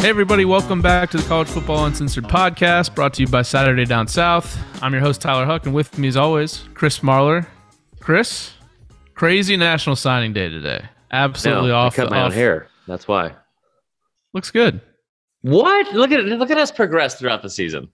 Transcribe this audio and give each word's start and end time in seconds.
Hey, 0.00 0.08
everybody, 0.08 0.46
welcome 0.46 0.80
back 0.80 1.10
to 1.10 1.18
the 1.18 1.22
College 1.28 1.48
Football 1.48 1.84
Uncensored 1.84 2.24
podcast 2.24 2.94
brought 2.94 3.12
to 3.14 3.22
you 3.22 3.28
by 3.28 3.42
Saturday 3.42 3.84
Down 3.84 4.06
South. 4.08 4.58
I'm 4.82 4.92
your 4.94 5.02
host, 5.02 5.20
Tyler 5.20 5.44
Huck, 5.44 5.66
and 5.66 5.74
with 5.74 5.98
me, 5.98 6.08
as 6.08 6.16
always, 6.16 6.64
Chris 6.72 7.00
Marler. 7.00 7.46
Chris, 8.00 8.52
crazy 9.14 9.58
National 9.58 9.94
Signing 9.96 10.32
Day 10.32 10.48
today. 10.48 10.86
Absolutely 11.12 11.68
No, 11.68 11.76
off. 11.76 11.92
I 11.92 11.96
cut 11.96 12.10
my 12.10 12.20
off- 12.20 12.26
own 12.26 12.32
hair. 12.32 12.68
That's 12.88 13.06
why. 13.06 13.34
Looks 14.32 14.50
good. 14.50 14.80
What? 15.42 15.92
Look 15.92 16.12
at 16.12 16.24
look 16.24 16.50
at 16.50 16.56
us 16.58 16.70
progress 16.70 17.16
throughout 17.18 17.42
the 17.42 17.50
season. 17.50 17.88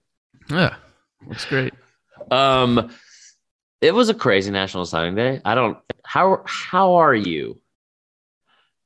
Yeah, 0.48 0.77
looks 1.27 1.45
great. 1.45 1.75
Um, 2.30 2.91
it 3.80 3.93
was 3.93 4.09
a 4.11 4.14
crazy 4.14 4.50
National 4.52 4.86
Signing 4.86 5.16
Day. 5.16 5.41
I 5.45 5.54
don't. 5.57 5.77
How 6.04 6.43
how 6.46 6.95
are 6.95 7.15
you? 7.15 7.60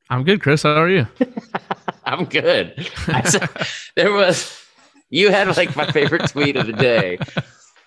I'm 0.08 0.24
good, 0.24 0.40
Chris. 0.40 0.62
How 0.62 0.70
are 0.80 0.88
you? 0.88 1.06
I'm 2.18 2.24
good. 2.26 2.74
Said, 3.24 3.48
there 3.96 4.12
was 4.12 4.56
you 5.10 5.30
had 5.30 5.56
like 5.56 5.74
my 5.76 5.90
favorite 5.90 6.28
tweet 6.30 6.56
of 6.56 6.66
the 6.66 6.72
day, 6.72 7.18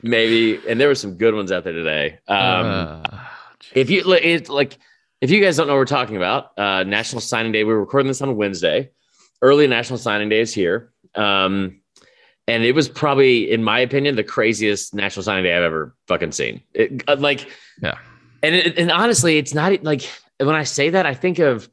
maybe, 0.02 0.60
and 0.68 0.80
there 0.80 0.88
were 0.88 0.96
some 0.96 1.16
good 1.18 1.34
ones 1.36 1.52
out 1.52 1.64
there 1.64 1.74
today. 1.74 2.20
Um, 2.28 2.38
Uh, 2.66 3.04
if 3.74 3.90
you 3.90 4.04
it's 4.14 4.50
like 4.50 4.78
if 5.22 5.32
you 5.32 5.42
guys 5.42 5.56
don't 5.58 5.68
know 5.68 5.74
what 5.74 5.80
we're 5.80 5.86
talking 5.86 6.18
about 6.18 6.52
uh 6.60 6.84
national 6.84 7.22
signing 7.22 7.52
day 7.54 7.64
we're 7.64 7.80
recording 7.80 8.08
this 8.10 8.22
on 8.22 8.36
wednesday 8.36 8.90
early 9.42 9.66
national 9.68 9.98
signing 9.98 10.28
day 10.30 10.42
is 10.42 10.54
here 10.54 10.92
um 11.16 11.80
and 12.46 12.64
it 12.66 12.74
was 12.76 12.90
probably 12.90 13.50
in 13.50 13.64
my 13.64 13.80
opinion 13.80 14.16
the 14.18 14.24
craziest 14.24 14.94
national 14.94 15.24
signing 15.24 15.46
day 15.46 15.56
i've 15.56 15.64
ever 15.64 15.96
fucking 16.08 16.34
seen 16.34 16.62
it, 16.74 17.04
uh, 17.08 17.16
like 17.18 17.50
Yeah. 17.82 17.98
and 18.44 18.54
it, 18.54 18.78
and 18.78 18.92
honestly 18.92 19.38
it's 19.38 19.54
not 19.54 19.82
like 19.84 20.04
when 20.40 20.56
i 20.56 20.64
say 20.66 20.90
that 20.90 21.06
i 21.06 21.14
think 21.14 21.40
of 21.40 21.70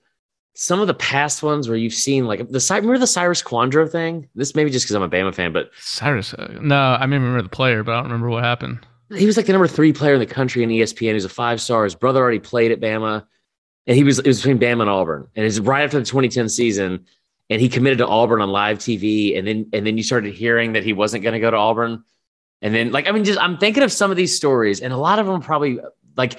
some 0.61 0.79
of 0.79 0.87
the 0.87 0.95
past 0.95 1.43
ones 1.43 1.69
where 1.69 1.79
you've 1.79 1.95
seen 1.95 2.27
like 2.27 2.47
the 2.51 2.61
Cy- 2.61 2.77
remember 2.77 2.99
the 2.99 3.07
cyrus 3.07 3.43
Kouandjio 3.43 3.91
thing 3.91 4.29
this 4.35 4.55
maybe 4.55 4.69
just 4.69 4.85
because 4.85 4.95
i'm 4.95 5.03
a 5.03 5.09
bama 5.09 5.35
fan 5.35 5.55
but 5.55 5.71
Cyrus. 5.81 6.35
uh, 6.35 6.59
no, 6.61 6.77
I 6.77 7.07
mean, 7.07 7.23
remember 7.23 7.41
the 7.43 7.49
player, 7.49 7.83
but 7.83 7.93
I 7.93 7.95
don't 7.97 8.05
remember 8.05 8.29
what 8.29 8.45
happened. 8.45 8.87
he 9.17 9.25
was 9.25 9.39
like 9.39 9.47
the 9.47 9.53
number 9.53 9.67
three 9.67 9.95
player 9.95 10.13
in 10.15 10.21
the 10.21 10.27
country 10.27 10.63
in 10.63 10.69
ESPN. 10.69 11.15
He's 11.15 11.25
a 11.25 11.31
five 11.31 11.61
star. 11.63 11.85
His 11.85 11.95
brother 11.95 12.21
already 12.21 12.39
played 12.41 12.73
at 12.73 12.81
Bama, 12.81 13.25
and 13.87 13.97
he 13.97 14.05
was 14.05 14.19
it 14.19 14.27
was 14.27 14.39
between 14.43 14.59
Bama 14.59 14.83
and 14.83 14.91
Auburn. 14.91 15.27
And 15.35 15.47
it's 15.47 15.59
right 15.59 15.83
after 15.83 15.99
the 15.99 16.05
2010 16.05 16.49
season, 16.51 17.07
and 17.49 17.61
he 17.61 17.69
committed 17.71 17.99
to 17.99 18.07
Auburn 18.07 18.43
on 18.43 18.51
live 18.51 18.79
TV. 18.79 19.39
And 19.39 19.49
then 19.49 19.69
and 19.73 19.87
then 19.87 19.97
you 19.97 20.03
started 20.03 20.35
hearing 20.35 20.75
that 20.75 20.85
he 20.85 20.93
wasn't 20.93 21.23
going 21.25 21.33
to 21.33 21.41
go 21.41 21.51
to 21.51 21.57
Auburn. 21.57 22.05
And 22.63 22.75
then 22.75 22.93
like 22.93 23.09
I 23.09 23.13
mean, 23.13 23.25
just 23.25 23.41
I'm 23.41 23.57
thinking 23.57 23.83
of 23.83 23.91
some 23.91 24.11
of 24.11 24.17
these 24.19 24.37
stories, 24.37 24.81
and 24.81 24.93
a 24.93 24.99
lot 24.99 25.19
of 25.19 25.27
them 25.27 25.41
probably 25.41 25.81
like 26.17 26.39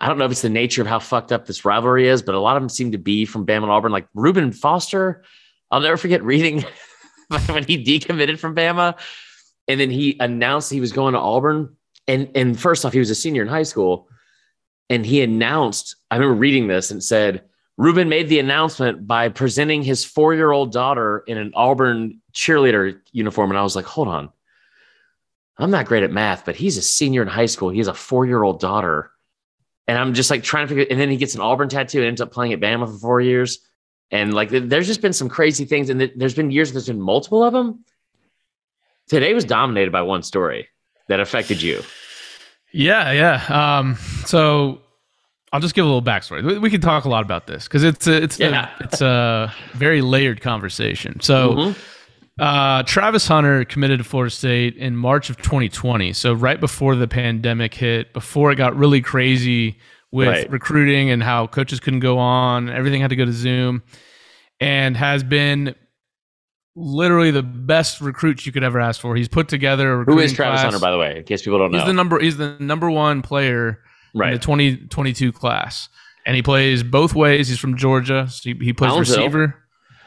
I 0.00 0.08
don't 0.08 0.18
know 0.18 0.24
if 0.24 0.30
it's 0.30 0.42
the 0.42 0.48
nature 0.48 0.82
of 0.82 0.88
how 0.88 0.98
fucked 0.98 1.30
up 1.30 1.46
this 1.46 1.64
rivalry 1.64 2.08
is, 2.08 2.22
but 2.22 2.34
a 2.34 2.40
lot 2.40 2.56
of 2.56 2.62
them 2.62 2.68
seem 2.68 2.92
to 2.92 2.98
be 2.98 3.24
from 3.24 3.46
Bama 3.46 3.64
and 3.64 3.70
Auburn. 3.70 3.92
Like 3.92 4.08
Reuben 4.14 4.52
Foster, 4.52 5.24
I'll 5.70 5.80
never 5.80 5.96
forget 5.96 6.22
reading 6.22 6.64
when 7.46 7.64
he 7.64 7.84
decommitted 7.84 8.38
from 8.38 8.54
Bama, 8.54 8.98
and 9.68 9.78
then 9.78 9.90
he 9.90 10.16
announced 10.18 10.70
he 10.70 10.80
was 10.80 10.92
going 10.92 11.12
to 11.12 11.20
Auburn 11.20 11.76
and 12.10 12.28
and 12.34 12.58
first 12.58 12.84
off, 12.84 12.92
he 12.92 12.98
was 12.98 13.10
a 13.10 13.14
senior 13.14 13.42
in 13.42 13.48
high 13.48 13.62
school, 13.62 14.08
and 14.88 15.06
he 15.06 15.22
announced. 15.22 15.94
I 16.10 16.16
remember 16.16 16.34
reading 16.34 16.66
this 16.66 16.90
and 16.90 17.02
said 17.02 17.44
Reuben 17.76 18.08
made 18.08 18.28
the 18.28 18.40
announcement 18.40 19.06
by 19.06 19.28
presenting 19.28 19.82
his 19.82 20.04
four 20.04 20.34
year 20.34 20.50
old 20.50 20.72
daughter 20.72 21.22
in 21.28 21.38
an 21.38 21.52
Auburn 21.54 22.20
cheerleader 22.32 22.98
uniform, 23.12 23.50
and 23.50 23.58
I 23.58 23.62
was 23.62 23.76
like, 23.76 23.84
hold 23.84 24.08
on, 24.08 24.30
I'm 25.56 25.70
not 25.70 25.86
great 25.86 26.02
at 26.02 26.10
math, 26.10 26.44
but 26.44 26.56
he's 26.56 26.76
a 26.76 26.82
senior 26.82 27.22
in 27.22 27.28
high 27.28 27.46
school. 27.46 27.70
He 27.70 27.78
has 27.78 27.88
a 27.88 27.94
four 27.94 28.26
year 28.26 28.42
old 28.42 28.58
daughter, 28.58 29.12
and 29.88 29.98
I'm 29.98 30.14
just 30.14 30.30
like 30.30 30.42
trying 30.42 30.66
to 30.66 30.68
figure. 30.68 30.86
And 30.90 31.00
then 31.00 31.10
he 31.10 31.16
gets 31.16 31.34
an 31.34 31.40
Auburn 31.40 31.68
tattoo 31.68 31.98
and 31.98 32.06
ends 32.08 32.20
up 32.20 32.32
playing 32.32 32.52
at 32.52 32.60
Bama 32.60 32.86
for 32.86 32.98
four 32.98 33.20
years. 33.20 33.58
And 34.12 34.34
like, 34.34 34.48
there's 34.50 34.86
just 34.88 35.02
been 35.02 35.12
some 35.12 35.28
crazy 35.28 35.64
things, 35.64 35.88
and 35.88 36.00
th- 36.00 36.12
there's 36.16 36.34
been 36.34 36.50
years 36.50 36.72
there's 36.72 36.88
been 36.88 37.00
multiple 37.00 37.44
of 37.44 37.52
them. 37.52 37.84
Today 39.08 39.34
was 39.34 39.44
dominated 39.44 39.90
by 39.92 40.02
one 40.02 40.22
story 40.22 40.68
that 41.08 41.20
affected 41.20 41.62
you. 41.62 41.82
Yeah, 42.72 43.10
yeah. 43.12 43.78
Um, 43.78 43.96
so 44.26 44.80
I'll 45.52 45.60
just 45.60 45.74
give 45.74 45.84
a 45.84 45.88
little 45.88 46.02
backstory. 46.02 46.44
We, 46.44 46.58
we 46.58 46.70
could 46.70 46.82
talk 46.82 47.04
a 47.04 47.08
lot 47.08 47.24
about 47.24 47.46
this 47.48 47.64
because 47.64 47.82
it's 47.82 48.06
a, 48.06 48.22
it's 48.22 48.38
Yeah. 48.38 48.70
a, 48.78 48.84
it's 48.84 49.00
a 49.00 49.52
very 49.74 50.00
layered 50.00 50.40
conversation. 50.40 51.20
So 51.20 51.54
Mhm. 51.54 51.78
Uh, 52.40 52.82
Travis 52.84 53.28
Hunter 53.28 53.64
committed 53.64 53.98
to 53.98 54.04
Florida 54.04 54.30
State 54.34 54.76
in 54.76 54.96
March 54.96 55.28
of 55.30 55.36
2020. 55.36 56.12
So 56.14 56.32
right 56.32 56.58
before 56.58 56.96
the 56.96 57.06
pandemic 57.06 57.74
hit, 57.74 58.12
before 58.12 58.50
it 58.50 58.56
got 58.56 58.74
really 58.76 59.00
crazy 59.00 59.78
with 60.10 60.28
Right. 60.28 60.50
recruiting 60.50 61.10
and 61.10 61.22
how 61.22 61.46
coaches 61.46 61.78
couldn't 61.80 62.00
go 62.00 62.18
on, 62.18 62.68
everything 62.70 63.00
had 63.00 63.10
to 63.10 63.16
go 63.16 63.24
to 63.24 63.32
Zoom, 63.32 63.82
and 64.58 64.96
has 64.96 65.22
been 65.22 65.74
literally 66.76 67.30
the 67.30 67.42
best 67.42 68.00
recruit 68.00 68.46
you 68.46 68.52
could 68.52 68.64
ever 68.64 68.80
ask 68.80 69.00
for. 69.00 69.14
He's 69.16 69.28
put 69.28 69.48
together 69.48 70.00
a 70.00 70.04
Who 70.04 70.18
is 70.18 70.32
Travis 70.32 70.60
class. 70.60 70.64
Hunter, 70.64 70.78
by 70.78 70.90
the 70.90 70.98
way, 70.98 71.18
in 71.18 71.24
case 71.24 71.42
people 71.42 71.58
don't 71.58 71.70
know? 71.72 71.78
He's 71.78 71.86
the 71.86 71.92
number. 71.92 72.18
He's 72.20 72.36
the 72.38 72.56
number 72.58 72.90
one 72.90 73.22
player 73.22 73.80
in 74.14 74.20
the 74.32 74.38
2022 74.38 75.30
class, 75.32 75.88
and 76.26 76.34
he 76.36 76.42
plays 76.42 76.82
both 76.82 77.14
ways. 77.14 77.48
He's 77.48 77.58
from 77.58 77.76
Georgia. 77.76 78.26
So 78.30 78.50
he, 78.50 78.64
he 78.64 78.72
plays 78.72 78.98
receiver. 78.98 79.56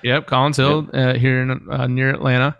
Yep, 0.03 0.27
Collins 0.27 0.57
Hill 0.57 0.89
uh, 0.93 1.13
here 1.13 1.41
in 1.41 1.67
uh, 1.71 1.87
near 1.87 2.09
Atlanta, 2.09 2.57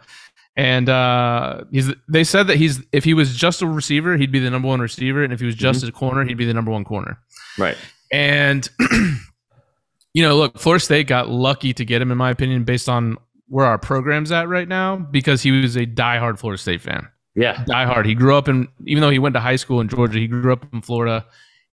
and 0.56 0.88
uh, 0.90 1.64
he's. 1.72 1.92
They 2.08 2.24
said 2.24 2.48
that 2.48 2.58
he's 2.58 2.81
if 2.92 3.04
he 3.04 3.14
was 3.14 3.36
just 3.36 3.62
a 3.62 3.68
receiver, 3.68 4.16
he'd 4.18 4.31
be 4.31 4.40
the 4.40 4.50
number 4.50 4.68
one 4.68 4.80
receiver, 4.80 5.24
and 5.24 5.34
if 5.34 5.40
he 5.40 5.46
was 5.46 5.56
just 5.56 5.80
Mm-hmm. 5.82 5.90
a 5.90 5.92
corner, 5.92 6.24
he'd 6.26 6.38
be 6.38 6.46
the 6.46 6.53
number 6.53 6.72
one 6.72 6.84
corner. 6.86 7.20
Right. 7.58 7.78
And 8.12 8.68
you 10.14 10.22
know, 10.22 10.36
look, 10.38 10.59
Florida 10.59 10.84
State 10.84 11.08
got 11.08 11.30
lucky 11.30 11.74
to 11.74 11.86
get 11.86 12.02
him, 12.02 12.12
in 12.12 12.18
my 12.18 12.30
opinion, 12.30 12.64
based 12.64 12.88
on 12.88 13.18
where 13.48 13.66
our 13.66 13.78
program's 13.78 14.32
at 14.32 14.48
right 14.48 14.68
now, 14.68 14.96
because 14.96 15.42
he 15.42 15.52
was 15.52 15.76
a 15.76 15.86
diehard 15.86 16.40
Florida 16.40 16.62
State 16.62 16.82
fan 16.82 17.08
Yeah. 17.36 17.64
diehard. 17.68 18.06
He 18.06 18.14
grew 18.16 18.36
up 18.36 18.48
in, 18.48 18.68
even 18.86 19.02
though 19.02 19.09
he 19.09 19.20
went 19.20 19.34
to 19.34 19.40
high 19.40 19.56
school 19.58 19.82
in 19.82 19.90
Georgia, 19.90 20.20
he 20.20 20.28
grew 20.28 20.53
up 20.53 20.66
in 20.74 20.82
Florida. 20.82 21.26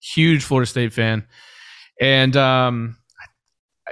Huge 0.01 0.45
Florida 0.45 0.67
State 0.71 0.93
fan, 0.93 1.27
and 2.01 2.37
um, 2.37 2.97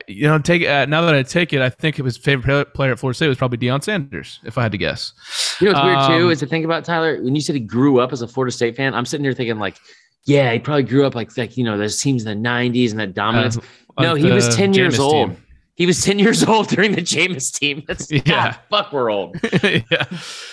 you 0.06 0.26
know, 0.26 0.38
take 0.38 0.66
uh, 0.66 0.86
now 0.86 1.02
that 1.02 1.14
I 1.14 1.22
take 1.22 1.52
it, 1.52 1.60
I 1.60 1.70
think 1.70 1.96
his 1.96 2.16
favorite 2.16 2.74
player 2.74 2.92
at 2.92 2.98
Florida 2.98 3.16
State 3.16 3.28
was 3.28 3.38
probably 3.38 3.58
Deion 3.58 3.82
Sanders, 3.82 4.40
if 4.44 4.58
I 4.58 4.62
had 4.62 4.72
to 4.72 4.78
guess. 4.78 5.12
You 5.60 5.66
know 5.68 5.72
what's 5.72 5.84
weird 5.84 6.20
too 6.20 6.26
Um, 6.26 6.30
is 6.32 6.40
to 6.40 6.46
think 6.46 6.64
about 6.64 6.84
Tyler 6.84 7.22
when 7.22 7.34
you 7.34 7.40
said 7.40 7.54
he 7.54 7.60
grew 7.60 8.00
up 8.00 8.12
as 8.12 8.22
a 8.22 8.28
Florida 8.28 8.52
State 8.52 8.76
fan. 8.76 8.94
I'm 8.94 9.06
sitting 9.06 9.24
here 9.24 9.32
thinking 9.32 9.58
like, 9.58 9.76
yeah, 10.24 10.52
he 10.52 10.58
probably 10.58 10.82
grew 10.82 11.06
up 11.06 11.14
like 11.14 11.36
like 11.36 11.56
you 11.56 11.64
know 11.64 11.78
those 11.78 12.00
teams 12.00 12.24
in 12.24 12.42
the 12.42 12.48
'90s 12.48 12.90
and 12.90 13.00
that 13.00 13.14
dominance. 13.14 13.58
Uh, 13.96 14.02
no, 14.02 14.14
he 14.14 14.30
was 14.30 14.48
the 14.48 14.56
10 14.56 14.74
years 14.74 14.98
old. 14.98 15.30
team. 15.30 15.42
He 15.76 15.84
was 15.86 16.02
10 16.02 16.18
years 16.18 16.42
old 16.42 16.68
during 16.68 16.92
the 16.92 17.02
Jameis 17.02 17.52
team. 17.52 17.82
That's 17.86 18.10
Yeah. 18.10 18.20
God, 18.24 18.58
fuck, 18.70 18.92
we're 18.92 19.10
old. 19.10 19.36
yeah. 19.62 20.04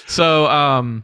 So, 0.06 0.48
um, 0.48 1.04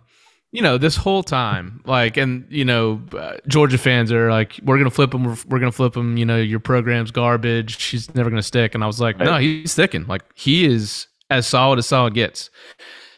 you 0.51 0.61
know, 0.63 0.77
this 0.79 0.95
whole 0.95 1.21
time, 1.21 1.81
like, 1.85 2.17
and 2.17 2.45
you 2.49 2.65
know, 2.65 3.01
uh, 3.15 3.33
Georgia 3.47 3.77
fans 3.77 4.11
are 4.11 4.31
like, 4.31 4.59
"We're 4.63 4.77
gonna 4.77 4.89
flip 4.89 5.13
him. 5.13 5.23
We're, 5.23 5.37
we're 5.47 5.59
gonna 5.59 5.71
flip 5.71 5.95
him. 5.95 6.17
You 6.17 6.25
know, 6.25 6.37
your 6.37 6.59
program's 6.59 7.11
garbage. 7.11 7.77
She's 7.79 8.13
never 8.15 8.29
gonna 8.29 8.41
stick." 8.41 8.73
And 8.73 8.83
I 8.83 8.87
was 8.87 8.99
like, 8.99 9.17
"No, 9.19 9.37
he's 9.37 9.71
sticking. 9.71 10.05
Like, 10.07 10.23
he 10.33 10.65
is 10.65 11.07
as 11.29 11.45
solid 11.47 11.77
as 11.79 11.85
solid 11.87 12.13
gets." 12.15 12.49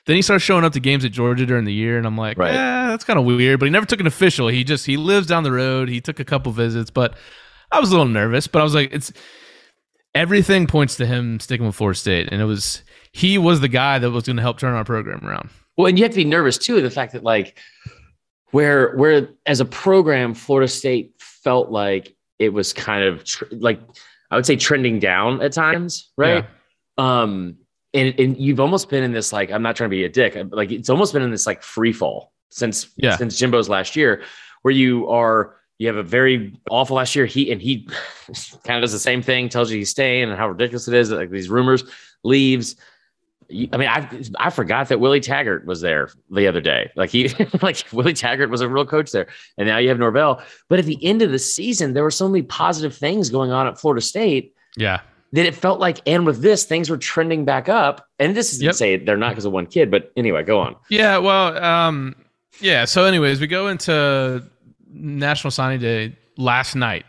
Then 0.08 0.16
he 0.16 0.22
starts 0.24 0.44
showing 0.44 0.66
up 0.66 0.74
to 0.74 0.80
games 0.80 1.06
at 1.06 1.12
Georgia 1.12 1.46
during 1.46 1.64
the 1.64 1.72
year, 1.74 1.98
and 1.98 2.06
I'm 2.08 2.18
like, 2.18 2.38
Right. 2.38 2.54
"Yeah, 2.54 2.90
that's 2.90 3.04
kind 3.06 3.18
of 3.20 3.24
weird." 3.26 3.60
But 3.60 3.66
he 3.68 3.72
never 3.72 3.86
took 3.86 4.00
an 4.02 4.08
official. 4.08 4.48
He 4.50 4.64
just 4.64 4.86
he 4.86 4.98
lives 4.98 5.28
down 5.28 5.44
the 5.44 5.52
road. 5.52 5.90
He 5.90 6.02
took 6.02 6.20
a 6.20 6.26
couple 6.26 6.52
visits, 6.52 6.90
but 6.90 7.16
I 7.72 7.80
was 7.80 7.90
a 7.90 7.92
little 7.94 8.08
nervous. 8.08 8.48
But 8.48 8.60
I 8.60 8.64
was 8.64 8.76
like, 8.76 8.90
"It's." 8.92 9.14
Everything 10.14 10.68
points 10.68 10.98
to 10.98 11.06
him 11.06 11.40
sticking 11.40 11.66
with 11.66 11.76
Florida 11.76 11.98
State, 11.98 12.28
and 12.34 12.42
it 12.42 12.46
was 12.46 12.84
he 13.14 13.38
was 13.38 13.62
the 13.62 13.70
guy 13.70 13.98
that 13.98 14.12
was 14.12 14.26
going 14.26 14.36
to 14.36 14.42
help 14.42 14.60
turn 14.60 14.74
our 14.74 14.84
program 14.84 15.26
around. 15.26 15.50
Well, 15.78 15.88
and 15.88 15.98
you 15.98 16.04
have 16.04 16.12
to 16.12 16.18
be 16.18 16.26
nervous 16.26 16.58
too 16.58 16.78
of 16.78 16.84
the 16.84 16.90
fact 16.90 17.14
that 17.14 17.24
like 17.24 17.58
where 18.52 18.96
where 18.96 19.30
as 19.46 19.60
a 19.60 19.66
program, 19.66 20.34
Florida 20.34 20.68
State 20.68 21.14
felt 21.20 21.70
like 21.72 22.16
it 22.40 22.50
was 22.50 22.74
kind 22.74 23.04
of 23.04 23.24
tr- 23.24 23.46
like 23.52 23.80
I 24.30 24.36
would 24.36 24.46
say 24.46 24.56
trending 24.56 25.00
down 25.00 25.42
at 25.42 25.54
times, 25.54 26.12
right? 26.18 26.46
Um, 26.98 27.58
and 27.94 28.14
and 28.20 28.38
you've 28.38 28.60
almost 28.60 28.90
been 28.90 29.04
in 29.04 29.12
this 29.12 29.32
like 29.34 29.52
I'm 29.52 29.62
not 29.62 29.76
trying 29.76 29.90
to 29.90 29.96
be 29.96 30.04
a 30.04 30.10
dick, 30.10 30.38
like 30.52 30.72
it's 30.72 30.90
almost 30.90 31.14
been 31.14 31.22
in 31.22 31.32
this 31.32 31.46
like 31.46 31.64
free 31.64 31.94
fall 31.94 32.32
since 32.50 32.90
Yeah. 32.98 33.16
since 33.18 33.38
Jimbo's 33.40 33.70
last 33.70 33.96
year, 33.96 34.24
where 34.62 34.74
you 34.74 35.10
are 35.10 35.56
you 35.80 35.88
have 35.88 35.96
a 35.98 36.04
very 36.04 36.54
awful 36.70 36.98
last 36.98 37.16
year. 37.16 37.26
He 37.26 37.52
and 37.52 37.62
he 37.62 37.88
kind 38.64 38.78
of 38.78 38.82
does 38.82 38.92
the 38.92 39.00
same 39.00 39.22
thing, 39.22 39.50
tells 39.50 39.72
you 39.72 39.78
he's 39.78 39.90
staying 39.90 40.30
and 40.30 40.38
how 40.38 40.50
ridiculous 40.50 40.88
it 40.88 40.94
is, 40.94 41.12
like 41.12 41.32
these 41.32 41.50
rumors 41.50 41.84
leaves. 42.24 42.76
I 43.74 43.78
mean, 43.78 43.88
I 43.90 44.08
I 44.38 44.50
forgot 44.50 44.88
that 44.90 45.00
Willie 45.00 45.20
Taggart 45.20 45.66
was 45.66 45.82
there 45.82 46.10
the 46.30 46.48
other 46.48 46.62
day. 46.62 46.90
Like 46.96 47.10
he, 47.10 47.30
like 47.62 47.86
Willie 47.92 48.14
Taggart 48.14 48.50
was 48.50 48.62
a 48.62 48.70
real 48.70 48.86
coach 48.86 49.12
there, 49.12 49.28
and 49.58 49.68
now 49.68 49.78
you 49.78 49.90
have 49.90 50.00
Norvell. 50.00 50.42
But 50.70 50.80
at 50.80 50.86
the 50.86 51.04
end 51.06 51.22
of 51.22 51.32
the 51.32 51.40
season, 51.40 51.94
there 51.94 52.04
were 52.04 52.12
so 52.12 52.28
many 52.30 52.44
positive 52.44 52.96
things 52.96 53.30
going 53.30 53.52
on 53.52 53.68
at 53.68 53.80
Florida 53.80 54.02
State 54.02 54.54
Yeah. 54.78 55.02
that 55.34 55.46
it 55.46 55.56
felt 55.56 55.80
like, 55.80 56.00
and 56.06 56.26
with 56.26 56.42
this, 56.42 56.64
things 56.66 56.90
were 56.90 56.98
trending 56.98 57.46
back 57.46 57.68
up. 57.70 58.08
And 58.20 58.36
this 58.36 58.54
isn't 58.54 58.64
Yep. 58.66 58.72
to 58.74 58.78
say 58.78 58.98
they're 58.98 59.18
not 59.18 59.30
because 59.30 59.46
of 59.46 59.52
one 59.52 59.66
kid, 59.66 59.90
but 59.92 60.12
anyway, 60.16 60.44
go 60.44 60.60
on. 60.60 60.76
Yeah. 60.90 61.18
Well, 61.18 61.64
um, 61.64 62.16
yeah. 62.60 62.86
So, 62.86 63.06
anyways, 63.06 63.40
we 63.42 63.48
go 63.48 63.68
into 63.68 64.44
National 64.94 65.52
Signing 65.52 65.80
Day 65.80 66.16
last 66.38 66.76
night. 66.76 67.06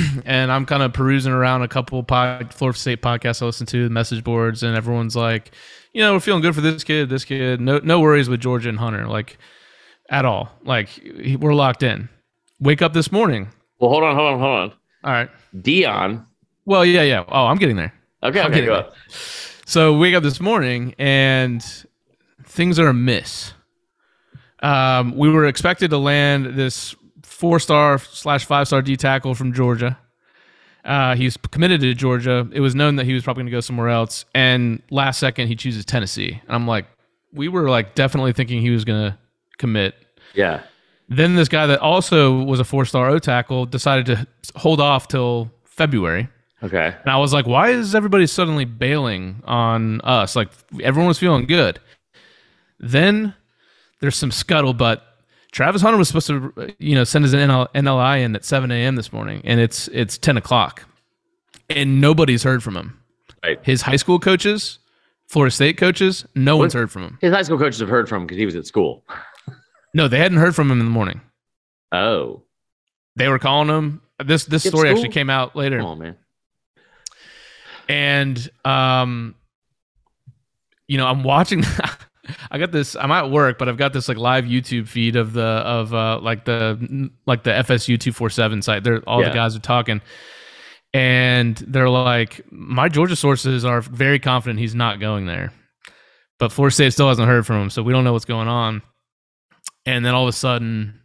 and 0.24 0.50
I'm 0.52 0.66
kind 0.66 0.82
of 0.82 0.92
perusing 0.92 1.32
around 1.32 1.62
a 1.62 1.68
couple 1.68 2.02
pod, 2.02 2.52
Florida 2.52 2.78
State 2.78 3.02
podcasts 3.02 3.42
I 3.42 3.46
listen 3.46 3.66
to, 3.66 3.84
the 3.84 3.90
message 3.90 4.24
boards, 4.24 4.62
and 4.62 4.76
everyone's 4.76 5.16
like, 5.16 5.50
you 5.92 6.00
know, 6.00 6.14
we're 6.14 6.20
feeling 6.20 6.42
good 6.42 6.54
for 6.54 6.60
this 6.60 6.84
kid, 6.84 7.08
this 7.08 7.24
kid. 7.24 7.60
No, 7.60 7.78
no 7.78 8.00
worries 8.00 8.28
with 8.28 8.40
Georgia 8.40 8.68
and 8.68 8.78
Hunter, 8.78 9.06
like 9.06 9.38
at 10.08 10.24
all. 10.24 10.50
Like 10.64 10.88
we're 11.38 11.54
locked 11.54 11.82
in. 11.82 12.08
Wake 12.60 12.82
up 12.82 12.92
this 12.92 13.10
morning. 13.10 13.48
Well, 13.78 13.90
hold 13.90 14.04
on, 14.04 14.14
hold 14.14 14.34
on, 14.34 14.40
hold 14.40 14.58
on. 14.58 14.72
All 15.04 15.12
right. 15.12 15.30
Deion. 15.56 16.24
Well, 16.64 16.84
yeah, 16.84 17.02
yeah. 17.02 17.24
Oh, 17.28 17.46
I'm 17.46 17.58
getting 17.58 17.76
there. 17.76 17.92
Okay, 18.22 18.40
I'm 18.40 18.46
okay, 18.46 18.60
getting 18.60 18.70
go. 18.70 18.82
there. 18.82 18.92
So 19.66 19.96
wake 19.96 20.14
up 20.14 20.22
this 20.22 20.40
morning 20.40 20.94
and 20.98 21.64
things 22.44 22.78
are 22.78 22.88
amiss. 22.88 23.52
Um, 24.62 25.16
we 25.16 25.28
were 25.28 25.46
expected 25.46 25.90
to 25.90 25.98
land 25.98 26.54
this 26.54 26.94
four 27.42 27.58
star 27.58 27.98
slash 27.98 28.44
five 28.44 28.68
star 28.68 28.80
D 28.80 28.96
tackle 28.96 29.34
from 29.34 29.52
Georgia. 29.52 29.98
Uh, 30.84 31.16
he's 31.16 31.36
committed 31.36 31.80
to 31.80 31.92
Georgia. 31.92 32.48
It 32.52 32.60
was 32.60 32.76
known 32.76 32.94
that 32.96 33.04
he 33.04 33.14
was 33.14 33.24
probably 33.24 33.40
going 33.40 33.50
to 33.50 33.56
go 33.56 33.60
somewhere 33.60 33.88
else. 33.88 34.24
And 34.32 34.80
last 34.90 35.18
second, 35.18 35.48
he 35.48 35.56
chooses 35.56 35.84
Tennessee. 35.84 36.40
And 36.46 36.54
I'm 36.54 36.68
like, 36.68 36.86
we 37.32 37.48
were 37.48 37.68
like 37.68 37.96
definitely 37.96 38.32
thinking 38.32 38.60
he 38.62 38.70
was 38.70 38.84
going 38.84 39.10
to 39.10 39.18
commit. 39.58 39.96
Yeah. 40.34 40.62
Then 41.08 41.34
this 41.34 41.48
guy 41.48 41.66
that 41.66 41.80
also 41.80 42.44
was 42.44 42.60
a 42.60 42.64
four 42.64 42.84
star 42.84 43.08
O 43.08 43.18
tackle 43.18 43.66
decided 43.66 44.06
to 44.06 44.26
hold 44.54 44.80
off 44.80 45.08
till 45.08 45.50
February. 45.64 46.28
Okay. 46.62 46.94
And 47.02 47.10
I 47.10 47.16
was 47.16 47.32
like, 47.32 47.48
why 47.48 47.70
is 47.70 47.92
everybody 47.92 48.28
suddenly 48.28 48.66
bailing 48.66 49.42
on 49.46 50.00
us? 50.02 50.36
Like 50.36 50.50
everyone 50.80 51.08
was 51.08 51.18
feeling 51.18 51.46
good. 51.46 51.80
Then 52.78 53.34
there's 54.00 54.14
some 54.14 54.30
scuttlebutt. 54.30 55.00
Travis 55.52 55.82
Hunter 55.82 55.98
was 55.98 56.08
supposed 56.08 56.26
to, 56.28 56.74
you 56.78 56.94
know, 56.94 57.04
send 57.04 57.24
his 57.24 57.34
NL, 57.34 57.68
NLI 57.74 58.22
in 58.22 58.34
at 58.34 58.44
7 58.44 58.70
a.m. 58.70 58.96
this 58.96 59.12
morning, 59.12 59.42
and 59.44 59.60
it's 59.60 59.86
it's 59.88 60.16
10 60.18 60.36
o'clock, 60.38 60.84
and 61.70 62.00
nobody's 62.00 62.42
heard 62.42 62.62
from 62.62 62.76
him. 62.76 62.98
Right. 63.44 63.58
His 63.62 63.82
high 63.82 63.96
school 63.96 64.18
coaches, 64.18 64.78
Florida 65.28 65.50
State 65.54 65.76
coaches, 65.76 66.24
no 66.34 66.56
one's 66.56 66.72
heard 66.72 66.90
from 66.90 67.02
him. 67.02 67.18
His 67.20 67.32
high 67.34 67.42
school 67.42 67.58
coaches 67.58 67.80
have 67.80 67.88
heard 67.88 68.08
from 68.08 68.22
him 68.22 68.26
because 68.26 68.38
he 68.38 68.46
was 68.46 68.56
at 68.56 68.66
school. 68.66 69.04
No, 69.94 70.08
they 70.08 70.16
hadn't 70.16 70.38
heard 70.38 70.54
from 70.56 70.70
him 70.70 70.80
in 70.80 70.86
the 70.86 70.90
morning. 70.90 71.20
Oh. 71.92 72.44
They 73.14 73.28
were 73.28 73.38
calling 73.38 73.68
him. 73.68 74.00
This 74.24 74.46
this 74.46 74.62
Skip 74.62 74.70
story 74.70 74.88
school? 74.88 74.96
actually 75.00 75.12
came 75.12 75.28
out 75.28 75.54
later. 75.54 75.80
On, 75.80 75.98
man. 75.98 76.16
and 77.90 78.50
um 78.64 79.34
you 80.88 80.96
know 80.96 81.06
i'm 81.06 81.22
watching 81.24 81.62
i 82.52 82.58
got 82.58 82.70
this 82.70 82.94
i'm 82.96 83.10
at 83.10 83.30
work 83.30 83.58
but 83.58 83.68
i've 83.68 83.76
got 83.76 83.92
this 83.92 84.06
like 84.08 84.16
live 84.18 84.44
youtube 84.44 84.86
feed 84.86 85.16
of 85.16 85.32
the 85.32 85.42
of 85.42 85.92
uh 85.92 86.18
like 86.20 86.44
the 86.44 87.10
like 87.26 87.42
the 87.42 87.50
fsu 87.50 87.98
247 87.98 88.62
site 88.62 88.84
they're 88.84 89.00
all 89.08 89.20
Yeah. 89.22 89.30
the 89.30 89.34
guys 89.34 89.56
are 89.56 89.60
talking 89.60 90.00
and 90.94 91.56
they're 91.66 91.88
like 91.88 92.40
my 92.52 92.88
georgia 92.88 93.16
sources 93.16 93.64
are 93.64 93.80
very 93.80 94.18
confident 94.20 94.60
he's 94.60 94.74
not 94.74 95.00
going 95.00 95.26
there 95.26 95.52
but 96.38 96.52
florida 96.52 96.74
state 96.74 96.92
still 96.92 97.08
hasn't 97.08 97.26
heard 97.26 97.44
from 97.46 97.62
him 97.62 97.70
so 97.70 97.82
we 97.82 97.92
don't 97.92 98.04
know 98.04 98.12
what's 98.12 98.24
going 98.26 98.48
on 98.48 98.82
and 99.86 100.04
then 100.04 100.14
all 100.14 100.22
of 100.22 100.28
a 100.28 100.32
sudden 100.32 101.00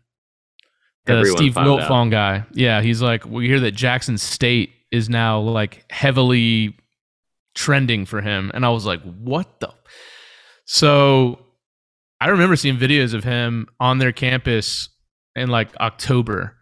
the 1.05 1.13
Everyone 1.13 1.37
Steve. 1.37 1.53
Wiltfong 1.53 2.11
guy. 2.11 2.43
Yeah, 2.51 2.81
he's 2.81 3.01
like, 3.01 3.25
we 3.25 3.47
hear 3.47 3.61
that 3.61 3.71
Jackson 3.71 4.17
State 4.17 4.71
is 4.91 5.07
now 5.07 5.39
like 5.39 5.85
heavily 5.89 6.75
trending 7.55 8.05
for 8.05 8.19
him. 8.19 8.51
And 8.53 8.65
I 8.65 8.69
was 8.71 8.85
like, 8.85 9.01
what 9.03 9.61
the? 9.61 9.73
So 10.67 11.39
I 12.21 12.27
remember 12.27 12.55
seeing 12.55 12.77
videos 12.77 13.13
of 13.13 13.23
him 13.23 13.67
on 13.79 13.97
their 13.97 14.11
campus 14.11 14.89
in 15.35 15.49
like 15.49 15.75
October. 15.77 16.55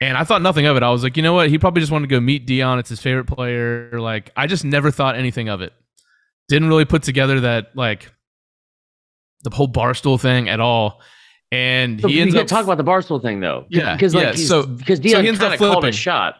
And 0.00 0.16
I 0.16 0.24
thought 0.24 0.40
nothing 0.42 0.66
of 0.66 0.76
it. 0.76 0.82
I 0.82 0.90
was 0.90 1.02
like, 1.02 1.16
you 1.16 1.22
know 1.22 1.34
what? 1.34 1.48
He 1.48 1.58
probably 1.58 1.80
just 1.80 1.92
wanted 1.92 2.08
to 2.08 2.14
go 2.14 2.20
meet 2.20 2.46
Deion. 2.46 2.78
It's 2.78 2.88
his 2.88 3.00
favorite 3.00 3.24
player. 3.24 3.98
Like, 4.00 4.30
I 4.36 4.46
just 4.46 4.64
never 4.64 4.90
thought 4.90 5.16
anything 5.16 5.48
of 5.48 5.60
it. 5.62 5.72
Didn't 6.48 6.68
really 6.68 6.84
put 6.84 7.02
together 7.02 7.40
that, 7.40 7.74
like, 7.74 8.12
the 9.44 9.50
whole 9.50 9.68
Barstool 9.68 10.20
thing 10.20 10.48
at 10.48 10.60
all. 10.60 11.00
And 11.50 12.00
So 12.00 12.08
he 12.08 12.20
ends 12.20 12.34
up 12.34 12.46
talk 12.46 12.64
about 12.64 12.76
the 12.78 12.84
Barstool 12.84 13.22
thing 13.22 13.40
though. 13.40 13.66
Yeah, 13.68 13.94
Because 13.94 14.14
like 14.14 14.24
yeah, 14.24 14.32
so- 14.34 14.66
because 14.66 14.98
so 14.98 15.04
Deion 15.04 15.22
he 15.22 15.28
ends 15.28 15.40
up 15.40 15.58
called 15.58 15.84
a 15.84 15.92
shot. 15.92 16.36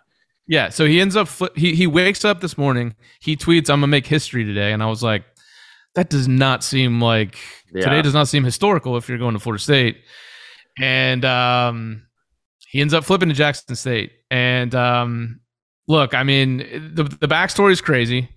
Yeah, 0.46 0.68
so 0.68 0.84
he 0.86 1.00
ends 1.00 1.16
up 1.16 1.26
fli 1.28 1.56
he 1.56 1.74
he 1.74 1.86
wakes 1.86 2.24
up 2.24 2.40
this 2.40 2.58
morning. 2.58 2.94
He 3.20 3.34
tweets, 3.36 3.70
"I'm 3.70 3.78
gonna 3.80 3.86
make 3.86 4.06
history 4.06 4.44
today," 4.44 4.72
and 4.72 4.82
I 4.82 4.86
was 4.86 5.02
like, 5.02 5.24
"That 5.94 6.10
does 6.10 6.28
not 6.28 6.62
seem 6.64 7.00
like 7.00 7.38
Yeah. 7.72 7.84
today 7.84 8.02
does 8.02 8.14
not 8.14 8.28
seem 8.28 8.44
historical 8.44 8.96
if 8.96 9.08
you're 9.08 9.18
going 9.18 9.34
to 9.34 9.40
Florida 9.40 9.62
State." 9.62 9.98
And 10.80 11.24
um, 11.24 12.02
he 12.68 12.80
ends 12.80 12.92
up 12.94 13.04
flipping 13.04 13.28
to 13.28 13.34
Jackson 13.34 13.76
State. 13.76 14.12
And 14.30 14.74
um, 14.74 15.40
look, 15.86 16.14
I 16.14 16.22
mean, 16.24 16.58
the 16.94 17.04
the 17.04 17.28
backstory 17.28 17.72
is 17.72 17.80
crazy. 17.80 18.28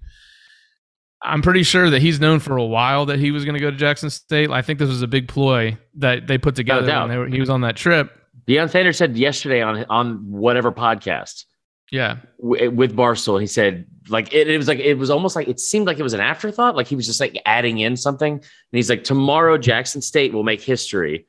I'm 1.24 1.42
pretty 1.42 1.63
sure 1.63 1.89
that 1.89 2.00
he's 2.01 2.19
known 2.19 2.39
for 2.39 2.57
a 2.57 2.63
while 2.63 3.07
that 3.07 3.18
he 3.18 3.31
was 3.31 3.44
going 3.44 3.56
to 3.56 3.59
go 3.59 3.71
to 3.71 3.75
Jackson 3.75 4.12
State. 4.12 4.51
I 4.51 4.62
think 4.62 4.77
this 4.77 4.88
was 4.88 5.01
a 5.01 5.07
big 5.07 5.27
ploy 5.27 5.75
that 5.95 6.27
they 6.27 6.38
put 6.38 6.56
together 6.56 6.86
doubt. 6.86 7.07
when 7.07 7.09
they 7.09 7.18
were, 7.18 7.27
he 7.27 7.39
was 7.39 7.50
on 7.50 7.62
that 7.62 7.75
trip. 7.75 8.12
Deion 8.48 8.69
Sanders 8.69 8.98
said 8.98 9.18
yesterday 9.18 9.62
on 9.62 9.83
on 9.89 10.18
whatever 10.30 10.71
podcast 10.71 11.45
Yeah, 11.91 12.17
w- 12.41 12.65
eh, 12.65 12.67
with 12.67 12.95
Barstool, 12.95 13.39
he 13.39 13.47
said 13.47 13.85
like 14.09 14.33
it, 14.33 14.49
it 14.49 14.57
was 14.57 14.67
like 14.67 14.79
it 14.79 14.95
was 14.95 15.09
almost 15.09 15.35
like 15.35 15.47
it 15.47 15.59
seemed 15.59 15.87
like 15.87 15.99
it 15.99 16.03
was 16.03 16.13
an 16.13 16.19
afterthought, 16.19 16.75
like 16.75 16.87
he 16.87 16.95
was 16.95 17.05
just 17.05 17.19
like 17.19 17.39
adding 17.45 17.79
in 17.79 17.95
something. 17.95 18.33
And 18.33 18.43
he's 18.71 18.89
like, 18.89 19.03
tomorrow 19.03 19.57
Jackson 19.57 20.01
State 20.01 20.33
will 20.33 20.43
make 20.43 20.61
history. 20.61 21.25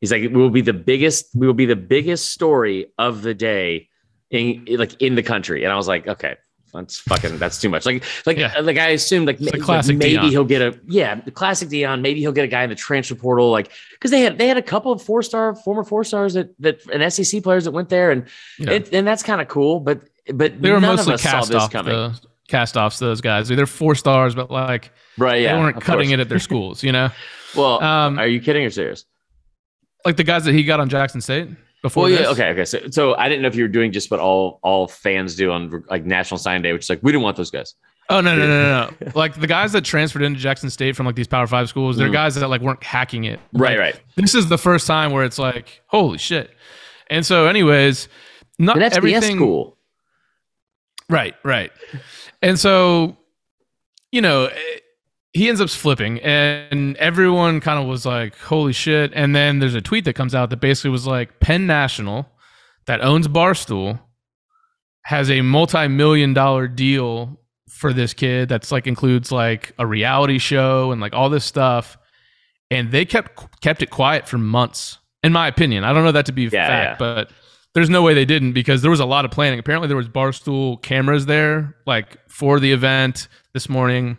He's 0.00 0.10
like, 0.10 0.22
it 0.22 0.32
will 0.32 0.50
be 0.50 0.60
the 0.60 0.72
biggest, 0.72 1.26
we 1.34 1.46
will 1.46 1.54
be 1.54 1.66
the 1.66 1.76
biggest 1.76 2.30
story 2.30 2.86
of 2.98 3.22
the 3.22 3.34
day 3.34 3.88
in 4.30 4.66
like 4.70 5.00
in 5.00 5.14
the 5.14 5.22
country. 5.22 5.62
And 5.62 5.72
I 5.72 5.76
was 5.76 5.86
like, 5.86 6.08
okay, 6.08 6.36
that's 6.72 6.98
fucking 7.00 7.38
that's 7.38 7.60
too 7.60 7.68
much. 7.68 7.84
Like 7.86 8.02
like 8.26 8.36
Yeah. 8.38 8.58
like 8.60 8.78
I 8.78 8.88
assumed 8.88 9.26
like, 9.26 9.40
a 9.40 9.42
ma- 9.44 9.50
like, 9.52 9.60
classic 9.62 9.96
maybe 9.98 10.16
Deion. 10.16 10.30
he'll 10.30 10.44
get 10.44 10.62
a 10.62 10.78
yeah, 10.88 11.16
the 11.16 11.30
classic 11.30 11.68
Deion. 11.68 12.00
Maybe 12.00 12.20
he'll 12.20 12.32
get 12.32 12.44
a 12.44 12.48
guy 12.48 12.62
in 12.64 12.70
the 12.70 12.76
transfer 12.76 13.14
portal, 13.14 13.50
like 13.50 13.70
because 13.92 14.10
they 14.10 14.20
had 14.22 14.38
they 14.38 14.48
had 14.48 14.56
a 14.56 14.62
couple 14.62 14.90
of 14.92 15.02
four 15.02 15.22
star 15.22 15.54
former 15.54 15.84
four 15.84 16.02
stars 16.04 16.34
that 16.34 16.54
that 16.60 16.80
and 16.92 17.12
SEC 17.12 17.42
players 17.42 17.64
that 17.64 17.72
went 17.72 17.88
there, 17.90 18.10
and 18.10 18.26
Yeah. 18.58 18.70
it, 18.72 18.92
and 18.94 19.06
that's 19.06 19.22
kind 19.22 19.40
of 19.40 19.48
cool. 19.48 19.80
But 19.80 20.02
but 20.32 20.60
they 20.62 20.70
were 20.70 20.80
mostly 20.80 21.14
of 21.14 21.20
cast 21.20 21.54
off 21.54 21.70
coming. 21.70 21.92
the 21.92 22.18
cast 22.48 22.76
offs. 22.76 22.98
Those 22.98 23.20
guys, 23.20 23.48
they're 23.48 23.66
four 23.66 23.94
stars, 23.94 24.34
but 24.34 24.50
like 24.50 24.90
right? 25.18 25.42
Yeah, 25.42 25.56
they 25.56 25.60
weren't 25.60 25.80
cutting 25.80 26.08
course. 26.08 26.12
it 26.14 26.20
at 26.20 26.28
their 26.28 26.38
schools. 26.38 26.82
You 26.82 26.92
know, 26.92 27.10
Well, 27.56 27.82
Um, 27.82 28.18
are 28.18 28.26
you 28.26 28.40
kidding 28.40 28.64
or 28.64 28.70
serious? 28.70 29.04
like 30.06 30.16
the 30.16 30.24
guys 30.24 30.44
that 30.46 30.54
he 30.54 30.64
got 30.64 30.80
on 30.80 30.88
Jackson 30.88 31.20
State 31.20 31.48
before. 31.82 32.04
Well, 32.04 32.12
yeah, 32.12 32.28
okay, 32.28 32.48
okay. 32.50 32.64
So, 32.64 32.78
so 32.90 33.14
I 33.16 33.28
didn't 33.28 33.42
know 33.42 33.48
if 33.48 33.54
you 33.56 33.64
were 33.64 33.68
doing 33.68 33.92
just 33.92 34.10
what 34.10 34.20
all 34.20 34.58
all 34.62 34.88
fans 34.88 35.34
do 35.36 35.50
on 35.52 35.84
like 35.90 36.04
National 36.04 36.38
Sign 36.38 36.62
Day, 36.62 36.72
which 36.72 36.84
is 36.84 36.90
like 36.90 37.00
we 37.02 37.12
didn't 37.12 37.22
want 37.24 37.36
those 37.36 37.50
guys. 37.50 37.74
Oh 38.08 38.20
no 38.20 38.34
no 38.36 38.46
no 38.46 38.62
no 38.62 38.90
no! 39.00 39.12
like 39.14 39.34
the 39.40 39.46
guys 39.46 39.72
that 39.72 39.84
transferred 39.84 40.22
into 40.22 40.38
Jackson 40.40 40.70
State 40.70 40.96
from 40.96 41.06
like 41.06 41.14
these 41.14 41.28
Power 41.28 41.46
Five 41.46 41.68
schools, 41.68 41.96
they're 41.96 42.08
Mhm. 42.08 42.12
guys 42.12 42.34
that 42.34 42.48
like 42.48 42.60
weren't 42.60 42.82
hacking 42.82 43.24
it. 43.24 43.38
Right, 43.52 43.70
Like, 43.70 43.94
right. 43.94 44.00
This 44.16 44.34
is 44.34 44.48
the 44.48 44.58
first 44.58 44.86
time 44.86 45.12
where 45.12 45.24
it's 45.24 45.38
like, 45.38 45.82
holy 45.86 46.18
shit. 46.18 46.50
And 47.08 47.24
so, 47.24 47.46
anyways, 47.46 48.08
not 48.58 48.76
FBS 48.76 48.96
everything. 48.96 49.36
school. 49.36 49.76
Right, 51.08 51.34
right. 51.44 51.70
And 52.42 52.58
so, 52.58 53.16
you 54.10 54.20
know, 54.20 54.46
eh, 54.46 54.54
he 55.32 55.48
ends 55.48 55.60
up 55.60 55.70
flipping, 55.70 56.20
and 56.20 56.96
everyone 56.98 57.60
kind 57.60 57.80
of 57.80 57.86
was 57.86 58.04
like, 58.04 58.36
holy 58.38 58.72
shit. 58.72 59.12
And 59.14 59.34
then 59.34 59.60
there's 59.60 59.74
a 59.74 59.80
tweet 59.80 60.04
that 60.04 60.12
comes 60.14 60.34
out 60.34 60.50
that 60.50 60.58
basically 60.60 60.90
was 60.90 61.06
like, 61.06 61.40
Penn 61.40 61.66
National, 61.66 62.28
that 62.86 63.00
owns 63.00 63.28
Barstool, 63.28 63.98
has 65.04 65.30
a 65.30 65.40
multi 65.40 65.88
million 65.88 66.34
dollar 66.34 66.68
deal 66.68 67.40
for 67.68 67.92
this 67.92 68.12
kid 68.12 68.48
that's 68.48 68.70
like 68.70 68.86
includes 68.86 69.32
like 69.32 69.72
a 69.78 69.86
reality 69.86 70.38
show 70.38 70.92
and 70.92 71.00
like 71.00 71.14
all 71.14 71.30
this 71.30 71.44
stuff. 71.44 71.96
And 72.70 72.90
they 72.90 73.04
kept 73.04 73.60
kept 73.60 73.82
it 73.82 73.90
quiet 73.90 74.28
for 74.28 74.38
months, 74.38 74.98
in 75.22 75.32
my 75.32 75.48
opinion. 75.48 75.82
I 75.84 75.92
don't 75.92 76.04
know 76.04 76.12
that 76.12 76.26
to 76.26 76.32
be 76.32 76.44
Yeah, 76.44 76.66
fact, 76.66 76.98
but 76.98 77.30
there's 77.74 77.90
no 77.90 78.02
way 78.02 78.12
they 78.12 78.24
didn't 78.26 78.52
because 78.52 78.82
there 78.82 78.90
was 78.90 79.00
a 79.00 79.06
lot 79.06 79.24
of 79.24 79.30
planning. 79.30 79.58
Apparently, 79.58 79.88
there 79.88 79.96
was 79.96 80.08
barstool 80.08 80.80
cameras 80.82 81.26
there, 81.26 81.74
like 81.86 82.18
for 82.28 82.60
the 82.60 82.72
event 82.72 83.28
this 83.54 83.68
morning. 83.68 84.18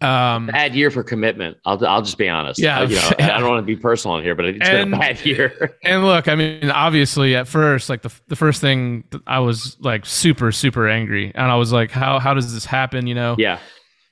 Um, 0.00 0.46
Bad 0.46 0.74
year 0.74 0.90
for 0.90 1.02
commitment. 1.02 1.56
I'll 1.64 1.84
I'll 1.86 2.02
just 2.02 2.18
be 2.18 2.28
honest. 2.28 2.60
Yeah. 2.60 2.80
Uh, 2.80 2.88
you 2.88 2.96
know, 2.96 3.10
I 3.18 3.26
don't 3.40 3.48
want 3.48 3.62
to 3.62 3.66
be 3.66 3.76
personal 3.76 4.16
on 4.16 4.22
here, 4.22 4.34
but 4.34 4.44
it's 4.46 4.68
And- 4.68 4.90
been 4.90 4.94
a 4.94 5.00
bad 5.00 5.24
year. 5.24 5.76
and 5.84 6.04
look, 6.04 6.28
I 6.28 6.34
mean, 6.34 6.70
obviously, 6.70 7.34
at 7.36 7.48
first, 7.48 7.88
like 7.90 8.02
the 8.02 8.12
the 8.28 8.36
first 8.36 8.60
thing, 8.60 9.04
I 9.26 9.38
was 9.40 9.76
like 9.80 10.06
super 10.06 10.52
super 10.52 10.88
angry, 10.88 11.32
and 11.34 11.50
I 11.50 11.56
was 11.56 11.72
like, 11.72 11.90
how 11.90 12.18
how 12.18 12.34
does 12.34 12.52
this 12.54 12.64
happen? 12.64 13.06
You 13.06 13.14
know? 13.14 13.36
yeah, 13.38 13.58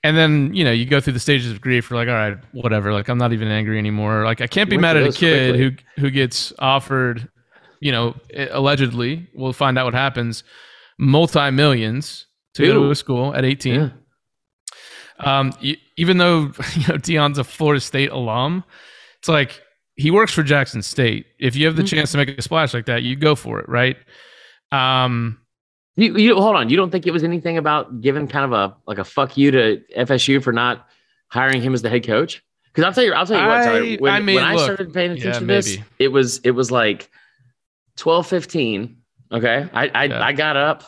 And 0.05 0.17
then 0.17 0.55
you 0.55 0.65
know 0.65 0.73
you 0.73 0.85
go 0.87 1.01
through 1.01 1.15
the 1.15 1.21
stages 1.21 1.51
of 1.51 1.61
grief. 1.61 1.91
You're 1.91 1.99
like, 1.99 2.09
all 2.09 2.15
right, 2.15 2.39
whatever. 2.53 2.93
Like 2.93 3.09
I'm 3.09 3.19
not 3.19 3.33
even 3.33 3.49
angry 3.49 3.79
anymore. 3.79 4.25
Like 4.25 4.41
I 4.41 4.47
can't 4.47 4.69
be 4.71 4.77
You 4.77 4.81
mad 4.81 4.97
at 4.97 5.03
a 5.09 5.13
kid 5.13 5.51
quickly. 5.57 5.77
who 5.97 6.03
who 6.03 6.11
gets 6.11 6.53
offered, 6.59 7.29
you 7.81 7.93
know, 7.93 8.15
allegedly. 8.51 9.29
We'll 9.35 9.53
find 9.53 9.79
out 9.79 9.85
what 9.85 9.95
happens. 9.95 10.45
Multi 10.99 11.51
millions 11.51 12.27
to 12.55 12.65
go 12.67 12.73
to 12.73 12.91
a 12.91 12.95
school 12.95 13.35
at 13.35 13.45
18. 13.45 13.75
yeah. 13.75 13.89
Um, 15.21 15.53
even 15.97 16.19
though 16.19 16.41
you 16.75 16.87
know 16.89 16.99
Deion's 16.99 17.39
a 17.39 17.45
Florida 17.45 17.81
State 17.81 18.11
alum, 18.11 18.65
it's 19.19 19.29
like 19.29 19.63
he 19.97 20.11
works 20.11 20.33
for 20.33 20.43
Jackson 20.43 20.83
State. 20.83 21.27
If 21.39 21.57
you 21.57 21.65
have 21.67 21.77
the 21.77 21.83
Mhm. 21.83 21.89
chance 21.89 22.13
to 22.13 22.19
make 22.19 22.29
a 22.29 22.43
splash 22.43 22.75
like 22.75 22.85
that, 22.87 23.03
you 23.03 23.17
go 23.17 23.35
for 23.35 23.61
it, 23.61 23.69
right? 23.69 23.97
Um, 24.73 25.39
You, 25.97 26.15
you 26.19 26.35
hold 26.37 26.57
on. 26.57 26.69
You 26.69 26.77
don't 26.77 26.91
think 26.91 27.07
it 27.07 27.13
was 27.13 27.25
anything 27.25 27.57
about 27.57 28.03
giving 28.03 28.29
kind 28.29 28.45
of 28.45 28.53
a 28.53 28.77
like 28.87 28.99
a 28.99 29.05
fuck 29.05 29.37
you 29.39 29.51
to 29.53 29.81
FSU 29.97 30.43
for 30.43 30.53
not 30.53 30.87
hiring 31.29 31.63
him 31.63 31.73
as 31.73 31.81
the 31.81 31.89
head 31.89 32.07
coach? 32.07 32.43
Because 32.67 32.85
I'll 32.85 32.93
tell 32.93 33.05
you, 33.05 33.15
I'll 33.15 33.25
tell 33.27 33.41
you 33.41 33.47
what. 33.47 33.63
Tyler, 33.65 33.83
I- 33.85 33.97
when 33.97 34.13
I 34.13 34.21
mean, 34.21 34.35
when 34.37 34.45
I 34.45 34.57
started 34.57 34.93
paying 34.93 35.13
attention 35.13 35.33
yeah, 35.33 35.39
to 35.39 35.47
this, 35.47 35.67
maybe. 35.77 35.85
it 35.99 36.09
was 36.09 36.39
it 36.45 36.51
was 36.51 36.71
like 36.71 37.09
twelve 37.97 38.27
fifteen. 38.27 38.99
Okay, 39.33 39.67
I 39.73 39.89
I, 39.89 40.05
Yeah. 40.05 40.23
I 40.23 40.33
got 40.35 40.59
up. 40.59 40.85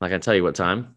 Like 0.00 0.12
I 0.12 0.18
tell 0.18 0.34
you 0.36 0.44
what 0.44 0.54
time. 0.54 0.94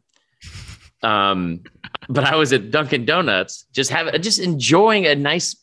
Um, 1.01 1.63
but 2.09 2.23
I 2.23 2.35
was 2.35 2.51
at 2.51 2.71
Dunkin' 2.71 3.05
Donuts, 3.05 3.65
just 3.71 3.91
having 3.91 4.19
just 4.21 4.39
enjoying 4.39 5.05
a 5.05 5.15
nice 5.15 5.55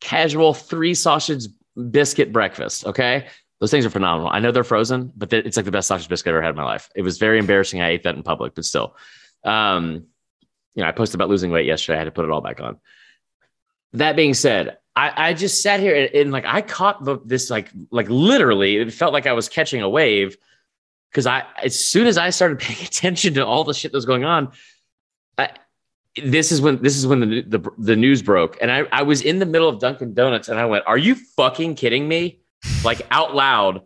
casual 0.00 0.52
three 0.52 0.94
sausage 0.94 1.46
biscuit 1.90 2.32
breakfast. 2.32 2.86
Okay. 2.86 3.26
Those 3.60 3.70
things 3.70 3.86
are 3.86 3.90
phenomenal. 3.90 4.30
I 4.30 4.40
know 4.40 4.52
they're 4.52 4.64
frozen, 4.64 5.10
but 5.16 5.32
it's 5.32 5.56
like 5.56 5.64
the 5.64 5.72
best 5.72 5.88
sausage 5.88 6.08
biscuit 6.08 6.32
I've 6.32 6.36
ever 6.36 6.42
had 6.42 6.50
in 6.50 6.56
my 6.56 6.64
life. 6.64 6.90
It 6.94 7.02
was 7.02 7.16
very 7.16 7.38
embarrassing. 7.38 7.80
I 7.80 7.88
ate 7.88 8.02
that 8.02 8.14
in 8.14 8.22
public, 8.22 8.54
but 8.54 8.64
still. 8.64 8.94
Um, 9.44 10.06
you 10.74 10.82
know, 10.82 10.88
I 10.88 10.92
posted 10.92 11.14
about 11.14 11.30
losing 11.30 11.50
weight 11.50 11.66
yesterday. 11.66 11.96
I 11.96 11.98
had 12.00 12.04
to 12.04 12.10
put 12.10 12.26
it 12.26 12.30
all 12.30 12.42
back 12.42 12.60
on. 12.60 12.78
That 13.94 14.16
being 14.16 14.34
said, 14.34 14.76
I, 14.96 15.28
I 15.28 15.34
just 15.34 15.62
sat 15.62 15.80
here 15.80 15.94
and, 15.94 16.14
and, 16.14 16.32
like 16.32 16.44
I 16.44 16.60
caught 16.60 17.04
the, 17.04 17.18
this 17.24 17.48
like 17.48 17.70
like 17.90 18.08
literally, 18.10 18.76
it 18.76 18.92
felt 18.92 19.12
like 19.12 19.26
I 19.26 19.32
was 19.32 19.48
catching 19.48 19.80
a 19.80 19.88
wave 19.88 20.36
because 21.10 21.26
I 21.26 21.44
as 21.62 21.82
soon 21.82 22.06
as 22.06 22.18
I 22.18 22.30
started 22.30 22.58
paying 22.60 22.84
attention 22.84 23.34
to 23.34 23.46
all 23.46 23.64
the 23.64 23.72
shit 23.72 23.92
that 23.92 23.96
was 23.96 24.04
going 24.04 24.24
on, 24.24 24.52
I, 25.38 25.50
this 26.22 26.52
is 26.52 26.60
when 26.60 26.80
this 26.82 26.96
is 26.96 27.06
when 27.06 27.20
the, 27.20 27.42
the 27.42 27.70
the 27.78 27.96
news 27.96 28.22
broke, 28.22 28.56
and 28.60 28.70
I 28.70 28.84
I 28.92 29.02
was 29.02 29.22
in 29.22 29.38
the 29.38 29.46
middle 29.46 29.68
of 29.68 29.80
Dunkin' 29.80 30.14
Donuts, 30.14 30.48
and 30.48 30.58
I 30.58 30.66
went, 30.66 30.84
"Are 30.86 30.98
you 30.98 31.14
fucking 31.14 31.74
kidding 31.74 32.06
me?" 32.06 32.40
Like 32.84 33.02
out 33.10 33.34
loud, 33.34 33.82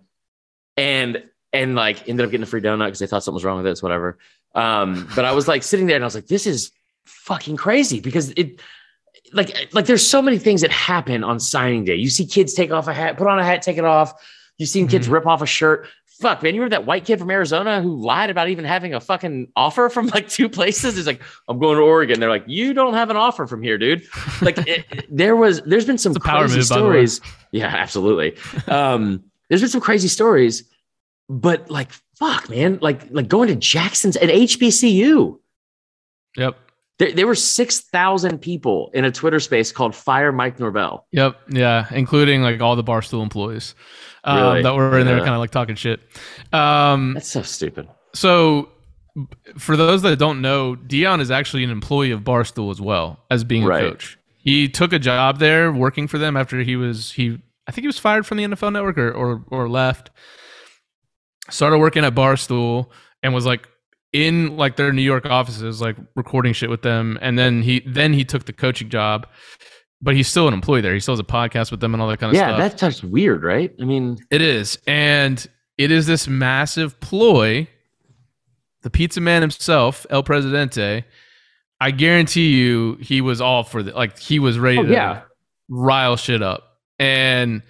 and 0.76 1.22
and 1.52 1.74
like 1.74 2.08
ended 2.08 2.24
up 2.24 2.30
getting 2.30 2.42
a 2.42 2.46
free 2.46 2.60
donut 2.60 2.86
because 2.86 2.98
they 2.98 3.06
thought 3.06 3.24
something 3.24 3.34
was 3.34 3.44
wrong 3.44 3.62
with 3.62 3.66
it, 3.66 3.82
whatever. 3.82 4.18
Um, 4.54 5.08
but 5.14 5.24
I 5.24 5.32
was 5.32 5.48
like 5.48 5.62
sitting 5.62 5.86
there, 5.86 5.96
and 5.96 6.04
I 6.04 6.06
was 6.06 6.14
like, 6.14 6.26
"This 6.26 6.46
is 6.46 6.70
fucking 7.06 7.56
crazy," 7.56 8.00
because 8.00 8.30
it. 8.30 8.60
Like, 9.34 9.68
like, 9.74 9.84
there's 9.84 10.06
so 10.06 10.22
many 10.22 10.38
things 10.38 10.62
that 10.62 10.70
happen 10.70 11.22
on 11.22 11.38
signing 11.38 11.84
day. 11.84 11.96
You 11.96 12.08
see 12.08 12.24
kids 12.24 12.54
take 12.54 12.70
off 12.70 12.88
a 12.88 12.94
hat, 12.94 13.18
put 13.18 13.26
on 13.26 13.38
a 13.38 13.44
hat, 13.44 13.60
take 13.60 13.76
it 13.76 13.84
off. 13.84 14.14
You've 14.58 14.68
seen 14.68 14.88
kids 14.88 15.08
rip 15.08 15.26
off 15.26 15.40
a 15.40 15.46
shirt. 15.46 15.86
Fuck, 16.06 16.42
man. 16.42 16.52
You 16.52 16.60
remember 16.60 16.76
that 16.76 16.84
white 16.86 17.04
kid 17.04 17.20
from 17.20 17.30
Arizona 17.30 17.80
who 17.80 17.94
lied 17.94 18.28
about 18.28 18.48
even 18.48 18.64
having 18.64 18.92
a 18.92 19.00
fucking 19.00 19.52
offer 19.54 19.88
from 19.88 20.08
like 20.08 20.28
two 20.28 20.48
places? 20.48 20.96
He's 20.96 21.06
like, 21.06 21.22
I'm 21.48 21.60
going 21.60 21.76
to 21.76 21.82
Oregon. 21.82 22.18
They're 22.18 22.28
like, 22.28 22.42
you 22.48 22.74
don't 22.74 22.94
have 22.94 23.08
an 23.08 23.16
offer 23.16 23.46
from 23.46 23.62
here, 23.62 23.78
dude. 23.78 24.04
Like, 24.42 24.58
it, 24.66 25.06
there 25.10 25.36
was, 25.36 25.62
there's 25.62 25.84
been 25.84 25.96
some 25.96 26.14
power 26.14 26.40
crazy 26.40 26.58
move, 26.58 26.68
by 26.70 26.76
the 26.76 26.82
way. 26.82 27.06
stories. 27.06 27.20
Yeah, 27.52 27.68
absolutely. 27.68 28.36
Um, 28.66 29.22
there's 29.48 29.60
been 29.60 29.70
some 29.70 29.80
crazy 29.80 30.08
stories, 30.08 30.64
but 31.28 31.70
like, 31.70 31.92
fuck, 32.16 32.50
man. 32.50 32.80
Like, 32.82 33.06
like 33.12 33.28
going 33.28 33.46
to 33.48 33.54
Jackson's 33.54 34.16
at 34.16 34.28
HBCU. 34.28 35.38
Yep. 36.36 36.56
There, 36.98 37.12
there 37.12 37.26
were 37.28 37.36
6,000 37.36 38.38
people 38.38 38.90
in 38.92 39.04
a 39.04 39.12
Twitter 39.12 39.38
space 39.38 39.70
called 39.70 39.94
Fire 39.94 40.32
Mike 40.32 40.58
Norvell. 40.58 41.06
Yep. 41.12 41.36
Yeah. 41.50 41.86
Including 41.92 42.42
like 42.42 42.60
all 42.60 42.74
the 42.74 42.82
Barstool 42.82 43.22
employees 43.22 43.76
um, 44.28 44.42
Really? 44.42 44.62
that 44.62 44.74
were 44.74 44.98
in 44.98 45.06
there 45.06 45.18
kind 45.18 45.30
of 45.30 45.38
like 45.38 45.50
talking 45.50 45.74
shit. 45.76 46.00
Um, 46.52 47.14
That's 47.14 47.28
so 47.28 47.42
stupid. 47.42 47.88
so 48.14 48.68
for 49.56 49.76
those 49.76 50.02
that 50.02 50.18
don't 50.18 50.40
know, 50.40 50.76
Deion 50.76 51.20
is 51.20 51.30
actually 51.30 51.64
an 51.64 51.70
employee 51.70 52.12
of 52.12 52.20
Barstool 52.20 52.70
as 52.70 52.80
well 52.80 53.18
as 53.30 53.42
being 53.44 53.64
a 53.64 53.68
coach. 53.68 54.18
He 54.38 54.68
took 54.68 54.92
a 54.92 54.98
job 54.98 55.38
there 55.38 55.72
working 55.72 56.06
for 56.06 56.18
them 56.18 56.36
after 56.36 56.60
he 56.62 56.76
was 56.76 57.12
he 57.12 57.38
I 57.66 57.72
think 57.72 57.82
he 57.82 57.86
was 57.88 57.98
fired 57.98 58.26
from 58.26 58.38
the 58.38 58.44
NFL 58.44 58.72
network 58.72 58.96
or 58.98 59.10
or, 59.12 59.44
or 59.48 59.68
left. 59.68 60.10
Started 61.50 61.78
working 61.78 62.04
at 62.04 62.14
Barstool 62.14 62.90
and 63.22 63.34
was 63.34 63.46
like 63.46 63.68
in 64.12 64.56
like 64.56 64.76
their 64.76 64.92
New 64.92 65.02
York 65.02 65.26
offices, 65.26 65.80
like 65.80 65.96
recording 66.14 66.52
shit 66.52 66.70
with 66.70 66.82
them. 66.82 67.18
And 67.20 67.38
then 67.38 67.62
he 67.62 67.82
then 67.86 68.12
he 68.12 68.24
took 68.24 68.44
the 68.44 68.52
coaching 68.52 68.88
job, 68.88 69.26
but 70.00 70.14
he's 70.14 70.28
still 70.28 70.46
an 70.48 70.54
employee 70.54 70.80
there. 70.80 70.94
He 70.94 71.00
still 71.00 71.12
has 71.14 71.20
a 71.20 71.24
podcast 71.24 71.70
with 71.70 71.80
them 71.80 71.92
and 71.94 72.02
all 72.02 72.08
that 72.08 72.18
kind 72.20 72.30
of 72.30 72.36
stuff. 72.36 72.48
Yeah, 72.50 72.56
stuff. 72.68 72.78
that's 72.80 72.96
just 73.00 73.04
weird, 73.04 73.42
right? 73.42 73.74
I 73.80 73.84
mean, 73.84 74.16
It 74.30 74.40
is. 74.42 74.78
And 74.86 75.44
it 75.76 75.90
is 75.90 76.06
this 76.06 76.28
massive 76.28 76.98
ploy. 77.00 77.66
The 78.82 78.90
pizza 78.90 79.20
man 79.20 79.42
himself, 79.42 80.06
El 80.08 80.22
Presidente, 80.22 81.04
I 81.80 81.90
guarantee 81.90 82.50
you 82.56 82.96
he 83.00 83.20
was 83.20 83.40
all 83.40 83.64
for 83.64 83.82
the 83.82 83.92
like 83.92 84.18
he 84.18 84.38
was 84.38 84.58
ready 84.58 84.78
Oh, 84.78 84.82
to 84.84 84.92
yeah. 84.92 85.22
rile 85.68 86.16
shit 86.16 86.42
up. 86.42 86.78
And 87.00 87.62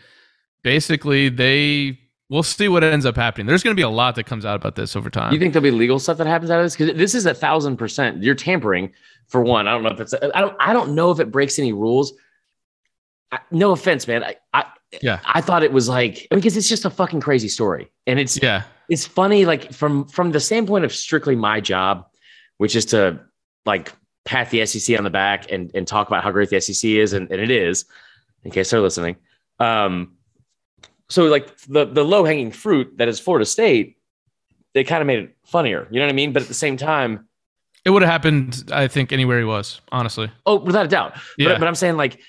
basically 0.63 1.29
they 1.29 1.99
we'll 2.31 2.43
see 2.43 2.69
what 2.69 2.85
ends 2.85 3.07
up 3.07 3.17
happening. 3.17 3.47
There's 3.47 3.63
gonna 3.63 3.75
be 3.75 3.83
a 3.83 3.89
lot 3.89 4.15
that 4.17 4.25
comes 4.25 4.45
out 4.45 4.57
about 4.57 4.77
this 4.77 4.95
over 4.97 5.09
time. 5.11 5.33
you 5.33 5.39
think 5.39 5.53
there'll 5.55 5.63
be 5.65 5.71
legal 5.71 5.99
stuff 5.99 6.19
that 6.19 6.27
happens 6.27 6.51
out 6.51 6.59
of 6.61 6.65
this? 6.67 6.77
Because 6.77 6.97
this 6.97 7.15
is 7.15 7.25
a 7.27 7.35
thousand 7.35 7.77
percent. 7.79 8.23
You're 8.23 8.35
tampering 8.35 8.93
for 9.29 9.43
one. 9.43 9.69
I 9.69 9.73
don't 9.73 9.83
know 9.83 9.91
if 9.91 10.01
it's. 10.01 10.15
I 10.15 10.41
don't. 10.41 10.57
I 10.59 10.73
don't 10.73 10.95
know 10.95 11.11
if 11.11 11.21
it 11.21 11.31
breaks 11.31 11.59
any 11.59 11.73
rules. 11.73 12.15
I, 13.31 13.39
no 13.51 13.73
offense, 13.73 14.09
man. 14.09 14.25
I, 14.25 14.37
I 14.53 14.65
Yeah. 15.03 15.21
I 15.25 15.41
thought 15.41 15.63
it 15.63 15.73
was 15.73 15.89
like 15.89 16.27
because 16.31 16.57
it's 16.57 16.69
just 16.69 16.85
a 16.85 16.91
fucking 16.91 17.21
crazy 17.21 17.49
story, 17.49 17.91
and 18.07 18.19
it's 18.19 18.43
yeah. 18.43 18.65
it's 18.89 19.07
funny 19.07 19.45
like 19.45 19.73
from 19.73 20.07
from 20.07 20.33
the 20.33 20.41
standpoint 20.41 20.85
of 20.85 20.95
strictly 20.95 21.37
my 21.37 21.61
job, 21.61 22.07
which 22.57 22.75
is 22.75 22.87
to 22.87 23.21
like 23.67 23.93
pat 24.25 24.51
the 24.51 24.65
SEC 24.67 24.97
on 24.99 25.05
the 25.05 25.11
back 25.11 25.53
and 25.53 25.71
and 25.75 25.87
talk 25.87 26.09
about 26.09 26.25
how 26.25 26.31
great 26.31 26.51
the 26.51 26.61
SEC 26.61 26.89
is, 26.89 27.13
and, 27.13 27.31
and 27.31 27.41
it 27.41 27.51
is, 27.51 27.85
in 28.45 28.51
case 28.51 28.71
they're 28.71 28.81
listening. 28.81 29.17
Um, 29.61 30.17
so 31.11 31.25
like 31.25 31.57
the 31.67 31.85
the 31.85 32.05
low 32.05 32.25
hanging 32.25 32.51
fruit 32.51 32.97
that 32.97 33.09
is 33.09 33.21
Florida 33.21 33.45
State, 33.45 33.99
they 34.75 34.85
kind 34.85 35.03
of 35.03 35.07
made 35.07 35.19
it 35.19 35.37
funnier. 35.45 35.87
You 35.91 36.01
know 36.01 36.07
what 36.07 36.13
I 36.13 36.15
mean? 36.15 36.33
But 36.33 36.43
at 36.43 36.49
the 36.49 36.55
same 36.55 36.77
time, 36.77 37.28
It 37.89 37.91
would 37.91 38.03
have 38.03 38.11
happened, 38.11 38.65
I 38.71 38.87
think, 38.87 39.13
anywhere 39.13 39.39
he 39.39 39.47
was, 39.47 39.81
honestly. 39.91 40.31
oh, 40.45 40.57
without 40.59 40.85
a 40.85 40.89
doubt. 40.89 41.17
Yeah. 41.39 41.49
But, 41.49 41.61
but 41.61 41.69
I'm 41.69 41.75
saying 41.75 41.97
like 41.97 42.21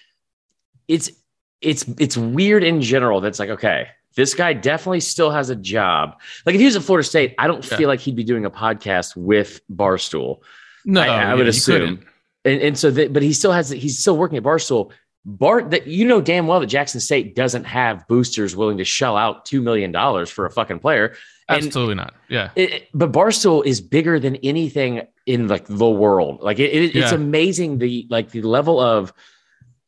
it's 0.88 1.12
it's 1.60 1.84
it's 2.00 2.16
weird 2.16 2.64
in 2.64 2.80
general. 2.82 3.20
That's 3.20 3.40
like 3.40 3.50
okay, 3.50 3.90
this 4.16 4.34
guy 4.34 4.54
definitely 4.54 5.02
still 5.02 5.32
has 5.32 5.50
a 5.50 5.58
job. 5.58 6.18
Like 6.46 6.56
if 6.56 6.60
he 6.62 6.66
was 6.66 6.78
at 6.78 6.84
Florida 6.84 7.06
State, 7.06 7.36
I 7.38 7.48
don't 7.48 7.70
Yeah. 7.70 7.78
feel 7.78 7.90
like 7.90 8.00
he'd 8.00 8.16
be 8.16 8.24
doing 8.24 8.46
a 8.46 8.50
podcast 8.50 9.18
with 9.18 9.60
Barstool. 9.70 10.40
no, 10.86 11.02
I, 11.02 11.32
I 11.32 11.36
would 11.36 11.44
he 11.44 11.50
assume. 11.50 12.06
And, 12.46 12.62
and 12.62 12.78
so 12.80 12.90
that, 12.92 13.12
but 13.12 13.22
he 13.22 13.34
still 13.34 13.52
has 13.52 13.70
he's 13.70 14.00
still 14.00 14.16
working 14.16 14.38
at 14.38 14.44
Barstool. 14.44 14.92
Bart 15.26 15.72
that 15.72 15.86
you 15.88 16.06
know 16.08 16.22
damn 16.22 16.48
well 16.48 16.62
that 16.62 16.68
Jackson 16.68 17.02
State 17.02 17.36
doesn't 17.36 17.66
have 17.66 18.08
boosters 18.08 18.56
willing 18.56 18.78
to 18.78 18.86
shell 18.86 19.18
out 19.18 19.44
two 19.46 19.62
million 19.62 19.92
dollars 19.92 20.30
for 20.30 20.46
a 20.46 20.50
fucking 20.50 20.80
player. 20.80 21.16
And 21.50 21.66
Absolutely 21.66 21.96
not. 21.96 22.14
Yeah. 22.30 22.52
it, 22.56 22.72
it- 22.74 22.88
but 22.94 23.12
Barstool 23.12 23.66
is 23.66 23.82
bigger 23.82 24.20
than 24.20 24.36
anything 24.38 25.02
in 25.26 25.48
like 25.48 25.66
the 25.68 25.90
world. 25.90 26.42
Like 26.42 26.60
it, 26.60 26.72
it- 26.72 26.96
it's 26.96 27.12
Yeah. 27.12 27.16
amazing 27.16 27.80
the 27.80 28.06
like 28.10 28.30
the 28.32 28.42
level 28.44 28.80
of 28.80 29.12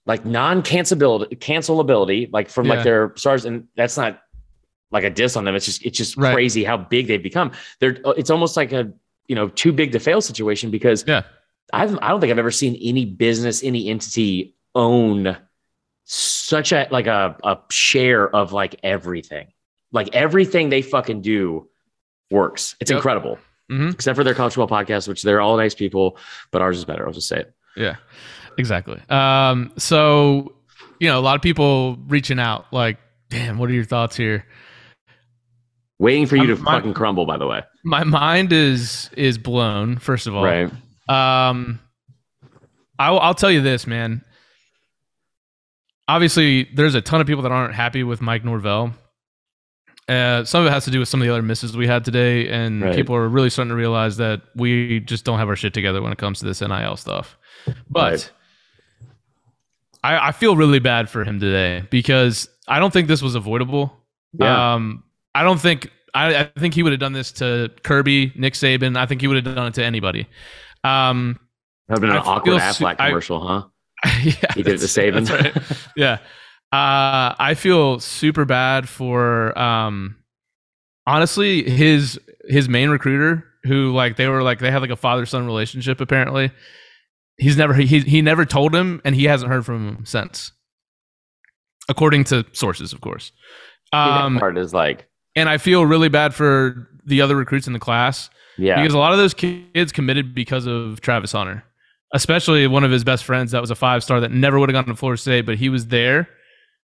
like 0.07 0.25
non-cancelability, 0.25 1.37
cancelability, 1.39 2.29
like 2.33 2.49
from 2.49 2.65
Yeah. 2.65 2.73
like 2.73 2.83
their 2.83 3.13
stars, 3.15 3.45
and 3.45 3.67
that's 3.75 3.95
not 3.95 4.19
like 4.91 5.03
a 5.03 5.09
diss 5.11 5.37
on 5.37 5.45
them. 5.45 5.55
It's 5.55 5.65
just 5.65 5.85
it's 5.85 5.97
just 5.97 6.17
Right. 6.17 6.33
crazy 6.33 6.63
how 6.63 6.77
big 6.77 7.07
they've 7.07 7.21
become. 7.21 7.51
They're 7.79 7.97
uh, 8.03 8.11
it's 8.11 8.29
almost 8.31 8.57
like 8.57 8.73
a 8.73 8.91
you 9.27 9.35
know 9.35 9.47
too 9.49 9.71
big 9.71 9.91
to 9.91 9.99
fail 9.99 10.19
situation 10.21 10.71
because 10.71 11.05
Yeah. 11.07 11.21
I've 11.71 11.95
I 12.01 12.09
don't 12.09 12.19
think 12.19 12.31
I've 12.31 12.39
ever 12.39 12.51
seen 12.51 12.75
any 12.81 13.05
business, 13.05 13.63
any 13.63 13.87
entity 13.87 14.55
own 14.73 15.37
such 16.05 16.71
a 16.73 16.87
like 16.91 17.07
a, 17.07 17.37
a 17.43 17.59
share 17.69 18.27
of 18.35 18.51
like 18.51 18.75
everything. 18.83 19.47
Like 19.91 20.09
everything 20.13 20.69
they 20.69 20.81
fucking 20.81 21.21
do 21.21 21.67
works. 22.29 22.75
It's 22.79 22.89
Yep. 22.91 22.97
incredible. 22.97 23.39
Mhm. 23.69 23.93
Except 23.93 24.15
for 24.17 24.23
their 24.23 24.33
college 24.33 24.53
football 24.53 24.79
podcast, 24.83 25.07
which 25.07 25.23
they're 25.23 25.41
all 25.41 25.57
nice 25.57 25.75
people, 25.75 26.17
but 26.51 26.61
ours 26.61 26.77
is 26.77 26.85
better. 26.85 27.05
I'll 27.07 27.13
just 27.13 27.27
say 27.27 27.39
it. 27.39 27.53
Yeah, 27.77 27.95
exactly. 28.57 28.99
Um, 29.09 29.71
so 29.77 30.55
you 30.99 31.07
know, 31.07 31.17
a 31.17 31.21
lot 31.21 31.35
of 31.35 31.41
people 31.41 31.97
reaching 32.07 32.39
out, 32.39 32.65
like, 32.71 32.97
"Damn, 33.29 33.57
what 33.57 33.69
are 33.69 33.73
your 33.73 33.85
thoughts 33.85 34.15
here?" 34.15 34.45
Waiting 35.99 36.25
for 36.27 36.35
you 36.35 36.47
to 36.47 36.53
I'm- 36.53 36.63
my- 36.63 36.75
fucking 36.77 36.93
crumble, 36.93 37.25
by 37.25 37.37
the 37.37 37.47
way. 37.47 37.63
My 37.83 38.03
mind 38.03 38.51
is 38.53 39.09
is 39.15 39.37
blown. 39.37 39.97
First 39.97 40.27
of 40.27 40.35
all, 40.35 40.43
Right. 40.43 40.71
Um, 41.09 41.79
I'll, 42.99 43.19
I'll 43.19 43.33
tell 43.33 43.51
you 43.51 43.61
this, 43.61 43.87
man. 43.87 44.23
Obviously, 46.07 46.63
there's 46.75 46.95
a 46.95 47.01
ton 47.01 47.21
of 47.21 47.27
people 47.27 47.43
that 47.43 47.51
aren't 47.51 47.73
happy 47.73 48.03
with 48.03 48.21
Mike 48.21 48.43
Norvell. 48.43 48.93
Uh, 50.09 50.43
some 50.43 50.61
of 50.61 50.67
it 50.67 50.71
has 50.71 50.83
to 50.85 50.91
do 50.91 50.99
with 50.99 51.07
some 51.07 51.21
of 51.21 51.25
the 51.27 51.31
other 51.31 51.41
misses 51.41 51.77
we 51.77 51.87
had 51.87 52.03
today, 52.03 52.49
and 52.49 52.81
Right. 52.81 52.95
people 52.95 53.15
are 53.15 53.27
really 53.29 53.49
starting 53.49 53.69
to 53.69 53.75
realize 53.75 54.17
that 54.17 54.41
we 54.55 54.99
just 55.01 55.23
don't 55.25 55.39
have 55.39 55.47
our 55.47 55.55
shit 55.55 55.73
together 55.73 56.01
when 56.01 56.11
it 56.11 56.17
comes 56.17 56.39
to 56.39 56.45
this 56.45 56.61
NIL 56.61 56.97
stuff. 56.97 57.37
But 57.89 58.11
Right. 58.11 58.31
I, 60.03 60.29
I 60.29 60.31
feel 60.31 60.55
really 60.55 60.79
bad 60.79 61.09
for 61.09 61.23
him 61.23 61.39
today 61.39 61.83
because 61.89 62.49
I 62.67 62.79
don't 62.79 62.91
think 62.91 63.07
this 63.07 63.21
was 63.21 63.35
avoidable. 63.35 63.95
Yeah. 64.33 64.73
Um, 64.73 65.03
I 65.35 65.43
don't 65.43 65.59
think 65.59 65.89
I, 66.13 66.35
I 66.41 66.43
think 66.59 66.73
he 66.73 66.83
would 66.83 66.91
have 66.91 66.99
done 66.99 67.13
this 67.13 67.31
to 67.33 67.69
Kirby, 67.83 68.33
Nick 68.35 68.53
Saban. 68.55 68.97
I 68.97 69.05
think 69.05 69.21
he 69.21 69.27
would 69.27 69.45
have 69.45 69.55
done 69.55 69.67
it 69.67 69.73
to 69.75 69.83
anybody. 69.85 70.27
Um, 70.83 71.39
That'd 71.87 72.01
been 72.01 72.09
an 72.09 72.17
I 72.17 72.19
awkward 72.19 72.59
feel 72.59 72.59
su- 72.73 72.83
Aflac 72.83 72.95
I- 72.99 73.07
commercial, 73.09 73.47
huh? 73.47 73.63
yeah, 74.23 74.33
He 74.55 74.63
did 74.63 74.75
it 74.75 74.77
to 74.79 74.85
Saban. 74.87 75.29
right. 75.29 75.55
Yeah, 75.95 76.17
uh, 76.71 77.35
I 77.37 77.53
feel 77.55 77.99
super 77.99 78.45
bad 78.45 78.87
for 78.87 79.57
um, 79.59 80.15
honestly, 81.05 81.69
his 81.69 82.19
his 82.45 82.69
main 82.69 82.89
recruiter, 82.89 83.45
who 83.63 83.91
like 83.91 84.15
they 84.15 84.27
were 84.27 84.41
like 84.41 84.59
they 84.59 84.71
had 84.71 84.81
like 84.81 84.91
a 84.91 84.95
father 84.95 85.25
son 85.25 85.45
relationship 85.45 85.99
apparently. 85.99 86.51
He's 87.37 87.57
never 87.57 87.73
he 87.73 87.99
he 87.99 88.21
never 88.21 88.45
told 88.45 88.73
him, 88.73 89.01
and 89.03 89.15
he 89.15 89.25
hasn't 89.25 89.51
heard 89.51 89.65
from 89.65 89.87
him 89.87 90.05
since, 90.05 90.53
according 91.89 92.23
to 92.25 92.45
sources, 92.53 92.93
of 92.93 93.01
course. 93.01 93.33
Um, 93.91 94.39
part 94.39 94.57
is 94.57 94.73
like, 94.73 95.09
and 95.35 95.49
I 95.49 95.57
feel 95.57 95.85
really 95.85 96.07
bad 96.07 96.33
for 96.33 96.87
the 97.05 97.21
other 97.21 97.35
recruits 97.35 97.67
in 97.67 97.73
the 97.73 97.79
class. 97.79 98.29
Yeah, 98.57 98.81
because 98.81 98.93
a 98.93 98.99
lot 98.99 99.11
of 99.11 99.17
those 99.17 99.33
kids 99.33 99.91
committed 99.91 100.33
because 100.33 100.67
of 100.67 101.01
Travis 101.01 101.33
Hunter, 101.33 101.65
especially 102.13 102.65
one 102.67 102.85
of 102.85 102.91
his 102.91 103.03
best 103.03 103.25
friends 103.25 103.51
that 103.51 103.59
was 103.59 103.71
a 103.71 103.75
five 103.75 104.05
star 104.05 104.21
that 104.21 104.31
never 104.31 104.57
would 104.57 104.69
have 104.69 104.73
gone 104.73 104.85
to 104.85 104.95
Florida 104.95 105.19
State, 105.19 105.45
but 105.45 105.57
he 105.57 105.67
was 105.67 105.87
there 105.87 106.29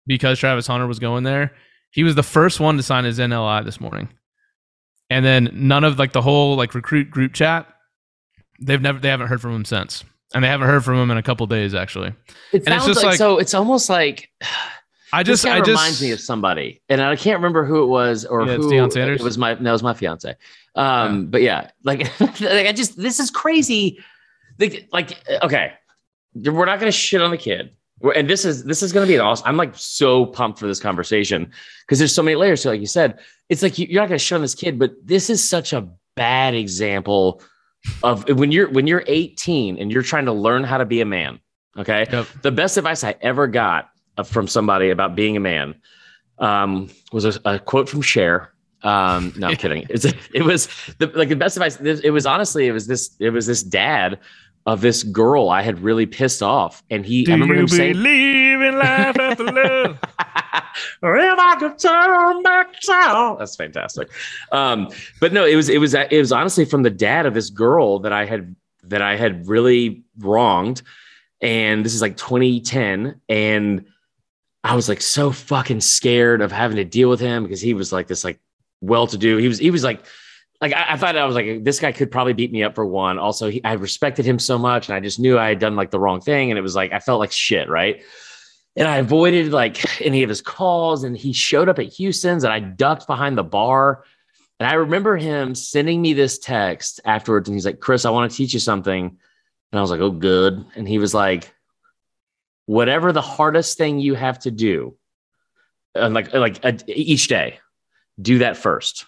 because 0.08 0.40
Travis 0.40 0.68
Hunter 0.68 0.88
was 0.88 1.00
going 1.00 1.24
there. 1.24 1.54
He 1.92 2.04
was 2.04 2.16
the 2.16 2.24
first 2.24 2.60
one 2.60 2.78
to 2.78 2.84
sign 2.84 3.06
his 3.06 3.20
NLI 3.20 3.64
this 3.64 3.80
morning. 3.80 4.10
And 5.10 5.24
then 5.24 5.50
none 5.54 5.84
of 5.84 6.00
like 6.00 6.14
the 6.14 6.22
whole 6.22 6.56
like 6.56 6.74
recruit 6.74 7.10
group 7.10 7.34
chat, 7.34 7.68
they've 8.60 8.82
never 8.82 9.00
they 9.00 9.10
haven't 9.10 9.28
heard 9.28 9.42
from 9.42 9.56
him 9.56 9.66
since. 9.66 10.04
And 10.34 10.44
they 10.44 10.48
haven't 10.48 10.68
heard 10.68 10.84
from 10.84 10.96
him 10.96 11.12
in 11.12 11.18
a 11.18 11.24
couple 11.24 11.46
days 11.48 11.76
actually. 11.76 12.14
It 12.52 12.68
and 12.68 12.82
sounds 12.82 12.98
like, 12.98 13.06
like, 13.06 13.18
so 13.18 13.38
it's 13.38 13.54
almost 13.54 13.90
like 13.90 14.30
I 15.14 15.24
just 15.24 15.46
I 15.46 15.60
just 15.60 15.70
reminds 15.70 16.02
me 16.02 16.12
of 16.12 16.20
somebody. 16.20 16.82
And 16.90 17.02
I 17.02 17.16
can't 17.16 17.38
remember 17.38 17.64
who 17.64 17.84
it 17.84 17.88
was 17.88 18.26
or 18.26 18.46
yeah, 18.46 18.56
who 18.56 18.70
Deion 18.70 18.92
Sanders. 18.92 19.22
it 19.22 19.24
was 19.24 19.38
my 19.38 19.54
that 19.54 19.72
was 19.72 19.84
my 19.84 19.94
fiance. 19.94 20.36
Um 20.76 21.16
yeah. 21.16 21.26
but 21.30 21.42
yeah, 21.42 21.70
like, 21.84 22.20
like 22.20 22.68
I 22.68 22.74
just 22.74 22.98
this 22.98 23.20
is 23.20 23.32
crazy. 23.32 24.04
Like, 24.60 24.90
like 24.92 25.18
okay, 25.44 25.74
we're 26.34 26.66
not 26.66 26.80
gonna 26.80 26.92
shit 26.92 27.22
on 27.22 27.32
the 27.32 27.38
kid 27.38 27.72
and 28.16 28.30
this 28.30 28.46
is 28.46 28.64
this 28.64 28.84
is 28.84 28.92
going 28.92 29.06
to 29.06 29.12
be 29.12 29.16
an 29.16 29.22
awesome. 29.22 29.48
I'm 29.48 29.58
like 29.58 29.74
so 29.76 30.26
pumped 30.26 30.60
for 30.60 30.68
this 30.68 30.80
conversation 30.80 31.52
because 31.82 32.00
there's 32.00 32.14
so 32.14 32.24
many 32.24 32.36
layers. 32.36 32.66
It. 32.66 32.70
Like 32.70 32.82
you 32.82 32.88
said, 32.88 33.20
it's 33.50 33.62
like 33.62 33.78
you're 33.78 34.02
not 34.02 34.10
going 34.10 34.20
to 34.20 34.24
shun 34.24 34.42
this 34.42 34.56
kid, 34.56 34.78
but 34.78 34.92
this 35.04 35.30
is 35.30 35.48
such 35.48 35.74
a 35.74 35.88
bad 36.16 36.54
example 36.54 37.42
of 38.04 38.28
when 38.30 38.52
you're 38.52 38.70
when 38.70 38.88
you're 38.88 39.04
18 39.08 39.78
and 39.78 39.92
you're 39.92 40.04
trying 40.04 40.26
to 40.26 40.34
learn 40.34 40.64
how 40.64 40.78
to 40.78 40.86
be 40.86 41.02
a 41.02 41.06
man. 41.06 41.40
Okay, 41.78 42.06
yep. 42.12 42.28
the 42.42 42.52
best 42.52 42.78
advice 42.78 43.04
I 43.04 43.16
ever 43.22 43.48
got 43.48 43.90
from 44.24 44.48
somebody 44.48 44.90
about 44.90 45.16
being 45.16 45.36
a 45.36 45.42
man 45.42 45.76
um, 46.40 46.90
was 47.12 47.26
a, 47.26 47.42
a, 47.46 47.60
quote 47.60 47.90
from 47.90 48.02
Cher. 48.02 48.54
Um, 48.82 49.34
no, 49.36 49.48
I'm 49.48 49.56
kidding. 49.56 49.86
It's, 49.90 50.06
it 50.06 50.44
was 50.44 50.68
the, 51.00 51.08
like 51.08 51.30
the 51.30 51.36
best 51.36 51.58
advice. 51.58 51.78
It 51.82 52.12
was 52.12 52.26
honestly, 52.26 52.68
it 52.68 52.72
was 52.72 52.88
this, 52.88 53.16
it 53.20 53.32
was 53.32 53.46
this 53.46 53.64
dad 53.64 54.20
of 54.66 54.82
this 54.82 55.04
girl 55.04 55.50
I 55.50 55.62
had 55.62 55.80
really 55.80 56.06
pissed 56.06 56.42
off. 56.42 56.84
And 56.90 57.06
he, 57.06 57.24
Do 57.24 57.32
I 57.32 57.36
remember 57.36 57.56
him 57.56 57.68
saying, 57.68 57.94
believe 57.94 58.62
in 58.62 58.78
life 58.78 59.18
after 59.20 59.44
love. 59.52 60.00
or 61.04 61.18
if 61.18 61.40
I 61.40 61.56
could 61.60 61.78
turn 61.78 62.42
back 62.42 62.80
time. 62.82 63.38
That's 63.38 63.56
fantastic. 63.56 64.10
Um, 64.52 64.90
but 65.20 65.34
no, 65.34 65.46
it 65.46 65.56
was, 65.56 65.70
it 65.70 65.78
was, 65.78 65.94
it 65.94 66.18
was 66.18 66.32
honestly 66.32 66.66
from 66.66 66.84
the 66.84 66.90
dad 66.90 67.26
of 67.26 67.34
this 67.34 67.50
girl 67.50 68.00
that 68.00 68.12
I 68.12 68.26
had, 68.26 68.56
that 68.84 69.02
I 69.02 69.16
had 69.16 69.48
really 69.48 70.04
wronged. 70.18 70.82
And 71.42 71.86
this 71.86 71.94
is 71.94 72.02
like 72.02 72.18
2010. 72.18 73.22
And 73.30 73.86
I 74.64 74.76
was 74.76 74.90
like 74.90 75.02
so 75.02 75.32
fucking 75.32 75.82
scared 75.82 76.42
of 76.42 76.52
having 76.52 76.78
to 76.78 76.86
deal 76.86 77.10
with 77.10 77.20
him 77.20 77.44
because 77.44 77.62
he 77.62 77.76
was 77.76 77.94
like 77.94 78.08
this, 78.08 78.24
like 78.24 78.40
well 78.82 79.06
to 79.08 79.18
do. 79.18 79.38
He 79.38 79.48
was, 79.48 79.60
he 79.60 79.70
was 79.70 79.84
like, 79.84 80.04
like 80.62 80.74
I, 80.74 80.94
I, 80.94 80.98
thought 80.98 81.18
I 81.18 81.26
was 81.26 81.36
like 81.36 81.64
this 81.64 81.80
guy 81.80 81.92
could 81.92 82.12
probably 82.12 82.34
beat 82.34 82.52
me 82.52 82.64
up 82.64 82.76
for 82.76 82.86
one. 82.86 83.18
Also, 83.20 83.50
he, 83.50 83.64
I 83.64 83.74
respected 83.74 84.26
him 84.26 84.40
so 84.40 84.58
much, 84.58 84.88
and 84.88 84.96
I 84.96 85.00
just 85.00 85.20
knew 85.20 85.38
I 85.38 85.50
had 85.50 85.60
done 85.60 85.76
like 85.76 85.92
the 85.92 86.00
wrong 86.00 86.22
thing, 86.22 86.52
and 86.52 86.58
it 86.58 86.62
was 86.62 86.76
like 86.76 86.94
I 86.94 87.00
felt 87.00 87.20
like 87.20 87.32
shit, 87.32 87.70
right? 87.70 88.02
And 88.76 88.88
I 88.88 88.98
avoided 88.98 89.52
like 89.52 90.02
any 90.02 90.24
of 90.24 90.30
his 90.30 90.42
calls, 90.42 91.04
and 91.04 91.18
he 91.18 91.34
showed 91.34 91.70
up 91.70 91.80
at 91.80 91.94
Houston's, 91.94 92.44
and 92.44 92.54
I 92.54 92.60
ducked 92.60 93.08
behind 93.08 93.38
the 93.38 93.44
bar. 93.44 94.04
And 94.60 94.70
I 94.70 94.76
remember 94.76 95.18
him 95.18 95.54
sending 95.54 96.02
me 96.02 96.14
this 96.14 96.40
text 96.40 97.02
afterwards, 97.04 97.50
and 97.50 97.56
he's 97.56 97.66
like, 97.66 97.80
"Chris, 97.82 98.06
I 98.06 98.12
want 98.12 98.32
to 98.32 98.38
teach 98.38 98.54
you 98.54 98.60
something," 98.60 99.06
and 99.72 99.80
I 99.80 99.82
was 99.82 99.92
like, 99.92 100.00
"Oh, 100.00 100.12
good." 100.12 100.66
And 100.76 100.88
he 100.88 100.98
was 100.98 101.14
like, 101.14 101.54
"Whatever 102.66 103.12
the 103.12 103.22
hardest 103.22 103.78
thing 103.78 104.00
you 104.00 104.16
have 104.16 104.40
to 104.40 104.52
do, 104.52 104.96
and 105.94 106.14
like 106.14 106.34
like 106.34 106.64
uh, 106.64 106.72
each 106.88 107.28
day, 107.28 107.60
do 108.22 108.38
that 108.38 108.56
first 108.56 109.06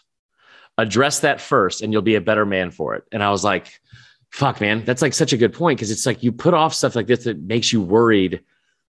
address 0.77 1.19
that 1.21 1.41
first 1.41 1.81
and 1.81 1.91
you'll 1.91 2.01
be 2.01 2.15
a 2.15 2.21
better 2.21 2.45
man 2.45 2.71
for 2.71 2.95
it. 2.95 3.03
And 3.11 3.23
I 3.23 3.31
was 3.31 3.43
like, 3.43 3.81
fuck, 4.29 4.61
man, 4.61 4.83
that's 4.85 5.01
like 5.01 5.13
such 5.13 5.33
a 5.33 5.37
good 5.37 5.53
point. 5.53 5.79
Cause 5.79 5.89
it's 5.89 6.05
like 6.05 6.23
you 6.23 6.31
put 6.31 6.53
off 6.53 6.73
stuff 6.73 6.95
like 6.95 7.07
this 7.07 7.23
that 7.23 7.39
makes 7.39 7.73
you 7.73 7.81
worried 7.81 8.41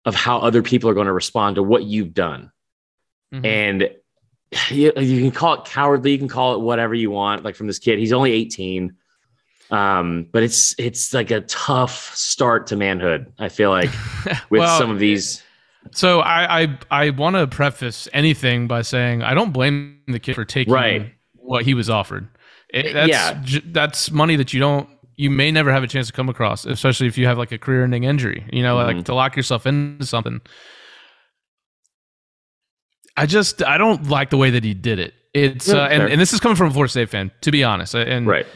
of 0.04 0.14
how 0.14 0.38
other 0.38 0.62
people 0.62 0.90
are 0.90 0.94
going 0.94 1.06
to 1.06 1.12
respond 1.12 1.56
to 1.56 1.62
what 1.62 1.84
you've 1.84 2.14
done. 2.14 2.50
Mm-hmm. 3.32 3.46
And 3.46 3.90
you, 4.70 4.92
you 4.96 5.20
can 5.20 5.30
call 5.30 5.54
it 5.54 5.64
cowardly, 5.66 6.12
you 6.12 6.18
can 6.18 6.28
call 6.28 6.54
it 6.54 6.60
whatever 6.60 6.94
you 6.94 7.10
want, 7.10 7.44
like 7.44 7.54
from 7.54 7.66
this 7.66 7.78
kid. 7.78 7.98
He's 7.98 8.12
only 8.12 8.32
18. 8.32 8.94
Um, 9.70 10.26
but 10.32 10.42
it's 10.42 10.74
it's 10.78 11.12
like 11.12 11.30
a 11.30 11.42
tough 11.42 12.16
start 12.16 12.68
to 12.68 12.76
manhood, 12.76 13.30
I 13.38 13.50
feel 13.50 13.68
like, 13.68 13.90
with 14.48 14.60
well, 14.60 14.78
some 14.78 14.88
of 14.90 14.98
these. 14.98 15.42
So 15.92 16.20
I 16.20 16.62
I, 16.62 16.78
I 16.90 17.10
want 17.10 17.36
to 17.36 17.46
preface 17.46 18.08
anything 18.14 18.66
by 18.66 18.80
saying 18.80 19.22
I 19.22 19.34
don't 19.34 19.52
blame 19.52 20.00
the 20.06 20.18
kid 20.18 20.36
for 20.36 20.46
taking 20.46 20.72
right 20.72 21.12
what 21.48 21.64
he 21.64 21.74
was 21.74 21.88
offered. 21.88 22.28
It, 22.70 22.92
that's, 22.92 23.08
yeah, 23.08 23.60
that's 23.66 24.10
money 24.10 24.36
that 24.36 24.52
you 24.52 24.60
don't 24.60 24.88
you 25.16 25.30
may 25.30 25.50
never 25.50 25.72
have 25.72 25.82
a 25.82 25.86
chance 25.86 26.06
to 26.06 26.12
come 26.12 26.28
across, 26.28 26.64
especially 26.64 27.08
if 27.08 27.18
you 27.18 27.26
have 27.26 27.38
like 27.38 27.50
a 27.50 27.58
career-ending 27.58 28.04
injury. 28.04 28.46
You 28.52 28.62
know, 28.62 28.76
mm-hmm. 28.76 28.96
like 28.98 29.06
to 29.06 29.14
lock 29.14 29.36
yourself 29.36 29.66
into 29.66 30.06
something. 30.06 30.40
I 33.16 33.26
just 33.26 33.62
I 33.62 33.78
don't 33.78 34.08
like 34.08 34.30
the 34.30 34.36
way 34.36 34.50
that 34.50 34.62
he 34.62 34.74
did 34.74 34.98
it. 34.98 35.14
It's 35.34 35.68
yeah, 35.68 35.82
uh, 35.82 35.88
and, 35.88 36.02
and 36.04 36.20
this 36.20 36.32
is 36.32 36.40
coming 36.40 36.56
from 36.56 36.68
a 36.68 36.70
Florida 36.70 36.90
State 36.90 37.10
fan, 37.10 37.30
to 37.40 37.50
be 37.50 37.64
honest. 37.64 37.94
And 37.94 38.26
right, 38.26 38.46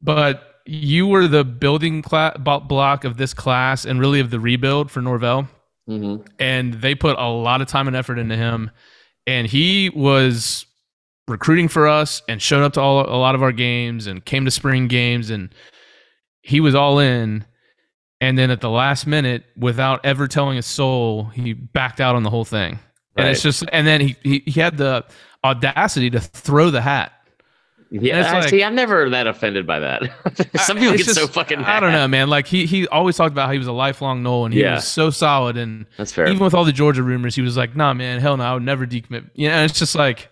but 0.00 0.42
you 0.64 1.06
were 1.06 1.28
the 1.28 1.44
building 1.44 2.02
cla- 2.02 2.36
block 2.38 3.04
of 3.04 3.16
this 3.16 3.34
class 3.34 3.84
and 3.84 4.00
really 4.00 4.20
of 4.20 4.30
the 4.30 4.40
rebuild 4.40 4.90
for 4.90 5.00
Norvell. 5.00 5.48
Mm-hmm. 5.88 6.26
And 6.40 6.74
they 6.74 6.96
put 6.96 7.16
a 7.16 7.28
lot 7.28 7.60
of 7.60 7.68
time 7.68 7.86
and 7.86 7.96
effort 7.96 8.18
into 8.18 8.36
him, 8.36 8.72
and 9.26 9.46
he 9.46 9.90
was 9.90 10.65
recruiting 11.28 11.68
for 11.68 11.88
us 11.88 12.22
and 12.28 12.40
showed 12.40 12.62
up 12.62 12.74
to 12.74 12.80
all 12.80 13.00
a 13.00 13.18
lot 13.18 13.34
of 13.34 13.42
our 13.42 13.52
games 13.52 14.06
and 14.06 14.24
came 14.24 14.44
to 14.44 14.50
spring 14.50 14.88
games 14.88 15.30
and 15.30 15.52
he 16.42 16.60
was 16.60 16.74
all 16.74 16.98
in 16.98 17.44
and 18.20 18.38
then 18.38 18.50
at 18.50 18.60
the 18.60 18.70
last 18.70 19.06
minute 19.06 19.44
without 19.56 20.04
ever 20.04 20.28
telling 20.28 20.56
a 20.56 20.62
soul 20.62 21.24
he 21.24 21.52
backed 21.52 22.00
out 22.00 22.14
on 22.14 22.22
the 22.22 22.30
whole 22.30 22.44
thing 22.44 22.74
right. 22.74 22.80
and 23.24 23.28
it's 23.28 23.42
just 23.42 23.64
and 23.72 23.86
then 23.86 24.00
he, 24.00 24.16
he, 24.22 24.42
he 24.46 24.60
had 24.60 24.76
the 24.76 25.04
audacity 25.44 26.10
to 26.10 26.20
throw 26.20 26.70
the 26.70 26.80
hat 26.80 27.12
yeah, 27.90 28.32
like, 28.32 28.48
see, 28.48 28.64
I'm 28.64 28.74
never 28.74 29.08
that 29.10 29.28
offended 29.28 29.66
by 29.66 29.78
that. 29.78 30.02
Some 30.56 30.76
people 30.76 30.96
get 30.96 31.06
just, 31.06 31.14
so 31.14 31.28
fucking. 31.28 31.60
Mad. 31.60 31.68
I 31.68 31.80
don't 31.80 31.92
know, 31.92 32.08
man. 32.08 32.28
Like 32.28 32.46
he 32.46 32.66
he 32.66 32.88
always 32.88 33.16
talked 33.16 33.30
about 33.30 33.46
how 33.46 33.52
he 33.52 33.58
was 33.58 33.68
a 33.68 33.72
lifelong 33.72 34.24
Nole 34.24 34.44
and 34.44 34.52
he 34.52 34.60
yeah. 34.60 34.74
was 34.74 34.86
so 34.86 35.10
solid. 35.10 35.56
And 35.56 35.86
that's 35.96 36.12
fair. 36.12 36.26
Even 36.26 36.42
with 36.42 36.52
all 36.52 36.64
the 36.64 36.72
Georgia 36.72 37.04
rumors, 37.04 37.36
he 37.36 37.42
was 37.42 37.56
like, 37.56 37.76
"Nah, 37.76 37.94
man, 37.94 38.20
hell 38.20 38.36
no, 38.36 38.44
I 38.44 38.54
would 38.54 38.64
never 38.64 38.86
decommit." 38.86 39.30
You 39.34 39.48
know, 39.50 39.62
it's 39.62 39.78
just 39.78 39.94
like 39.94 40.30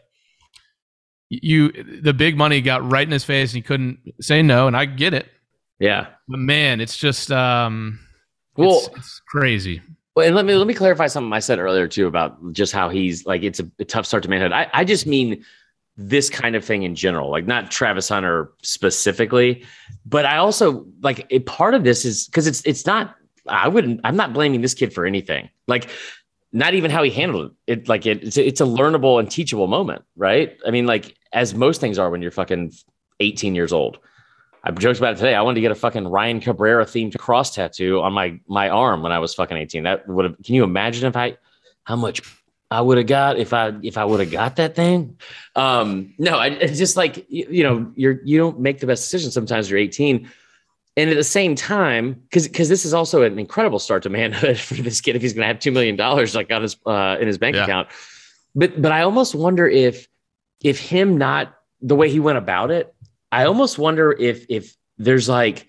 you 1.43 1.73
the 2.03 2.13
big 2.13 2.37
money 2.37 2.61
got 2.61 2.89
right 2.89 3.07
in 3.07 3.13
his 3.13 3.25
face 3.25 3.51
and 3.53 3.57
he 3.57 3.63
couldn't 3.63 3.99
say 4.21 4.43
no 4.43 4.67
and 4.67 4.77
i 4.77 4.85
get 4.85 5.15
it. 5.15 5.29
Yeah. 5.79 6.07
But 6.29 6.39
man 6.39 6.81
it's 6.81 6.97
just 6.97 7.31
um 7.31 7.99
well 8.57 8.79
it's, 8.79 8.89
it's 8.97 9.23
crazy. 9.29 9.83
well 10.15 10.27
and 10.27 10.37
let 10.37 10.45
me 10.45 10.55
let 10.55 10.67
me 10.67 10.75
clarify 10.75 11.07
something 11.07 11.33
i 11.33 11.41
said 11.41 11.59
earlier 11.59 11.89
too 11.89 12.07
about 12.07 12.53
just 12.53 12.73
how 12.73 12.89
he's 12.89 13.27
like 13.27 13.43
it's 13.43 13.61
a, 13.61 13.71
a 13.79 13.85
tough 13.85 14.07
start 14.07 14.23
to 14.23 14.29
manhood. 14.29 14.53
I, 14.53 14.69
I 14.73 14.85
just 14.85 15.07
mean 15.07 15.45
this 15.97 16.29
kind 16.29 16.57
of 16.57 16.65
thing 16.65 16.83
in 16.83 16.95
general 16.95 17.31
like 17.31 17.47
not 17.47 17.71
travis 17.71 18.09
hunter 18.09 18.51
specifically 18.63 19.65
but 20.05 20.25
i 20.25 20.37
also 20.37 20.85
like 21.03 21.27
a 21.31 21.39
part 21.41 21.75
of 21.75 21.85
this 21.85 22.05
is 22.05 22.27
because 22.27 22.47
it's 22.47 22.63
it's 22.65 22.85
not 22.85 23.15
i 23.47 23.69
wouldn't 23.69 24.01
i'm 24.03 24.17
not 24.17 24.33
blaming 24.33 24.61
this 24.61 24.75
kid 24.75 24.93
for 24.93 25.07
anything. 25.07 25.49
Like 25.67 25.89
not 26.55 26.73
even 26.73 26.91
how 26.91 27.03
he 27.03 27.11
handled 27.11 27.51
it. 27.67 27.81
It 27.81 27.89
like 27.89 28.07
it, 28.07 28.23
it's 28.23 28.37
it's 28.39 28.61
a 28.61 28.65
learnable 28.65 29.19
and 29.19 29.29
teachable 29.31 29.67
moment, 29.67 30.05
right? 30.17 30.57
I 30.65 30.71
mean, 30.71 30.87
like 30.87 31.17
as 31.35 31.55
most 31.55 31.81
things 31.81 31.99
are 31.99 32.09
when 32.11 32.23
you're 32.23 32.31
fucking 32.31 32.73
18 33.21 33.55
years 33.55 33.73
old. 33.73 33.99
I 34.63 34.71
joked 34.71 34.99
about 34.99 35.15
it 35.15 35.17
today. 35.17 35.35
I 35.35 35.43
wanted 35.43 35.57
to 35.57 35.61
get 35.61 35.73
a 35.73 35.75
fucking 35.75 36.09
Ryan 36.09 36.41
Cabrera 36.41 36.87
themed 36.87 37.19
cross 37.19 37.55
tattoo 37.55 38.01
on 38.01 38.15
my 38.15 38.41
my 38.49 38.71
arm 38.71 39.03
when 39.03 39.13
I 39.13 39.19
was 39.19 39.35
fucking 39.35 39.57
18. 39.57 39.83
That 39.83 40.09
would 40.09 40.25
have. 40.25 40.37
Can 40.43 40.55
you 40.55 40.65
imagine 40.65 41.07
if 41.07 41.17
I 41.17 41.37
how 41.83 41.97
much 41.97 42.23
I 42.71 42.81
would 42.81 42.97
have 42.97 43.07
got 43.07 43.39
if 43.39 43.53
I 43.53 43.75
if 43.83 43.99
I 43.99 44.07
would 44.07 44.21
have 44.21 44.31
got 44.31 44.57
that 44.57 44.75
thing? 44.75 45.19
Um, 45.55 46.15
no, 46.17 46.39
I, 46.39 46.47
it's 46.47 46.79
just 46.79 46.97
like 46.97 47.27
you, 47.29 47.47
you 47.51 47.63
know 47.63 47.93
you're 47.95 48.23
you 48.25 48.39
don't 48.39 48.59
make 48.59 48.81
the 48.81 48.87
best 48.87 49.05
decisions 49.05 49.35
sometimes. 49.35 49.69
You're 49.69 49.81
18 49.81 50.31
and 50.97 51.11
at 51.11 51.17
the 51.17 51.25
same 51.25 51.57
time, 51.57 52.13
because 52.13 52.47
because 52.47 52.69
this 52.69 52.85
is 52.85 52.95
also 52.95 53.23
an 53.23 53.39
incredible 53.39 53.79
start 53.79 54.03
to 54.05 54.11
manhood 54.11 54.59
for 54.61 54.75
this 54.75 55.01
kid 55.01 55.17
if 55.17 55.23
he's 55.23 55.33
going 55.33 55.43
to 55.43 55.49
have 55.49 55.59
two 55.59 55.73
million 55.73 55.97
dollars 55.97 56.35
like 56.35 56.51
on 56.53 56.63
his 56.63 56.77
uh, 56.87 57.17
in 57.21 57.27
his 57.27 57.39
bank 57.39 57.57
yeah. 57.57 57.65
account. 57.65 57.89
But 58.55 58.81
but 58.81 58.93
I 58.93 59.03
almost 59.03 59.35
wonder 59.35 59.69
if 59.69 60.09
if 60.65 60.81
him 60.81 61.17
not 61.17 61.55
the 61.81 61.95
way 61.95 62.11
he 62.11 62.19
went 62.19 62.39
about 62.39 62.73
it, 62.73 62.93
I 63.31 63.45
almost 63.45 63.79
wonder 63.79 64.11
if 64.11 64.47
if 64.49 64.77
there's 64.99 65.29
like 65.29 65.69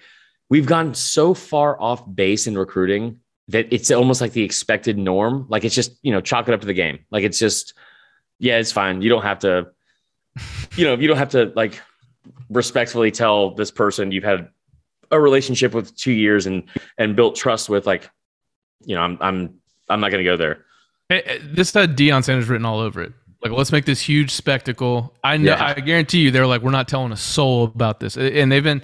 we've 0.49 0.65
gone 0.65 0.95
so 0.95 1.35
far 1.35 1.79
off 1.79 2.03
base 2.15 2.47
in 2.47 2.57
recruiting 2.57 3.19
that 3.49 3.71
it's 3.71 3.91
almost 3.91 4.21
like 4.21 4.31
the 4.31 4.43
expected 4.43 4.97
norm. 4.97 5.45
Like 5.49 5.63
it's 5.63 5.75
just 5.75 5.99
you 6.01 6.11
know 6.11 6.21
chalk 6.21 6.47
it 6.47 6.53
up 6.55 6.61
to 6.61 6.67
the 6.67 6.73
game. 6.73 6.99
Like 7.11 7.23
it's 7.23 7.37
just 7.37 7.73
yeah, 8.39 8.57
it's 8.57 8.71
fine. 8.71 9.03
You 9.03 9.09
don't 9.09 9.21
have 9.21 9.39
to 9.39 9.67
you 10.75 10.85
know, 10.85 10.95
you 10.95 11.07
don't 11.07 11.17
have 11.17 11.29
to 11.29 11.51
like 11.55 11.81
respectfully 12.49 13.11
tell 13.11 13.51
this 13.55 13.71
person 13.71 14.11
you've 14.11 14.23
had 14.23 14.49
a 15.11 15.19
relationship 15.19 15.73
with 15.73 15.95
two 15.95 16.11
years 16.11 16.45
and 16.45 16.63
and 16.97 17.15
built 17.15 17.35
trust 17.35 17.69
with 17.69 17.85
like, 17.85 18.09
you 18.85 18.95
know, 18.95 19.01
I'm 19.01 19.17
I'm 19.21 19.59
I'm 19.89 19.99
not 19.99 20.09
to 20.09 20.23
go 20.23 20.37
there. 20.37 20.65
Hey, 21.09 21.39
this 21.43 21.73
had 21.73 21.95
Deion 21.95 22.23
Sanders 22.23 22.49
written 22.49 22.65
all 22.65 22.79
over 22.79 23.01
it. 23.01 23.13
Like, 23.45 23.53
let's 23.55 23.71
make 23.71 23.85
this 23.85 24.01
huge 24.01 24.31
spectacle. 24.31 25.13
I 25.23 25.37
know. 25.37 25.51
Yeah. 25.51 25.73
I 25.77 25.79
guarantee 25.79 26.17
you, 26.21 26.31
they're 26.31 26.47
like, 26.47 26.63
we're 26.63 26.71
not 26.71 26.87
telling 26.87 27.11
a 27.11 27.17
soul 27.17 27.65
about 27.65 27.99
this, 27.99 28.17
and 28.17 28.51
they've 28.51 28.63
been. 28.63 28.81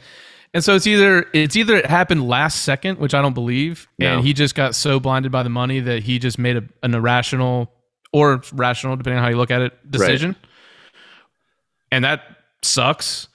And 0.53 0.63
so 0.63 0.75
it's 0.75 0.85
either 0.85 1.25
it's 1.33 1.55
either 1.55 1.77
it 1.77 1.87
happened 1.87 2.27
last 2.27 2.61
second, 2.61 2.99
which 2.99 3.15
I 3.15 3.23
don't 3.23 3.33
believe, 3.33 3.87
no. 3.97 4.17
and 4.17 4.23
he 4.23 4.33
just 4.33 4.53
got 4.53 4.75
so 4.75 4.99
blinded 4.99 5.31
by 5.31 5.41
the 5.41 5.49
money 5.49 5.79
that 5.79 6.03
he 6.03 6.19
just 6.19 6.37
made 6.37 6.57
a, 6.57 6.63
an 6.83 6.93
irrational 6.93 7.71
or 8.13 8.43
rational, 8.53 8.95
depending 8.97 9.17
on 9.17 9.23
how 9.23 9.31
you 9.31 9.37
look 9.37 9.49
at 9.49 9.63
it, 9.63 9.91
decision. 9.91 10.31
Right. 10.31 10.49
And 11.93 12.03
that 12.03 12.21
sucks. 12.61 13.29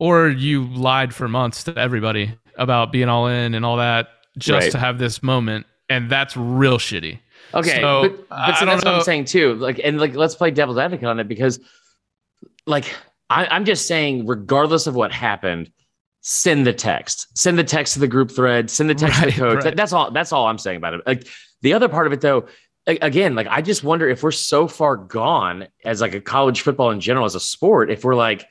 Or 0.00 0.28
you 0.28 0.64
lied 0.64 1.14
for 1.14 1.28
months 1.28 1.62
to 1.64 1.78
everybody 1.78 2.36
about 2.56 2.90
being 2.90 3.08
all 3.08 3.28
in 3.28 3.54
and 3.54 3.64
all 3.64 3.76
that 3.76 4.08
just 4.36 4.64
right. 4.64 4.72
to 4.72 4.78
have 4.78 4.98
this 4.98 5.22
moment, 5.22 5.66
and 5.88 6.10
that's 6.10 6.36
real 6.36 6.78
shitty. 6.78 7.20
Okay, 7.54 7.80
so, 7.80 8.02
but, 8.02 8.28
but 8.28 8.56
so 8.56 8.66
that's 8.66 8.84
know. 8.84 8.92
what 8.92 8.98
I'm 8.98 9.04
saying 9.04 9.26
too. 9.26 9.54
Like, 9.54 9.80
and 9.82 10.00
like, 10.00 10.14
let's 10.14 10.34
play 10.34 10.50
devil's 10.50 10.78
advocate 10.78 11.06
on 11.06 11.20
it 11.20 11.28
because, 11.28 11.60
like, 12.66 12.94
I, 13.28 13.46
I'm 13.46 13.64
just 13.64 13.86
saying, 13.86 14.26
regardless 14.26 14.86
of 14.86 14.94
what 14.94 15.12
happened, 15.12 15.70
send 16.20 16.66
the 16.66 16.72
text. 16.72 17.36
Send 17.36 17.58
the 17.58 17.64
text 17.64 17.94
to 17.94 18.00
the 18.00 18.08
group 18.08 18.30
thread. 18.30 18.70
Send 18.70 18.88
the 18.88 18.94
text 18.94 19.20
right, 19.20 19.32
to 19.32 19.34
the 19.34 19.38
coach. 19.40 19.64
Right. 19.64 19.76
That's 19.76 19.92
all. 19.92 20.10
That's 20.10 20.32
all 20.32 20.46
I'm 20.46 20.58
saying 20.58 20.76
about 20.76 20.94
it. 20.94 21.06
Like 21.06 21.26
the 21.62 21.74
other 21.74 21.88
part 21.88 22.06
of 22.06 22.12
it, 22.12 22.20
though, 22.20 22.46
again, 22.86 23.34
like 23.34 23.46
I 23.48 23.62
just 23.62 23.84
wonder 23.84 24.08
if 24.08 24.22
we're 24.22 24.30
so 24.30 24.66
far 24.66 24.96
gone 24.96 25.66
as 25.84 26.00
like 26.00 26.14
a 26.14 26.20
college 26.20 26.62
football 26.62 26.90
in 26.90 27.00
general 27.00 27.24
as 27.24 27.34
a 27.34 27.40
sport, 27.40 27.90
if 27.90 28.04
we're 28.04 28.14
like, 28.14 28.46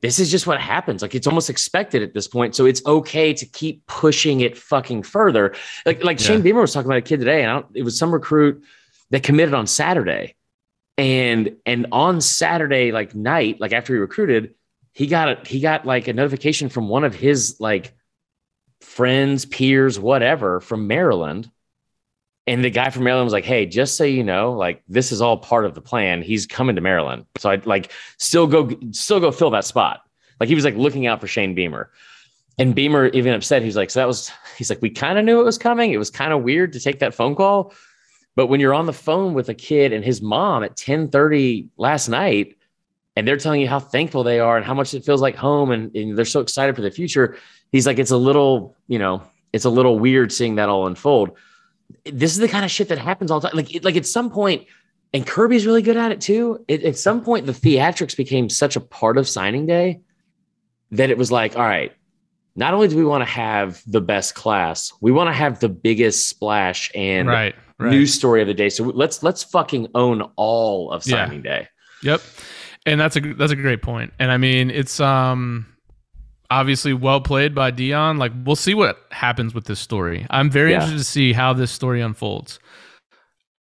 this 0.00 0.18
is 0.18 0.30
just 0.30 0.46
what 0.46 0.60
happens. 0.60 1.02
Like 1.02 1.14
it's 1.14 1.26
almost 1.26 1.50
expected 1.50 2.02
at 2.02 2.14
this 2.14 2.28
point. 2.28 2.54
So 2.54 2.66
it's 2.66 2.84
okay 2.86 3.34
to 3.34 3.46
keep 3.46 3.86
pushing 3.86 4.40
it 4.40 4.56
fucking 4.56 5.02
further. 5.02 5.54
Like 5.84 6.04
like 6.04 6.20
yeah. 6.20 6.26
Shane 6.26 6.42
Beamer 6.42 6.60
was 6.60 6.72
talking 6.72 6.90
about 6.90 6.98
a 6.98 7.02
kid 7.02 7.18
today, 7.20 7.44
and 7.44 7.64
it 7.74 7.82
was 7.82 7.98
some 7.98 8.12
recruit 8.12 8.64
that 9.10 9.22
committed 9.22 9.54
on 9.54 9.66
Saturday. 9.66 10.34
And 10.96 11.56
and 11.66 11.86
on 11.92 12.20
Saturday, 12.20 12.92
like 12.92 13.14
night, 13.14 13.60
like 13.60 13.72
after 13.72 13.94
he 13.94 13.98
recruited, 13.98 14.54
he 14.92 15.06
got 15.06 15.28
a 15.28 15.48
he 15.48 15.60
got 15.60 15.86
like 15.86 16.08
a 16.08 16.12
notification 16.12 16.68
from 16.68 16.88
one 16.88 17.04
of 17.04 17.14
his 17.14 17.56
like 17.60 17.92
friends, 18.80 19.44
peers, 19.44 19.98
whatever 19.98 20.60
from 20.60 20.86
Maryland 20.86 21.50
and 22.46 22.64
the 22.64 22.70
guy 22.70 22.90
from 22.90 23.04
Maryland 23.04 23.26
was 23.26 23.32
like, 23.32 23.44
"Hey, 23.44 23.66
just 23.66 23.96
so 23.96 24.04
you 24.04 24.24
know, 24.24 24.52
like 24.52 24.82
this 24.88 25.12
is 25.12 25.20
all 25.20 25.36
part 25.36 25.64
of 25.64 25.74
the 25.74 25.80
plan. 25.80 26.22
He's 26.22 26.46
coming 26.46 26.74
to 26.76 26.82
Maryland, 26.82 27.26
so 27.36 27.50
I 27.50 27.60
like 27.64 27.92
still 28.18 28.46
go, 28.46 28.70
still 28.92 29.20
go 29.20 29.30
fill 29.30 29.50
that 29.50 29.64
spot." 29.64 30.02
Like 30.38 30.48
he 30.48 30.54
was 30.54 30.64
like 30.64 30.76
looking 30.76 31.06
out 31.06 31.20
for 31.20 31.26
Shane 31.26 31.54
Beamer, 31.54 31.90
and 32.58 32.74
Beamer 32.74 33.08
even 33.08 33.34
upset. 33.34 33.62
He's 33.62 33.76
like, 33.76 33.90
"So 33.90 34.00
that 34.00 34.06
was." 34.06 34.30
He's 34.58 34.70
like, 34.70 34.82
"We 34.82 34.90
kind 34.90 35.18
of 35.18 35.24
knew 35.24 35.40
it 35.40 35.44
was 35.44 35.58
coming. 35.58 35.92
It 35.92 35.98
was 35.98 36.10
kind 36.10 36.32
of 36.32 36.42
weird 36.42 36.72
to 36.74 36.80
take 36.80 36.98
that 36.98 37.14
phone 37.14 37.34
call, 37.34 37.72
but 38.36 38.48
when 38.48 38.60
you're 38.60 38.74
on 38.74 38.86
the 38.86 38.92
phone 38.92 39.34
with 39.34 39.48
a 39.48 39.54
kid 39.54 39.92
and 39.92 40.04
his 40.04 40.20
mom 40.22 40.64
at 40.64 40.76
10:30 40.76 41.68
last 41.76 42.08
night, 42.08 42.56
and 43.16 43.28
they're 43.28 43.36
telling 43.36 43.60
you 43.60 43.68
how 43.68 43.80
thankful 43.80 44.24
they 44.24 44.40
are 44.40 44.56
and 44.56 44.66
how 44.66 44.74
much 44.74 44.92
it 44.94 45.04
feels 45.04 45.20
like 45.20 45.36
home, 45.36 45.70
and, 45.70 45.94
and 45.94 46.16
they're 46.16 46.24
so 46.24 46.40
excited 46.40 46.74
for 46.74 46.82
the 46.82 46.90
future." 46.90 47.36
He's 47.70 47.86
like, 47.86 47.98
"It's 47.98 48.10
a 48.10 48.16
little, 48.16 48.76
you 48.88 48.98
know, 48.98 49.22
it's 49.52 49.66
a 49.66 49.70
little 49.70 49.98
weird 49.98 50.32
seeing 50.32 50.56
that 50.56 50.68
all 50.68 50.86
unfold." 50.86 51.36
This 52.04 52.32
is 52.32 52.38
the 52.38 52.48
kind 52.48 52.64
of 52.64 52.70
shit 52.70 52.88
that 52.88 52.98
happens 52.98 53.30
all 53.30 53.40
the 53.40 53.48
time. 53.48 53.56
Like, 53.56 53.84
like 53.84 53.96
at 53.96 54.06
some 54.06 54.30
point, 54.30 54.66
and 55.12 55.26
Kirby's 55.26 55.66
really 55.66 55.82
good 55.82 55.96
at 55.96 56.12
it 56.12 56.20
too. 56.20 56.64
It, 56.68 56.84
at 56.84 56.96
some 56.96 57.22
point, 57.22 57.46
the 57.46 57.52
theatrics 57.52 58.16
became 58.16 58.48
such 58.48 58.76
a 58.76 58.80
part 58.80 59.18
of 59.18 59.28
signing 59.28 59.66
day 59.66 60.00
that 60.92 61.10
it 61.10 61.18
was 61.18 61.32
like, 61.32 61.56
all 61.56 61.64
right, 61.64 61.92
not 62.56 62.74
only 62.74 62.88
do 62.88 62.96
we 62.96 63.04
want 63.04 63.22
to 63.22 63.30
have 63.30 63.82
the 63.86 64.00
best 64.00 64.34
class, 64.34 64.92
we 65.00 65.12
want 65.12 65.28
to 65.28 65.32
have 65.32 65.60
the 65.60 65.68
biggest 65.68 66.28
splash 66.28 66.90
and 66.94 67.28
right, 67.28 67.54
right. 67.78 67.90
news 67.90 68.12
story 68.14 68.40
of 68.40 68.48
the 68.48 68.54
day. 68.54 68.68
So 68.68 68.84
let's 68.84 69.22
let's 69.22 69.42
fucking 69.42 69.88
own 69.94 70.22
all 70.36 70.90
of 70.90 71.02
signing 71.02 71.44
yeah. 71.44 71.58
day. 71.58 71.68
Yep. 72.02 72.22
And 72.86 73.00
that's 73.00 73.16
a 73.16 73.20
that's 73.34 73.52
a 73.52 73.56
great 73.56 73.82
point. 73.82 74.12
And 74.18 74.30
I 74.30 74.36
mean, 74.36 74.70
it's 74.70 75.00
um 75.00 75.66
obviously 76.50 76.92
well 76.92 77.20
played 77.20 77.54
by 77.54 77.70
Deion. 77.70 78.18
Like 78.18 78.32
we'll 78.44 78.56
see 78.56 78.74
what 78.74 78.98
happens 79.10 79.54
with 79.54 79.64
this 79.64 79.80
story. 79.80 80.26
I'm 80.30 80.50
very 80.50 80.70
yeah. 80.70 80.76
interested 80.76 80.98
to 80.98 81.04
see 81.04 81.32
how 81.32 81.52
this 81.52 81.70
story 81.70 82.00
unfolds. 82.00 82.58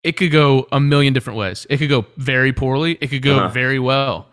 It 0.04 0.14
could 0.14 0.32
go 0.32 0.68
a 0.72 0.80
million 0.80 1.14
different 1.14 1.38
ways. 1.38 1.68
It 1.70 1.78
could 1.78 1.90
go 1.90 2.06
very 2.18 2.54
poorly. 2.54 2.98
It 3.02 3.08
could 3.08 3.22
go 3.22 3.38
uh-huh. 3.38 3.50
very 3.50 3.80
well. 3.80 4.28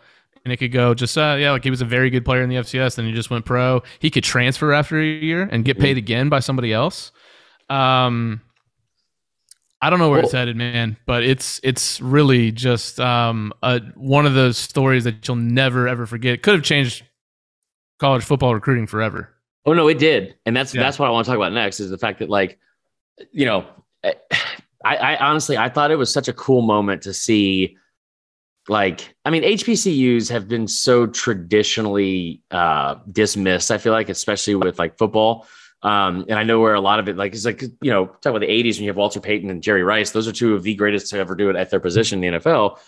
And 0.44 0.52
it 0.52 0.58
could 0.58 0.70
go 0.70 0.94
just 0.94 1.18
uh, 1.18 1.36
yeah, 1.38 1.50
like 1.50 1.64
he 1.64 1.70
was 1.70 1.82
a 1.82 1.86
very 1.86 2.08
good 2.08 2.24
player 2.24 2.42
in 2.42 2.48
the 2.48 2.54
FCS, 2.56 2.94
then 2.94 3.04
he 3.04 3.12
just 3.12 3.30
went 3.30 3.44
pro. 3.44 3.82
He 3.98 4.10
could 4.10 4.22
transfer 4.22 4.72
after 4.72 5.00
a 5.00 5.04
year 5.04 5.42
and 5.42 5.64
get 5.64 5.78
paid 5.78 5.98
again 5.98 6.28
by 6.28 6.38
somebody 6.38 6.72
else. 6.72 7.10
Um, 7.68 8.40
I 9.82 9.90
don't 9.90 9.98
know 9.98 10.08
where 10.08 10.18
well, 10.18 10.24
it's 10.26 10.32
headed, 10.32 10.56
man, 10.56 10.96
but 11.04 11.24
it's 11.24 11.60
it's 11.64 12.00
really 12.00 12.52
just 12.52 13.00
um, 13.00 13.52
a, 13.62 13.80
one 13.96 14.24
of 14.24 14.34
those 14.34 14.56
stories 14.56 15.02
that 15.02 15.26
you'll 15.26 15.36
never 15.36 15.88
ever 15.88 16.06
forget. 16.06 16.42
Could 16.42 16.54
have 16.54 16.62
changed 16.62 17.02
college 17.98 18.24
football 18.24 18.54
recruiting 18.54 18.86
forever. 18.86 19.30
Oh 19.64 19.72
no, 19.72 19.88
it 19.88 19.98
did, 19.98 20.36
and 20.46 20.56
that's 20.56 20.74
yeah. 20.74 20.82
that's 20.82 20.98
what 20.98 21.08
I 21.08 21.10
want 21.10 21.24
to 21.24 21.30
talk 21.30 21.36
about 21.36 21.52
next 21.52 21.80
is 21.80 21.90
the 21.90 21.98
fact 21.98 22.20
that 22.20 22.30
like, 22.30 22.58
you 23.32 23.46
know, 23.46 23.66
I, 24.84 24.96
I 24.96 25.16
honestly 25.16 25.58
I 25.58 25.68
thought 25.68 25.90
it 25.90 25.96
was 25.96 26.12
such 26.12 26.28
a 26.28 26.32
cool 26.32 26.62
moment 26.62 27.02
to 27.02 27.14
see. 27.14 27.76
Like, 28.68 29.14
I 29.24 29.30
mean, 29.30 29.44
HBCUs 29.44 30.28
have 30.30 30.48
been 30.48 30.66
so 30.66 31.06
traditionally 31.06 32.42
uh, 32.50 32.96
dismissed. 33.12 33.70
I 33.70 33.78
feel 33.78 33.92
like, 33.92 34.08
especially 34.08 34.56
with 34.56 34.76
like 34.76 34.98
football. 34.98 35.46
Um, 35.82 36.24
and 36.28 36.36
I 36.36 36.42
know 36.42 36.58
where 36.58 36.74
a 36.74 36.80
lot 36.80 36.98
of 36.98 37.08
it, 37.08 37.16
like, 37.16 37.32
it's 37.32 37.44
like, 37.44 37.62
you 37.62 37.92
know, 37.92 38.06
talk 38.06 38.26
about 38.26 38.40
the 38.40 38.48
80s 38.48 38.74
when 38.74 38.82
you 38.82 38.88
have 38.88 38.96
Walter 38.96 39.20
Payton 39.20 39.50
and 39.50 39.62
Jerry 39.62 39.84
Rice. 39.84 40.10
Those 40.10 40.26
are 40.26 40.32
two 40.32 40.52
of 40.56 40.64
the 40.64 40.74
greatest 40.74 41.10
to 41.10 41.18
ever 41.18 41.36
do 41.36 41.48
it 41.48 41.54
at 41.54 41.70
their 41.70 41.78
position 41.78 42.24
in 42.24 42.32
the 42.32 42.40
NFL 42.40 42.80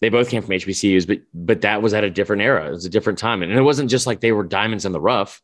they 0.00 0.08
both 0.08 0.30
came 0.30 0.42
from 0.42 0.52
HBCUs, 0.52 1.06
but 1.06 1.20
but 1.34 1.60
that 1.60 1.82
was 1.82 1.92
at 1.92 2.04
a 2.04 2.10
different 2.10 2.42
era. 2.42 2.66
It 2.68 2.70
was 2.70 2.84
a 2.86 2.90
different 2.90 3.18
time, 3.18 3.42
and 3.42 3.52
it 3.52 3.62
wasn't 3.62 3.90
just 3.90 4.06
like 4.06 4.20
they 4.20 4.32
were 4.32 4.44
diamonds 4.44 4.84
in 4.84 4.92
the 4.92 5.00
rough. 5.00 5.42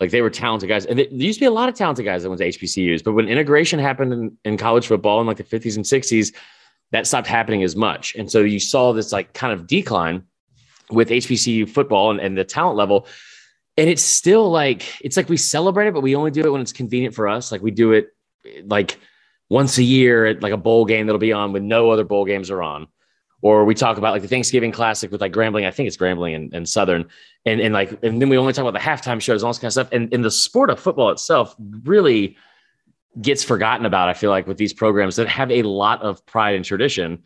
Like 0.00 0.10
they 0.10 0.22
were 0.22 0.30
talented 0.30 0.68
guys, 0.68 0.86
and 0.86 0.98
there 0.98 1.06
used 1.08 1.38
to 1.38 1.42
be 1.42 1.46
a 1.46 1.50
lot 1.50 1.68
of 1.68 1.74
talented 1.74 2.04
guys 2.04 2.22
that 2.22 2.30
went 2.30 2.40
to 2.40 2.48
HBCUs. 2.48 3.04
But 3.04 3.12
when 3.12 3.28
integration 3.28 3.78
happened 3.78 4.12
in, 4.12 4.38
in 4.44 4.56
college 4.56 4.86
football 4.86 5.20
in 5.20 5.26
like 5.26 5.36
the 5.36 5.44
50s 5.44 5.76
and 5.76 5.84
60s, 5.84 6.34
that 6.90 7.06
stopped 7.06 7.26
happening 7.26 7.62
as 7.62 7.76
much, 7.76 8.14
and 8.14 8.30
so 8.30 8.40
you 8.40 8.58
saw 8.58 8.92
this 8.92 9.12
like 9.12 9.34
kind 9.34 9.52
of 9.52 9.66
decline 9.66 10.24
with 10.90 11.10
HBCU 11.10 11.68
football 11.68 12.10
and, 12.10 12.20
and 12.20 12.36
the 12.36 12.44
talent 12.44 12.76
level. 12.76 13.06
And 13.76 13.88
it's 13.88 14.02
still 14.02 14.50
like 14.50 14.84
it's 15.02 15.16
like 15.16 15.28
we 15.28 15.36
celebrate 15.36 15.88
it, 15.88 15.94
but 15.94 16.02
we 16.02 16.16
only 16.16 16.30
do 16.30 16.44
it 16.44 16.50
when 16.50 16.60
it's 16.60 16.72
convenient 16.72 17.14
for 17.14 17.28
us. 17.28 17.52
Like 17.52 17.62
we 17.62 17.70
do 17.70 17.92
it 17.92 18.08
like 18.64 18.98
once 19.48 19.76
a 19.78 19.82
year 19.82 20.26
at 20.26 20.42
like 20.42 20.52
a 20.52 20.58
bowl 20.58 20.86
game 20.86 21.06
that'll 21.06 21.18
be 21.18 21.32
on 21.32 21.52
when 21.52 21.68
no 21.68 21.90
other 21.90 22.04
bowl 22.04 22.24
games 22.24 22.50
are 22.50 22.62
on 22.62 22.86
or 23.42 23.64
we 23.64 23.74
talk 23.74 23.98
about 23.98 24.12
like 24.12 24.22
the 24.22 24.28
Thanksgiving 24.28 24.70
classic 24.70 25.10
with 25.10 25.20
like 25.20 25.32
Grambling. 25.32 25.66
I 25.66 25.72
think 25.72 25.88
it's 25.88 25.96
Grambling 25.96 26.36
and, 26.36 26.54
and 26.54 26.68
Southern. 26.68 27.08
And, 27.44 27.60
and 27.60 27.74
like, 27.74 27.90
and 28.02 28.22
then 28.22 28.28
we 28.28 28.38
only 28.38 28.52
talk 28.52 28.62
about 28.62 28.72
the 28.72 28.84
halftime 28.84 29.20
shows, 29.20 29.42
and 29.42 29.46
all 29.46 29.52
this 29.52 29.58
kind 29.58 29.66
of 29.66 29.72
stuff. 29.72 29.88
And, 29.90 30.14
and 30.14 30.24
the 30.24 30.30
sport 30.30 30.70
of 30.70 30.78
football 30.78 31.10
itself 31.10 31.54
really 31.82 32.36
gets 33.20 33.42
forgotten 33.42 33.84
about, 33.84 34.08
I 34.08 34.14
feel 34.14 34.30
like, 34.30 34.46
with 34.46 34.58
these 34.58 34.72
programs 34.72 35.16
that 35.16 35.28
have 35.28 35.50
a 35.50 35.62
lot 35.62 36.00
of 36.02 36.24
pride 36.24 36.54
and 36.54 36.64
tradition. 36.64 37.24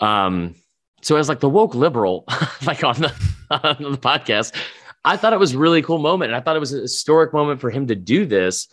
Um, 0.00 0.56
so 1.00 1.16
as 1.16 1.28
like 1.28 1.40
the 1.40 1.48
woke 1.48 1.76
liberal, 1.76 2.24
like 2.66 2.82
on 2.82 3.00
the, 3.00 3.12
on 3.50 3.92
the 3.92 3.98
podcast, 3.98 4.54
I 5.04 5.16
thought 5.16 5.32
it 5.32 5.38
was 5.38 5.54
really 5.54 5.80
cool 5.80 5.98
moment. 5.98 6.32
And 6.32 6.36
I 6.36 6.40
thought 6.40 6.56
it 6.56 6.60
was 6.60 6.74
a 6.74 6.80
historic 6.80 7.32
moment 7.32 7.60
for 7.60 7.70
him 7.70 7.86
to 7.86 7.94
do 7.94 8.26
this 8.26 8.66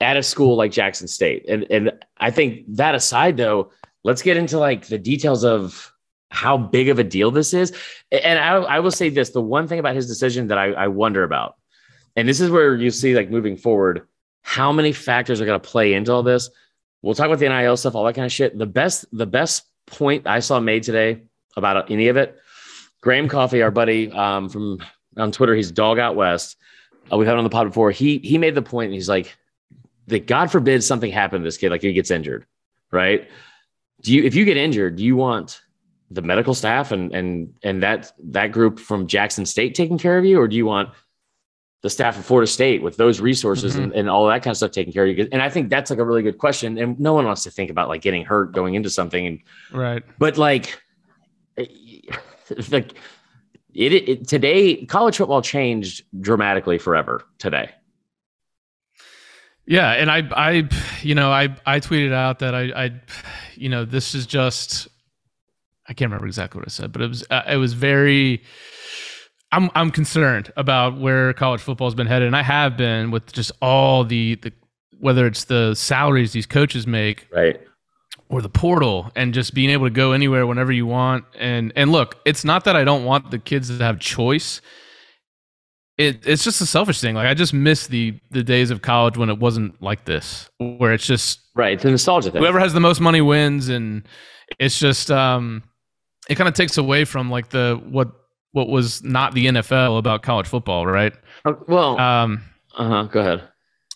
at 0.00 0.16
a 0.16 0.22
school 0.22 0.56
like 0.56 0.70
Jackson 0.70 1.08
State. 1.08 1.46
And, 1.48 1.66
and 1.68 1.92
I 2.18 2.30
think 2.30 2.64
that 2.76 2.94
aside 2.94 3.36
though, 3.36 3.72
let's 4.04 4.22
get 4.22 4.36
into 4.36 4.58
like 4.58 4.86
the 4.86 4.98
details 4.98 5.44
of 5.44 5.92
how 6.30 6.56
big 6.56 6.88
of 6.88 6.98
a 6.98 7.04
deal 7.04 7.30
this 7.30 7.54
is. 7.54 7.72
And 8.12 8.38
I, 8.38 8.56
I 8.56 8.80
will 8.80 8.90
say 8.90 9.08
this: 9.08 9.30
the 9.30 9.40
one 9.40 9.68
thing 9.68 9.78
about 9.78 9.94
his 9.94 10.06
decision 10.06 10.48
that 10.48 10.58
I, 10.58 10.72
I 10.72 10.88
wonder 10.88 11.24
about, 11.24 11.56
and 12.16 12.28
this 12.28 12.40
is 12.40 12.50
where 12.50 12.76
you 12.76 12.90
see 12.90 13.14
like 13.14 13.30
moving 13.30 13.56
forward, 13.56 14.06
how 14.42 14.72
many 14.72 14.92
factors 14.92 15.40
are 15.40 15.46
going 15.46 15.60
to 15.60 15.68
play 15.68 15.94
into 15.94 16.12
all 16.12 16.22
this. 16.22 16.50
We'll 17.02 17.14
talk 17.14 17.26
about 17.26 17.38
the 17.38 17.48
NIL 17.48 17.76
stuff, 17.76 17.94
all 17.94 18.04
that 18.04 18.14
kind 18.14 18.26
of 18.26 18.32
shit. 18.32 18.58
The 18.58 18.66
best, 18.66 19.04
the 19.12 19.26
best 19.26 19.66
point 19.86 20.26
I 20.26 20.40
saw 20.40 20.58
made 20.58 20.82
today 20.82 21.22
about 21.56 21.90
any 21.90 22.08
of 22.08 22.16
it. 22.16 22.36
Graham 23.00 23.28
Coffee, 23.28 23.62
our 23.62 23.70
buddy 23.70 24.10
um, 24.10 24.48
from 24.48 24.82
on 25.16 25.32
Twitter, 25.32 25.54
he's 25.54 25.70
Dog 25.70 25.98
Out 25.98 26.16
West. 26.16 26.56
Uh, 27.12 27.16
we've 27.16 27.28
had 27.28 27.38
on 27.38 27.44
the 27.44 27.50
pod 27.50 27.68
before. 27.68 27.90
He 27.90 28.18
he 28.18 28.38
made 28.38 28.54
the 28.54 28.62
point, 28.62 28.86
and 28.86 28.94
he's 28.94 29.08
like, 29.08 29.36
that 30.08 30.26
God 30.26 30.50
forbid 30.50 30.82
something 30.82 31.12
happened 31.12 31.42
to 31.42 31.46
this 31.46 31.56
kid, 31.56 31.70
like 31.70 31.82
he 31.82 31.92
gets 31.92 32.10
injured, 32.10 32.46
right? 32.90 33.28
Do 34.02 34.12
you 34.12 34.24
if 34.24 34.34
you 34.34 34.44
get 34.44 34.56
injured, 34.56 34.96
do 34.96 35.04
you 35.04 35.16
want 35.16 35.62
the 36.10 36.22
medical 36.22 36.54
staff 36.54 36.90
and 36.90 37.14
and 37.14 37.54
and 37.62 37.82
that 37.82 38.12
that 38.18 38.52
group 38.52 38.78
from 38.78 39.06
Jackson 39.06 39.44
State 39.44 39.74
taking 39.74 39.98
care 39.98 40.18
of 40.18 40.24
you, 40.24 40.40
or 40.40 40.48
do 40.48 40.56
you 40.56 40.66
want 40.66 40.90
the 41.82 41.90
staff 41.90 42.18
of 42.18 42.24
Florida 42.24 42.46
State 42.46 42.82
with 42.82 42.96
those 42.96 43.20
resources 43.20 43.74
mm-hmm. 43.74 43.84
and, 43.84 43.92
and 43.92 44.10
all 44.10 44.26
that 44.26 44.42
kind 44.42 44.52
of 44.52 44.56
stuff 44.56 44.72
taking 44.72 44.92
care 44.92 45.06
of 45.06 45.16
you? 45.16 45.28
And 45.30 45.40
I 45.40 45.48
think 45.48 45.70
that's 45.70 45.90
like 45.90 45.98
a 45.98 46.04
really 46.04 46.22
good 46.22 46.38
question. 46.38 46.76
And 46.78 46.98
no 46.98 47.14
one 47.14 47.24
wants 47.24 47.44
to 47.44 47.50
think 47.50 47.70
about 47.70 47.88
like 47.88 48.02
getting 48.02 48.24
hurt 48.24 48.52
going 48.52 48.74
into 48.74 48.90
something. 48.90 49.26
And, 49.26 49.40
right. 49.72 50.02
But 50.18 50.38
like, 50.38 50.80
like 52.70 52.94
it, 53.74 53.92
it 53.92 54.28
today 54.28 54.86
college 54.86 55.18
football 55.18 55.40
changed 55.40 56.04
dramatically 56.20 56.78
forever 56.78 57.24
today. 57.38 57.70
Yeah, 59.66 59.92
and 59.92 60.10
I, 60.10 60.26
I, 60.32 60.68
you 61.02 61.14
know, 61.14 61.30
I, 61.30 61.54
I 61.66 61.80
tweeted 61.80 62.14
out 62.14 62.38
that 62.38 62.54
I, 62.54 62.62
I, 62.86 63.00
you 63.54 63.68
know, 63.68 63.84
this 63.84 64.14
is 64.14 64.24
just, 64.24 64.88
I 65.88 65.94
can't 65.94 66.10
remember 66.10 66.26
exactly 66.26 66.58
what 66.58 66.68
I 66.68 66.70
said, 66.70 66.92
but 66.92 67.02
it 67.02 67.08
was, 67.08 67.24
uh, 67.30 67.42
it 67.48 67.56
was 67.56 67.72
very. 67.72 68.42
I'm, 69.50 69.70
I'm 69.74 69.90
concerned 69.90 70.52
about 70.58 70.98
where 71.00 71.32
college 71.32 71.62
football 71.62 71.86
has 71.86 71.94
been 71.94 72.06
headed, 72.06 72.26
and 72.26 72.36
I 72.36 72.42
have 72.42 72.76
been 72.76 73.10
with 73.10 73.32
just 73.32 73.50
all 73.62 74.04
the, 74.04 74.34
the, 74.34 74.52
whether 75.00 75.26
it's 75.26 75.44
the 75.44 75.74
salaries 75.74 76.32
these 76.32 76.44
coaches 76.44 76.86
make, 76.86 77.26
right, 77.32 77.58
or 78.28 78.42
the 78.42 78.50
portal, 78.50 79.10
and 79.16 79.32
just 79.32 79.54
being 79.54 79.70
able 79.70 79.86
to 79.86 79.90
go 79.90 80.12
anywhere 80.12 80.46
whenever 80.46 80.70
you 80.70 80.84
want. 80.84 81.24
And, 81.38 81.72
and 81.76 81.90
look, 81.90 82.18
it's 82.26 82.44
not 82.44 82.64
that 82.64 82.76
I 82.76 82.84
don't 82.84 83.06
want 83.06 83.30
the 83.30 83.38
kids 83.38 83.68
to 83.68 83.82
have 83.82 83.98
choice 83.98 84.60
it, 85.98 86.24
it's 86.26 86.44
just 86.44 86.60
a 86.60 86.66
selfish 86.66 87.00
thing. 87.00 87.16
Like 87.16 87.26
I 87.26 87.34
just 87.34 87.52
miss 87.52 87.88
the 87.88 88.18
the 88.30 88.44
days 88.44 88.70
of 88.70 88.80
college 88.80 89.18
when 89.18 89.28
it 89.28 89.38
wasn't 89.38 89.82
like 89.82 90.04
this, 90.04 90.48
where 90.58 90.92
it's 90.92 91.06
just 91.06 91.40
right. 91.56 91.72
It's 91.72 91.84
a 91.84 91.90
nostalgia 91.90 92.30
thing. 92.30 92.40
Whoever 92.40 92.60
has 92.60 92.72
the 92.72 92.80
most 92.80 93.00
money 93.00 93.20
wins, 93.20 93.68
and 93.68 94.06
it's 94.60 94.78
just 94.78 95.10
um, 95.10 95.64
it 96.28 96.36
kind 96.36 96.48
of 96.48 96.54
takes 96.54 96.76
away 96.76 97.04
from 97.04 97.30
like 97.30 97.50
the 97.50 97.80
what 97.88 98.12
what 98.52 98.68
was 98.68 99.02
not 99.02 99.34
the 99.34 99.46
NFL 99.46 99.98
about 99.98 100.22
college 100.22 100.46
football, 100.46 100.86
right? 100.86 101.12
Oh, 101.44 101.58
well, 101.68 101.98
um, 101.98 102.42
uh 102.76 102.88
huh. 102.88 103.02
Go 103.04 103.20
ahead. 103.20 103.48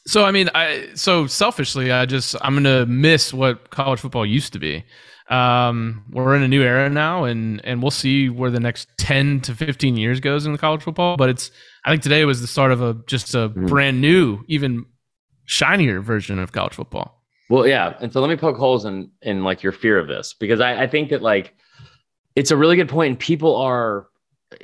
So 0.06 0.24
I 0.24 0.30
mean, 0.30 0.50
I 0.54 0.88
so 0.94 1.26
selfishly, 1.26 1.92
I 1.92 2.06
just 2.06 2.34
I'm 2.40 2.54
gonna 2.54 2.86
miss 2.86 3.32
what 3.32 3.70
college 3.70 4.00
football 4.00 4.26
used 4.26 4.52
to 4.54 4.58
be. 4.58 4.84
Um, 5.28 6.04
we're 6.10 6.34
in 6.34 6.42
a 6.42 6.48
new 6.48 6.62
era 6.62 6.90
now, 6.90 7.24
and 7.24 7.64
and 7.64 7.80
we'll 7.80 7.90
see 7.90 8.28
where 8.28 8.50
the 8.50 8.60
next 8.60 8.88
ten 8.98 9.40
to 9.42 9.54
fifteen 9.54 9.96
years 9.96 10.20
goes 10.20 10.44
in 10.44 10.52
the 10.52 10.58
college 10.58 10.82
football. 10.82 11.16
But 11.16 11.30
it's 11.30 11.50
I 11.84 11.90
think 11.90 12.02
today 12.02 12.24
was 12.24 12.40
the 12.40 12.46
start 12.46 12.72
of 12.72 12.82
a 12.82 12.94
just 13.06 13.34
a 13.34 13.48
mm. 13.48 13.68
brand 13.68 14.00
new, 14.00 14.40
even 14.48 14.86
shinier 15.44 16.00
version 16.00 16.38
of 16.38 16.52
college 16.52 16.74
football. 16.74 17.22
Well, 17.48 17.66
yeah, 17.66 17.94
and 18.00 18.12
so 18.12 18.20
let 18.20 18.30
me 18.30 18.36
poke 18.36 18.56
holes 18.56 18.84
in 18.84 19.10
in 19.22 19.44
like 19.44 19.62
your 19.62 19.72
fear 19.72 19.98
of 19.98 20.08
this 20.08 20.34
because 20.34 20.60
I, 20.60 20.82
I 20.82 20.86
think 20.86 21.10
that 21.10 21.22
like 21.22 21.54
it's 22.36 22.50
a 22.50 22.56
really 22.56 22.76
good 22.76 22.88
point. 22.88 23.10
And 23.10 23.18
people 23.18 23.56
are, 23.56 24.06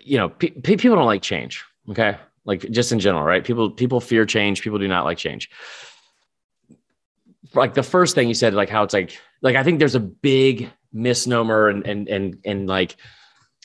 you 0.02 0.16
know, 0.18 0.28
pe- 0.28 0.50
people 0.50 0.96
don't 0.96 1.06
like 1.06 1.22
change. 1.22 1.64
Okay, 1.90 2.16
like 2.44 2.68
just 2.70 2.92
in 2.92 3.00
general, 3.00 3.24
right? 3.24 3.44
People 3.44 3.70
people 3.70 4.00
fear 4.00 4.24
change. 4.26 4.62
People 4.62 4.78
do 4.78 4.88
not 4.88 5.04
like 5.04 5.18
change. 5.18 5.50
Like 7.54 7.74
the 7.74 7.82
first 7.82 8.14
thing 8.14 8.28
you 8.28 8.34
said, 8.34 8.54
like 8.54 8.68
how 8.68 8.82
it's 8.82 8.94
like 8.94 9.18
like 9.42 9.56
I 9.56 9.62
think 9.62 9.78
there's 9.78 9.94
a 9.94 10.00
big 10.00 10.70
misnomer 10.92 11.68
and 11.68 11.86
and 11.86 12.08
and 12.08 12.38
and 12.44 12.66
like 12.66 12.96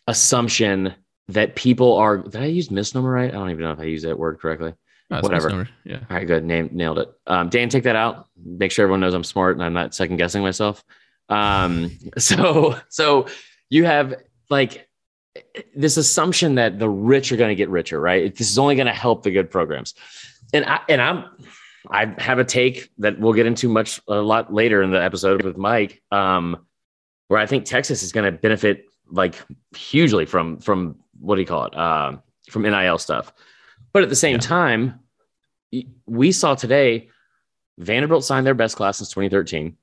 assumption 0.07 0.93
that 1.29 1.55
people 1.55 1.95
are. 1.95 2.17
Did 2.17 2.41
I 2.41 2.45
use 2.45 2.71
misnomer 2.71 3.11
right? 3.11 3.29
I 3.29 3.33
don't 3.33 3.49
even 3.49 3.63
know 3.63 3.71
if 3.71 3.79
I 3.79 3.85
use 3.85 4.03
that 4.03 4.19
word 4.19 4.39
correctly. 4.39 4.73
No, 5.09 5.19
Whatever. 5.19 5.47
Misnomer. 5.47 5.69
Yeah. 5.83 5.99
All 6.09 6.17
right. 6.17 6.27
Good. 6.27 6.45
Name 6.45 6.69
nailed 6.71 6.99
it. 6.99 7.09
Um, 7.27 7.49
Dan, 7.49 7.69
take 7.69 7.83
that 7.83 7.95
out. 7.95 8.27
Make 8.43 8.71
sure 8.71 8.83
everyone 8.83 9.01
knows 9.01 9.13
I'm 9.13 9.23
smart 9.23 9.55
and 9.55 9.63
I'm 9.63 9.73
not 9.73 9.93
second 9.93 10.17
guessing 10.17 10.41
myself. 10.41 10.83
Um, 11.29 11.91
so 12.17 12.79
so 12.89 13.27
you 13.73 13.85
have 13.85 14.15
like 14.49 14.87
this 15.75 15.97
assumption 15.97 16.55
that 16.55 16.77
the 16.77 16.89
rich 16.89 17.31
are 17.31 17.37
going 17.37 17.49
to 17.49 17.55
get 17.55 17.69
richer, 17.69 17.99
right? 17.99 18.35
This 18.35 18.51
is 18.51 18.59
only 18.59 18.75
going 18.75 18.87
to 18.87 18.93
help 18.93 19.23
the 19.23 19.31
good 19.31 19.49
programs, 19.49 19.95
and 20.53 20.65
I 20.65 20.79
and 20.87 21.01
I'm 21.01 21.25
I 21.89 22.13
have 22.17 22.39
a 22.39 22.45
take 22.45 22.89
that 22.99 23.19
we'll 23.19 23.33
get 23.33 23.45
into 23.45 23.67
much 23.67 23.99
a 24.07 24.15
lot 24.15 24.53
later 24.53 24.81
in 24.83 24.91
the 24.91 25.03
episode 25.03 25.43
with 25.43 25.57
Mike, 25.57 26.01
um, 26.11 26.65
where 27.27 27.39
I 27.39 27.45
think 27.45 27.65
Texas 27.65 28.03
is 28.03 28.11
going 28.11 28.31
to 28.31 28.31
benefit 28.31 28.85
like 29.09 29.35
hugely 29.75 30.25
from 30.25 30.59
from 30.59 30.97
what 31.19 31.35
do 31.35 31.41
you 31.41 31.47
call 31.47 31.65
it? 31.65 31.75
Uh, 31.75 32.17
from 32.49 32.63
NIL 32.63 32.97
stuff. 32.99 33.33
But 33.91 34.03
at 34.03 34.09
the 34.09 34.15
same 34.15 34.35
yeah. 34.35 34.39
time, 34.39 34.99
we 36.05 36.31
saw 36.31 36.55
today 36.55 37.09
Vanderbilt 37.77 38.23
signed 38.23 38.45
their 38.45 38.53
best 38.53 38.75
class 38.75 38.97
since 38.97 39.09
2013. 39.09 39.77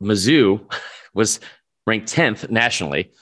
Mizzou 0.00 0.72
was 1.14 1.40
ranked 1.86 2.12
10th 2.12 2.50
nationally 2.50 3.12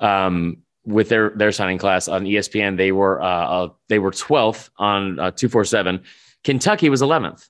um, 0.00 0.58
with 0.84 1.08
their 1.08 1.30
their 1.30 1.52
signing 1.52 1.78
class 1.78 2.08
on 2.08 2.24
ESPN. 2.24 2.76
They 2.76 2.92
were 2.92 3.20
uh, 3.22 3.26
uh, 3.26 3.68
they 3.88 3.98
were 3.98 4.10
12th 4.10 4.70
on 4.78 5.18
uh, 5.18 5.30
247. 5.30 6.02
Kentucky 6.44 6.88
was 6.88 7.02
11th. 7.02 7.48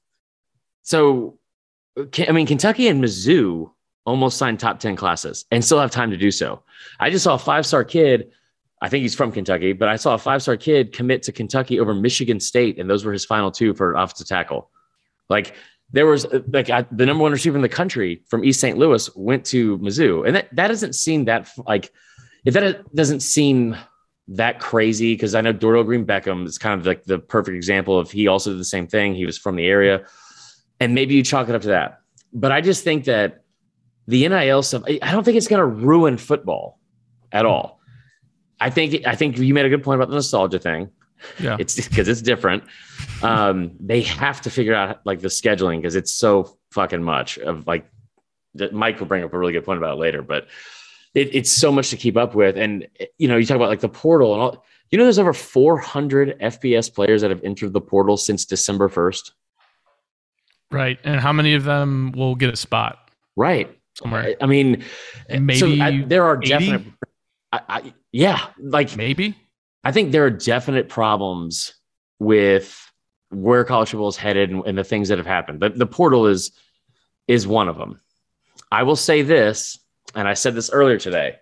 So, 0.82 1.38
I 2.26 2.32
mean, 2.32 2.46
Kentucky 2.46 2.88
and 2.88 3.04
Mizzou 3.04 3.70
almost 4.06 4.38
signed 4.38 4.58
top 4.58 4.80
10 4.80 4.96
classes 4.96 5.44
and 5.50 5.62
still 5.62 5.78
have 5.78 5.90
time 5.90 6.10
to 6.10 6.16
do 6.16 6.30
so. 6.30 6.62
I 6.98 7.10
just 7.10 7.24
saw 7.24 7.34
a 7.34 7.38
five 7.38 7.66
star 7.66 7.84
kid. 7.84 8.30
I 8.80 8.88
think 8.88 9.02
he's 9.02 9.14
from 9.14 9.32
Kentucky, 9.32 9.72
but 9.72 9.88
I 9.88 9.96
saw 9.96 10.14
a 10.14 10.18
five 10.18 10.42
star 10.42 10.56
kid 10.56 10.92
commit 10.92 11.22
to 11.24 11.32
Kentucky 11.32 11.78
over 11.78 11.92
Michigan 11.92 12.40
State, 12.40 12.78
and 12.78 12.88
those 12.88 13.04
were 13.04 13.12
his 13.12 13.24
final 13.24 13.50
two 13.50 13.74
for 13.74 13.94
offensive 13.94 14.26
tackle. 14.26 14.70
Like 15.28 15.54
there 15.92 16.06
was 16.06 16.26
uh, 16.26 16.40
like 16.52 16.70
I, 16.70 16.82
the 16.90 17.06
number 17.06 17.22
one 17.22 17.32
receiver 17.32 17.56
in 17.56 17.62
the 17.62 17.68
country 17.68 18.22
from 18.28 18.44
East 18.44 18.60
St. 18.60 18.76
Louis 18.76 19.14
went 19.16 19.44
to 19.46 19.78
Mizzou, 19.78 20.26
and 20.26 20.36
that 20.36 20.54
that 20.54 20.68
doesn't 20.68 20.94
seem 20.94 21.24
that 21.26 21.48
like 21.66 21.92
if 22.44 22.54
that 22.54 22.94
doesn't 22.94 23.20
seem 23.20 23.76
that 24.28 24.60
crazy 24.60 25.14
because 25.14 25.34
I 25.34 25.40
know 25.40 25.54
Dorial 25.54 25.84
Green 25.84 26.04
Beckham 26.04 26.46
is 26.46 26.58
kind 26.58 26.78
of 26.78 26.86
like 26.86 27.04
the 27.04 27.18
perfect 27.18 27.56
example 27.56 27.98
of 27.98 28.10
he 28.10 28.26
also 28.28 28.50
did 28.50 28.60
the 28.60 28.64
same 28.64 28.86
thing. 28.86 29.14
He 29.14 29.24
was 29.24 29.38
from 29.38 29.56
the 29.56 29.66
area, 29.66 30.04
and 30.80 30.94
maybe 30.94 31.14
you 31.14 31.22
chalk 31.22 31.48
it 31.48 31.54
up 31.54 31.62
to 31.62 31.68
that. 31.68 32.00
But 32.32 32.52
I 32.52 32.60
just 32.60 32.84
think 32.84 33.04
that 33.04 33.44
the 34.06 34.28
NIL 34.28 34.62
stuff, 34.62 34.82
I 34.86 35.12
don't 35.12 35.24
think 35.24 35.36
it's 35.36 35.48
going 35.48 35.60
to 35.60 35.66
ruin 35.66 36.18
football 36.18 36.78
at 37.32 37.46
all. 37.46 37.80
I 38.60 38.70
think 38.70 39.06
I 39.06 39.14
think 39.14 39.38
you 39.38 39.54
made 39.54 39.66
a 39.66 39.68
good 39.68 39.82
point 39.82 40.00
about 40.00 40.08
the 40.10 40.16
nostalgia 40.16 40.58
thing. 40.58 40.90
Yeah, 41.38 41.56
it's 41.58 41.74
because 41.76 42.08
it's 42.08 42.22
different. 42.22 42.64
Um, 43.22 43.72
they 43.80 44.02
have 44.02 44.40
to 44.42 44.50
figure 44.50 44.74
out 44.74 45.00
like 45.04 45.20
the 45.20 45.28
scheduling 45.28 45.78
because 45.78 45.96
it's 45.96 46.12
so 46.12 46.58
fucking 46.72 47.02
much 47.02 47.38
of 47.38 47.66
like. 47.66 47.88
Mike 48.72 48.98
will 48.98 49.06
bring 49.06 49.22
up 49.22 49.32
a 49.32 49.38
really 49.38 49.52
good 49.52 49.64
point 49.64 49.78
about 49.78 49.98
it 49.98 50.00
later, 50.00 50.20
but 50.20 50.48
it, 51.14 51.32
it's 51.32 51.50
so 51.50 51.70
much 51.70 51.90
to 51.90 51.96
keep 51.96 52.16
up 52.16 52.34
with. 52.34 52.56
And 52.56 52.88
you 53.18 53.28
know, 53.28 53.36
you 53.36 53.46
talk 53.46 53.56
about 53.56 53.68
like 53.68 53.80
the 53.80 53.88
portal 53.88 54.32
and 54.32 54.42
all. 54.42 54.64
You 54.90 54.96
know, 54.96 55.04
there's 55.04 55.18
over 55.18 55.34
400 55.34 56.38
FBS 56.40 56.92
players 56.92 57.20
that 57.20 57.30
have 57.30 57.44
entered 57.44 57.74
the 57.74 57.80
portal 57.80 58.16
since 58.16 58.46
December 58.46 58.88
1st. 58.88 59.32
Right, 60.70 60.98
and 61.04 61.20
how 61.20 61.32
many 61.32 61.54
of 61.54 61.64
them 61.64 62.12
will 62.12 62.34
get 62.34 62.52
a 62.52 62.56
spot? 62.56 63.10
Right 63.36 63.78
somewhere. 63.98 64.34
I 64.40 64.46
mean, 64.46 64.84
maybe 65.28 65.58
so 65.58 65.68
I, 65.68 66.04
there 66.06 66.24
are 66.24 66.38
80? 66.38 66.48
definite. 66.48 66.82
I, 67.52 67.60
I, 67.68 67.94
yeah, 68.12 68.46
like 68.58 68.96
maybe. 68.96 69.36
I 69.84 69.92
think 69.92 70.12
there 70.12 70.24
are 70.24 70.30
definite 70.30 70.88
problems 70.88 71.74
with 72.18 72.90
where 73.30 73.64
college 73.64 73.90
football 73.90 74.08
is 74.08 74.16
headed 74.16 74.50
and, 74.50 74.66
and 74.66 74.76
the 74.76 74.84
things 74.84 75.08
that 75.08 75.18
have 75.18 75.26
happened. 75.26 75.60
The, 75.60 75.70
the 75.70 75.86
portal 75.86 76.26
is 76.26 76.52
is 77.26 77.46
one 77.46 77.68
of 77.68 77.76
them. 77.76 78.00
I 78.72 78.82
will 78.82 78.96
say 78.96 79.22
this, 79.22 79.78
and 80.14 80.26
I 80.26 80.34
said 80.34 80.54
this 80.54 80.70
earlier 80.70 80.98
today. 80.98 81.36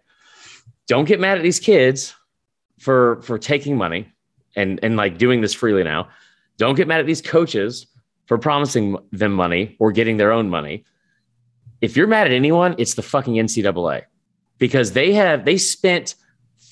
Don't 0.89 1.07
get 1.07 1.21
mad 1.21 1.39
at 1.39 1.43
these 1.43 1.61
kids 1.61 2.15
for 2.79 3.23
for 3.23 3.39
taking 3.39 3.77
money 3.77 4.13
and 4.55 4.81
and 4.83 4.97
like 4.97 5.19
doing 5.19 5.41
this 5.41 5.55
freely 5.55 5.85
now. 5.85 6.09
Don't 6.59 6.75
get 6.75 6.89
mad 6.89 7.01
at 7.01 7.07
these 7.07 7.23
coaches 7.23 7.87
for 8.27 8.39
promising 8.39 8.97
them 9.13 9.33
money 9.33 9.77
or 9.79 9.93
getting 9.93 10.17
their 10.17 10.33
own 10.33 10.49
money 10.51 10.85
if 11.81 11.97
you're 11.97 12.07
mad 12.07 12.27
at 12.27 12.33
anyone, 12.33 12.75
it's 12.79 12.95
the 12.95 13.03
fucking 13.03 13.35
NCAA 13.35 14.03
because 14.59 14.93
they 14.93 15.13
have 15.13 15.45
they 15.45 15.59
spent 15.59 16.15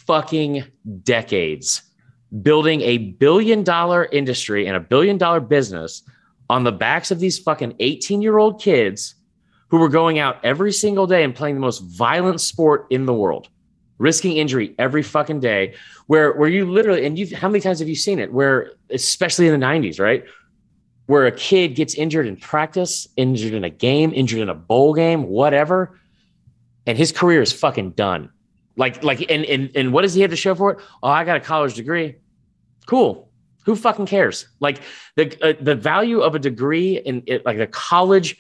fucking 0.07 0.65
decades 1.03 1.83
building 2.43 2.81
a 2.81 2.99
billion 2.99 3.63
dollar 3.63 4.07
industry 4.07 4.67
and 4.67 4.77
a 4.77 4.81
billion 4.81 5.17
dollar 5.17 5.41
business 5.41 6.03
on 6.51 6.65
the 6.65 6.73
backs 6.73 7.11
of 7.11 7.21
these 7.21 7.39
fucking 7.39 7.75
18 7.79 8.23
year 8.23 8.39
old 8.39 8.61
kids 8.61 9.15
who 9.69 9.79
were 9.79 9.89
going 9.89 10.19
out 10.19 10.45
every 10.45 10.73
single 10.73 11.07
day 11.07 11.25
and 11.25 11.35
playing 11.35 11.55
the 11.55 11.61
most 11.61 11.81
violent 11.81 12.41
sport 12.41 12.87
in 12.91 13.07
the 13.07 13.15
world, 13.15 13.49
risking 13.99 14.37
injury 14.37 14.75
every 14.79 15.03
fucking 15.03 15.41
day. 15.41 15.75
Where 16.07 16.33
where 16.33 16.49
you 16.49 16.71
literally 16.71 17.07
and 17.07 17.19
you 17.19 17.35
how 17.37 17.49
many 17.49 17.61
times 17.61 17.79
have 17.79 17.89
you 17.89 17.97
seen 17.97 18.19
it? 18.19 18.33
Where 18.33 18.73
especially 18.91 19.47
in 19.49 19.59
the 19.59 19.67
90s, 19.67 20.01
right? 20.01 20.25
where 21.07 21.27
a 21.27 21.33
kid 21.33 21.75
gets 21.75 21.95
injured 21.95 22.27
in 22.27 22.37
practice, 22.37 23.07
injured 23.17 23.53
in 23.53 23.65
a 23.65 23.71
game, 23.71 24.13
injured 24.15 24.41
in 24.41 24.49
a 24.49 24.55
bowl 24.55 24.95
game, 24.95 25.25
whatever, 25.25 25.99
and 26.87 26.97
his 26.97 27.13
career 27.13 27.43
is 27.43 27.53
fucking 27.53 27.91
done. 27.91 28.31
Like, 28.77 29.05
like, 29.05 29.31
and 29.31 29.45
and 29.45 29.71
and 29.75 29.93
what 29.93 30.03
does 30.03 30.15
he 30.15 30.23
have 30.23 30.31
to 30.31 30.37
show 30.37 30.55
for 30.55 30.73
it? 30.73 30.79
Oh, 31.03 31.09
I 31.09 31.25
got 31.25 31.37
a 31.37 31.41
college 31.41 31.75
degree. 31.75 32.17
Cool. 32.87 33.31
Who 33.67 33.77
fucking 33.77 34.07
cares? 34.07 34.49
Like 34.61 34.81
the 35.17 35.37
uh, 35.43 35.55
the 35.61 35.75
value 35.75 36.21
of 36.21 36.35
a 36.35 36.39
degree 36.39 36.99
in 36.99 37.23
it, 37.27 37.47
like 37.47 37.59
a 37.59 37.67
college 37.67 38.37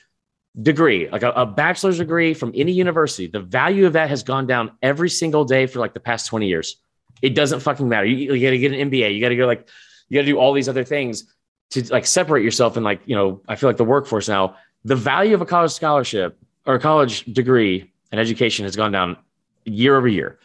degree, 0.61 1.09
like 1.09 1.23
a, 1.23 1.31
a 1.31 1.47
bachelor's 1.47 1.99
degree 1.99 2.35
from 2.35 2.53
any 2.55 2.73
university, 2.73 3.27
the 3.27 3.40
value 3.40 3.87
of 3.87 3.94
that 3.94 4.09
has 4.09 4.23
gone 4.23 4.47
down 4.47 4.73
every 4.83 5.11
single 5.11 5.44
day 5.44 5.66
for 5.66 5.79
like 5.79 5.94
the 5.94 6.01
past 6.01 6.27
20 6.27 6.47
years. 6.47 6.77
It 7.23 7.35
doesn't 7.35 7.61
fucking 7.61 7.88
matter. 7.88 8.07
You, 8.07 8.35
you 8.35 8.47
got 8.47 8.51
to 8.51 8.59
get 8.59 8.73
an 8.73 8.90
MBA. 8.90 9.14
You 9.14 9.20
got 9.20 9.31
to 9.31 9.37
go 9.37 9.47
like, 9.47 9.68
you 10.09 10.18
got 10.18 10.23
to 10.23 10.27
do 10.27 10.38
all 10.38 10.53
these 10.53 10.68
other 10.68 10.85
things 10.85 11.25
to 11.70 11.83
like 11.92 12.07
separate 12.07 12.42
yourself 12.42 12.77
And 12.77 12.85
like 12.85 13.01
you 13.05 13.16
know 13.16 13.42
i 13.49 13.57
feel 13.57 13.68
like 13.68 13.77
the 13.77 13.85
workforce 13.85 14.29
now 14.29 14.57
the 14.85 14.97
value 14.97 15.35
of 15.35 15.40
a 15.40 15.47
college 15.47 15.73
scholarship 15.73 16.38
or 16.66 16.75
a 16.75 16.81
college 16.81 17.25
degree 17.25 17.92
and 18.12 18.20
education 18.20 18.64
has 18.64 18.77
gone 18.77 18.92
down 18.92 19.16
year 19.64 19.96
over 19.96 20.09
year 20.09 20.38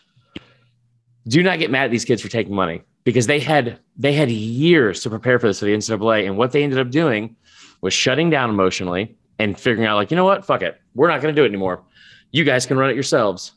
do 1.30 1.44
not 1.44 1.60
get 1.60 1.72
mad 1.72 1.86
at 1.86 1.92
these 1.92 2.06
kids 2.06 2.22
for 2.22 2.28
taking 2.28 2.54
money 2.54 2.82
because 3.04 3.28
they 3.28 3.40
had 3.40 3.80
they 3.98 4.14
had 4.14 4.30
years 4.30 5.02
to 5.02 5.10
prepare 5.10 5.40
for 5.40 5.48
this 5.48 5.60
for 5.60 5.66
the 5.66 5.74
NCAA, 5.74 6.26
and 6.26 6.38
what 6.38 6.52
they 6.52 6.64
ended 6.64 6.80
up 6.80 6.90
doing 6.90 7.36
was 7.82 7.94
shutting 7.94 8.30
down 8.30 8.50
emotionally 8.50 9.16
and 9.38 9.58
figuring 9.58 9.88
out 9.88 9.96
like, 9.96 10.12
you 10.12 10.18
know 10.18 10.26
what, 10.26 10.46
fuck 10.46 10.62
it, 10.62 10.82
we're 10.96 11.08
not 11.08 11.22
going 11.22 11.34
to 11.34 11.40
do 11.40 11.46
it 11.46 11.50
anymore. 11.50 11.84
You 12.32 12.44
guys 12.44 12.66
can 12.66 12.78
run 12.78 12.90
it 12.90 12.96
yourselves. 12.96 13.54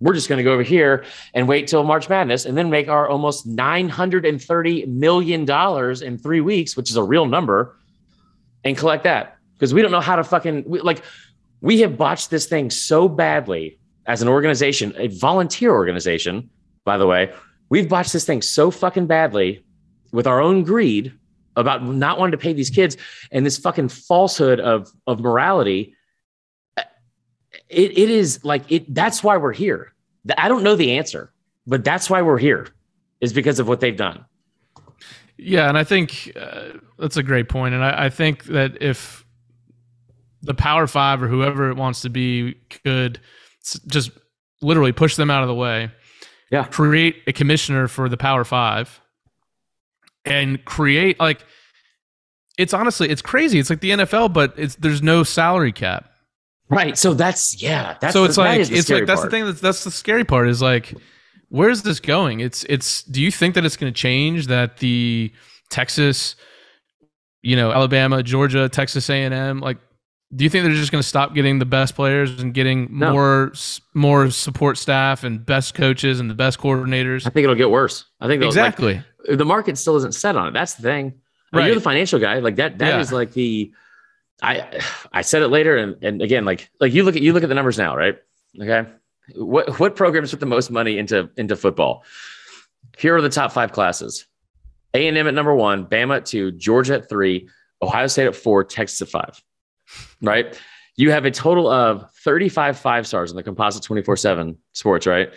We're 0.00 0.14
just 0.14 0.28
going 0.28 0.38
to 0.38 0.42
go 0.42 0.52
over 0.52 0.64
here 0.64 1.04
and 1.34 1.46
wait 1.46 1.68
till 1.68 1.84
March 1.84 2.08
Madness 2.08 2.44
and 2.44 2.58
then 2.58 2.70
make 2.70 2.88
our 2.88 3.08
almost 3.08 3.48
$930 3.48 4.88
million 4.88 6.02
in 6.02 6.18
three 6.18 6.40
weeks, 6.40 6.76
which 6.76 6.90
is 6.90 6.96
a 6.96 7.02
real 7.04 7.24
number, 7.24 7.78
and 8.64 8.76
collect 8.76 9.04
that. 9.04 9.36
Because 9.54 9.72
we 9.72 9.80
don't 9.80 9.92
know 9.92 10.00
how 10.00 10.16
to 10.16 10.24
fucking, 10.24 10.64
we, 10.66 10.80
like, 10.80 11.04
we 11.60 11.82
have 11.82 11.96
botched 11.96 12.30
this 12.30 12.46
thing 12.46 12.68
so 12.68 13.08
badly 13.08 13.78
as 14.06 14.22
an 14.22 14.28
organization, 14.28 14.92
a 14.96 15.08
volunteer 15.08 15.72
organization, 15.72 16.50
by 16.84 16.98
the 16.98 17.06
way. 17.06 17.32
We've 17.68 17.88
botched 17.88 18.12
this 18.12 18.24
thing 18.24 18.42
so 18.42 18.70
fucking 18.70 19.06
badly 19.06 19.64
with 20.12 20.26
our 20.26 20.40
own 20.40 20.62
greed 20.62 21.12
about 21.56 21.84
not 21.84 22.18
wanting 22.18 22.32
to 22.32 22.38
pay 22.38 22.52
these 22.52 22.70
kids 22.70 22.96
and 23.30 23.44
this 23.44 23.58
fucking 23.58 23.88
falsehood 23.88 24.60
of, 24.60 24.88
of 25.06 25.20
morality 25.20 25.94
it, 27.68 27.98
it 27.98 28.10
is 28.10 28.44
like 28.44 28.62
it 28.70 28.92
that's 28.94 29.22
why 29.22 29.36
we're 29.36 29.52
here 29.52 29.92
i 30.38 30.48
don't 30.48 30.62
know 30.62 30.76
the 30.76 30.92
answer 30.92 31.32
but 31.66 31.84
that's 31.84 32.08
why 32.08 32.22
we're 32.22 32.38
here 32.38 32.68
is 33.20 33.32
because 33.32 33.58
of 33.58 33.68
what 33.68 33.80
they've 33.80 33.96
done 33.96 34.24
yeah 35.36 35.68
and 35.68 35.76
i 35.76 35.84
think 35.84 36.32
uh, 36.36 36.68
that's 36.98 37.16
a 37.16 37.22
great 37.22 37.48
point. 37.48 37.72
point 37.72 37.74
and 37.74 37.84
I, 37.84 38.06
I 38.06 38.10
think 38.10 38.44
that 38.44 38.80
if 38.80 39.24
the 40.42 40.54
power 40.54 40.86
five 40.86 41.22
or 41.22 41.28
whoever 41.28 41.70
it 41.70 41.76
wants 41.76 42.02
to 42.02 42.10
be 42.10 42.54
could 42.84 43.20
just 43.86 44.10
literally 44.60 44.92
push 44.92 45.16
them 45.16 45.30
out 45.30 45.42
of 45.42 45.48
the 45.48 45.54
way 45.54 45.90
yeah 46.50 46.64
create 46.64 47.16
a 47.26 47.32
commissioner 47.32 47.88
for 47.88 48.08
the 48.08 48.16
power 48.16 48.44
five 48.44 49.00
and 50.24 50.64
create 50.64 51.18
like 51.18 51.44
it's 52.58 52.74
honestly 52.74 53.08
it's 53.08 53.22
crazy 53.22 53.58
it's 53.58 53.70
like 53.70 53.80
the 53.80 53.90
nfl 53.90 54.32
but 54.32 54.54
it's 54.56 54.76
there's 54.76 55.02
no 55.02 55.22
salary 55.22 55.72
cap 55.72 56.12
Right. 56.72 56.96
So 56.96 57.12
that's 57.12 57.62
yeah. 57.62 57.98
That's 58.00 58.14
so 58.14 58.24
it's 58.24 58.36
the, 58.36 58.40
like 58.40 58.60
it's 58.60 58.88
like 58.88 59.04
that's 59.04 59.20
part. 59.20 59.30
the 59.30 59.36
thing 59.36 59.44
that's 59.44 59.60
that's 59.60 59.84
the 59.84 59.90
scary 59.90 60.24
part 60.24 60.48
is 60.48 60.62
like 60.62 60.94
where's 61.50 61.82
this 61.82 62.00
going? 62.00 62.40
It's 62.40 62.64
it's 62.64 63.02
do 63.02 63.20
you 63.20 63.30
think 63.30 63.54
that 63.54 63.64
it's 63.66 63.76
going 63.76 63.92
to 63.92 63.96
change 63.98 64.46
that 64.46 64.78
the 64.78 65.32
Texas, 65.68 66.34
you 67.42 67.56
know, 67.56 67.72
Alabama, 67.72 68.22
Georgia, 68.22 68.70
Texas 68.70 69.10
A&M 69.10 69.60
like 69.60 69.78
do 70.34 70.44
you 70.44 70.50
think 70.50 70.64
they're 70.64 70.72
just 70.74 70.90
going 70.92 71.02
to 71.02 71.08
stop 71.08 71.34
getting 71.34 71.58
the 71.58 71.66
best 71.66 71.94
players 71.94 72.40
and 72.40 72.54
getting 72.54 72.88
no. 72.90 73.12
more 73.12 73.52
more 73.94 74.30
support 74.30 74.78
staff 74.78 75.24
and 75.24 75.44
best 75.44 75.74
coaches 75.74 76.20
and 76.20 76.30
the 76.30 76.34
best 76.34 76.58
coordinators? 76.58 77.26
I 77.26 77.30
think 77.30 77.44
it'll 77.44 77.54
get 77.54 77.70
worse. 77.70 78.06
I 78.20 78.28
think 78.28 78.42
exactly 78.42 79.02
like, 79.28 79.38
the 79.38 79.44
market 79.44 79.76
still 79.76 79.96
isn't 79.96 80.14
set 80.14 80.36
on 80.36 80.48
it. 80.48 80.52
That's 80.52 80.74
the 80.74 80.82
thing. 80.82 81.20
Right. 81.52 81.66
You're 81.66 81.74
the 81.74 81.82
financial 81.82 82.18
guy. 82.18 82.38
Like 82.38 82.56
that. 82.56 82.78
That 82.78 82.94
yeah. 82.94 83.00
is 83.00 83.12
like 83.12 83.32
the 83.32 83.72
I 84.42 84.80
I 85.12 85.22
said 85.22 85.42
it 85.42 85.48
later, 85.48 85.76
and 85.76 85.96
and 86.02 86.22
again, 86.22 86.44
like 86.44 86.70
like 86.80 86.92
you 86.92 87.04
look 87.04 87.14
at 87.14 87.22
you 87.22 87.32
look 87.32 87.42
at 87.42 87.48
the 87.48 87.54
numbers 87.54 87.78
now, 87.78 87.96
right? 87.96 88.16
Okay, 88.60 88.88
what 89.34 89.78
what 89.78 89.94
programs 89.96 90.30
put 90.30 90.40
the 90.40 90.46
most 90.46 90.70
money 90.70 90.98
into 90.98 91.30
into 91.36 91.56
football? 91.56 92.04
Here 92.98 93.14
are 93.14 93.22
the 93.22 93.28
top 93.28 93.52
five 93.52 93.72
classes: 93.72 94.26
A 94.94 95.06
and 95.06 95.16
M 95.16 95.28
at 95.28 95.34
number 95.34 95.54
one, 95.54 95.86
Bama 95.86 96.18
at 96.18 96.26
two, 96.26 96.52
Georgia 96.52 96.94
at 96.94 97.08
three, 97.08 97.48
Ohio 97.82 98.08
State 98.08 98.26
at 98.26 98.34
four, 98.34 98.64
Texas 98.64 99.02
at 99.02 99.08
five. 99.08 99.42
Right? 100.20 100.58
You 100.96 101.10
have 101.10 101.24
a 101.24 101.30
total 101.30 101.68
of 101.68 102.10
35 102.24 102.78
five 102.78 103.06
stars 103.06 103.30
in 103.30 103.36
the 103.36 103.42
composite 103.42 103.82
24 103.82 104.16
7 104.16 104.58
sports, 104.72 105.06
right? 105.06 105.32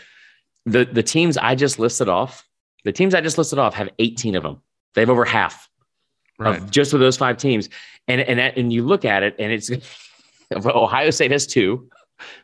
The 0.65 0.85
the 0.85 1.03
teams 1.03 1.37
I 1.37 1.55
just 1.55 1.79
listed 1.79 2.09
off, 2.09 2.47
the 2.83 2.91
teams 2.91 3.15
I 3.15 3.21
just 3.21 3.37
listed 3.37 3.59
off 3.59 3.73
have 3.73 3.89
18 3.99 4.35
of 4.35 4.43
them. 4.43 4.61
They 4.93 5.01
have 5.01 5.09
over 5.09 5.25
half 5.25 5.69
right. 6.39 6.57
of 6.57 6.71
just 6.71 6.93
with 6.93 7.01
those 7.01 7.17
five 7.17 7.37
teams. 7.37 7.69
And 8.07 8.21
and 8.21 8.39
and 8.39 8.71
you 8.71 8.85
look 8.85 9.05
at 9.05 9.23
it, 9.23 9.35
and 9.39 9.51
it's 9.51 9.71
Ohio 10.65 11.09
State 11.09 11.31
has 11.31 11.47
two, 11.47 11.89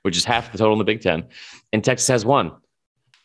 which 0.02 0.18
is 0.18 0.26
half 0.26 0.52
the 0.52 0.58
total 0.58 0.74
in 0.74 0.80
the 0.80 0.86
Big 0.86 1.02
Ten, 1.02 1.26
and 1.74 1.84
Texas 1.84 2.08
has 2.08 2.26
one. 2.26 2.52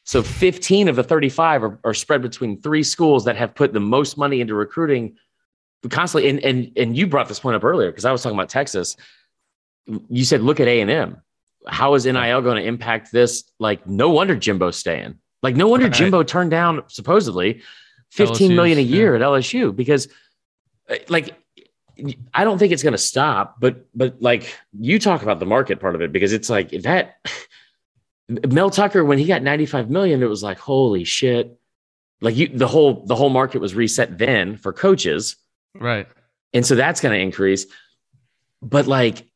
So 0.04 0.22
15 0.22 0.88
of 0.88 0.94
the 0.94 1.02
35 1.02 1.64
are, 1.64 1.80
are 1.82 1.94
spread 1.94 2.22
between 2.22 2.60
three 2.60 2.84
schools 2.84 3.24
that 3.24 3.34
have 3.36 3.56
put 3.56 3.72
the 3.72 3.80
most 3.80 4.16
money 4.16 4.40
into 4.40 4.54
recruiting 4.54 5.16
constantly. 5.88 6.30
And 6.30 6.40
and 6.40 6.72
and 6.76 6.96
you 6.96 7.06
brought 7.06 7.28
this 7.28 7.40
point 7.40 7.56
up 7.56 7.64
earlier 7.64 7.90
because 7.90 8.04
I 8.04 8.12
was 8.12 8.22
talking 8.22 8.36
about 8.36 8.48
Texas. 8.48 8.96
You 9.86 10.24
said, 10.24 10.42
look 10.42 10.60
at 10.60 10.68
A 10.68 10.80
and 10.80 10.90
M. 10.90 11.22
How 11.66 11.94
is 11.94 12.06
NIL 12.06 12.42
going 12.42 12.56
to 12.56 12.64
impact 12.64 13.12
this? 13.12 13.44
Like, 13.58 13.86
no 13.86 14.10
wonder 14.10 14.36
Jimbo's 14.36 14.76
staying. 14.76 15.18
Like, 15.42 15.56
no 15.56 15.68
wonder 15.68 15.86
right. 15.86 15.94
Jimbo 15.94 16.22
turned 16.22 16.50
down 16.50 16.82
supposedly 16.88 17.62
15 18.10 18.50
LSU's, 18.50 18.56
million 18.56 18.78
a 18.78 18.82
year 18.82 19.16
yeah. 19.16 19.24
at 19.24 19.30
LSU 19.30 19.74
because 19.74 20.08
uh, 20.88 20.96
like 21.08 21.36
I 22.34 22.44
don't 22.44 22.58
think 22.58 22.72
it's 22.72 22.82
going 22.82 22.92
to 22.92 22.98
stop, 22.98 23.56
but 23.60 23.86
but 23.94 24.20
like 24.20 24.54
you 24.78 24.98
talk 24.98 25.22
about 25.22 25.40
the 25.40 25.46
market 25.46 25.80
part 25.80 25.94
of 25.94 26.02
it 26.02 26.12
because 26.12 26.32
it's 26.32 26.50
like 26.50 26.70
that 26.82 27.16
Mel 28.28 28.70
Tucker 28.70 29.04
when 29.04 29.18
he 29.18 29.26
got 29.26 29.42
95 29.42 29.90
million 29.90 30.22
it 30.22 30.26
was 30.26 30.42
like 30.42 30.58
holy 30.58 31.04
shit. 31.04 31.58
Like 32.20 32.36
you 32.36 32.48
the 32.48 32.68
whole 32.68 33.04
the 33.06 33.14
whole 33.14 33.28
market 33.28 33.60
was 33.60 33.74
reset 33.74 34.18
then 34.18 34.56
for 34.56 34.72
coaches. 34.72 35.36
Right. 35.80 36.08
And 36.52 36.64
so 36.64 36.74
that's 36.74 37.00
going 37.00 37.14
to 37.14 37.20
increase. 37.20 37.66
But 38.62 38.86
like 38.86 39.26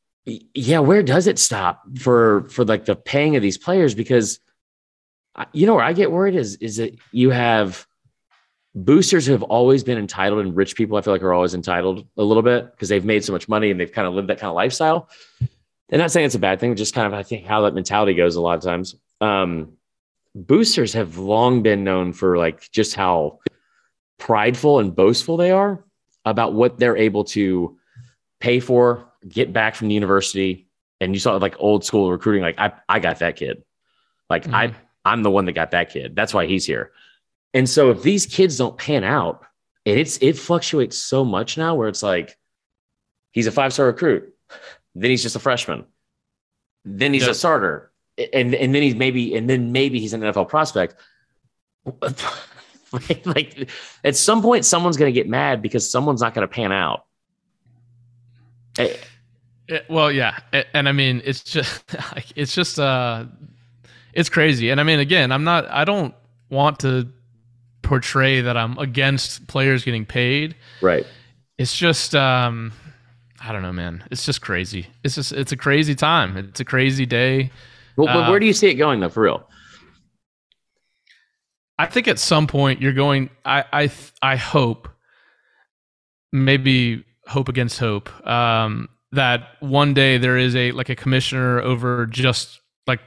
yeah, 0.55 0.81
where 0.81 1.03
does 1.03 1.26
it 1.26 1.38
stop 1.38 1.83
for 1.98 2.48
for 2.50 2.64
like 2.64 2.85
the 2.85 2.96
paying 2.96 3.37
of 3.37 3.42
these 3.42 3.59
players 3.59 3.94
because 3.94 4.38
you 5.53 5.66
know 5.66 5.74
where 5.74 5.85
I 5.85 5.92
get 5.92 6.12
worried 6.12 6.35
is 6.35 6.57
is 6.57 6.76
that 6.76 6.96
you 7.12 7.31
have 7.31 7.87
boosters 8.74 9.26
who 9.26 9.33
have 9.33 9.42
always 9.42 9.83
been 9.83 9.98
entitled 9.98 10.44
and 10.44 10.55
rich 10.55 10.76
people 10.76 10.96
i 10.96 11.00
feel 11.00 11.12
like 11.12 11.22
are 11.22 11.35
always 11.35 11.55
entitled 11.55 12.07
a 12.16 12.22
little 12.22 12.42
bit 12.42 12.70
because 12.70 12.88
they've 12.88 13.05
made 13.05 13.24
so 13.24 13.33
much 13.33 13.48
money 13.48 13.68
and 13.68 13.81
they've 13.81 13.90
kind 13.90 14.07
of 14.07 14.14
lived 14.14 14.29
that 14.29 14.38
kind 14.38 14.48
of 14.48 14.55
lifestyle 14.55 15.09
and 15.88 16.00
not 16.00 16.12
saying 16.12 16.24
it's 16.24 16.37
a 16.37 16.38
bad 16.38 16.61
thing 16.61 16.76
just 16.76 16.94
kind 16.94 17.05
of 17.05 17.12
i 17.12 17.22
think 17.22 17.44
how 17.44 17.62
that 17.62 17.74
mentality 17.74 18.14
goes 18.14 18.37
a 18.37 18.40
lot 18.40 18.57
of 18.57 18.62
times 18.62 18.94
um, 19.20 19.72
boosters 20.37 20.92
have 20.92 21.18
long 21.18 21.62
been 21.62 21.83
known 21.83 22.12
for 22.12 22.38
like 22.38 22.70
just 22.70 22.94
how 22.94 23.40
prideful 24.18 24.79
and 24.79 24.94
boastful 24.94 25.37
they 25.37 25.50
are 25.50 25.85
about 26.24 26.52
what 26.52 26.78
they're 26.78 26.96
able 26.96 27.24
to 27.24 27.78
pay 28.40 28.61
for 28.61 29.06
get 29.28 29.52
back 29.52 29.74
from 29.74 29.88
the 29.88 29.94
university 29.94 30.68
and 31.00 31.14
you 31.14 31.20
saw 31.20 31.37
like 31.37 31.54
old 31.59 31.85
school 31.85 32.11
recruiting 32.11 32.42
like 32.42 32.59
i, 32.59 32.72
I 32.88 32.98
got 32.98 33.18
that 33.18 33.37
kid 33.37 33.62
like 34.28 34.44
mm-hmm. 34.44 34.54
i 34.54 34.74
i'm 35.04 35.22
the 35.22 35.30
one 35.30 35.44
that 35.44 35.52
got 35.52 35.72
that 35.72 35.90
kid 35.90 36.16
that's 36.16 36.33
why 36.33 36.46
he's 36.46 36.64
here 36.64 36.92
and 37.52 37.68
so 37.68 37.90
if 37.90 38.02
these 38.02 38.26
kids 38.26 38.56
don't 38.56 38.76
pan 38.76 39.04
out, 39.04 39.44
and 39.87 39.98
it's 39.98 40.18
it 40.18 40.37
fluctuates 40.38 40.96
so 40.96 41.24
much 41.24 41.56
now 41.56 41.74
where 41.74 41.88
it's 41.88 42.02
like 42.02 42.37
he's 43.33 43.46
a 43.46 43.52
five 43.52 43.72
star 43.72 43.87
recruit, 43.87 44.35
then 44.94 45.11
he's 45.11 45.22
just 45.22 45.37
a 45.37 45.40
freshman, 45.40 45.85
then 46.85 47.12
he's 47.12 47.22
yep. 47.22 47.33
a 47.33 47.35
starter, 47.35 47.90
and 48.33 48.54
and 48.54 48.74
then 48.74 48.83
he's 48.83 48.94
maybe 48.94 49.35
and 49.35 49.48
then 49.48 49.72
maybe 49.72 50.00
he's 50.00 50.12
an 50.12 50.20
NFL 50.20 50.48
prospect. 50.48 50.94
like, 53.09 53.26
like 53.26 53.70
at 54.05 54.16
some 54.16 54.42
point, 54.42 54.64
someone's 54.64 54.96
going 54.96 55.12
to 55.12 55.18
get 55.18 55.29
mad 55.29 55.62
because 55.62 55.90
someone's 55.90 56.20
not 56.20 56.35
going 56.35 56.46
to 56.46 56.53
pan 56.53 56.72
out. 56.72 57.05
It, 58.79 59.05
well, 59.88 60.11
yeah, 60.11 60.38
and 60.74 60.88
I 60.88 60.92
mean, 60.92 61.22
it's 61.24 61.42
just 61.42 61.85
it's 62.37 62.55
just 62.55 62.79
uh, 62.79 63.24
it's 64.12 64.29
crazy, 64.29 64.70
and 64.70 64.81
I 64.81 64.85
mean, 64.85 64.98
again, 64.98 65.33
I'm 65.33 65.44
not, 65.44 65.68
I 65.68 65.85
don't 65.85 66.14
want 66.50 66.81
to 66.81 67.09
portray 67.83 68.40
that 68.40 68.57
I'm 68.57 68.79
against 68.79 69.46
players 69.46 69.85
getting 69.85 70.07
paid. 70.07 70.55
Right. 70.81 71.07
It's 71.59 71.76
just 71.76 72.14
um 72.14 72.72
I 73.42 73.53
don't 73.53 73.62
know, 73.62 73.72
man. 73.72 74.05
It's 74.11 74.24
just 74.24 74.43
crazy. 74.43 74.86
It's 75.03 75.14
just 75.14 75.32
it's 75.32 75.53
a 75.53 75.57
crazy 75.57 75.95
time. 75.95 76.36
It's 76.36 76.61
a 76.61 76.64
crazy 76.64 77.07
day. 77.07 77.51
Well, 77.97 78.07
but 78.07 78.24
uh, 78.24 78.30
where 78.30 78.38
do 78.38 78.47
you 78.47 78.53
see 78.53 78.68
it 78.68 78.74
going 78.74 79.01
though, 79.01 79.09
for 79.09 79.22
real? 79.22 79.49
I 81.81 81.87
think 81.87 82.09
at 82.09 82.18
some 82.18 82.47
point 82.47 82.83
you're 82.83 82.93
going. 82.93 83.31
I 83.43 83.64
I 83.72 83.91
I 84.20 84.37
hope, 84.37 84.87
maybe 86.31 87.07
hope 87.26 87.49
against 87.49 87.78
hope, 87.78 88.11
um, 88.26 88.91
that 89.12 89.57
one 89.61 89.95
day 89.95 90.18
there 90.18 90.37
is 90.37 90.55
a 90.55 90.72
like 90.72 90.91
a 90.91 90.95
commissioner 90.95 91.59
over 91.59 92.05
just 92.05 92.61
like 92.87 93.01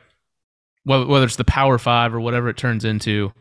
whether, 0.86 1.06
whether 1.06 1.26
it's 1.26 1.36
the 1.36 1.44
Power 1.44 1.78
Five 1.78 2.16
or 2.16 2.20
whatever 2.20 2.50
it 2.50 2.58
turns 2.58 2.84
into, 2.84 3.32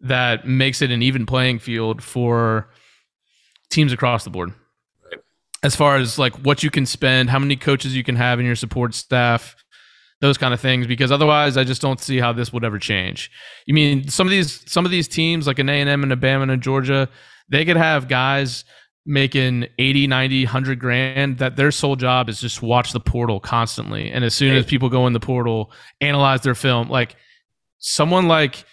that 0.00 0.46
makes 0.46 0.80
it 0.80 0.90
an 0.90 1.02
even 1.02 1.26
playing 1.26 1.58
field 1.58 2.02
for 2.02 2.70
teams 3.68 3.92
across 3.92 4.24
the 4.24 4.30
board. 4.30 4.54
Right. 5.04 5.20
As 5.62 5.76
far 5.76 5.98
as 5.98 6.18
like 6.18 6.34
what 6.36 6.62
you 6.62 6.70
can 6.70 6.86
spend, 6.86 7.28
how 7.28 7.38
many 7.38 7.56
coaches 7.56 7.94
you 7.94 8.04
can 8.04 8.16
have 8.16 8.40
in 8.40 8.46
your 8.46 8.56
support 8.56 8.94
staff, 8.94 9.54
those 10.20 10.36
kind 10.36 10.52
of 10.52 10.60
things 10.60 10.86
because 10.86 11.10
otherwise 11.10 11.56
I 11.56 11.64
just 11.64 11.80
don't 11.80 12.00
see 12.00 12.18
how 12.18 12.32
this 12.32 12.52
would 12.52 12.64
ever 12.64 12.78
change. 12.78 13.30
You 13.66 13.74
mean 13.74 14.08
some 14.08 14.26
of 14.26 14.30
these 14.30 14.62
some 14.70 14.84
of 14.84 14.90
these 14.90 15.08
teams 15.08 15.46
like 15.46 15.58
an 15.58 15.68
A&M 15.68 16.02
and 16.02 16.12
a 16.12 16.16
Bama 16.16 16.50
and 16.50 16.62
Georgia, 16.62 17.08
they 17.48 17.64
could 17.64 17.76
have 17.76 18.08
guys 18.08 18.64
making 19.06 19.66
80, 19.78 20.06
90, 20.06 20.44
100 20.44 20.78
grand 20.78 21.38
that 21.38 21.56
their 21.56 21.70
sole 21.70 21.96
job 21.96 22.28
is 22.28 22.40
just 22.40 22.60
watch 22.60 22.92
the 22.92 23.00
portal 23.00 23.40
constantly 23.40 24.10
and 24.10 24.24
as 24.24 24.34
soon 24.34 24.54
as 24.56 24.66
people 24.66 24.90
go 24.90 25.06
in 25.06 25.14
the 25.14 25.20
portal, 25.20 25.72
analyze 26.00 26.42
their 26.42 26.54
film 26.54 26.88
like 26.88 27.16
someone 27.78 28.28
like 28.28 28.64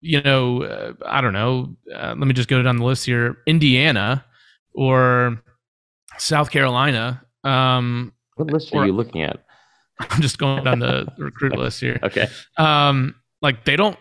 you 0.00 0.22
know, 0.22 0.62
uh, 0.62 0.92
I 1.04 1.20
don't 1.20 1.32
know. 1.32 1.74
Uh, 1.92 2.14
let 2.16 2.18
me 2.18 2.32
just 2.32 2.48
go 2.48 2.62
down 2.62 2.76
the 2.76 2.84
list 2.84 3.04
here: 3.04 3.38
Indiana 3.46 4.24
or 4.74 5.42
South 6.18 6.50
Carolina. 6.50 7.24
Um, 7.44 8.12
what 8.36 8.50
list 8.50 8.72
are 8.74 8.82
or, 8.82 8.86
you 8.86 8.92
looking 8.92 9.22
at? 9.22 9.44
I'm 10.10 10.20
just 10.22 10.38
going 10.38 10.64
down 10.64 10.78
the 10.80 11.06
recruit 11.18 11.56
list 11.56 11.80
here. 11.80 11.98
Okay. 12.02 12.28
Um, 12.56 13.14
like 13.42 13.64
they 13.64 13.76
don't 13.76 13.98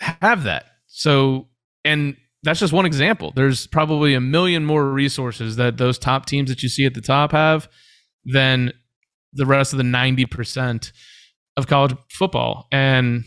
have 0.00 0.44
that. 0.44 0.66
So, 0.86 1.48
and 1.84 2.16
that's 2.42 2.60
just 2.60 2.72
one 2.72 2.86
example. 2.86 3.32
There's 3.34 3.66
probably 3.66 4.14
a 4.14 4.20
million 4.20 4.64
more 4.64 4.86
resources 4.86 5.56
that 5.56 5.78
those 5.78 5.98
top 5.98 6.26
teams 6.26 6.50
that 6.50 6.62
you 6.62 6.68
see 6.68 6.86
at 6.86 6.94
the 6.94 7.00
top 7.00 7.32
have 7.32 7.68
than 8.24 8.72
the 9.32 9.46
rest 9.46 9.72
of 9.72 9.78
the 9.78 9.84
90% 9.84 10.92
of 11.56 11.66
college 11.66 11.96
football. 12.10 12.66
And, 12.72 13.24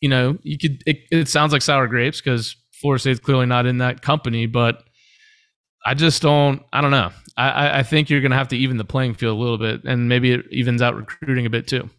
you 0.00 0.08
know, 0.08 0.38
you 0.42 0.58
could, 0.58 0.82
it, 0.86 0.98
it 1.10 1.28
sounds 1.28 1.52
like 1.52 1.62
sour 1.62 1.86
grapes 1.86 2.20
because 2.20 2.56
Florida 2.72 3.00
State's 3.00 3.20
clearly 3.20 3.46
not 3.46 3.66
in 3.66 3.78
that 3.78 4.02
company, 4.02 4.46
but 4.46 4.82
I 5.84 5.94
just 5.94 6.22
don't, 6.22 6.62
I 6.72 6.80
don't 6.80 6.90
know. 6.90 7.10
I, 7.36 7.80
I 7.80 7.82
think 7.82 8.08
you're 8.08 8.20
going 8.20 8.30
to 8.30 8.36
have 8.36 8.48
to 8.48 8.56
even 8.56 8.76
the 8.76 8.84
playing 8.84 9.14
field 9.14 9.36
a 9.36 9.40
little 9.40 9.58
bit 9.58 9.82
and 9.84 10.08
maybe 10.08 10.32
it 10.32 10.46
evens 10.50 10.80
out 10.80 10.96
recruiting 10.96 11.46
a 11.46 11.50
bit 11.50 11.66
too. 11.66 11.90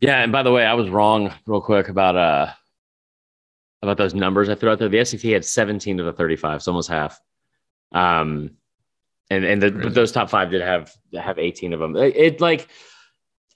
Yeah. 0.00 0.22
And 0.22 0.30
by 0.30 0.42
the 0.42 0.52
way, 0.52 0.64
I 0.64 0.74
was 0.74 0.88
wrong 0.90 1.32
real 1.46 1.60
quick 1.60 1.88
about, 1.88 2.16
uh, 2.16 2.52
about 3.82 3.96
those 3.96 4.14
numbers 4.14 4.48
I 4.48 4.54
threw 4.54 4.70
out 4.70 4.78
there. 4.78 4.88
The 4.88 5.04
SEC 5.04 5.20
had 5.22 5.44
17 5.44 6.00
of 6.00 6.06
the 6.06 6.12
35, 6.12 6.62
so 6.62 6.72
almost 6.72 6.88
half. 6.88 7.20
Um, 7.92 8.50
and 9.30 9.44
and 9.44 9.62
the, 9.62 9.70
those 9.70 10.12
top 10.12 10.30
five 10.30 10.50
did 10.50 10.62
have 10.62 10.92
have 11.14 11.38
18 11.38 11.72
of 11.72 11.80
them. 11.80 11.96
It, 11.96 12.16
it, 12.16 12.40
like 12.40 12.68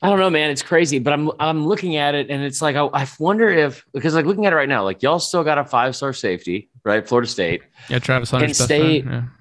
I 0.02 0.08
don't 0.08 0.18
know, 0.18 0.30
man, 0.30 0.50
it's 0.50 0.62
crazy. 0.62 0.98
But 0.98 1.12
I'm 1.12 1.30
I'm 1.38 1.66
looking 1.66 1.96
at 1.96 2.14
it 2.14 2.28
and 2.30 2.42
it's 2.42 2.60
like 2.60 2.76
I, 2.76 2.86
I 2.86 3.08
wonder 3.18 3.48
if 3.48 3.84
because 3.92 4.14
like 4.14 4.26
looking 4.26 4.46
at 4.46 4.52
it 4.52 4.56
right 4.56 4.68
now, 4.68 4.82
like 4.84 5.02
y'all 5.02 5.20
still 5.20 5.44
got 5.44 5.58
a 5.58 5.64
five 5.64 5.94
star 5.94 6.12
safety, 6.12 6.70
right? 6.84 7.06
Florida 7.06 7.28
State. 7.28 7.62
Yeah, 7.88 7.98
Travis 7.98 8.30
Hunter. 8.30 8.46
Penn 8.46 8.54
State. 8.54 9.04
Yeah. 9.04 9.22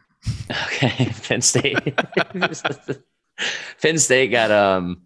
Okay, 0.67 1.11
Penn 1.23 1.41
State. 1.41 1.79
Penn 3.81 3.97
State 3.97 4.29
got 4.29 4.51
um. 4.51 5.01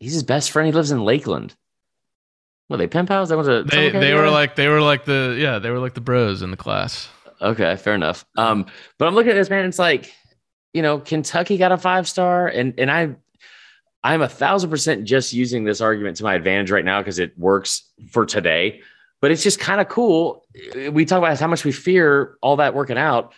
He's 0.00 0.14
his 0.14 0.22
best 0.22 0.50
friend. 0.50 0.66
He 0.66 0.72
lives 0.72 0.90
in 0.90 1.04
Lakeland. 1.04 1.54
Well, 2.70 2.78
they 2.78 2.86
pen 2.86 3.06
pals. 3.06 3.28
That 3.28 3.36
was 3.36 3.48
a. 3.48 3.64
They 3.64 3.90
they 3.90 4.14
were 4.14 4.30
like 4.30 4.56
they 4.56 4.68
were 4.68 4.80
like 4.80 5.04
the 5.04 5.36
yeah 5.38 5.58
they 5.58 5.70
were 5.70 5.78
like 5.78 5.92
the 5.92 6.00
bros 6.00 6.40
in 6.40 6.50
the 6.50 6.56
class. 6.56 7.08
Okay, 7.42 7.76
fair 7.76 7.94
enough. 7.94 8.24
Um, 8.38 8.64
but 8.98 9.06
I'm 9.06 9.14
looking 9.14 9.32
at 9.32 9.34
this 9.34 9.50
man. 9.50 9.66
It's 9.66 9.78
like 9.78 10.10
you 10.74 10.82
know, 10.82 10.98
Kentucky 10.98 11.56
got 11.56 11.72
a 11.72 11.78
five 11.78 12.08
star, 12.08 12.48
and 12.48 12.74
and 12.78 12.90
I, 12.90 13.14
I'm 14.04 14.20
a 14.20 14.28
thousand 14.28 14.68
percent 14.68 15.04
just 15.04 15.32
using 15.32 15.64
this 15.64 15.80
argument 15.80 16.18
to 16.18 16.24
my 16.24 16.34
advantage 16.34 16.70
right 16.70 16.84
now 16.84 17.00
because 17.00 17.18
it 17.18 17.36
works 17.38 17.90
for 18.10 18.26
today. 18.26 18.82
But 19.22 19.30
it's 19.30 19.42
just 19.42 19.58
kind 19.58 19.80
of 19.80 19.88
cool. 19.88 20.44
We 20.92 21.06
talk 21.06 21.18
about 21.18 21.40
how 21.40 21.46
much 21.46 21.64
we 21.64 21.72
fear 21.72 22.36
all 22.42 22.56
that 22.56 22.74
working 22.74 22.98
out. 22.98 23.32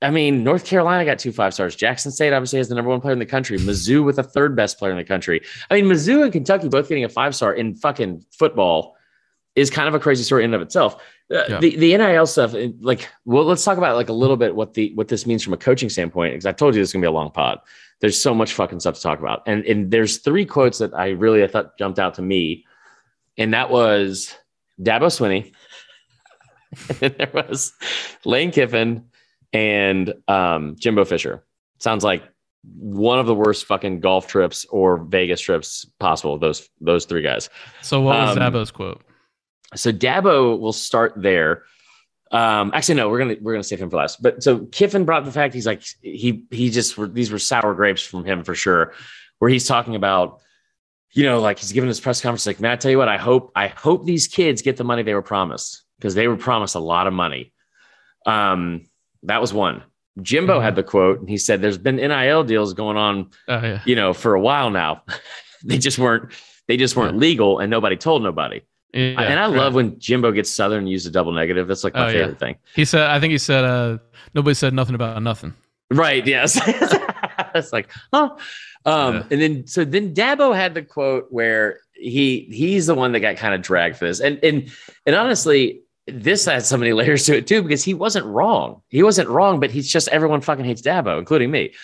I 0.00 0.10
mean, 0.10 0.44
North 0.44 0.64
Carolina 0.64 1.04
got 1.04 1.18
two 1.18 1.32
five 1.32 1.52
stars. 1.52 1.76
Jackson 1.76 2.10
State 2.10 2.32
obviously 2.32 2.58
has 2.58 2.68
the 2.68 2.74
number 2.74 2.88
one 2.88 3.02
player 3.02 3.12
in 3.12 3.18
the 3.18 3.26
country. 3.26 3.58
Mizzou 3.58 4.02
with 4.04 4.16
the 4.16 4.22
third 4.22 4.56
best 4.56 4.78
player 4.78 4.92
in 4.92 4.96
the 4.96 5.04
country. 5.04 5.42
I 5.70 5.74
mean, 5.74 5.84
Mizzou 5.84 6.22
and 6.22 6.32
Kentucky 6.32 6.68
both 6.68 6.88
getting 6.88 7.04
a 7.04 7.08
five 7.08 7.34
star 7.34 7.52
in 7.52 7.74
fucking 7.74 8.24
football 8.30 8.96
is 9.58 9.70
kind 9.70 9.88
of 9.88 9.94
a 9.94 9.98
crazy 9.98 10.22
story 10.22 10.44
in 10.44 10.54
and 10.54 10.54
of 10.54 10.62
itself. 10.62 10.94
Uh, 11.30 11.42
yeah. 11.48 11.60
The 11.60 11.76
the 11.76 11.96
NIL 11.96 12.26
stuff, 12.26 12.54
like, 12.80 13.08
well, 13.24 13.44
let's 13.44 13.64
talk 13.64 13.76
about 13.76 13.96
like 13.96 14.08
a 14.08 14.14
little 14.14 14.36
bit 14.36 14.54
what 14.54 14.74
the 14.74 14.92
what 14.94 15.08
this 15.08 15.26
means 15.26 15.42
from 15.42 15.52
a 15.52 15.58
coaching 15.58 15.88
standpoint. 15.88 16.34
Because 16.34 16.46
I 16.46 16.52
told 16.52 16.74
you 16.74 16.80
this 16.80 16.90
is 16.90 16.92
gonna 16.92 17.02
be 17.02 17.08
a 17.08 17.12
long 17.12 17.30
pod. 17.30 17.58
There's 18.00 18.20
so 18.20 18.32
much 18.32 18.52
fucking 18.52 18.80
stuff 18.80 18.94
to 18.94 19.02
talk 19.02 19.18
about, 19.18 19.42
and 19.46 19.64
and 19.64 19.90
there's 19.90 20.18
three 20.18 20.46
quotes 20.46 20.78
that 20.78 20.94
I 20.94 21.10
really 21.10 21.42
I 21.42 21.48
thought 21.48 21.76
jumped 21.76 21.98
out 21.98 22.14
to 22.14 22.22
me, 22.22 22.64
and 23.36 23.52
that 23.52 23.70
was 23.70 24.34
Dabo 24.80 25.08
Swinney, 25.08 25.52
and 27.02 27.14
there 27.18 27.30
was 27.34 27.72
Lane 28.24 28.52
Kiffin 28.52 29.04
and 29.52 30.14
um, 30.28 30.76
Jimbo 30.78 31.04
Fisher. 31.04 31.44
Sounds 31.78 32.04
like 32.04 32.22
one 32.76 33.18
of 33.18 33.26
the 33.26 33.34
worst 33.34 33.66
fucking 33.66 34.00
golf 34.00 34.26
trips 34.26 34.64
or 34.66 34.98
Vegas 34.98 35.40
trips 35.40 35.84
possible. 35.98 36.38
Those 36.38 36.68
those 36.80 37.04
three 37.04 37.22
guys. 37.22 37.50
So 37.82 38.00
what 38.00 38.16
was 38.16 38.36
um, 38.36 38.42
Dabo's 38.42 38.70
quote? 38.70 39.02
So 39.74 39.92
Dabo 39.92 40.58
will 40.58 40.72
start 40.72 41.14
there. 41.16 41.64
Um, 42.30 42.72
actually, 42.74 42.96
no, 42.96 43.08
we're 43.08 43.18
gonna 43.18 43.36
we're 43.40 43.52
gonna 43.52 43.62
save 43.64 43.80
him 43.80 43.90
for 43.90 43.96
last. 43.96 44.22
But 44.22 44.42
so 44.42 44.66
Kiffin 44.66 45.04
brought 45.04 45.24
the 45.24 45.32
fact 45.32 45.54
he's 45.54 45.66
like 45.66 45.82
he 46.02 46.44
he 46.50 46.70
just 46.70 46.98
these 47.14 47.30
were 47.30 47.38
sour 47.38 47.74
grapes 47.74 48.02
from 48.02 48.24
him 48.24 48.44
for 48.44 48.54
sure, 48.54 48.92
where 49.38 49.50
he's 49.50 49.66
talking 49.66 49.94
about, 49.94 50.40
you 51.12 51.24
know, 51.24 51.40
like 51.40 51.58
he's 51.58 51.72
giving 51.72 51.88
this 51.88 52.00
press 52.00 52.20
conference 52.20 52.46
like, 52.46 52.60
man, 52.60 52.72
I 52.72 52.76
tell 52.76 52.90
you 52.90 52.98
what, 52.98 53.08
I 53.08 53.16
hope 53.16 53.52
I 53.54 53.68
hope 53.68 54.04
these 54.04 54.26
kids 54.26 54.62
get 54.62 54.76
the 54.76 54.84
money 54.84 55.02
they 55.02 55.14
were 55.14 55.22
promised 55.22 55.82
because 55.98 56.14
they 56.14 56.28
were 56.28 56.36
promised 56.36 56.74
a 56.74 56.80
lot 56.80 57.06
of 57.06 57.12
money. 57.12 57.52
Um, 58.26 58.86
that 59.24 59.40
was 59.40 59.52
one. 59.52 59.82
Jimbo 60.20 60.54
mm-hmm. 60.54 60.64
had 60.64 60.74
the 60.74 60.82
quote, 60.82 61.20
and 61.20 61.28
he 61.28 61.38
said, 61.38 61.62
"There's 61.62 61.78
been 61.78 61.96
NIL 61.96 62.44
deals 62.44 62.74
going 62.74 62.96
on, 62.96 63.30
uh, 63.48 63.60
yeah. 63.62 63.80
you 63.84 63.94
know, 63.94 64.12
for 64.12 64.34
a 64.34 64.40
while 64.40 64.70
now. 64.70 65.02
they 65.64 65.78
just 65.78 65.98
weren't 65.98 66.32
they 66.66 66.76
just 66.76 66.96
weren't 66.96 67.14
yeah. 67.14 67.20
legal, 67.20 67.58
and 67.58 67.70
nobody 67.70 67.96
told 67.96 68.22
nobody." 68.22 68.62
Yeah, 68.92 69.20
and 69.20 69.38
I 69.38 69.48
right. 69.48 69.56
love 69.56 69.74
when 69.74 69.98
Jimbo 69.98 70.32
gets 70.32 70.50
Southern 70.50 70.80
and 70.80 70.88
use 70.88 71.04
a 71.04 71.10
double 71.10 71.32
negative. 71.32 71.68
That's 71.68 71.84
like 71.84 71.94
my 71.94 72.06
oh, 72.06 72.10
favorite 72.10 72.28
yeah. 72.32 72.34
thing. 72.34 72.56
He 72.74 72.84
said, 72.84 73.02
I 73.02 73.20
think 73.20 73.32
he 73.32 73.38
said, 73.38 73.64
uh, 73.64 73.98
nobody 74.34 74.54
said 74.54 74.72
nothing 74.72 74.94
about 74.94 75.22
nothing. 75.22 75.54
Right. 75.90 76.26
Yes. 76.26 76.58
it's 77.54 77.72
like, 77.72 77.90
huh. 78.12 78.36
Um, 78.86 79.16
yeah. 79.16 79.22
and 79.30 79.42
then, 79.42 79.66
so 79.66 79.84
then 79.84 80.14
Dabo 80.14 80.54
had 80.54 80.74
the 80.74 80.82
quote 80.82 81.26
where 81.30 81.80
he, 81.92 82.48
he's 82.50 82.86
the 82.86 82.94
one 82.94 83.12
that 83.12 83.20
got 83.20 83.36
kind 83.36 83.54
of 83.54 83.60
dragged 83.60 83.96
for 83.96 84.06
this. 84.06 84.20
And, 84.20 84.42
and, 84.42 84.70
and 85.04 85.14
honestly, 85.14 85.82
this 86.06 86.46
has 86.46 86.66
so 86.66 86.78
many 86.78 86.92
layers 86.94 87.26
to 87.26 87.36
it 87.36 87.46
too, 87.46 87.62
because 87.62 87.84
he 87.84 87.92
wasn't 87.92 88.24
wrong. 88.24 88.80
He 88.88 89.02
wasn't 89.02 89.28
wrong, 89.28 89.60
but 89.60 89.70
he's 89.70 89.90
just, 89.90 90.08
everyone 90.08 90.40
fucking 90.40 90.64
hates 90.64 90.82
Dabo, 90.82 91.18
including 91.18 91.50
me. 91.50 91.74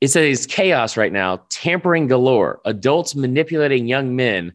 It 0.00 0.08
says 0.08 0.46
chaos 0.46 0.96
right 0.96 1.12
now, 1.12 1.44
tampering 1.48 2.08
galore, 2.08 2.60
adults 2.64 3.14
manipulating 3.14 3.86
young 3.86 4.16
men 4.16 4.52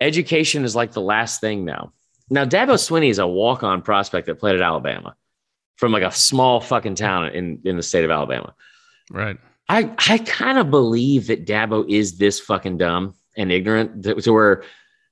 education 0.00 0.64
is 0.64 0.74
like 0.74 0.92
the 0.92 1.00
last 1.00 1.40
thing 1.40 1.64
now. 1.64 1.92
Now, 2.30 2.44
Dabo 2.44 2.74
Swinney 2.74 3.10
is 3.10 3.18
a 3.18 3.26
walk 3.26 3.62
on 3.62 3.82
prospect 3.82 4.26
that 4.26 4.38
played 4.38 4.54
at 4.54 4.62
Alabama 4.62 5.16
from 5.76 5.92
like 5.92 6.02
a 6.02 6.12
small 6.12 6.60
fucking 6.60 6.94
town 6.94 7.28
in, 7.30 7.60
in 7.64 7.76
the 7.76 7.82
state 7.82 8.04
of 8.04 8.10
Alabama. 8.10 8.54
Right. 9.10 9.36
I, 9.68 9.92
I 10.08 10.18
kind 10.18 10.58
of 10.58 10.70
believe 10.70 11.26
that 11.28 11.46
Dabo 11.46 11.88
is 11.88 12.18
this 12.18 12.38
fucking 12.40 12.78
dumb 12.78 13.14
and 13.36 13.52
ignorant 13.52 14.02
to, 14.04 14.14
to 14.14 14.32
where 14.32 14.64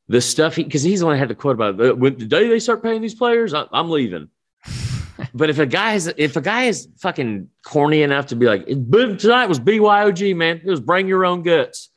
the 0.08 0.20
stuff 0.20 0.56
he, 0.56 0.64
because 0.64 0.82
he's 0.82 1.00
the 1.00 1.06
one 1.06 1.14
that 1.14 1.20
had 1.20 1.28
the 1.28 1.34
quote 1.34 1.54
about 1.54 1.98
when 1.98 2.16
the 2.18 2.26
day 2.26 2.48
they 2.48 2.58
start 2.58 2.82
paying 2.82 3.00
these 3.00 3.14
players, 3.14 3.54
I, 3.54 3.66
I'm 3.72 3.90
leaving. 3.90 4.28
but 5.34 5.50
if 5.50 5.58
a 5.58 5.66
guy 5.66 5.94
is 5.94 6.12
if 6.16 6.36
a 6.36 6.40
guy 6.40 6.64
is 6.64 6.88
fucking 6.98 7.48
corny 7.64 8.02
enough 8.02 8.26
to 8.26 8.36
be 8.36 8.46
like, 8.46 8.66
boom 8.66 9.16
tonight 9.16 9.46
was 9.46 9.60
BYOG, 9.60 10.34
man, 10.34 10.60
it 10.64 10.68
was 10.68 10.80
bring 10.80 11.08
your 11.08 11.24
own 11.24 11.42
guts. 11.42 11.90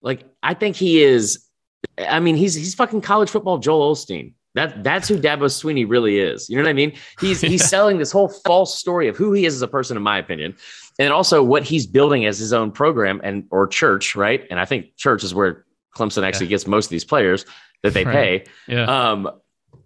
Like 0.00 0.24
I 0.42 0.54
think 0.54 0.76
he 0.76 1.02
is 1.02 1.43
I 1.98 2.20
mean, 2.20 2.36
he's 2.36 2.54
he's 2.54 2.74
fucking 2.74 3.00
college 3.00 3.30
football 3.30 3.58
Joel 3.58 3.94
Osteen. 3.94 4.32
That 4.54 4.84
that's 4.84 5.08
who 5.08 5.18
Dabo 5.18 5.46
Swinney 5.46 5.88
really 5.88 6.18
is. 6.18 6.48
You 6.48 6.56
know 6.56 6.62
what 6.62 6.70
I 6.70 6.74
mean? 6.74 6.92
He's 7.20 7.40
he's 7.40 7.60
yeah. 7.60 7.66
selling 7.66 7.98
this 7.98 8.12
whole 8.12 8.28
false 8.28 8.78
story 8.78 9.08
of 9.08 9.16
who 9.16 9.32
he 9.32 9.46
is 9.46 9.54
as 9.54 9.62
a 9.62 9.68
person, 9.68 9.96
in 9.96 10.02
my 10.02 10.18
opinion, 10.18 10.56
and 10.98 11.12
also 11.12 11.42
what 11.42 11.64
he's 11.64 11.86
building 11.86 12.24
as 12.24 12.38
his 12.38 12.52
own 12.52 12.70
program 12.70 13.20
and 13.24 13.46
or 13.50 13.66
church, 13.66 14.14
right? 14.14 14.46
And 14.50 14.60
I 14.60 14.64
think 14.64 14.96
church 14.96 15.24
is 15.24 15.34
where 15.34 15.64
Clemson 15.96 16.22
actually 16.22 16.46
yeah. 16.46 16.50
gets 16.50 16.66
most 16.66 16.86
of 16.86 16.90
these 16.90 17.04
players 17.04 17.44
that 17.82 17.94
they 17.94 18.04
right. 18.04 18.44
pay. 18.46 18.52
Yeah. 18.72 18.84
Um, 18.84 19.30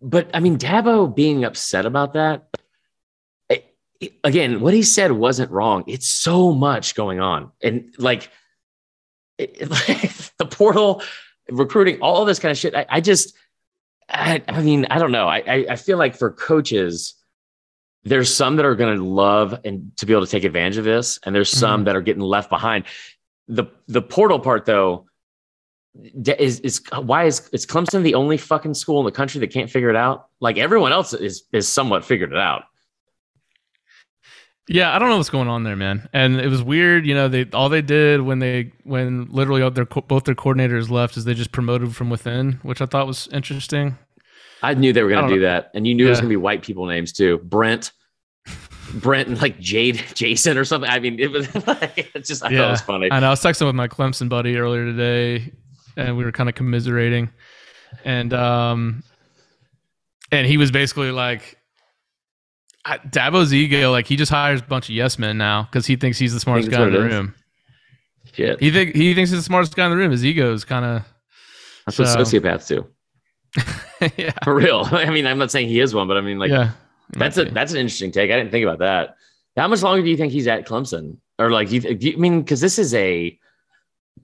but 0.03 0.31
I 0.35 0.41
mean, 0.41 0.59
Dabo 0.59 1.15
being 1.15 1.45
upset 1.45 1.87
about 1.87 2.13
that. 2.13 2.47
It, 3.49 3.75
it, 4.01 4.13
again, 4.23 4.61
what 4.61 4.75
he 4.75 4.83
said 4.83 5.13
wasn't 5.13 5.51
wrong. 5.51 5.85
It's 5.87 6.09
so 6.09 6.53
much 6.53 6.95
going 6.95 7.21
on, 7.21 7.53
and 7.63 7.95
like, 7.97 8.31
it, 9.39 9.71
like 9.71 10.13
the 10.37 10.47
portal 10.47 11.03
recruiting, 11.51 12.01
all 12.01 12.25
this 12.25 12.39
kind 12.39 12.51
of 12.51 12.59
shit. 12.59 12.75
I, 12.75 12.87
I 12.89 13.01
just, 13.01 13.35
I, 14.09 14.43
I, 14.49 14.63
mean, 14.63 14.87
I 14.91 14.99
don't 14.99 15.13
know. 15.13 15.29
I, 15.29 15.67
I 15.69 15.77
feel 15.77 15.99
like 15.99 16.17
for 16.17 16.31
coaches, 16.31 17.15
there's 18.05 18.35
some 18.35 18.57
that 18.57 18.65
are 18.65 18.75
going 18.75 18.97
to 18.97 19.05
love 19.05 19.61
and 19.65 19.97
to 19.99 20.07
be 20.07 20.13
able 20.13 20.25
to 20.25 20.31
take 20.31 20.45
advantage 20.45 20.79
of 20.79 20.85
this, 20.85 21.19
and 21.25 21.35
there's 21.35 21.51
some 21.51 21.81
mm-hmm. 21.81 21.85
that 21.85 21.97
are 21.97 22.01
getting 22.01 22.23
left 22.23 22.49
behind. 22.51 22.85
The 23.49 23.65
the 23.87 24.03
portal 24.03 24.39
part 24.41 24.67
though 24.67 25.07
is 25.95 26.61
is 26.61 26.83
why 26.95 27.25
is 27.25 27.49
is 27.53 27.67
Clemson 27.67 28.03
the 28.03 28.15
only 28.15 28.37
fucking 28.37 28.75
school 28.75 29.01
in 29.01 29.05
the 29.05 29.13
country 29.13 29.41
that 29.41 29.49
can't 29.49 29.71
figure 29.71 29.91
it 29.91 29.97
out? 29.97 30.29
Like 30.41 30.59
everyone 30.59 30.93
else 30.93 31.13
is 31.13 31.45
is 31.53 31.69
somewhat 31.69 32.05
figured 32.05 32.33
it 32.33 32.39
out. 32.39 32.65
Yeah, 34.69 34.95
I 34.95 34.99
don't 34.99 35.09
know 35.09 35.17
what's 35.17 35.31
going 35.31 35.49
on 35.49 35.65
there, 35.65 35.77
man. 35.77 36.09
And 36.13 36.41
it 36.41 36.49
was 36.49 36.63
weird. 36.63 37.07
You 37.07 37.15
know, 37.15 37.29
they 37.29 37.47
all 37.53 37.69
they 37.69 37.81
did 37.81 38.21
when 38.21 38.39
they 38.39 38.73
when 38.85 39.27
literally 39.31 39.69
their 39.71 39.87
both 39.87 40.25
their 40.25 40.35
coordinators 40.35 40.91
left 40.91 41.17
is 41.17 41.25
they 41.25 41.35
just 41.35 41.53
promoted 41.53 41.97
from 41.97 42.11
within, 42.11 42.61
which 42.63 42.83
I 42.83 42.87
thought 42.87 43.07
was 43.07 43.29
interesting. 43.33 43.97
I 44.63 44.75
knew 44.75 44.93
they 44.93 45.03
were 45.03 45.09
going 45.09 45.27
to 45.27 45.35
do 45.35 45.41
know. 45.41 45.47
that, 45.47 45.71
and 45.75 45.87
you 45.87 45.95
knew 45.95 46.05
yeah. 46.05 46.09
it 46.09 46.11
was 46.11 46.21
going 46.21 46.29
to 46.29 46.33
be 46.33 46.37
white 46.37 46.63
people 46.63 46.85
names 46.87 47.13
too. 47.13 47.39
Brent, 47.45 47.93
Brent, 48.95 49.29
and 49.29 49.41
like 49.41 49.59
Jade, 49.59 50.05
Jason, 50.15 50.59
or 50.59 50.65
something. 50.65 50.91
I 50.91 50.99
mean, 50.99 51.19
it 51.19 51.31
was 51.31 51.53
like 51.67 52.11
it's 52.15 52.29
just 52.29 52.45
I 52.45 52.51
yeah. 52.51 52.59
thought 52.59 52.69
it 52.69 52.71
was 52.73 52.81
funny. 52.83 53.11
And 53.11 53.25
I 53.25 53.31
was 53.31 53.41
texting 53.41 53.67
with 53.67 53.75
my 53.75 53.89
Clemson 53.89 54.29
buddy 54.29 54.57
earlier 54.57 54.85
today, 54.85 55.53
and 55.97 56.17
we 56.17 56.25
were 56.25 56.33
kind 56.33 56.49
of 56.49 56.55
commiserating. 56.55 57.31
and 58.05 58.35
um, 58.35 59.03
and 60.31 60.47
he 60.47 60.57
was 60.57 60.71
basically 60.71 61.11
like. 61.11 61.58
I- 62.89 62.99
Dabo's 62.99 63.53
ego, 63.53 63.91
like 63.91 64.07
he 64.07 64.17
just 64.17 64.31
hires 64.31 64.61
a 64.61 64.65
bunch 64.65 64.89
of 64.89 64.95
yes 64.95 65.19
men 65.19 65.37
now 65.37 65.65
because 65.65 65.87
he 65.87 65.97
thinks 65.97 66.19
he's 66.19 66.33
the 66.33 66.41
smartest 66.41 66.71
guy 66.71 66.87
in 66.87 66.93
the 66.93 67.01
room. 67.01 67.35
Shit. 68.33 68.61
He 68.61 68.71
think 68.71 68.95
he 68.95 69.15
thinks 69.15 69.31
he's 69.31 69.41
the 69.41 69.45
smartest 69.45 69.77
guy 69.77 69.85
in 69.85 69.91
the 69.91 69.97
room. 69.97 70.11
His 70.11 70.25
ego 70.25 70.53
is 70.53 70.65
kind 70.65 70.85
of 70.85 71.03
That's 71.87 71.99
what 71.99 72.09
sociopaths 72.09 72.69
do. 72.69 72.87
yeah, 74.17 74.33
For 74.45 74.55
real. 74.55 74.87
I 74.91 75.11
mean, 75.11 75.27
I'm 75.27 75.39
not 75.39 75.51
saying 75.51 75.69
he 75.69 75.81
is 75.81 75.95
one, 75.95 76.09
but 76.09 76.17
I 76.17 76.21
mean, 76.21 76.39
like, 76.39 76.51
yeah. 76.51 76.71
that's 77.11 77.37
a 77.37 77.45
be. 77.45 77.51
that's 77.51 77.73
an 77.73 77.79
interesting 77.79 78.13
take. 78.13 78.31
I 78.31 78.37
didn't 78.37 78.51
think 78.51 78.65
about 78.65 78.79
that. 78.79 79.17
How 79.57 79.69
much 79.69 79.83
longer 79.83 80.03
do 80.03 80.09
you 80.09 80.17
think 80.17 80.33
he's 80.33 80.47
at 80.47 80.67
Clemson? 80.67 81.19
Or 81.39 81.51
like, 81.51 81.71
you, 81.71 81.81
you 81.81 82.15
I 82.15 82.17
mean, 82.17 82.41
because 82.43 82.61
this 82.61 82.79
is 82.79 82.95
a, 82.95 83.39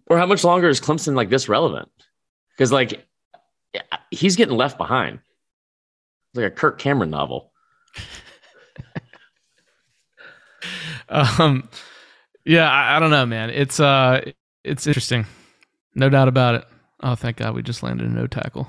or 0.06 0.18
how 0.18 0.26
much 0.26 0.44
longer 0.44 0.68
is 0.68 0.80
Clemson 0.80 1.14
like 1.14 1.28
this 1.28 1.48
relevant? 1.48 1.88
Because 2.56 2.70
like, 2.70 3.04
he's 4.10 4.36
getting 4.36 4.56
left 4.56 4.78
behind. 4.78 5.18
It's 6.30 6.36
like 6.36 6.52
a 6.52 6.54
Kirk 6.54 6.78
Cameron 6.78 7.10
novel. 7.10 7.52
Um 11.08 11.68
yeah 12.44 12.70
I, 12.70 12.96
I 12.96 13.00
don't 13.00 13.10
know 13.10 13.26
man. 13.26 13.50
It's 13.50 13.80
uh 13.80 14.20
it's 14.64 14.86
interesting. 14.86 15.26
No 15.94 16.08
doubt 16.08 16.28
about 16.28 16.54
it. 16.56 16.64
Oh 17.02 17.14
thank 17.14 17.36
god 17.38 17.54
we 17.54 17.62
just 17.62 17.82
landed 17.82 18.06
a 18.06 18.10
no 18.10 18.26
tackle. 18.26 18.68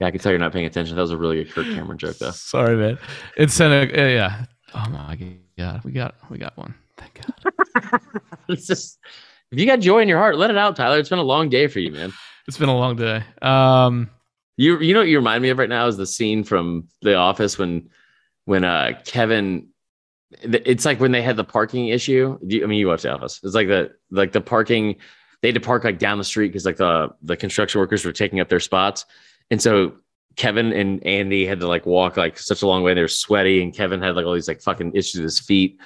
Yeah, 0.00 0.06
I 0.06 0.10
can 0.12 0.20
tell 0.20 0.30
you're 0.30 0.38
not 0.38 0.52
paying 0.52 0.66
attention. 0.66 0.94
That 0.94 1.02
was 1.02 1.10
a 1.10 1.16
really 1.16 1.42
good 1.42 1.52
Kirk 1.52 1.66
Cameron 1.66 1.98
joke, 1.98 2.18
though. 2.18 2.30
sorry 2.30 2.76
man. 2.76 2.98
It's 3.36 3.58
in 3.60 3.72
a 3.72 3.84
yeah, 3.86 4.08
yeah. 4.08 4.44
Oh 4.74 4.88
my 4.90 5.18
god. 5.56 5.82
We 5.84 5.92
got 5.92 6.14
we 6.30 6.38
got 6.38 6.56
one. 6.56 6.74
Thank 6.96 7.20
god. 7.20 8.00
It's 8.48 8.66
just 8.66 8.98
if 9.50 9.58
you 9.58 9.66
got 9.66 9.80
joy 9.80 10.00
in 10.00 10.08
your 10.08 10.18
heart, 10.18 10.36
let 10.36 10.50
it 10.50 10.56
out, 10.56 10.76
Tyler. 10.76 10.98
It's 10.98 11.08
been 11.08 11.18
a 11.18 11.22
long 11.22 11.48
day 11.48 11.66
for 11.66 11.80
you, 11.80 11.90
man. 11.92 12.12
it's 12.46 12.58
been 12.58 12.68
a 12.68 12.76
long 12.76 12.96
day. 12.96 13.22
Um 13.42 14.10
You 14.56 14.78
you 14.80 14.94
know 14.94 15.00
what 15.00 15.08
you 15.08 15.18
remind 15.18 15.42
me 15.42 15.50
of 15.50 15.58
right 15.58 15.68
now 15.68 15.86
is 15.86 15.96
the 15.96 16.06
scene 16.06 16.44
from 16.44 16.88
The 17.02 17.14
Office 17.14 17.58
when 17.58 17.90
when 18.44 18.64
uh 18.64 19.00
Kevin 19.04 19.68
it's 20.30 20.84
like 20.84 21.00
when 21.00 21.12
they 21.12 21.22
had 21.22 21.36
the 21.36 21.44
parking 21.44 21.88
issue. 21.88 22.38
You- 22.42 22.64
I 22.64 22.66
mean 22.66 22.78
you 22.78 22.88
watch 22.88 23.02
The 23.02 23.12
Office. 23.12 23.40
It's 23.42 23.54
like 23.54 23.68
the 23.68 23.92
like 24.10 24.32
the 24.32 24.40
parking 24.40 24.96
they 25.40 25.48
had 25.48 25.54
to 25.54 25.60
park 25.60 25.84
like 25.84 25.98
down 25.98 26.18
the 26.18 26.24
street 26.24 26.48
because 26.48 26.64
like 26.64 26.76
the 26.76 27.10
the 27.22 27.36
construction 27.36 27.80
workers 27.80 28.04
were 28.04 28.12
taking 28.12 28.40
up 28.40 28.48
their 28.48 28.60
spots. 28.60 29.04
And 29.50 29.62
so 29.62 29.94
Kevin 30.36 30.72
and 30.72 31.04
Andy 31.06 31.46
had 31.46 31.60
to 31.60 31.66
like 31.66 31.86
walk 31.86 32.16
like 32.16 32.38
such 32.38 32.62
a 32.62 32.66
long 32.66 32.82
way. 32.82 32.94
They're 32.94 33.08
sweaty, 33.08 33.62
and 33.62 33.74
Kevin 33.74 34.00
had 34.02 34.14
like 34.16 34.26
all 34.26 34.34
these 34.34 34.48
like 34.48 34.60
fucking 34.60 34.92
issues 34.94 35.16
with 35.16 35.24
his 35.24 35.40
feet 35.40 35.80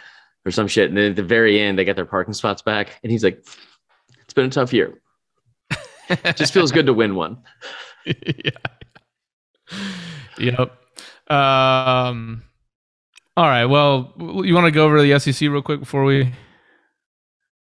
or 0.45 0.51
some 0.51 0.69
shit. 0.69 0.89
And 0.89 0.97
then 0.99 1.11
at 1.11 1.17
the 1.17 1.23
very 1.23 1.61
end, 1.61 1.79
they 1.79 1.85
got 1.85 1.97
their 1.97 2.05
parking 2.05 2.35
spots 2.35 2.61
back, 2.61 2.99
and 3.03 3.11
he's 3.13 3.25
like, 3.25 3.43
"It's 4.25 4.35
been 4.35 4.47
a 4.47 4.51
tough 4.51 4.73
year. 4.73 5.01
Just 6.35 6.53
feels 6.53 6.73
good 6.73 6.87
to 6.87 6.93
win 6.93 7.15
one." 7.15 7.39
yeah 8.05 8.51
yep 10.39 10.77
um 11.31 12.43
all 13.37 13.47
right 13.47 13.67
well 13.67 14.13
you 14.45 14.55
want 14.55 14.67
to 14.67 14.71
go 14.71 14.85
over 14.85 15.03
the 15.03 15.19
sec 15.19 15.41
real 15.49 15.63
quick 15.63 15.81
before 15.81 16.05
we 16.05 16.33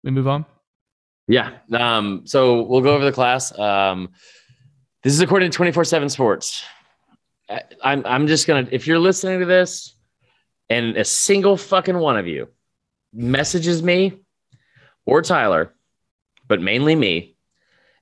we 0.04 0.10
move 0.10 0.28
on 0.28 0.46
Yeah. 1.28 1.58
Um, 1.72 2.22
so 2.24 2.62
we'll 2.62 2.80
go 2.80 2.94
over 2.94 3.04
the 3.04 3.12
class. 3.12 3.56
Um, 3.56 4.08
this 5.02 5.12
is 5.12 5.20
according 5.20 5.50
to 5.50 5.56
24 5.56 5.84
7 5.84 6.08
Sports. 6.08 6.64
I, 7.50 7.62
I'm, 7.84 8.02
I'm 8.06 8.26
just 8.26 8.46
going 8.46 8.66
to, 8.66 8.74
if 8.74 8.86
you're 8.86 8.98
listening 8.98 9.40
to 9.40 9.46
this 9.46 9.94
and 10.70 10.96
a 10.96 11.04
single 11.04 11.56
fucking 11.56 11.98
one 11.98 12.16
of 12.16 12.26
you 12.26 12.48
messages 13.12 13.82
me 13.82 14.20
or 15.04 15.22
Tyler, 15.22 15.74
but 16.46 16.62
mainly 16.62 16.94
me, 16.94 17.36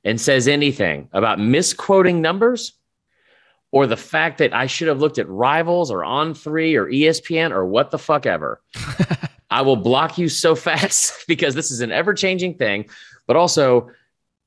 and 0.05 0.21
says 0.21 0.47
anything 0.47 1.09
about 1.13 1.41
misquoting 1.41 2.23
numbers 2.23 2.79
or 3.77 3.87
the 3.87 3.95
fact 3.95 4.39
that 4.39 4.55
I 4.55 4.65
should 4.65 4.89
have 4.89 5.01
looked 5.01 5.19
at 5.19 5.29
rivals 5.29 5.91
or 5.91 6.03
on 6.03 6.33
three 6.33 6.77
or 6.77 6.87
ESPN 6.87 7.51
or 7.51 7.67
what 7.67 7.91
the 7.91 7.99
fuck 7.99 8.25
ever, 8.25 8.63
I 9.51 9.61
will 9.61 9.77
block 9.77 10.17
you 10.17 10.31
so 10.31 10.55
fast 10.55 11.25
because 11.29 11.55
this 11.55 11.71
is 11.71 11.83
an 11.83 11.93
ever 11.93 12.15
changing 12.15 12.55
thing. 12.55 12.89
But 13.27 13.37
also, 13.37 13.91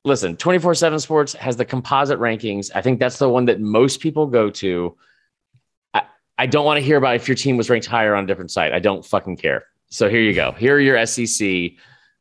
listen, 0.04 0.36
24 0.36 0.74
7 0.74 0.98
Sports 0.98 1.32
has 1.34 1.56
the 1.56 1.64
composite 1.64 2.18
rankings. 2.18 2.72
I 2.74 2.82
think 2.82 2.98
that's 2.98 3.20
the 3.20 3.28
one 3.28 3.44
that 3.44 3.60
most 3.60 4.00
people 4.00 4.26
go 4.26 4.50
to. 4.50 4.96
I, 5.94 6.02
I 6.36 6.46
don't 6.46 6.64
want 6.64 6.78
to 6.78 6.84
hear 6.84 6.96
about 6.96 7.14
if 7.14 7.28
your 7.28 7.36
team 7.36 7.56
was 7.56 7.70
ranked 7.70 7.86
higher 7.86 8.16
on 8.16 8.24
a 8.24 8.26
different 8.26 8.50
site. 8.50 8.72
I 8.72 8.80
don't 8.80 9.06
fucking 9.06 9.36
care. 9.36 9.66
So 9.90 10.08
here 10.08 10.22
you 10.22 10.34
go. 10.34 10.50
Here 10.58 10.74
are 10.74 10.80
your 10.80 11.06
SEC. 11.06 11.70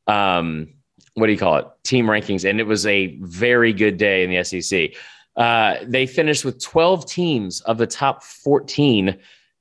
Um, 0.06 0.76
what 1.16 1.26
do 1.26 1.34
you 1.34 1.40
call 1.40 1.58
it? 1.58 1.66
Team 1.82 2.06
rankings. 2.06 2.48
And 2.48 2.60
it 2.60 2.68
was 2.68 2.86
a 2.86 3.18
very 3.22 3.74
good 3.74 3.98
day 3.98 4.24
in 4.24 4.30
the 4.30 4.44
SEC. 4.44 4.92
Uh, 5.36 5.76
they 5.84 6.06
finished 6.06 6.44
with 6.44 6.62
12 6.62 7.06
teams 7.06 7.62
of 7.62 7.78
the 7.78 7.88
top 7.88 8.24
14 8.24 9.18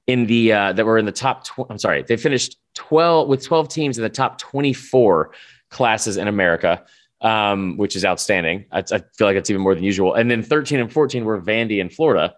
in 0.07 0.27
the 0.27 0.53
uh, 0.53 0.73
that 0.73 0.85
were 0.85 0.99
in 0.99 1.05
the 1.05 1.13
top. 1.13 1.45
Tw- 1.45 1.71
I'm 1.71 1.79
sorry, 1.79 2.03
they 2.03 2.17
finished 2.17 2.57
12 2.75 3.29
with 3.29 3.45
12 3.45 3.69
teams 3.69 3.99
in 3.99 4.03
the 4.03 4.11
top 4.11 4.39
24 4.39 5.31
classes 5.71 6.17
in 6.17 6.29
America, 6.29 6.85
um, 7.21 7.77
which 7.77 7.95
is 7.95 8.05
outstanding. 8.05 8.65
I, 8.73 8.79
I 8.79 9.03
feel 9.17 9.27
like 9.27 9.37
it's 9.37 9.51
even 9.51 9.63
more 9.63 9.75
than 9.75 9.85
usual. 9.85 10.15
And 10.15 10.31
then 10.31 10.43
13 10.43 10.81
and 10.81 10.93
14 10.93 11.25
were 11.25 11.41
Vandy 11.41 11.81
and 11.81 11.93
Florida. 11.93 12.35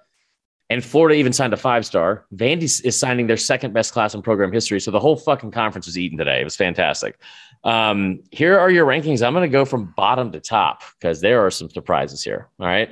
And 0.68 0.84
Florida 0.84 1.16
even 1.16 1.32
signed 1.32 1.52
a 1.52 1.56
five 1.56 1.84
star. 1.84 2.26
Vandy 2.34 2.84
is 2.84 2.98
signing 2.98 3.26
their 3.26 3.36
second 3.36 3.72
best 3.74 3.92
class 3.92 4.14
in 4.14 4.22
program 4.22 4.52
history. 4.52 4.80
So 4.80 4.92
the 4.92 5.00
whole 5.00 5.16
fucking 5.16 5.50
conference 5.50 5.86
was 5.86 5.98
eaten 5.98 6.16
today. 6.16 6.40
It 6.40 6.44
was 6.44 6.56
fantastic. 6.56 7.18
Um, 7.64 8.20
here 8.30 8.58
are 8.58 8.70
your 8.70 8.86
rankings. 8.86 9.26
I'm 9.26 9.34
going 9.34 9.48
to 9.48 9.52
go 9.52 9.64
from 9.64 9.92
bottom 9.96 10.30
to 10.32 10.40
top 10.40 10.82
because 10.98 11.20
there 11.20 11.44
are 11.44 11.50
some 11.50 11.68
surprises 11.70 12.22
here. 12.22 12.48
All 12.60 12.66
right. 12.66 12.88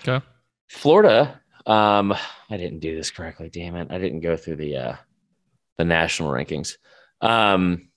Okay. 0.00 0.24
Florida. 0.68 1.40
Um, 1.66 2.12
I 2.12 2.56
didn't 2.56 2.80
do 2.80 2.96
this 2.96 3.10
correctly. 3.10 3.50
Damn 3.50 3.76
it. 3.76 3.88
I 3.90 3.98
didn't 3.98 4.20
go 4.20 4.36
through 4.36 4.56
the 4.56 4.76
uh, 4.76 4.96
the 5.78 5.84
national 5.84 6.30
rankings. 6.30 6.76
Um, 7.20 7.88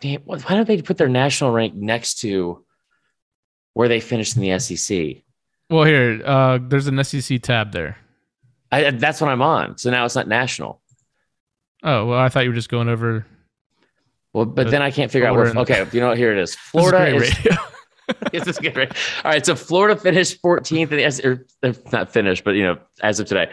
damn, 0.00 0.20
why 0.22 0.38
don't 0.38 0.66
they 0.66 0.80
put 0.80 0.96
their 0.96 1.08
national 1.08 1.52
rank 1.52 1.74
next 1.74 2.20
to 2.20 2.64
where 3.74 3.88
they 3.88 4.00
finished 4.00 4.36
in 4.36 4.42
the 4.42 4.58
SEC? 4.58 5.22
Well, 5.70 5.84
here, 5.84 6.22
uh, 6.24 6.58
there's 6.62 6.86
an 6.86 7.02
SEC 7.02 7.42
tab 7.42 7.72
there. 7.72 7.96
I, 8.70 8.90
that's 8.90 9.20
what 9.20 9.30
I'm 9.30 9.42
on. 9.42 9.78
So 9.78 9.90
now 9.90 10.04
it's 10.04 10.14
not 10.14 10.28
national. 10.28 10.80
Oh, 11.82 12.06
well, 12.06 12.18
I 12.18 12.28
thought 12.28 12.44
you 12.44 12.50
were 12.50 12.56
just 12.56 12.68
going 12.68 12.88
over. 12.88 13.26
Well, 14.32 14.46
but 14.46 14.64
The 14.64 14.70
then 14.70 14.82
I 14.82 14.90
can't 14.90 15.10
figure 15.10 15.28
out 15.28 15.36
where. 15.36 15.56
Okay, 15.58 15.86
you 15.92 16.00
know 16.00 16.08
what? 16.08 16.18
Here 16.18 16.32
it 16.32 16.38
is. 16.38 16.50
Is 16.54 16.56
Florida 16.56 17.16
great 17.16 17.46
is. 17.46 17.58
this 18.32 18.46
is 18.46 18.58
good, 18.58 18.76
right? 18.76 18.92
All 19.24 19.30
right. 19.30 19.44
So 19.44 19.54
Florida 19.54 19.98
finished 19.98 20.42
14th 20.42 20.90
in 20.92 20.96
the 20.98 21.26
or 21.26 21.46
they're 21.62 21.74
not 21.92 22.12
finished, 22.12 22.44
but 22.44 22.52
you 22.52 22.62
know, 22.62 22.78
as 23.02 23.20
of 23.20 23.26
today, 23.26 23.50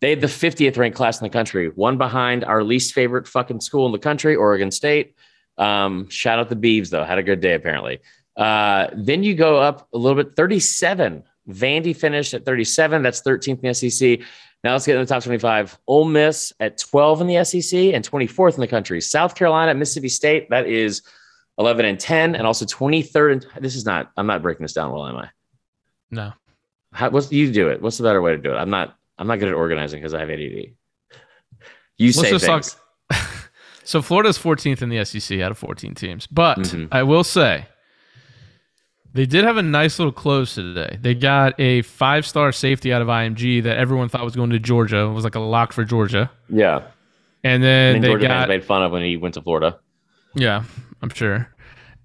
they 0.00 0.10
had 0.10 0.20
the 0.20 0.26
50th 0.26 0.76
ranked 0.76 0.96
class 0.96 1.20
in 1.20 1.24
the 1.24 1.30
country, 1.30 1.68
one 1.68 1.98
behind 1.98 2.44
our 2.44 2.62
least 2.62 2.92
favorite 2.92 3.26
fucking 3.26 3.60
school 3.60 3.86
in 3.86 3.92
the 3.92 3.98
country, 3.98 4.36
Oregon 4.36 4.70
State. 4.70 5.14
Um, 5.58 6.08
shout 6.10 6.38
out 6.38 6.48
the 6.50 6.56
Beavs 6.56 6.90
though, 6.90 7.04
had 7.04 7.18
a 7.18 7.22
good 7.22 7.40
day 7.40 7.54
apparently. 7.54 8.00
Uh, 8.36 8.88
then 8.94 9.22
you 9.22 9.34
go 9.34 9.56
up 9.56 9.88
a 9.94 9.98
little 9.98 10.22
bit, 10.22 10.36
37. 10.36 11.24
Vandy 11.48 11.96
finished 11.96 12.34
at 12.34 12.44
37. 12.44 13.02
That's 13.02 13.22
13th 13.22 13.48
in 13.48 13.60
the 13.62 13.74
SEC. 13.74 14.20
Now 14.64 14.72
let's 14.72 14.84
get 14.84 14.96
in 14.96 15.02
the 15.02 15.06
top 15.06 15.22
25. 15.22 15.78
Ole 15.86 16.04
Miss 16.04 16.52
at 16.60 16.76
12 16.78 17.22
in 17.22 17.26
the 17.28 17.44
SEC 17.44 17.78
and 17.94 18.08
24th 18.08 18.54
in 18.54 18.60
the 18.60 18.66
country. 18.66 19.00
South 19.00 19.34
Carolina, 19.34 19.74
Mississippi 19.74 20.08
State, 20.08 20.50
that 20.50 20.66
is 20.66 21.02
11 21.58 21.84
and 21.86 21.98
10, 21.98 22.34
and 22.36 22.46
also 22.46 22.64
23rd. 22.64 23.46
And 23.54 23.64
this 23.64 23.74
is 23.74 23.84
not, 23.84 24.10
I'm 24.16 24.26
not 24.26 24.42
breaking 24.42 24.64
this 24.64 24.72
down 24.72 24.92
well, 24.92 25.06
am 25.06 25.16
I? 25.16 25.28
No. 26.10 26.32
How, 26.92 27.10
what's 27.10 27.30
you 27.32 27.50
do 27.52 27.68
it? 27.68 27.80
What's 27.82 27.96
the 27.98 28.04
better 28.04 28.20
way 28.22 28.32
to 28.32 28.38
do 28.38 28.52
it? 28.52 28.56
I'm 28.56 28.70
not, 28.70 28.96
I'm 29.18 29.26
not 29.26 29.38
good 29.38 29.48
at 29.48 29.54
organizing 29.54 30.00
because 30.00 30.14
I 30.14 30.20
have 30.20 30.30
ADD. 30.30 30.40
You 31.98 32.08
Let's 32.08 32.20
say 32.20 32.30
just 32.30 32.46
talk- 32.46 32.64
things. 32.64 32.76
So 33.84 34.02
Florida's 34.02 34.36
14th 34.36 34.82
in 34.82 34.88
the 34.88 35.04
SEC 35.04 35.38
out 35.38 35.52
of 35.52 35.58
14 35.58 35.94
teams. 35.94 36.26
But 36.26 36.58
Mhm. 36.58 36.88
I 36.90 37.04
will 37.04 37.22
say 37.22 37.66
they 39.14 39.26
did 39.26 39.44
have 39.44 39.56
a 39.58 39.62
nice 39.62 40.00
little 40.00 40.10
close 40.12 40.56
to 40.56 40.62
today. 40.74 40.98
They 41.00 41.14
got 41.14 41.54
a 41.60 41.82
five 41.82 42.26
star 42.26 42.50
safety 42.50 42.92
out 42.92 43.00
of 43.00 43.06
IMG 43.06 43.62
that 43.62 43.76
everyone 43.78 44.08
thought 44.08 44.24
was 44.24 44.34
going 44.34 44.50
to 44.50 44.58
Georgia. 44.58 44.98
It 44.98 45.12
was 45.12 45.22
like 45.22 45.36
a 45.36 45.40
lock 45.40 45.72
for 45.72 45.84
Georgia. 45.84 46.30
Yeah. 46.48 46.78
And 47.44 47.62
And 47.62 47.62
then 47.62 47.92
then 47.94 48.02
they 48.02 48.08
Georgia 48.08 48.26
got 48.26 48.48
made 48.48 48.64
fun 48.64 48.82
of 48.82 48.90
when 48.90 49.02
he 49.04 49.16
went 49.16 49.34
to 49.34 49.42
Florida. 49.42 49.78
Yeah, 50.34 50.64
I'm 51.02 51.10
sure. 51.10 51.48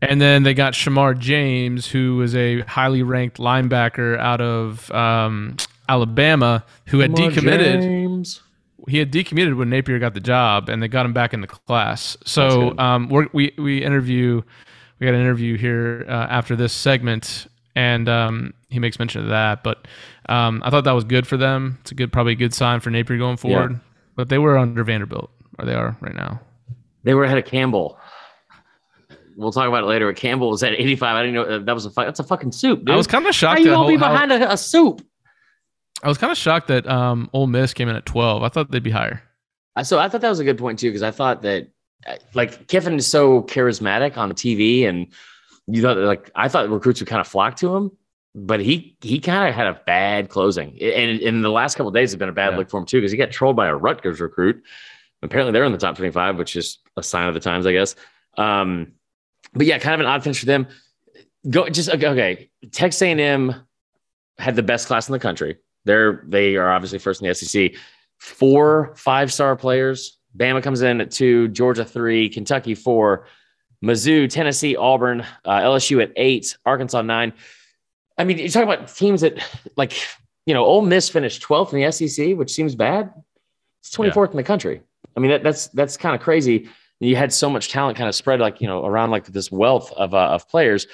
And 0.01 0.19
then 0.19 0.43
they 0.43 0.53
got 0.53 0.73
Shemar 0.73 1.17
James, 1.17 1.87
who 1.87 2.17
was 2.17 2.35
a 2.35 2.61
highly 2.61 3.03
ranked 3.03 3.37
linebacker 3.37 4.17
out 4.17 4.41
of 4.41 4.89
um, 4.91 5.57
Alabama, 5.87 6.65
who 6.87 6.99
had 6.99 7.11
decommitted. 7.11 7.81
James. 7.81 8.41
He 8.87 8.97
had 8.97 9.11
decommitted 9.11 9.55
when 9.57 9.69
Napier 9.69 9.99
got 9.99 10.15
the 10.15 10.19
job, 10.19 10.67
and 10.67 10.81
they 10.81 10.87
got 10.87 11.05
him 11.05 11.13
back 11.13 11.35
in 11.35 11.41
the 11.41 11.47
class. 11.47 12.17
So 12.25 12.75
um, 12.79 13.09
we're, 13.09 13.27
we 13.31 13.53
we 13.59 13.83
interview, 13.83 14.41
we 14.99 15.05
got 15.05 15.13
an 15.13 15.21
interview 15.21 15.55
here 15.55 16.03
uh, 16.07 16.11
after 16.11 16.55
this 16.55 16.73
segment, 16.73 17.45
and 17.75 18.09
um, 18.09 18.55
he 18.69 18.79
makes 18.79 18.97
mention 18.97 19.21
of 19.21 19.29
that. 19.29 19.63
But 19.63 19.87
um, 20.29 20.63
I 20.65 20.71
thought 20.71 20.85
that 20.85 20.93
was 20.93 21.03
good 21.03 21.27
for 21.27 21.37
them. 21.37 21.77
It's 21.81 21.91
a 21.91 21.95
good, 21.95 22.11
probably 22.11 22.33
a 22.33 22.37
good 22.37 22.55
sign 22.55 22.79
for 22.79 22.89
Napier 22.89 23.19
going 23.19 23.37
forward. 23.37 23.79
But 24.15 24.29
they 24.29 24.39
were 24.39 24.57
under 24.57 24.83
Vanderbilt, 24.83 25.29
or 25.59 25.65
they 25.65 25.75
are 25.75 25.95
right 26.01 26.15
now. 26.15 26.41
They 27.03 27.13
were 27.13 27.23
ahead 27.23 27.37
of 27.37 27.45
Campbell. 27.45 27.99
We'll 29.41 29.51
talk 29.51 29.67
about 29.67 29.83
it 29.83 29.87
later. 29.87 30.07
But 30.07 30.15
Campbell 30.17 30.49
was 30.51 30.61
at 30.63 30.73
85. 30.73 31.15
I 31.15 31.21
didn't 31.21 31.33
know 31.33 31.59
that 31.65 31.73
was 31.73 31.85
a 31.85 31.89
fu- 31.89 32.03
that's 32.03 32.19
a 32.19 32.23
fucking 32.23 32.51
soup. 32.51 32.79
Dude. 32.79 32.91
I 32.91 32.95
was 32.95 33.07
kind 33.07 33.23
of 33.23 33.29
How 33.29 33.31
shocked. 33.31 33.59
you 33.59 33.65
that 33.65 33.71
gonna 33.71 33.87
be 33.87 33.95
whole- 33.95 34.07
how- 34.07 34.13
behind 34.25 34.31
a, 34.43 34.51
a 34.51 34.57
soup? 34.57 35.05
I 36.03 36.07
was 36.07 36.17
kind 36.17 36.31
of 36.31 36.37
shocked 36.37 36.67
that 36.67 36.87
um, 36.87 37.29
Ole 37.33 37.47
Miss 37.47 37.73
came 37.73 37.87
in 37.89 37.95
at 37.95 38.05
12. 38.05 38.41
I 38.43 38.49
thought 38.49 38.71
they'd 38.71 38.81
be 38.81 38.89
higher. 38.91 39.21
So 39.83 39.99
I 39.99 40.09
thought 40.09 40.21
that 40.21 40.29
was 40.29 40.39
a 40.39 40.43
good 40.43 40.57
point 40.57 40.79
too, 40.79 40.89
because 40.89 41.03
I 41.03 41.11
thought 41.11 41.41
that 41.43 41.67
uh, 42.07 42.15
like 42.33 42.67
Kiffin 42.67 42.95
is 42.95 43.07
so 43.07 43.43
charismatic 43.43 44.17
on 44.17 44.31
TV, 44.33 44.87
and 44.87 45.07
you 45.67 45.81
thought 45.81 45.97
like 45.97 46.29
I 46.35 46.47
thought 46.49 46.69
recruits 46.69 46.99
would 47.01 47.07
kind 47.07 47.21
of 47.21 47.27
flock 47.27 47.55
to 47.57 47.75
him, 47.75 47.91
but 48.35 48.59
he 48.59 48.97
he 49.01 49.19
kind 49.19 49.47
of 49.47 49.55
had 49.55 49.67
a 49.67 49.79
bad 49.85 50.29
closing, 50.29 50.69
and 50.81 51.19
in 51.21 51.41
the 51.41 51.49
last 51.49 51.75
couple 51.75 51.91
days 51.91 52.11
has 52.11 52.17
been 52.17 52.29
a 52.29 52.33
bad 52.33 52.51
yeah. 52.51 52.57
look 52.57 52.69
for 52.69 52.79
him 52.79 52.85
too, 52.85 52.97
because 52.97 53.11
he 53.11 53.17
got 53.17 53.31
trolled 53.31 53.55
by 53.55 53.67
a 53.67 53.75
Rutgers 53.75 54.19
recruit. 54.19 54.61
Apparently, 55.23 55.53
they're 55.53 55.63
in 55.63 55.71
the 55.71 55.77
top 55.77 55.95
twenty-five, 55.95 56.37
which 56.37 56.55
is 56.55 56.79
a 56.97 57.03
sign 57.03 57.27
of 57.27 57.33
the 57.33 57.39
times, 57.39 57.65
I 57.65 57.71
guess. 57.71 57.95
Um, 58.37 58.93
but 59.53 59.65
yeah, 59.65 59.77
kind 59.79 59.93
of 59.95 59.99
an 59.99 60.05
odd 60.05 60.23
finish 60.23 60.39
for 60.39 60.45
them. 60.45 60.67
Go 61.49 61.67
just 61.69 61.89
okay. 61.89 62.07
okay. 62.07 62.49
Texas 62.71 63.01
A&M 63.01 63.55
had 64.37 64.55
the 64.55 64.63
best 64.63 64.87
class 64.87 65.07
in 65.07 65.13
the 65.13 65.19
country. 65.19 65.57
They're 65.85 66.23
they 66.27 66.55
are 66.55 66.71
obviously 66.71 66.99
first 66.99 67.21
in 67.21 67.27
the 67.27 67.35
SEC. 67.35 67.73
Four 68.17 68.93
five 68.95 69.33
star 69.33 69.55
players. 69.55 70.17
Bama 70.37 70.63
comes 70.63 70.81
in 70.81 71.01
at 71.01 71.11
two, 71.11 71.47
Georgia 71.49 71.83
three, 71.83 72.29
Kentucky 72.29 72.75
four, 72.75 73.27
Mizzou, 73.83 74.29
Tennessee, 74.29 74.75
Auburn, 74.75 75.21
uh, 75.43 75.59
LSU 75.61 76.01
at 76.01 76.11
eight, 76.15 76.57
Arkansas 76.65 77.01
nine. 77.01 77.33
I 78.17 78.23
mean, 78.23 78.37
you're 78.37 78.49
talking 78.49 78.71
about 78.71 78.93
teams 78.93 79.21
that 79.21 79.43
like 79.75 79.93
you 80.45 80.53
know, 80.53 80.65
Ole 80.65 80.81
Miss 80.81 81.09
finished 81.09 81.43
12th 81.43 81.73
in 81.73 81.81
the 81.81 81.91
SEC, 81.91 82.37
which 82.37 82.51
seems 82.51 82.75
bad. 82.75 83.13
It's 83.81 83.95
24th 83.95 84.15
yeah. 84.15 84.31
in 84.31 84.37
the 84.37 84.43
country. 84.43 84.81
I 85.15 85.19
mean, 85.19 85.31
that, 85.31 85.43
that's 85.43 85.67
that's 85.67 85.97
kind 85.97 86.15
of 86.15 86.21
crazy. 86.21 86.69
You 87.01 87.15
had 87.15 87.33
so 87.33 87.49
much 87.49 87.69
talent 87.69 87.97
kind 87.97 88.07
of 88.07 88.15
spread 88.15 88.39
like 88.39 88.61
you 88.61 88.67
know 88.67 88.85
around 88.85 89.09
like 89.09 89.25
this 89.25 89.51
wealth 89.51 89.91
of 89.93 90.13
uh, 90.13 90.29
of 90.29 90.47
players. 90.47 90.87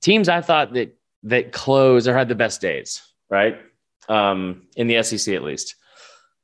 Teams 0.00 0.28
I 0.28 0.40
thought 0.40 0.74
that 0.74 0.96
that 1.22 1.52
closed 1.52 2.08
or 2.08 2.14
had 2.14 2.28
the 2.28 2.34
best 2.34 2.60
days, 2.60 3.00
right? 3.30 3.60
Um, 4.08 4.66
in 4.76 4.88
the 4.88 5.02
SEC 5.02 5.34
at 5.34 5.44
least. 5.44 5.76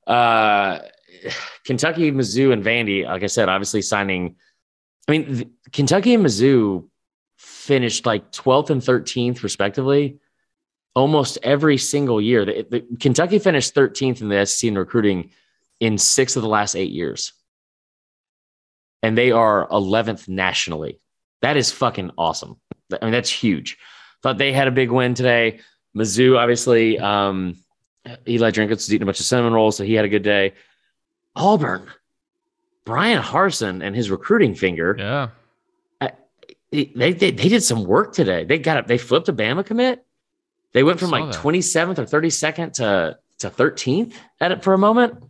Uh, 0.07 0.79
Kentucky, 1.65 2.13
Mizzou, 2.13 2.53
and 2.53 2.65
Vandy, 2.65 3.05
like 3.05 3.25
I 3.25 3.27
said, 3.27 3.49
obviously 3.49 3.83
signing. 3.83 4.37
I 5.09 5.13
mean, 5.13 5.51
Kentucky 5.73 6.15
and 6.15 6.25
Mizzou 6.25 6.89
finished 7.37 8.07
like 8.07 8.31
12th 8.33 8.71
and 8.71 8.83
13th, 8.83 9.43
respectively, 9.43 10.19
almost 10.95 11.39
every 11.43 11.77
single 11.77 12.21
year. 12.21 12.45
The, 12.45 12.67
the, 12.71 12.97
Kentucky 13.01 13.39
finished 13.39 13.75
13th 13.75 14.21
in 14.21 14.29
the 14.29 14.45
SEC 14.47 14.69
in 14.69 14.79
recruiting 14.79 15.31
in 15.81 15.99
six 15.99 16.37
of 16.37 16.43
the 16.43 16.49
last 16.49 16.77
eight 16.77 16.91
years. 16.91 17.33
And 19.03 19.17
they 19.17 19.31
are 19.31 19.69
11th 19.69 20.29
nationally. 20.29 21.01
That 21.41 21.57
is 21.57 21.71
fucking 21.71 22.11
awesome. 22.19 22.57
I 22.91 23.05
mean, 23.05 23.13
that's 23.13 23.31
huge. 23.31 23.79
Thought 24.23 24.39
they 24.39 24.53
had 24.53 24.67
a 24.67 24.73
big 24.73 24.91
win 24.91 25.15
today. 25.15 25.61
Mizzou, 25.97 26.37
obviously, 26.37 26.99
um, 26.99 27.57
Eli 28.27 28.51
Drinkwitz 28.51 28.71
was 28.71 28.93
eating 28.93 29.03
a 29.03 29.07
bunch 29.07 29.21
of 29.21 29.27
cinnamon 29.27 29.53
rolls, 29.53 29.77
so 29.77 29.85
he 29.85 29.95
had 29.95 30.05
a 30.05 30.09
good 30.09 30.23
day. 30.23 30.55
Auburn, 31.37 31.87
Bryan 32.85 33.23
Harsin 33.23 33.85
and 33.85 33.95
his 33.95 34.11
recruiting 34.11 34.55
finger. 34.55 34.97
Yeah. 34.99 35.29
they, 36.71 36.87
they, 36.95 37.13
they 37.13 37.31
did 37.31 37.63
some 37.63 37.85
work 37.85 38.13
today. 38.13 38.45
They 38.45 38.59
got 38.59 38.79
up, 38.79 38.87
They 38.87 38.99
flipped 38.99 39.29
a 39.29 39.33
Bama 39.33 39.65
commit. 39.65 40.05
They 40.73 40.83
went 40.83 41.01
from 41.01 41.11
like 41.11 41.31
that. 41.33 41.41
27th 41.41 41.99
or 41.99 42.05
32nd 42.05 42.73
to, 42.75 43.19
to 43.39 43.51
13th 43.51 44.15
at 44.41 44.53
it 44.53 44.63
for 44.63 44.75
a 44.75 44.79
moment. 44.79 45.23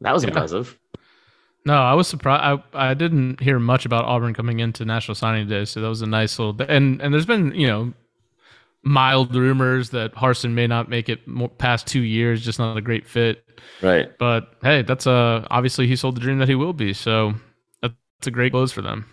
That 0.00 0.12
was 0.12 0.24
yeah. 0.24 0.28
impressive. 0.28 0.78
No, 1.64 1.74
I 1.74 1.94
was 1.94 2.08
surprised. 2.08 2.62
I, 2.74 2.90
I 2.90 2.94
didn't 2.94 3.40
hear 3.40 3.58
much 3.58 3.86
about 3.86 4.04
Auburn 4.04 4.34
coming 4.34 4.60
into 4.60 4.84
National 4.84 5.14
Signing 5.14 5.48
Day, 5.48 5.64
so 5.64 5.80
that 5.80 5.88
was 5.88 6.02
a 6.02 6.06
nice 6.06 6.38
little. 6.38 6.60
And 6.68 7.00
and 7.00 7.14
there's 7.14 7.26
been 7.26 7.54
you 7.54 7.66
know 7.66 7.92
mild 8.82 9.34
rumors 9.34 9.90
that 9.90 10.12
Harsin 10.14 10.52
may 10.52 10.66
not 10.66 10.88
make 10.88 11.08
it 11.08 11.26
more, 11.28 11.48
past 11.48 11.86
two 11.86 12.00
years, 12.00 12.44
just 12.44 12.58
not 12.58 12.76
a 12.76 12.80
great 12.80 13.06
fit. 13.06 13.44
Right. 13.80 14.10
But 14.18 14.54
hey, 14.62 14.82
that's 14.82 15.06
uh 15.06 15.46
obviously 15.50 15.86
he 15.86 15.94
sold 15.94 16.16
the 16.16 16.20
dream 16.20 16.38
that 16.38 16.48
he 16.48 16.56
will 16.56 16.72
be. 16.72 16.92
So 16.92 17.34
that's 17.80 17.94
a 18.26 18.30
great 18.30 18.52
close 18.52 18.72
for 18.72 18.82
them. 18.82 19.06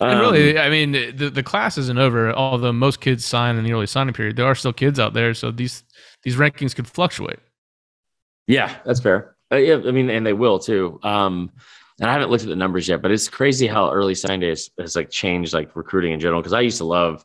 Um, 0.00 0.10
and 0.10 0.20
really, 0.20 0.58
I 0.58 0.68
mean, 0.68 0.92
the 0.92 1.30
the 1.30 1.42
class 1.42 1.78
isn't 1.78 1.98
over. 1.98 2.32
Although 2.32 2.72
most 2.72 3.00
kids 3.00 3.24
sign 3.24 3.56
in 3.56 3.64
the 3.64 3.72
early 3.72 3.86
signing 3.86 4.14
period, 4.14 4.36
there 4.36 4.46
are 4.46 4.54
still 4.54 4.72
kids 4.72 4.98
out 4.98 5.14
there. 5.14 5.32
So 5.32 5.50
these 5.50 5.84
these 6.22 6.36
rankings 6.36 6.74
could 6.74 6.88
fluctuate. 6.88 7.38
Yeah, 8.46 8.74
that's 8.84 9.00
fair. 9.00 9.35
Uh, 9.52 9.56
yeah, 9.56 9.80
I 9.86 9.90
mean, 9.90 10.10
and 10.10 10.26
they 10.26 10.32
will 10.32 10.58
too. 10.58 10.98
Um, 11.02 11.50
and 12.00 12.10
I 12.10 12.12
haven't 12.12 12.30
looked 12.30 12.42
at 12.42 12.50
the 12.50 12.56
numbers 12.56 12.88
yet, 12.88 13.00
but 13.00 13.10
it's 13.10 13.28
crazy 13.28 13.66
how 13.66 13.90
early 13.90 14.14
sign 14.14 14.40
day 14.40 14.50
has, 14.50 14.70
has 14.78 14.96
like 14.96 15.10
changed 15.10 15.54
like 15.54 15.74
recruiting 15.74 16.12
in 16.12 16.20
general. 16.20 16.40
Because 16.42 16.52
I 16.52 16.60
used 16.60 16.78
to 16.78 16.84
love 16.84 17.24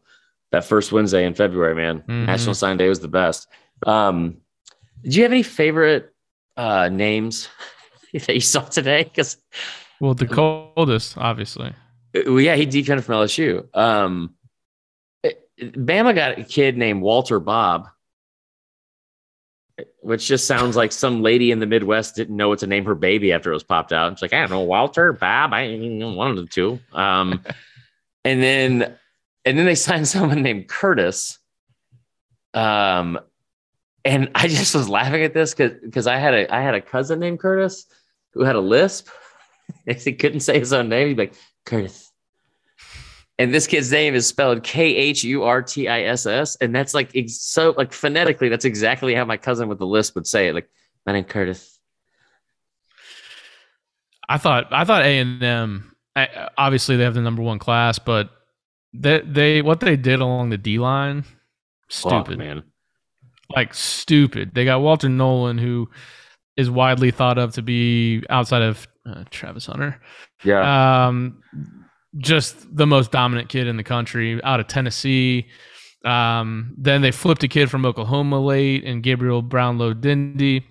that 0.52 0.64
first 0.64 0.92
Wednesday 0.92 1.26
in 1.26 1.34
February, 1.34 1.76
man. 1.76 2.00
Mm-hmm. 2.02 2.26
National 2.26 2.56
Sign 2.56 2.78
Day 2.78 2.88
was 2.88 3.00
the 3.00 3.08
best. 3.08 3.48
Um, 3.86 4.38
did 5.04 5.16
you 5.16 5.24
have 5.24 5.32
any 5.32 5.44
favorite 5.44 6.14
uh, 6.56 6.90
names 6.90 7.50
that 8.14 8.34
you 8.34 8.42
saw 8.42 8.62
today? 8.62 9.04
Because 9.04 9.38
well, 10.00 10.14
the 10.14 10.28
coldest, 10.28 11.18
obviously. 11.18 11.74
Well, 12.14 12.42
yeah, 12.42 12.56
he 12.56 12.66
defended 12.66 13.06
from 13.06 13.16
LSU. 13.16 13.76
Um, 13.76 14.36
Bama 15.60 16.16
got 16.16 16.40
a 16.40 16.44
kid 16.44 16.78
named 16.78 17.02
Walter 17.02 17.40
Bob, 17.40 17.88
which 20.02 20.28
just 20.28 20.48
sounds 20.48 20.76
like 20.76 20.92
some 20.92 21.22
lady 21.22 21.52
in 21.52 21.60
the 21.60 21.66
Midwest 21.66 22.16
didn't 22.16 22.36
know 22.36 22.50
what 22.50 22.60
to 22.60 22.68
name 22.68 22.86
her 22.86 22.96
baby 22.96 23.32
after 23.32 23.52
it 23.52 23.54
was 23.54 23.64
popped 23.64 23.94
out. 23.94 24.12
It's 24.12 24.22
like, 24.22 24.34
I 24.34 24.42
don't 24.42 24.50
know, 24.50 24.62
Walter, 24.62 25.14
Bob, 25.14 25.54
I 25.54 25.68
one 25.78 26.32
of 26.32 26.36
the 26.38 26.46
two. 26.46 26.80
Um, 26.94 27.44
and 28.26 28.42
then 28.42 28.98
and 29.46 29.58
then 29.58 29.66
they 29.66 29.76
signed 29.76 30.08
someone 30.08 30.42
named 30.42 30.68
Curtis. 30.68 31.40
Um, 32.54 33.20
and 34.04 34.32
I 34.36 34.48
just 34.48 34.76
was 34.76 34.90
laughing 34.90 35.24
at 35.24 35.34
this 35.34 35.54
because 35.54 35.80
because 35.82 36.08
I 36.08 36.18
had 36.18 36.34
a 36.34 36.54
I 36.54 36.62
had 36.62 36.76
a 36.76 36.82
cousin 36.82 37.20
named 37.20 37.40
Curtis 37.40 37.86
who 38.34 38.44
had 38.44 38.56
a 38.56 38.62
lisp. 38.62 39.10
he 39.86 40.14
couldn't 40.14 40.42
say 40.42 40.60
his 40.60 40.74
own 40.74 40.90
name. 40.90 41.10
He'd 41.10 41.18
be 41.18 41.24
like 41.24 41.34
Curtis. 41.66 42.11
And 43.42 43.52
this 43.52 43.66
kid's 43.66 43.92
name 43.92 44.14
is 44.14 44.28
spelled 44.28 44.62
K 44.62 44.96
H 44.96 45.24
U 45.24 45.42
R 45.42 45.64
T 45.64 45.88
I 45.88 46.04
S 46.04 46.28
S, 46.28 46.56
and 46.58 46.76
that's 46.76 46.94
like 46.94 47.10
so 47.26 47.74
like 47.76 47.92
phonetically, 47.92 48.50
that's 48.50 48.66
exactly 48.66 49.16
how 49.16 49.26
my 49.26 49.36
cousin 49.36 49.68
with 49.68 49.80
the 49.80 49.86
lisp 49.88 50.14
would 50.14 50.28
say 50.28 50.50
it. 50.50 50.54
Like 50.54 50.70
my 51.08 51.14
name 51.14 51.24
Curtis. 51.24 51.80
I 54.30 54.38
thought 54.38 54.72
I 54.72 54.86
thought 54.86 55.02
A 55.02 55.18
and 55.18 55.42
M. 55.42 55.96
Obviously, 56.56 56.98
they 56.98 57.04
have 57.04 57.16
the 57.16 57.22
number 57.22 57.42
one 57.42 57.58
class, 57.58 57.98
but 57.98 58.30
they 58.94 59.22
they 59.22 59.64
what 59.64 59.80
they 59.80 59.98
did 59.98 60.20
along 60.20 60.52
the 60.52 60.60
D 60.60 60.78
line, 60.78 61.24
stupid 61.90 62.38
man. 62.38 62.62
Like 63.56 63.74
stupid. 63.74 64.54
They 64.54 64.66
got 64.66 64.82
Walter 64.82 65.10
Nolan, 65.10 65.58
who 65.58 65.90
is 66.58 66.70
widely 66.70 67.10
thought 67.10 67.40
of 67.40 67.56
to 67.56 67.64
be 67.64 68.24
outside 68.30 68.62
of 68.62 68.88
uh, 69.04 69.24
Travis 69.32 69.66
Hunter. 69.66 70.00
Yeah. 70.44 71.08
Um, 71.08 71.42
just 72.18 72.76
the 72.76 72.88
most 72.88 73.12
dominant 73.12 73.50
kid 73.50 73.68
in 73.68 73.78
the 73.78 73.84
country 73.84 74.42
out 74.44 74.60
of 74.60 74.68
Tennessee. 74.68 75.48
Um, 76.04 76.74
then 76.78 77.02
they 77.02 77.12
flipped 77.12 77.44
a 77.44 77.48
kid 77.48 77.70
from 77.70 77.86
Oklahoma 77.86 78.40
late 78.40 78.84
and 78.84 79.04
Gabriel 79.04 79.42
Brownlow 79.42 79.94
Dindy. 79.94 80.66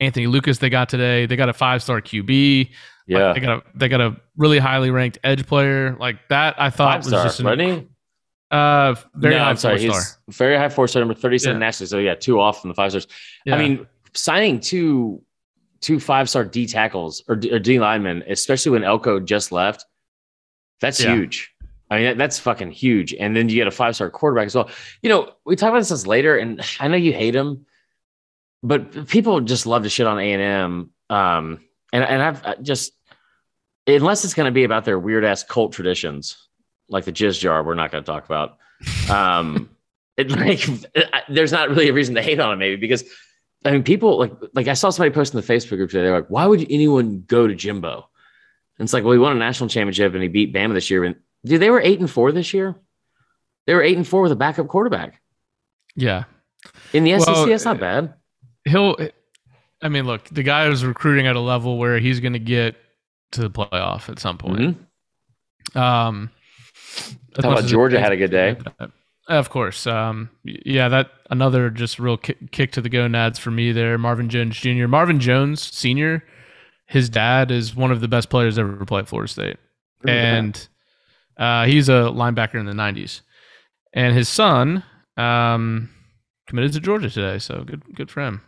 Anthony 0.00 0.26
Lucas 0.26 0.58
they 0.58 0.70
got 0.70 0.88
today. 0.88 1.26
They 1.26 1.36
got 1.36 1.48
a 1.48 1.52
five 1.52 1.82
star 1.82 2.00
QB. 2.00 2.70
Yeah, 3.06 3.26
like 3.26 3.34
they 3.34 3.40
got 3.40 3.58
a 3.58 3.62
they 3.74 3.88
got 3.88 4.00
a 4.00 4.16
really 4.36 4.58
highly 4.58 4.90
ranked 4.90 5.18
edge 5.24 5.46
player 5.46 5.96
like 5.98 6.16
that. 6.28 6.54
I 6.58 6.70
thought 6.70 6.92
Five 6.92 6.98
was 6.98 7.08
star, 7.08 7.24
just 7.24 7.40
an, 7.40 7.88
Uh, 8.50 8.94
very 9.14 9.34
no, 9.34 9.44
high 9.44 9.50
I'm 9.50 9.56
sorry. 9.56 9.80
He's 9.80 9.94
star. 9.94 10.20
very 10.30 10.56
high 10.56 10.68
four 10.68 10.88
star, 10.88 11.00
number 11.00 11.14
thirty 11.14 11.38
seven 11.38 11.56
yeah. 11.56 11.66
nationally. 11.66 11.88
So 11.88 11.98
yeah, 11.98 12.14
two 12.14 12.40
off 12.40 12.60
from 12.60 12.68
the 12.68 12.74
five 12.74 12.92
stars. 12.92 13.06
Yeah. 13.44 13.56
I 13.56 13.58
mean, 13.58 13.86
signing 14.14 14.58
two 14.58 15.22
two 15.80 16.00
five 16.00 16.30
star 16.30 16.44
D 16.44 16.66
tackles 16.66 17.22
or, 17.28 17.34
or 17.34 17.58
D 17.58 17.78
linemen, 17.78 18.24
especially 18.26 18.72
when 18.72 18.84
Elko 18.84 19.20
just 19.20 19.52
left, 19.52 19.84
that's 20.80 21.02
yeah. 21.02 21.14
huge. 21.14 21.54
I 21.90 21.98
mean, 21.98 22.18
that's 22.18 22.38
fucking 22.38 22.70
huge. 22.70 23.14
And 23.14 23.36
then 23.36 23.48
you 23.48 23.56
get 23.56 23.66
a 23.66 23.70
five 23.70 23.94
star 23.94 24.10
quarterback 24.10 24.46
as 24.46 24.54
well. 24.54 24.70
You 25.02 25.10
know, 25.10 25.32
we 25.44 25.56
talk 25.56 25.68
about 25.68 25.84
this 25.84 26.06
later, 26.06 26.36
and 26.36 26.60
I 26.80 26.88
know 26.88 26.96
you 26.96 27.12
hate 27.12 27.34
him, 27.34 27.66
but 28.62 29.08
people 29.08 29.40
just 29.40 29.66
love 29.66 29.82
to 29.82 29.88
shit 29.88 30.06
on 30.06 30.18
A 30.18 30.32
and 30.32 30.42
M. 30.42 30.90
Um, 31.10 31.60
and 31.92 32.04
and 32.04 32.22
I've 32.22 32.62
just 32.62 32.92
unless 33.86 34.24
it's 34.24 34.34
going 34.34 34.46
to 34.46 34.52
be 34.52 34.64
about 34.64 34.84
their 34.84 34.98
weird 34.98 35.24
ass 35.24 35.44
cult 35.44 35.72
traditions, 35.72 36.48
like 36.88 37.04
the 37.04 37.12
jizz 37.12 37.38
jar, 37.38 37.62
we're 37.62 37.74
not 37.74 37.92
going 37.92 38.02
to 38.02 38.10
talk 38.10 38.24
about. 38.24 38.58
Um, 39.10 39.70
it 40.16 40.30
like 40.30 40.66
there's 41.28 41.52
not 41.52 41.68
really 41.68 41.88
a 41.88 41.92
reason 41.92 42.14
to 42.14 42.22
hate 42.22 42.40
on 42.40 42.52
it, 42.52 42.56
maybe 42.56 42.76
because 42.76 43.04
I 43.64 43.72
mean, 43.72 43.82
people 43.82 44.18
like 44.18 44.32
like 44.54 44.68
I 44.68 44.74
saw 44.74 44.90
somebody 44.90 45.14
post 45.14 45.34
in 45.34 45.40
the 45.40 45.46
Facebook 45.46 45.76
group 45.76 45.90
today. 45.90 46.04
They're 46.04 46.16
like, 46.16 46.28
"Why 46.28 46.46
would 46.46 46.66
anyone 46.70 47.24
go 47.26 47.46
to 47.46 47.54
Jimbo?" 47.54 48.08
And 48.78 48.86
it's 48.86 48.92
like, 48.92 49.04
well, 49.04 49.12
he 49.12 49.18
won 49.18 49.36
a 49.36 49.38
national 49.38 49.68
championship 49.68 50.14
and 50.14 50.22
he 50.22 50.28
beat 50.28 50.52
Bama 50.52 50.74
this 50.74 50.90
year. 50.90 51.04
And 51.04 51.16
dude, 51.44 51.60
they 51.60 51.70
were 51.70 51.80
eight 51.80 52.00
and 52.00 52.10
four 52.10 52.32
this 52.32 52.52
year. 52.52 52.74
They 53.66 53.74
were 53.74 53.82
eight 53.82 53.96
and 53.96 54.06
four 54.06 54.22
with 54.22 54.32
a 54.32 54.36
backup 54.36 54.68
quarterback. 54.68 55.20
Yeah, 55.96 56.24
in 56.92 57.04
the 57.04 57.18
SEC, 57.18 57.28
well, 57.28 57.46
that's 57.46 57.64
not 57.64 57.78
bad. 57.78 58.14
He'll 58.64 58.96
I 59.84 59.90
mean, 59.90 60.06
look, 60.06 60.24
the 60.30 60.42
guy 60.42 60.66
is 60.68 60.84
recruiting 60.84 61.26
at 61.26 61.36
a 61.36 61.40
level 61.40 61.76
where 61.76 61.98
he's 61.98 62.18
going 62.18 62.32
to 62.32 62.38
get 62.38 62.76
to 63.32 63.42
the 63.42 63.50
playoff 63.50 64.08
at 64.08 64.18
some 64.18 64.38
point. 64.38 64.78
Mm-hmm. 65.74 65.78
Um, 65.78 66.30
How 67.42 67.52
about 67.52 67.66
Georgia 67.66 68.00
had 68.00 68.10
a 68.10 68.16
good 68.16 68.30
day? 68.30 68.56
Of 69.28 69.50
course. 69.50 69.86
Um, 69.86 70.30
yeah, 70.42 70.88
that 70.88 71.10
another 71.30 71.68
just 71.68 71.98
real 71.98 72.16
kick, 72.16 72.50
kick 72.50 72.72
to 72.72 72.80
the 72.80 72.88
gonads 72.88 73.38
for 73.38 73.50
me 73.50 73.72
there. 73.72 73.98
Marvin 73.98 74.30
Jones 74.30 74.56
Jr. 74.56 74.86
Marvin 74.86 75.20
Jones 75.20 75.62
Sr. 75.62 76.24
His 76.94 77.08
dad 77.08 77.50
is 77.50 77.74
one 77.74 77.90
of 77.90 78.00
the 78.00 78.06
best 78.06 78.30
players 78.30 78.56
ever 78.56 78.84
play 78.86 79.00
at 79.00 79.08
Florida 79.08 79.28
State, 79.28 79.56
and 80.06 80.68
uh, 81.36 81.66
he's 81.66 81.88
a 81.88 82.08
linebacker 82.14 82.54
in 82.54 82.66
the 82.66 82.72
'90s. 82.72 83.22
And 83.92 84.14
his 84.14 84.28
son 84.28 84.84
um, 85.16 85.90
committed 86.46 86.72
to 86.74 86.78
Georgia 86.78 87.10
today, 87.10 87.40
so 87.40 87.64
good, 87.64 87.82
good 87.96 88.12
for 88.12 88.20
him. 88.20 88.42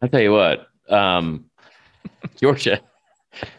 I 0.00 0.06
tell 0.06 0.22
you 0.22 0.32
what, 0.32 0.68
um, 0.88 1.50
Georgia, 2.40 2.80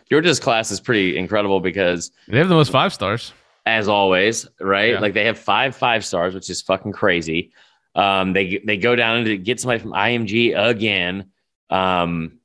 Georgia's 0.10 0.40
class 0.40 0.72
is 0.72 0.80
pretty 0.80 1.16
incredible 1.16 1.60
because 1.60 2.10
they 2.28 2.40
have 2.40 2.50
the 2.50 2.56
most 2.56 2.72
five 2.72 2.92
stars 2.92 3.34
as 3.68 3.88
always, 3.88 4.48
right? 4.60 4.94
Yeah. 4.94 5.00
Like 5.00 5.14
they 5.14 5.26
have 5.26 5.38
five 5.38 5.76
five 5.76 6.04
stars, 6.04 6.34
which 6.34 6.50
is 6.50 6.60
fucking 6.64 6.94
crazy. 6.94 7.54
Um, 7.94 8.34
they 8.34 8.64
they 8.66 8.78
go 8.78 8.96
down 8.96 9.18
and 9.18 9.46
get 9.46 9.60
somebody 9.60 9.80
from 9.80 9.92
IMG 9.92 10.58
again. 10.58 11.30
Um, 11.70 12.40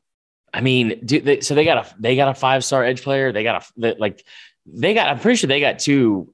I 0.57 0.63
mean, 0.63 1.03
do 1.05 1.21
they, 1.21 1.41
so 1.41 1.55
they 1.55 1.67
got 1.67 1.87
a 1.87 1.95
they 2.01 2.17
got 2.17 2.29
a 2.29 2.35
five 2.35 2.65
star 2.65 2.83
edge 2.83 3.03
player. 3.03 3.31
They 3.31 3.43
got 3.43 3.63
a 3.63 3.73
they, 3.77 3.95
like 3.95 4.25
they 4.65 4.95
got. 4.95 5.09
I'm 5.09 5.19
pretty 5.21 5.37
sure 5.37 5.49
they 5.49 5.61
got 5.61 5.79
two. 5.79 6.33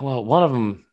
Well, 0.00 0.24
one 0.24 0.42
of 0.42 0.50
them. 0.50 0.86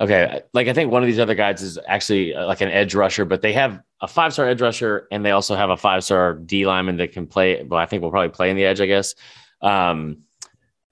Okay, 0.00 0.40
like 0.54 0.68
I 0.68 0.72
think 0.72 0.92
one 0.92 1.02
of 1.02 1.08
these 1.08 1.18
other 1.18 1.34
guys 1.34 1.60
is 1.60 1.76
actually 1.88 2.32
uh, 2.32 2.46
like 2.46 2.60
an 2.60 2.68
edge 2.68 2.94
rusher, 2.94 3.24
but 3.24 3.42
they 3.42 3.52
have 3.54 3.82
a 4.00 4.06
five 4.06 4.32
star 4.32 4.48
edge 4.48 4.60
rusher 4.60 5.08
and 5.10 5.26
they 5.26 5.32
also 5.32 5.56
have 5.56 5.68
a 5.70 5.76
five 5.76 6.04
star 6.04 6.34
D 6.34 6.64
lineman 6.64 6.98
that 6.98 7.10
can 7.10 7.26
play. 7.26 7.60
Well, 7.64 7.80
I 7.80 7.86
think 7.86 8.02
we'll 8.02 8.12
probably 8.12 8.28
play 8.28 8.50
in 8.50 8.56
the 8.56 8.64
edge, 8.64 8.80
I 8.80 8.86
guess. 8.86 9.16
Um, 9.60 10.18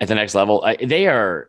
at 0.01 0.09
the 0.09 0.17
next 0.17 0.35
level. 0.35 0.65
I, 0.65 0.75
they 0.85 1.07
are 1.07 1.49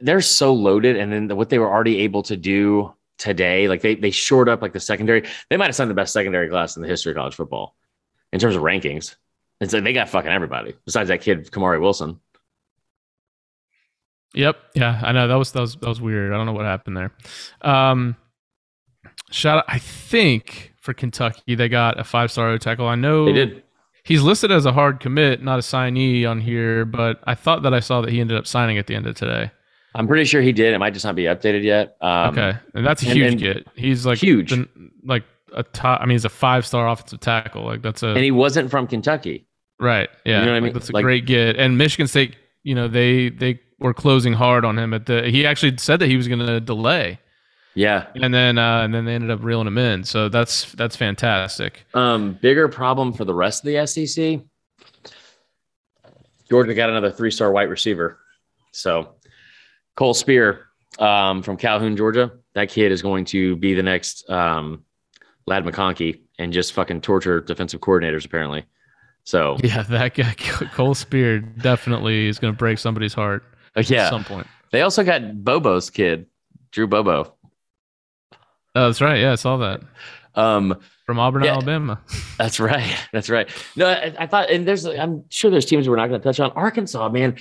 they're 0.00 0.22
so 0.22 0.54
loaded, 0.54 0.96
and 0.96 1.12
then 1.12 1.36
what 1.36 1.50
they 1.50 1.58
were 1.58 1.70
already 1.70 1.98
able 1.98 2.22
to 2.22 2.36
do 2.38 2.94
today, 3.18 3.68
like 3.68 3.82
they 3.82 3.94
they 3.94 4.10
shored 4.10 4.48
up 4.48 4.62
like 4.62 4.72
the 4.72 4.80
secondary. 4.80 5.28
They 5.50 5.58
might 5.58 5.66
have 5.66 5.74
signed 5.74 5.90
the 5.90 5.94
best 5.94 6.14
secondary 6.14 6.48
class 6.48 6.76
in 6.76 6.82
the 6.82 6.88
history 6.88 7.12
of 7.12 7.16
college 7.16 7.34
football 7.34 7.76
in 8.34 8.40
terms 8.40 8.56
of 8.56 8.62
rankings. 8.62 9.14
And 9.60 9.70
so 9.70 9.80
they 9.80 9.92
got 9.92 10.10
fucking 10.10 10.30
everybody 10.30 10.74
besides 10.84 11.08
that 11.08 11.22
kid 11.22 11.50
Kamari 11.50 11.80
Wilson. 11.80 12.20
Yep. 14.34 14.56
Yeah, 14.74 15.00
I 15.02 15.12
know 15.12 15.28
that 15.28 15.36
was 15.36 15.52
that 15.52 15.60
was 15.60 15.76
that 15.76 15.88
was 15.88 16.00
weird. 16.00 16.32
I 16.32 16.36
don't 16.36 16.44
know 16.44 16.52
what 16.52 16.66
happened 16.66 16.96
there. 16.96 17.12
Um, 17.62 18.16
shout 19.30 19.58
out. 19.58 19.64
I 19.68 19.78
think 19.78 20.74
for 20.80 20.92
Kentucky 20.92 21.54
they 21.54 21.68
got 21.68 21.98
a 22.00 22.04
five 22.04 22.32
star 22.32 22.58
tackle. 22.58 22.88
I 22.88 22.96
know 22.96 23.26
they 23.26 23.32
did 23.32 23.62
he's 24.02 24.22
listed 24.22 24.50
as 24.50 24.66
a 24.66 24.72
hard 24.72 24.98
commit, 24.98 25.40
not 25.40 25.60
a 25.60 25.62
signee 25.62 26.28
on 26.28 26.40
here, 26.40 26.84
but 26.84 27.20
I 27.24 27.36
thought 27.36 27.62
that 27.62 27.72
I 27.72 27.80
saw 27.80 28.00
that 28.00 28.10
he 28.10 28.20
ended 28.20 28.36
up 28.36 28.48
signing 28.48 28.78
at 28.78 28.88
the 28.88 28.96
end 28.96 29.06
of 29.06 29.14
today. 29.14 29.52
I'm 29.94 30.08
pretty 30.08 30.24
sure 30.24 30.42
he 30.42 30.50
did. 30.50 30.74
It 30.74 30.78
might 30.78 30.92
just 30.92 31.04
not 31.04 31.14
be 31.14 31.22
updated 31.22 31.62
yet. 31.62 31.96
Um, 32.00 32.30
okay, 32.30 32.58
and 32.74 32.84
that's 32.84 33.04
a 33.04 33.06
huge 33.06 33.32
and 33.32 33.40
get. 33.40 33.68
He's 33.76 34.04
like 34.04 34.18
huge, 34.18 34.50
the, 34.50 34.68
like 35.04 35.22
a 35.54 35.62
top. 35.62 36.00
I 36.00 36.06
mean, 36.06 36.14
he's 36.14 36.24
a 36.24 36.30
five 36.30 36.66
star 36.66 36.88
offensive 36.88 37.20
tackle. 37.20 37.64
Like 37.64 37.82
that's 37.82 38.02
a. 38.02 38.08
And 38.08 38.24
he 38.24 38.30
wasn't 38.30 38.70
from 38.70 38.86
Kentucky. 38.86 39.46
Right. 39.80 40.08
Yeah. 40.24 40.40
You 40.40 40.46
know 40.46 40.52
what 40.52 40.56
I 40.56 40.60
mean? 40.60 40.62
Like, 40.64 40.72
that's 40.74 40.90
a 40.90 40.92
like, 40.92 41.02
great 41.02 41.26
get. 41.26 41.56
And 41.56 41.76
Michigan 41.78 42.06
State, 42.06 42.36
you 42.62 42.74
know, 42.74 42.88
they 42.88 43.30
they 43.30 43.60
were 43.78 43.94
closing 43.94 44.32
hard 44.32 44.64
on 44.64 44.78
him 44.78 44.94
at 44.94 45.06
the. 45.06 45.28
He 45.28 45.46
actually 45.46 45.76
said 45.78 46.00
that 46.00 46.08
he 46.08 46.16
was 46.16 46.28
going 46.28 46.40
to 46.40 46.60
delay. 46.60 47.18
Yeah. 47.74 48.06
And 48.14 48.32
then 48.32 48.56
uh, 48.56 48.82
and 48.82 48.94
then 48.94 49.04
they 49.04 49.14
ended 49.14 49.30
up 49.30 49.42
reeling 49.42 49.66
him 49.66 49.78
in. 49.78 50.04
So 50.04 50.28
that's 50.28 50.72
that's 50.72 50.96
fantastic. 50.96 51.84
Um, 51.94 52.38
bigger 52.40 52.68
problem 52.68 53.12
for 53.12 53.24
the 53.24 53.34
rest 53.34 53.64
of 53.64 53.72
the 53.72 53.86
SEC. 53.86 54.40
Georgia 56.48 56.74
got 56.74 56.90
another 56.90 57.10
three-star 57.10 57.50
white 57.50 57.68
receiver. 57.68 58.18
So 58.70 59.14
Cole 59.96 60.14
Speer 60.14 60.66
um, 60.98 61.42
from 61.42 61.56
Calhoun, 61.56 61.96
Georgia. 61.96 62.32
That 62.54 62.68
kid 62.68 62.92
is 62.92 63.02
going 63.02 63.24
to 63.26 63.56
be 63.56 63.74
the 63.74 63.82
next 63.82 64.28
um, 64.30 64.84
Ladd 65.46 65.64
McConkey 65.64 66.20
and 66.38 66.52
just 66.52 66.72
fucking 66.72 67.00
torture 67.00 67.40
defensive 67.40 67.80
coordinators 67.80 68.24
apparently. 68.24 68.64
So 69.24 69.56
yeah, 69.64 69.82
that 69.82 70.14
guy 70.14 70.34
Cole 70.72 70.94
Speer 70.94 71.40
definitely 71.40 72.28
is 72.28 72.38
going 72.38 72.52
to 72.52 72.58
break 72.58 72.78
somebody's 72.78 73.14
heart. 73.14 73.44
Uh, 73.76 73.82
yeah, 73.86 74.06
at 74.06 74.10
some 74.10 74.24
point. 74.24 74.46
They 74.70 74.82
also 74.82 75.04
got 75.04 75.44
Bobo's 75.44 75.90
kid, 75.90 76.26
Drew 76.70 76.86
Bobo. 76.86 77.34
Oh, 78.76 78.86
that's 78.86 79.00
right. 79.00 79.20
Yeah, 79.20 79.32
I 79.32 79.36
saw 79.36 79.56
that. 79.58 79.82
Um, 80.34 80.80
from 81.06 81.18
Auburn, 81.18 81.44
yeah, 81.44 81.52
Alabama. 81.52 82.00
That's 82.38 82.58
right. 82.58 82.96
That's 83.12 83.28
right. 83.28 83.48
No, 83.76 83.86
I, 83.86 84.14
I 84.18 84.26
thought, 84.26 84.50
and 84.50 84.66
there's, 84.66 84.84
I'm 84.84 85.24
sure 85.28 85.50
there's 85.50 85.66
teams 85.66 85.88
we're 85.88 85.96
not 85.96 86.08
going 86.08 86.20
to 86.20 86.24
touch 86.24 86.40
on. 86.40 86.50
Arkansas, 86.52 87.08
man, 87.10 87.36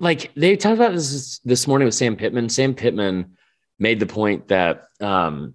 like 0.00 0.32
they 0.34 0.56
talked 0.56 0.76
about 0.76 0.92
this 0.92 1.38
this 1.40 1.68
morning 1.68 1.86
with 1.86 1.94
Sam 1.94 2.16
Pittman. 2.16 2.48
Sam 2.48 2.74
Pittman 2.74 3.36
made 3.78 4.00
the 4.00 4.06
point 4.06 4.48
that, 4.48 4.88
um, 5.00 5.54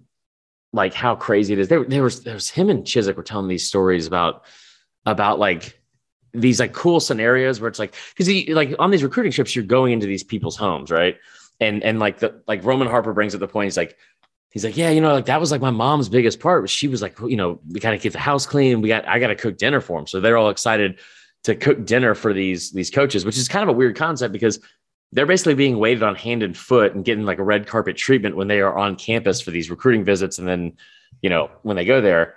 like 0.78 0.94
how 0.94 1.14
crazy 1.14 1.52
it 1.52 1.58
is. 1.58 1.68
There, 1.68 1.84
there 1.84 2.02
was, 2.02 2.22
there 2.22 2.32
was 2.32 2.48
him 2.48 2.70
and 2.70 2.84
Chizik 2.84 3.16
were 3.16 3.22
telling 3.22 3.48
these 3.48 3.66
stories 3.66 4.06
about, 4.06 4.44
about 5.04 5.38
like 5.38 5.78
these 6.32 6.60
like 6.60 6.72
cool 6.72 7.00
scenarios 7.00 7.60
where 7.60 7.68
it's 7.68 7.78
like, 7.78 7.94
because 8.10 8.26
he 8.26 8.54
like 8.54 8.74
on 8.78 8.90
these 8.90 9.02
recruiting 9.02 9.32
trips, 9.32 9.54
you're 9.54 9.64
going 9.64 9.92
into 9.92 10.06
these 10.06 10.24
people's 10.24 10.56
homes, 10.56 10.90
right? 10.90 11.16
And 11.60 11.82
and 11.82 11.98
like 11.98 12.20
the 12.20 12.42
like 12.46 12.64
Roman 12.64 12.88
Harper 12.88 13.12
brings 13.12 13.34
up 13.34 13.40
the 13.40 13.48
point. 13.48 13.66
He's 13.66 13.76
like, 13.76 13.96
he's 14.50 14.64
like, 14.64 14.76
yeah, 14.76 14.90
you 14.90 15.00
know, 15.00 15.12
like 15.12 15.26
that 15.26 15.40
was 15.40 15.50
like 15.50 15.60
my 15.60 15.70
mom's 15.70 16.08
biggest 16.08 16.40
part. 16.40 16.68
She 16.70 16.88
was 16.88 17.02
like, 17.02 17.18
you 17.20 17.36
know, 17.36 17.60
we 17.68 17.80
got 17.80 17.90
to 17.90 17.98
get 17.98 18.12
the 18.12 18.18
house 18.18 18.46
clean. 18.46 18.80
We 18.80 18.88
got, 18.88 19.06
I 19.08 19.18
got 19.18 19.28
to 19.28 19.36
cook 19.36 19.58
dinner 19.58 19.80
for 19.80 19.98
them. 19.98 20.06
So 20.06 20.20
they're 20.20 20.36
all 20.36 20.50
excited 20.50 21.00
to 21.44 21.54
cook 21.54 21.84
dinner 21.84 22.14
for 22.14 22.32
these, 22.32 22.72
these 22.72 22.90
coaches, 22.90 23.24
which 23.24 23.36
is 23.36 23.48
kind 23.48 23.62
of 23.62 23.68
a 23.68 23.76
weird 23.76 23.96
concept 23.96 24.32
because 24.32 24.60
they're 25.12 25.26
basically 25.26 25.54
being 25.54 25.78
waited 25.78 26.02
on 26.02 26.14
hand 26.14 26.42
and 26.42 26.56
foot 26.56 26.94
and 26.94 27.04
getting 27.04 27.24
like 27.24 27.38
a 27.38 27.44
red 27.44 27.66
carpet 27.66 27.96
treatment 27.96 28.36
when 28.36 28.48
they 28.48 28.60
are 28.60 28.76
on 28.76 28.96
campus 28.96 29.40
for 29.40 29.50
these 29.50 29.70
recruiting 29.70 30.04
visits. 30.04 30.38
And 30.38 30.46
then, 30.46 30.76
you 31.22 31.30
know, 31.30 31.50
when 31.62 31.76
they 31.76 31.84
go 31.84 32.00
there 32.00 32.34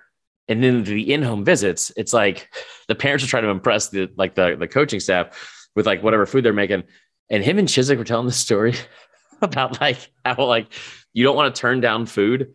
and 0.48 0.64
then 0.64 0.84
the 0.84 1.14
in-home 1.14 1.44
visits, 1.44 1.92
it's 1.98 2.14
like 2.14 2.50
the 2.88 2.96
parents 2.96 3.24
are 3.24 3.28
trying 3.28 3.44
to 3.44 3.50
impress 3.50 3.90
the, 3.90 4.10
like 4.16 4.36
the, 4.36 4.56
the 4.56 4.68
coaching 4.68 5.00
staff 5.00 5.68
with 5.76 5.86
like 5.86 6.02
whatever 6.02 6.26
food 6.26 6.46
they're 6.46 6.54
making. 6.54 6.84
And 7.30 7.44
him 7.44 7.60
and 7.60 7.68
Chizik 7.68 7.98
were 7.98 8.04
telling 8.04 8.26
the 8.26 8.32
story 8.32 8.76
about 9.42 9.82
like 9.82 10.10
how 10.24 10.46
like 10.46 10.68
you 11.14 11.24
don't 11.24 11.36
want 11.36 11.54
to 11.54 11.60
turn 11.60 11.82
down 11.82 12.06
food 12.06 12.54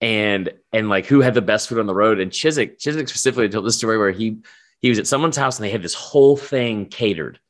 and 0.00 0.50
and 0.72 0.88
like 0.88 1.06
who 1.06 1.20
had 1.20 1.34
the 1.34 1.42
best 1.42 1.68
food 1.68 1.78
on 1.78 1.86
the 1.86 1.94
road. 1.94 2.20
And 2.20 2.30
Chizik, 2.30 2.78
Chizik 2.78 3.08
specifically 3.08 3.48
told 3.48 3.66
this 3.66 3.76
story 3.76 3.98
where 3.98 4.12
he 4.12 4.38
he 4.80 4.88
was 4.88 4.98
at 4.98 5.06
someone's 5.06 5.36
house 5.36 5.58
and 5.58 5.64
they 5.64 5.70
had 5.70 5.82
this 5.82 5.94
whole 5.94 6.36
thing 6.36 6.86
catered. 6.86 7.40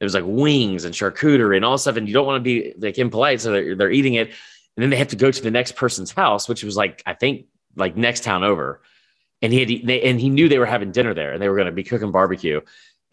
It 0.00 0.04
was 0.04 0.14
like 0.14 0.24
wings 0.26 0.84
and 0.84 0.94
charcuterie 0.94 1.56
and 1.56 1.64
all 1.64 1.78
stuff. 1.78 1.96
And 1.96 2.06
you 2.06 2.14
don't 2.14 2.26
want 2.26 2.40
to 2.40 2.44
be 2.44 2.74
like 2.78 2.98
impolite, 2.98 3.40
so 3.40 3.52
they're, 3.52 3.74
they're 3.74 3.90
eating 3.90 4.14
it. 4.14 4.28
And 4.28 4.82
then 4.82 4.90
they 4.90 4.96
have 4.96 5.08
to 5.08 5.16
go 5.16 5.30
to 5.30 5.42
the 5.42 5.50
next 5.50 5.76
person's 5.76 6.12
house, 6.12 6.48
which 6.48 6.62
was 6.62 6.76
like 6.76 7.02
I 7.06 7.14
think 7.14 7.46
like 7.76 7.96
next 7.96 8.24
town 8.24 8.44
over. 8.44 8.82
And 9.42 9.52
he 9.52 9.60
had 9.60 9.86
they, 9.86 10.02
and 10.02 10.20
he 10.20 10.28
knew 10.28 10.48
they 10.48 10.58
were 10.58 10.66
having 10.66 10.92
dinner 10.92 11.14
there 11.14 11.32
and 11.32 11.40
they 11.40 11.48
were 11.48 11.56
going 11.56 11.66
to 11.66 11.72
be 11.72 11.84
cooking 11.84 12.12
barbecue. 12.12 12.60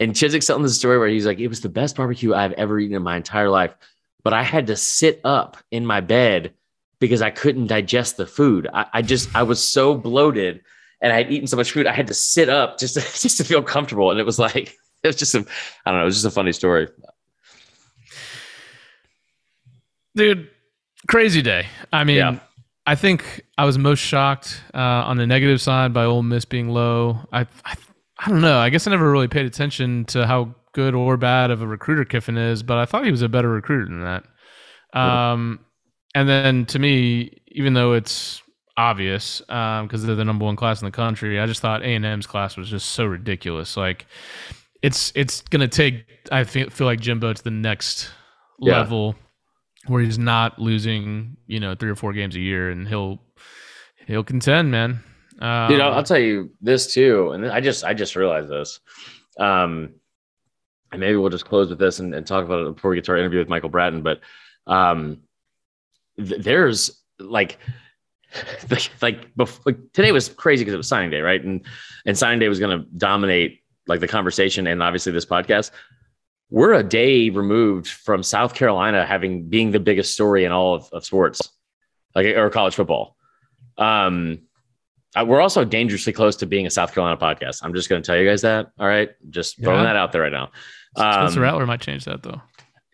And 0.00 0.12
Chizik's 0.12 0.46
telling 0.46 0.62
the 0.62 0.70
story 0.70 0.98
where 0.98 1.08
he's 1.08 1.26
like, 1.26 1.38
it 1.38 1.48
was 1.48 1.60
the 1.60 1.68
best 1.68 1.96
barbecue 1.96 2.34
I've 2.34 2.52
ever 2.52 2.78
eaten 2.78 2.96
in 2.96 3.02
my 3.02 3.16
entire 3.16 3.48
life. 3.48 3.74
But 4.24 4.32
I 4.32 4.42
had 4.42 4.66
to 4.66 4.76
sit 4.76 5.20
up 5.22 5.56
in 5.70 5.86
my 5.86 6.00
bed 6.00 6.54
because 6.98 7.22
I 7.22 7.30
couldn't 7.30 7.68
digest 7.68 8.16
the 8.16 8.26
food. 8.26 8.66
I, 8.72 8.86
I 8.94 9.02
just 9.02 9.34
I 9.34 9.42
was 9.42 9.62
so 9.62 9.94
bloated 9.94 10.62
and 11.00 11.12
I 11.12 11.16
had 11.16 11.30
eaten 11.30 11.46
so 11.46 11.56
much 11.56 11.72
food. 11.72 11.86
I 11.86 11.92
had 11.92 12.06
to 12.06 12.14
sit 12.14 12.48
up 12.48 12.78
just 12.78 12.94
to, 12.94 13.00
just 13.20 13.36
to 13.38 13.44
feel 13.44 13.62
comfortable. 13.62 14.10
And 14.10 14.18
it 14.18 14.26
was 14.26 14.38
like 14.38 14.76
it 15.04 15.08
was 15.08 15.16
just 15.16 15.34
a 15.34 15.44
I 15.86 15.90
don't 15.90 15.98
know. 15.98 16.02
It 16.02 16.06
was 16.06 16.16
just 16.16 16.26
a 16.26 16.30
funny 16.30 16.52
story. 16.52 16.88
Dude, 20.16 20.48
crazy 21.08 21.42
day. 21.42 21.66
I 21.92 22.04
mean, 22.04 22.16
yeah. 22.16 22.38
I 22.86 22.94
think 22.94 23.44
I 23.58 23.64
was 23.64 23.78
most 23.78 23.98
shocked 23.98 24.62
uh, 24.72 24.78
on 24.78 25.16
the 25.16 25.26
negative 25.26 25.60
side 25.60 25.92
by 25.92 26.04
Ole 26.04 26.22
Miss 26.22 26.44
being 26.44 26.68
low. 26.68 27.18
I, 27.32 27.46
I 27.64 27.74
I 28.18 28.30
don't 28.30 28.40
know. 28.40 28.58
I 28.58 28.70
guess 28.70 28.86
I 28.86 28.90
never 28.90 29.10
really 29.10 29.28
paid 29.28 29.46
attention 29.46 30.04
to 30.06 30.26
how 30.26 30.54
good 30.72 30.94
or 30.94 31.16
bad 31.16 31.50
of 31.50 31.62
a 31.62 31.66
recruiter 31.66 32.04
Kiffin 32.04 32.36
is, 32.36 32.62
but 32.62 32.78
I 32.78 32.84
thought 32.84 33.04
he 33.04 33.10
was 33.10 33.22
a 33.22 33.28
better 33.28 33.48
recruiter 33.48 33.84
than 33.86 34.00
that. 34.00 34.24
Um, 34.98 35.60
and 36.14 36.28
then 36.28 36.66
to 36.66 36.78
me, 36.78 37.42
even 37.48 37.74
though 37.74 37.92
it's 37.92 38.42
obvious 38.76 39.40
because 39.40 39.80
um, 39.80 40.06
they're 40.06 40.14
the 40.16 40.24
number 40.24 40.44
one 40.44 40.56
class 40.56 40.80
in 40.80 40.86
the 40.86 40.92
country, 40.92 41.40
I 41.40 41.46
just 41.46 41.60
thought 41.60 41.82
A 41.82 41.94
and 41.94 42.04
M's 42.04 42.26
class 42.26 42.56
was 42.56 42.68
just 42.68 42.90
so 42.90 43.04
ridiculous. 43.04 43.76
Like 43.76 44.06
it's 44.84 45.12
it's 45.14 45.40
gonna 45.40 45.66
take 45.66 46.04
I 46.30 46.44
feel, 46.44 46.68
feel 46.68 46.86
like 46.86 47.00
Jimbo 47.00 47.32
to 47.32 47.42
the 47.42 47.50
next 47.50 48.10
yeah. 48.60 48.76
level 48.76 49.16
where 49.86 50.02
he's 50.02 50.18
not 50.18 50.58
losing 50.58 51.38
you 51.46 51.58
know 51.58 51.74
three 51.74 51.88
or 51.88 51.96
four 51.96 52.12
games 52.12 52.36
a 52.36 52.40
year, 52.40 52.70
and 52.70 52.86
he'll 52.86 53.18
he'll 54.06 54.24
contend, 54.24 54.70
man. 54.70 55.02
Um, 55.40 55.70
Dude, 55.70 55.80
I'll, 55.80 55.94
I'll, 55.94 56.02
tell 56.02 56.18
you 56.18 56.50
this 56.60 56.92
too, 56.92 57.30
and 57.32 57.46
I 57.46 57.60
just 57.60 57.82
I 57.82 57.94
just 57.94 58.14
realized 58.14 58.50
this. 58.50 58.80
Um, 59.38 59.94
and 60.92 61.00
maybe 61.00 61.16
we'll 61.16 61.30
just 61.30 61.46
close 61.46 61.70
with 61.70 61.78
this 61.78 61.98
and, 61.98 62.14
and 62.14 62.26
talk 62.26 62.44
about 62.44 62.66
it 62.66 62.74
before 62.74 62.90
we 62.90 62.96
get 62.96 63.04
to 63.06 63.12
our 63.12 63.18
interview 63.18 63.38
with 63.38 63.48
Michael 63.48 63.70
Bratton. 63.70 64.02
But 64.02 64.20
um, 64.66 65.22
th- 66.18 66.42
there's 66.42 67.02
like 67.18 67.58
like, 69.02 69.34
before, 69.34 69.62
like 69.64 69.92
today 69.92 70.12
was 70.12 70.28
crazy 70.28 70.62
because 70.62 70.74
it 70.74 70.78
was 70.78 70.88
signing 70.88 71.10
day, 71.10 71.20
right? 71.20 71.42
And 71.42 71.64
and 72.04 72.18
signing 72.18 72.38
day 72.38 72.48
was 72.48 72.60
going 72.60 72.78
to 72.78 72.86
dominate 72.96 73.63
like 73.86 74.00
the 74.00 74.08
conversation 74.08 74.66
and 74.66 74.82
obviously 74.82 75.12
this 75.12 75.26
podcast. 75.26 75.70
we're 76.50 76.74
a 76.74 76.82
day 76.82 77.30
removed 77.30 77.88
from 77.88 78.22
South 78.22 78.54
Carolina 78.54 79.04
having 79.04 79.48
being 79.48 79.70
the 79.70 79.80
biggest 79.80 80.14
story 80.14 80.44
in 80.44 80.52
all 80.52 80.74
of, 80.74 80.88
of 80.92 81.04
sports, 81.04 81.50
like 82.14 82.26
or 82.26 82.50
college 82.50 82.74
football. 82.74 83.16
Um, 83.78 84.42
we're 85.26 85.40
also 85.40 85.64
dangerously 85.64 86.12
close 86.12 86.36
to 86.36 86.46
being 86.46 86.66
a 86.66 86.70
South 86.70 86.94
Carolina 86.94 87.16
podcast. 87.16 87.60
I'm 87.62 87.74
just 87.74 87.88
going 87.88 88.02
to 88.02 88.06
tell 88.06 88.16
you 88.16 88.28
guys 88.28 88.42
that. 88.42 88.70
All 88.78 88.86
right, 88.86 89.10
just 89.30 89.60
throwing 89.60 89.80
yeah. 89.80 89.86
that 89.86 89.96
out 89.96 90.12
there 90.12 90.22
right 90.22 90.32
now. 90.32 90.50
Um, 90.96 91.12
Spencer 91.28 91.40
Rattler 91.40 91.66
might 91.66 91.80
change 91.80 92.04
that 92.04 92.22
though. 92.22 92.40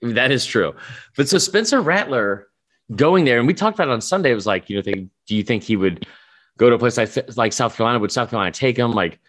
That 0.02 0.30
is 0.30 0.46
true. 0.46 0.74
But 1.16 1.28
so 1.28 1.36
Spencer 1.36 1.82
Rattler 1.82 2.48
going 2.96 3.24
there, 3.24 3.38
and 3.38 3.46
we 3.46 3.52
talked 3.52 3.76
about 3.76 3.88
it 3.88 3.92
on 3.92 4.00
Sunday. 4.00 4.30
It 4.30 4.36
was 4.36 4.46
like, 4.46 4.70
you 4.70 4.76
know, 4.76 4.82
think, 4.82 5.10
do 5.26 5.36
you 5.36 5.42
think 5.42 5.62
he 5.62 5.76
would 5.76 6.06
go 6.56 6.70
to 6.70 6.76
a 6.76 6.78
place 6.78 6.96
like, 6.96 7.36
like 7.36 7.52
South 7.52 7.76
Carolina? 7.76 7.98
Would 7.98 8.10
South 8.10 8.30
Carolina 8.30 8.52
take 8.52 8.78
him? 8.78 8.92
Like 8.92 9.20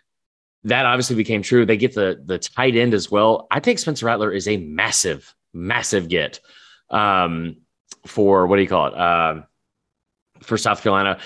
that 0.64 0.86
obviously 0.86 1.16
became 1.16 1.42
true. 1.42 1.66
They 1.66 1.78
get 1.78 1.96
the 1.96 2.22
the 2.24 2.38
tight 2.38 2.76
end 2.76 2.94
as 2.94 3.10
well. 3.10 3.48
I 3.50 3.60
think 3.60 3.80
Spencer 3.80 4.06
Rattler 4.06 4.32
is 4.32 4.48
a 4.48 4.58
massive, 4.58 5.34
massive 5.54 6.08
get 6.08 6.40
um, 6.90 7.58
for 8.06 8.48
what 8.48 8.58
do 8.58 8.62
you 8.62 8.68
call 8.68 8.88
it? 8.88 8.94
Uh, 8.94 9.42
for 10.42 10.58
South 10.58 10.82
Carolina. 10.82 11.20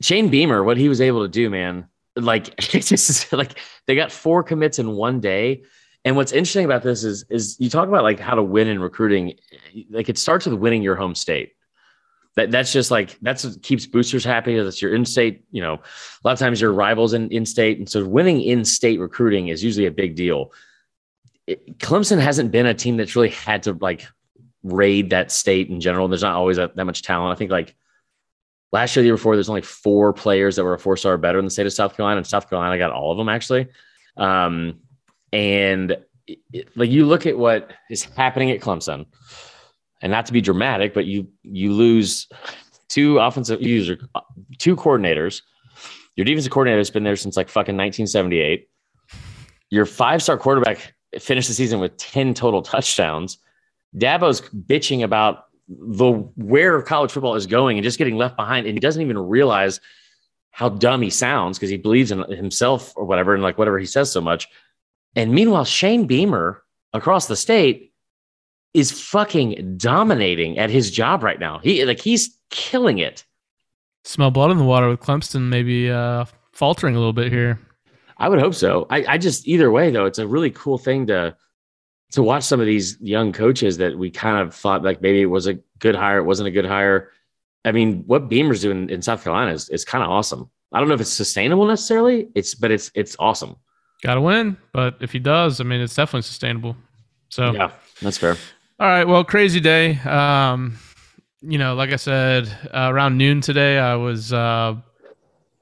Shane 0.00 0.28
Beamer, 0.28 0.62
what 0.62 0.76
he 0.76 0.88
was 0.88 1.00
able 1.00 1.22
to 1.22 1.28
do, 1.28 1.48
man, 1.48 1.88
like 2.16 2.48
it's 2.74 2.88
just 2.88 3.32
like 3.32 3.58
they 3.86 3.94
got 3.94 4.12
four 4.12 4.42
commits 4.42 4.78
in 4.78 4.92
one 4.92 5.20
day. 5.20 5.62
And 6.04 6.14
what's 6.14 6.32
interesting 6.32 6.64
about 6.64 6.82
this 6.82 7.04
is 7.04 7.24
is 7.30 7.56
you 7.58 7.70
talk 7.70 7.88
about 7.88 8.02
like 8.02 8.20
how 8.20 8.34
to 8.34 8.42
win 8.42 8.68
in 8.68 8.80
recruiting. 8.80 9.34
Like 9.90 10.08
it 10.08 10.18
starts 10.18 10.46
with 10.46 10.58
winning 10.58 10.82
your 10.82 10.96
home 10.96 11.14
state. 11.14 11.55
That 12.36 12.50
that's 12.50 12.72
just 12.72 12.90
like 12.90 13.18
that's 13.22 13.44
what 13.44 13.62
keeps 13.62 13.86
boosters 13.86 14.24
happy. 14.24 14.56
That's 14.58 14.82
your 14.82 14.94
in-state. 14.94 15.44
You 15.50 15.62
know, 15.62 15.74
a 15.74 16.22
lot 16.22 16.32
of 16.32 16.38
times 16.38 16.60
your 16.60 16.72
rivals 16.72 17.14
in 17.14 17.30
in-state, 17.30 17.78
and 17.78 17.88
so 17.88 18.06
winning 18.06 18.42
in-state 18.42 19.00
recruiting 19.00 19.48
is 19.48 19.64
usually 19.64 19.86
a 19.86 19.90
big 19.90 20.16
deal. 20.16 20.52
It, 21.46 21.78
Clemson 21.78 22.20
hasn't 22.20 22.50
been 22.50 22.66
a 22.66 22.74
team 22.74 22.98
that's 22.98 23.16
really 23.16 23.30
had 23.30 23.62
to 23.64 23.72
like 23.72 24.06
raid 24.62 25.10
that 25.10 25.30
state 25.30 25.70
in 25.70 25.80
general. 25.80 26.08
There's 26.08 26.22
not 26.22 26.34
always 26.34 26.58
a, 26.58 26.70
that 26.74 26.84
much 26.84 27.02
talent. 27.02 27.34
I 27.34 27.38
think 27.38 27.50
like 27.50 27.74
last 28.70 28.94
year, 28.94 29.02
the 29.02 29.06
year 29.06 29.14
before, 29.14 29.36
there's 29.36 29.48
only 29.48 29.62
four 29.62 30.12
players 30.12 30.56
that 30.56 30.64
were 30.64 30.74
a 30.74 30.78
four 30.78 30.96
star 30.98 31.16
better 31.16 31.38
in 31.38 31.44
the 31.46 31.50
state 31.50 31.66
of 31.66 31.72
South 31.72 31.96
Carolina, 31.96 32.18
and 32.18 32.26
South 32.26 32.50
Carolina 32.50 32.76
got 32.76 32.92
all 32.92 33.12
of 33.12 33.18
them 33.18 33.30
actually. 33.30 33.68
Um, 34.18 34.80
and 35.32 35.96
it, 36.26 36.76
like 36.76 36.90
you 36.90 37.06
look 37.06 37.26
at 37.26 37.38
what 37.38 37.72
is 37.90 38.04
happening 38.04 38.50
at 38.50 38.60
Clemson, 38.60 39.06
and 40.06 40.12
not 40.12 40.24
to 40.24 40.32
be 40.32 40.40
dramatic, 40.40 40.94
but 40.94 41.04
you 41.04 41.26
you 41.42 41.72
lose 41.72 42.28
two 42.88 43.18
offensive 43.18 43.60
user, 43.60 43.98
two 44.58 44.76
coordinators. 44.76 45.42
Your 46.14 46.24
defensive 46.24 46.52
coordinator 46.52 46.78
has 46.78 46.90
been 46.90 47.02
there 47.02 47.16
since 47.16 47.36
like 47.36 47.48
fucking 47.48 47.76
1978. 47.76 48.68
Your 49.70 49.84
five 49.84 50.22
star 50.22 50.38
quarterback 50.38 50.94
finished 51.18 51.48
the 51.48 51.54
season 51.54 51.80
with 51.80 51.96
10 51.96 52.34
total 52.34 52.62
touchdowns. 52.62 53.38
Dabo's 53.96 54.42
bitching 54.42 55.02
about 55.02 55.46
the 55.68 56.12
where 56.36 56.80
college 56.82 57.10
football 57.10 57.34
is 57.34 57.46
going 57.46 57.76
and 57.76 57.82
just 57.82 57.98
getting 57.98 58.16
left 58.16 58.36
behind, 58.36 58.68
and 58.68 58.76
he 58.76 58.80
doesn't 58.80 59.02
even 59.02 59.18
realize 59.18 59.80
how 60.52 60.68
dumb 60.68 61.02
he 61.02 61.10
sounds 61.10 61.58
because 61.58 61.68
he 61.68 61.78
believes 61.78 62.12
in 62.12 62.20
himself 62.30 62.92
or 62.94 63.04
whatever, 63.06 63.34
and 63.34 63.42
like 63.42 63.58
whatever 63.58 63.80
he 63.80 63.86
says 63.86 64.12
so 64.12 64.20
much. 64.20 64.46
And 65.16 65.32
meanwhile, 65.32 65.64
Shane 65.64 66.06
Beamer 66.06 66.62
across 66.92 67.26
the 67.26 67.34
state 67.34 67.92
is 68.76 68.92
fucking 68.92 69.78
dominating 69.78 70.58
at 70.58 70.68
his 70.68 70.90
job 70.90 71.22
right 71.22 71.40
now. 71.40 71.58
He 71.60 71.82
like 71.86 72.00
he's 72.00 72.38
killing 72.50 72.98
it. 72.98 73.24
Smell 74.04 74.30
blood 74.30 74.50
in 74.50 74.58
the 74.58 74.64
water 74.64 74.88
with 74.88 75.00
Clemson 75.00 75.48
maybe 75.48 75.90
uh, 75.90 76.26
faltering 76.52 76.94
a 76.94 76.98
little 76.98 77.14
bit 77.14 77.32
here. 77.32 77.58
I 78.18 78.28
would 78.28 78.38
hope 78.38 78.54
so. 78.54 78.86
I, 78.90 79.04
I 79.14 79.18
just 79.18 79.48
either 79.48 79.70
way 79.70 79.90
though, 79.90 80.04
it's 80.04 80.18
a 80.18 80.26
really 80.26 80.50
cool 80.50 80.76
thing 80.76 81.06
to 81.06 81.34
to 82.12 82.22
watch 82.22 82.44
some 82.44 82.60
of 82.60 82.66
these 82.66 82.98
young 83.00 83.32
coaches 83.32 83.78
that 83.78 83.98
we 83.98 84.10
kind 84.10 84.46
of 84.46 84.54
thought 84.54 84.84
like 84.84 85.00
maybe 85.00 85.22
it 85.22 85.26
was 85.26 85.46
a 85.46 85.54
good 85.78 85.94
hire, 85.94 86.18
it 86.18 86.24
wasn't 86.24 86.46
a 86.46 86.52
good 86.52 86.66
hire. 86.66 87.12
I 87.64 87.72
mean, 87.72 88.04
what 88.06 88.28
Beamer's 88.28 88.60
doing 88.60 88.90
in 88.90 89.02
South 89.02 89.24
Carolina 89.24 89.52
is, 89.52 89.68
is 89.70 89.84
kind 89.84 90.04
of 90.04 90.10
awesome. 90.10 90.50
I 90.72 90.78
don't 90.78 90.88
know 90.88 90.94
if 90.94 91.00
it's 91.00 91.12
sustainable 91.12 91.66
necessarily. 91.66 92.28
It's 92.34 92.54
but 92.54 92.70
it's 92.70 92.90
it's 92.94 93.16
awesome. 93.18 93.56
Got 94.02 94.16
to 94.16 94.20
win, 94.20 94.58
but 94.72 94.98
if 95.00 95.12
he 95.12 95.18
does, 95.18 95.60
I 95.60 95.64
mean, 95.64 95.80
it's 95.80 95.94
definitely 95.94 96.22
sustainable. 96.22 96.76
So 97.30 97.52
yeah, 97.52 97.70
that's 98.02 98.18
fair. 98.18 98.36
All 98.78 98.86
right, 98.86 99.04
well, 99.04 99.24
crazy 99.24 99.60
day. 99.60 99.98
Um, 100.00 100.76
you 101.40 101.56
know, 101.56 101.74
like 101.74 101.92
I 101.92 101.96
said, 101.96 102.46
uh, 102.74 102.90
around 102.92 103.16
noon 103.16 103.40
today, 103.40 103.78
I 103.78 103.94
was 103.94 104.34
uh, 104.34 104.74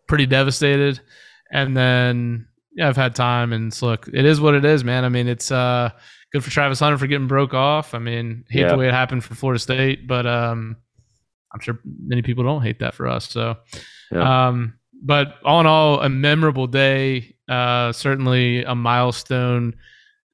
pretty 0.09 0.27
devastated, 0.27 1.01
and 1.53 1.77
then 1.77 2.49
yeah, 2.75 2.89
I've 2.89 2.97
had 2.97 3.15
time, 3.15 3.53
and 3.53 3.81
look, 3.83 4.09
it 4.13 4.25
is 4.25 4.41
what 4.41 4.55
it 4.55 4.65
is, 4.65 4.83
man. 4.83 5.05
I 5.05 5.11
mean, 5.11 5.29
it's 5.29 5.53
uh, 5.53 5.91
good 6.33 6.43
for 6.43 6.51
Travis 6.51 6.81
Hunter 6.81 6.99
for 6.99 7.07
getting 7.07 7.29
broke 7.29 7.55
off. 7.55 7.95
I 7.95 8.01
mean, 8.01 8.45
hate 8.49 8.63
yeah. 8.63 8.71
the 8.71 8.77
way 8.77 8.89
it 8.89 8.95
happened 8.95 9.23
for 9.23 9.37
Florida 9.37 9.61
State, 9.61 10.09
but 10.09 10.27
um, 10.27 10.77
I'm 11.53 11.61
sure 11.61 11.79
many 11.85 12.23
people 12.23 12.43
don't 12.43 12.63
hate 12.63 12.81
that 12.81 12.95
for 12.95 13.07
us. 13.07 13.29
So, 13.31 13.57
yeah. 14.11 14.49
um, 14.49 14.75
but 15.03 15.37
all 15.45 15.61
in 15.61 15.67
all, 15.67 16.01
a 16.01 16.09
memorable 16.09 16.67
day 16.67 17.37
uh, 17.49 17.93
certainly 17.93 18.65
a 18.65 18.75
milestone 18.75 19.77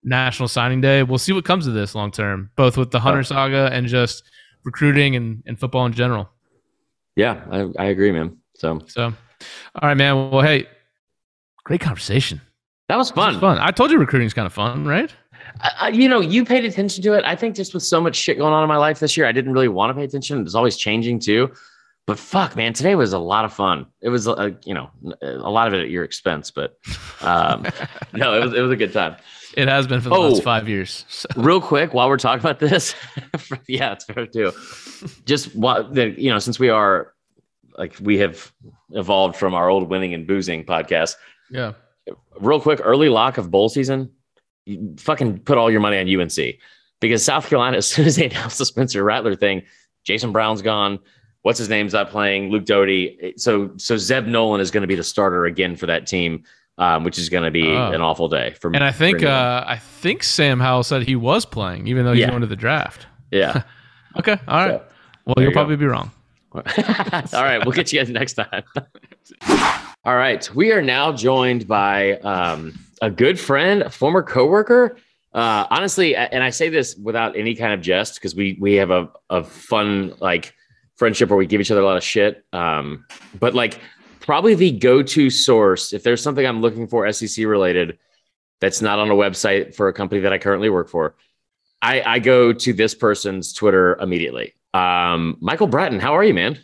national 0.03 0.49
signing 0.49 0.81
day. 0.81 1.03
We'll 1.03 1.19
see 1.19 1.33
what 1.33 1.45
comes 1.45 1.67
of 1.67 1.75
this 1.75 1.95
long 1.95 2.11
term, 2.11 2.51
both 2.57 2.77
with 2.77 2.91
the 2.91 3.01
Hunter 3.01 3.23
saga 3.23 3.71
and 3.73 3.87
just 3.87 4.25
recruiting 4.65 5.17
and, 5.17 5.43
and 5.47 5.59
football 5.59 5.87
in 5.87 5.93
general. 5.93 6.29
Yeah, 7.17 7.45
I, 7.51 7.69
I 7.79 7.85
agree, 7.87 8.13
man. 8.13 8.37
So, 8.57 8.81
so, 8.87 9.05
all 9.05 9.89
right, 9.89 9.97
man. 9.97 10.31
Well, 10.31 10.43
hey, 10.43 10.67
great 11.65 11.81
conversation. 11.81 12.41
That 12.89 12.97
was 12.97 13.11
fun. 13.11 13.35
Was 13.35 13.41
fun. 13.41 13.59
I 13.59 13.71
told 13.71 13.91
you 13.91 13.99
recruiting 13.99 14.27
is 14.27 14.35
kind 14.35 14.47
of 14.47 14.53
fun, 14.53 14.85
right? 14.85 15.15
Uh, 15.81 15.91
you 15.93 16.09
know, 16.09 16.21
you 16.21 16.45
paid 16.45 16.65
attention 16.65 17.03
to 17.03 17.13
it. 17.15 17.25
I 17.25 17.37
think 17.37 17.55
just 17.55 17.75
with 17.75 17.83
so 17.83 18.01
much 18.01 18.17
shit 18.17 18.39
going 18.39 18.53
on 18.53 18.63
in 18.63 18.69
my 18.69 18.77
life 18.77 18.99
this 18.99 19.17
year, 19.17 19.27
I 19.27 19.33
didn't 19.33 19.53
really 19.53 19.69
want 19.69 19.91
to 19.91 19.95
pay 19.95 20.05
attention. 20.05 20.41
It's 20.43 20.55
always 20.55 20.77
changing 20.77 21.21
too. 21.21 21.53
But 22.07 22.19
fuck, 22.19 22.57
man, 22.57 22.73
today 22.73 22.95
was 22.95 23.13
a 23.13 23.19
lot 23.19 23.45
of 23.45 23.53
fun. 23.53 23.87
It 24.01 24.09
was, 24.09 24.27
uh, 24.27 24.51
you 24.65 24.75
know, 24.75 24.91
a 25.23 25.51
lot 25.51 25.69
of 25.69 25.75
it 25.75 25.81
at 25.81 25.91
your 25.91 26.03
expense, 26.03 26.51
but 26.51 26.77
um, 27.21 27.67
no, 28.13 28.35
it 28.35 28.45
was 28.45 28.55
it 28.55 28.61
was 28.61 28.73
a 28.73 28.77
good 28.77 28.93
time. 28.93 29.17
It 29.57 29.69
has 29.69 29.87
been 29.87 30.01
for 30.01 30.11
the 30.11 30.15
oh, 30.15 30.29
last 30.31 30.43
five 30.43 30.69
years. 30.69 31.05
So. 31.09 31.29
Real 31.37 31.61
quick, 31.61 31.93
while 31.93 32.09
we're 32.09 32.19
talking 32.19 32.41
about 32.41 32.59
this, 32.59 32.95
yeah, 33.69 33.93
it's 33.93 34.05
fair 34.05 34.27
too. 34.27 34.53
Just 35.25 35.55
what 35.55 35.95
you 35.97 36.31
know, 36.31 36.39
since 36.39 36.59
we 36.59 36.69
are 36.69 37.15
like 37.77 37.97
we 38.01 38.19
have 38.19 38.53
evolved 38.93 39.37
from 39.37 39.55
our 39.55 39.69
old 39.69 39.89
winning 39.89 40.15
and 40.15 40.27
boozing 40.27 40.65
podcast. 40.65 41.17
Yeah. 41.51 41.73
Real 42.39 42.61
quick, 42.61 42.81
early 42.83 43.09
lock 43.09 43.39
of 43.39 43.51
bowl 43.51 43.69
season. 43.69 44.11
You 44.67 44.95
fucking 44.99 45.41
put 45.41 45.59
all 45.59 45.71
your 45.71 45.81
money 45.81 45.99
on 45.99 46.21
UNC 46.21 46.57
because 47.01 47.25
South 47.25 47.49
Carolina, 47.49 47.77
as 47.79 47.87
soon 47.87 48.07
as 48.07 48.17
they 48.17 48.27
announced 48.27 48.59
the 48.59 48.67
Spencer 48.67 49.03
Rattler 49.03 49.35
thing, 49.35 49.63
Jason 50.05 50.33
Brown's 50.33 50.63
gone 50.63 51.01
what's 51.43 51.59
his 51.59 51.69
name's 51.69 51.93
not 51.93 52.11
playing, 52.11 52.51
Luke 52.51 52.65
Doty. 52.65 53.35
So 53.37 53.73
so 53.77 53.97
Zeb 53.97 54.27
Noland 54.27 54.63
is 54.63 54.71
going 54.71 54.83
to 54.83 54.87
be 54.89 54.95
the 54.95 55.05
starter 55.05 55.47
again 55.47 55.77
for 55.77 55.87
that 55.87 56.07
team, 56.07 56.45
um, 56.81 57.05
which 57.05 57.19
is 57.19 57.29
going 57.29 57.45
to 57.45 57.51
be 57.51 57.69
oh. 57.69 57.93
an 57.93 58.01
awful 58.01 58.27
day 58.27 58.55
for 58.59 58.71
me. 58.71 58.77
And 58.77 58.85
I 58.85 58.91
think 58.91 59.23
uh, 59.23 59.63
I 59.67 59.77
think 59.77 60.25
Sam 60.25 60.59
Howell 60.59 60.83
said 60.83 61.03
he 61.03 61.15
was 61.15 61.45
playing, 61.45 61.87
even 61.87 62.05
though 62.05 62.13
he's 62.13 62.23
yeah. 62.23 62.31
going 62.31 62.41
to 62.41 62.47
the 62.47 62.57
draft. 62.57 63.07
Yeah. 63.31 63.63
okay. 64.19 64.39
All 64.49 64.67
right. 64.67 64.81
So, 64.81 64.85
well, 65.27 65.35
you'll 65.37 65.47
you 65.47 65.53
probably 65.53 65.77
be 65.77 65.85
wrong. 65.85 66.11
All 66.55 66.63
right. 66.65 67.65
We'll 67.65 67.75
get 67.75 67.93
you 67.93 68.01
guys 68.01 68.09
next 68.09 68.33
time. 68.33 68.65
All 70.05 70.17
right. 70.17 70.53
We 70.55 70.73
are 70.73 70.83
now 70.83 71.13
joined 71.13 71.69
by 71.69 72.15
um, 72.21 72.77
a 73.03 73.11
good 73.11 73.39
friend, 73.39 73.83
a 73.83 73.91
former 73.91 74.23
coworker. 74.23 74.97
Uh, 75.33 75.67
honestly, 75.71 76.17
and 76.17 76.43
I 76.43 76.51
say 76.51 76.71
this 76.71 76.97
without 76.97 77.37
any 77.37 77.55
kind 77.55 77.73
of 77.73 77.83
jest 77.83 78.15
because 78.17 78.35
we 78.35 78.57
we 78.59 78.75
have 78.77 78.91
a, 78.91 79.09
a 79.29 79.45
fun 79.45 80.15
like 80.19 80.55
friendship 80.97 81.29
where 81.29 81.37
we 81.37 81.47
give 81.47 81.61
each 81.61 81.71
other 81.71 81.83
a 81.83 81.85
lot 81.85 81.99
of 81.99 82.03
shit. 82.03 82.43
Um, 82.53 83.05
but 83.39 83.55
like 83.55 83.79
probably 84.31 84.55
the 84.55 84.71
go-to 84.71 85.29
source 85.29 85.93
if 85.93 86.05
there's 86.05 86.23
something 86.23 86.47
I'm 86.47 86.61
looking 86.61 86.87
for 86.87 87.13
SEC 87.13 87.45
related 87.47 87.99
that's 88.61 88.81
not 88.81 89.01
on 89.01 89.11
a 89.11 89.15
website 89.15 89.75
for 89.75 89.89
a 89.89 89.93
company 89.93 90.21
that 90.21 90.33
I 90.33 90.39
currently 90.39 90.71
work 90.71 90.89
for, 90.89 91.17
I, 91.83 92.01
I 92.03 92.19
go 92.21 92.53
to 92.53 92.73
this 92.73 92.95
person's 92.95 93.53
Twitter 93.53 93.97
immediately. 93.97 94.55
Um, 94.73 95.37
Michael 95.41 95.67
Bratton, 95.67 95.99
how 95.99 96.17
are 96.17 96.23
you, 96.23 96.33
man? 96.33 96.61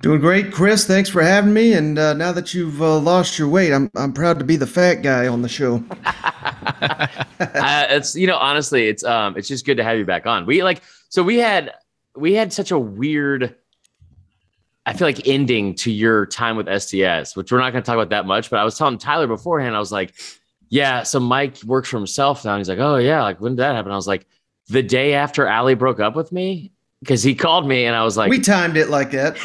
Doing 0.00 0.20
great, 0.20 0.52
Chris. 0.52 0.86
Thanks 0.86 1.10
for 1.10 1.22
having 1.22 1.52
me. 1.52 1.72
And 1.72 1.98
uh, 1.98 2.14
now 2.14 2.30
that 2.30 2.54
you've 2.54 2.80
uh, 2.80 3.00
lost 3.00 3.36
your 3.36 3.48
weight, 3.48 3.72
I'm 3.72 3.90
I'm 3.96 4.12
proud 4.12 4.38
to 4.38 4.44
be 4.44 4.54
the 4.54 4.66
fat 4.66 5.02
guy 5.02 5.26
on 5.26 5.42
the 5.42 5.48
show. 5.48 5.82
uh, 6.04 7.86
it's 7.90 8.14
you 8.14 8.28
know 8.28 8.36
honestly, 8.36 8.86
it's 8.86 9.02
um 9.02 9.36
it's 9.36 9.48
just 9.48 9.66
good 9.66 9.78
to 9.78 9.82
have 9.82 9.98
you 9.98 10.04
back 10.04 10.24
on. 10.26 10.46
We 10.46 10.62
like 10.62 10.82
so 11.08 11.24
we 11.24 11.38
had 11.38 11.74
we 12.14 12.34
had 12.34 12.52
such 12.52 12.70
a 12.70 12.78
weird 12.78 13.56
I 14.84 14.94
feel 14.94 15.06
like 15.06 15.28
ending 15.28 15.74
to 15.76 15.92
your 15.92 16.26
time 16.26 16.56
with 16.56 16.66
STS, 16.66 17.36
which 17.36 17.52
we're 17.52 17.60
not 17.60 17.70
going 17.72 17.82
to 17.82 17.86
talk 17.86 17.94
about 17.94 18.10
that 18.10 18.26
much. 18.26 18.50
But 18.50 18.58
I 18.58 18.64
was 18.64 18.76
telling 18.76 18.98
Tyler 18.98 19.26
beforehand, 19.26 19.76
I 19.76 19.78
was 19.78 19.92
like, 19.92 20.14
"Yeah, 20.70 21.04
so 21.04 21.20
Mike 21.20 21.62
works 21.64 21.88
for 21.90 21.98
himself 21.98 22.44
now." 22.44 22.54
And 22.54 22.60
he's 22.60 22.68
like, 22.68 22.80
"Oh 22.80 22.96
yeah, 22.96 23.22
like 23.22 23.40
when 23.40 23.52
did 23.52 23.58
that 23.58 23.76
happen?" 23.76 23.92
I 23.92 23.96
was 23.96 24.08
like, 24.08 24.26
"The 24.68 24.82
day 24.82 25.14
after 25.14 25.48
Ali 25.48 25.74
broke 25.74 26.00
up 26.00 26.16
with 26.16 26.32
me." 26.32 26.72
Because 27.00 27.20
he 27.20 27.34
called 27.34 27.66
me 27.66 27.84
and 27.84 27.96
I 27.96 28.04
was 28.04 28.16
like, 28.16 28.30
"We 28.30 28.38
timed 28.38 28.76
it 28.76 28.88
like 28.88 29.10
that. 29.10 29.36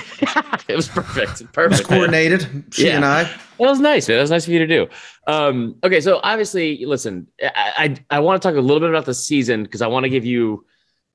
it 0.68 0.76
was 0.76 0.88
perfect, 0.88 1.52
perfect, 1.54 1.58
it 1.58 1.68
was 1.70 1.82
coordinated." 1.82 2.66
She 2.72 2.88
yeah. 2.88 2.98
and 2.98 3.06
I. 3.06 3.24
That 3.24 3.70
was 3.70 3.80
nice. 3.80 4.08
Man. 4.08 4.18
That 4.18 4.22
was 4.22 4.30
nice 4.30 4.46
of 4.46 4.54
you 4.54 4.60
to 4.60 4.68
do. 4.68 4.88
Um, 5.26 5.76
okay, 5.84 6.00
so 6.00 6.20
obviously, 6.24 6.86
listen, 6.86 7.28
I 7.42 7.96
I, 8.12 8.18
I 8.18 8.20
want 8.20 8.42
to 8.42 8.48
talk 8.48 8.56
a 8.56 8.62
little 8.62 8.80
bit 8.80 8.90
about 8.90 9.06
the 9.06 9.14
season 9.14 9.64
because 9.64 9.82
I 9.82 9.88
want 9.88 10.04
to 10.04 10.10
give 10.10 10.24
you, 10.24 10.66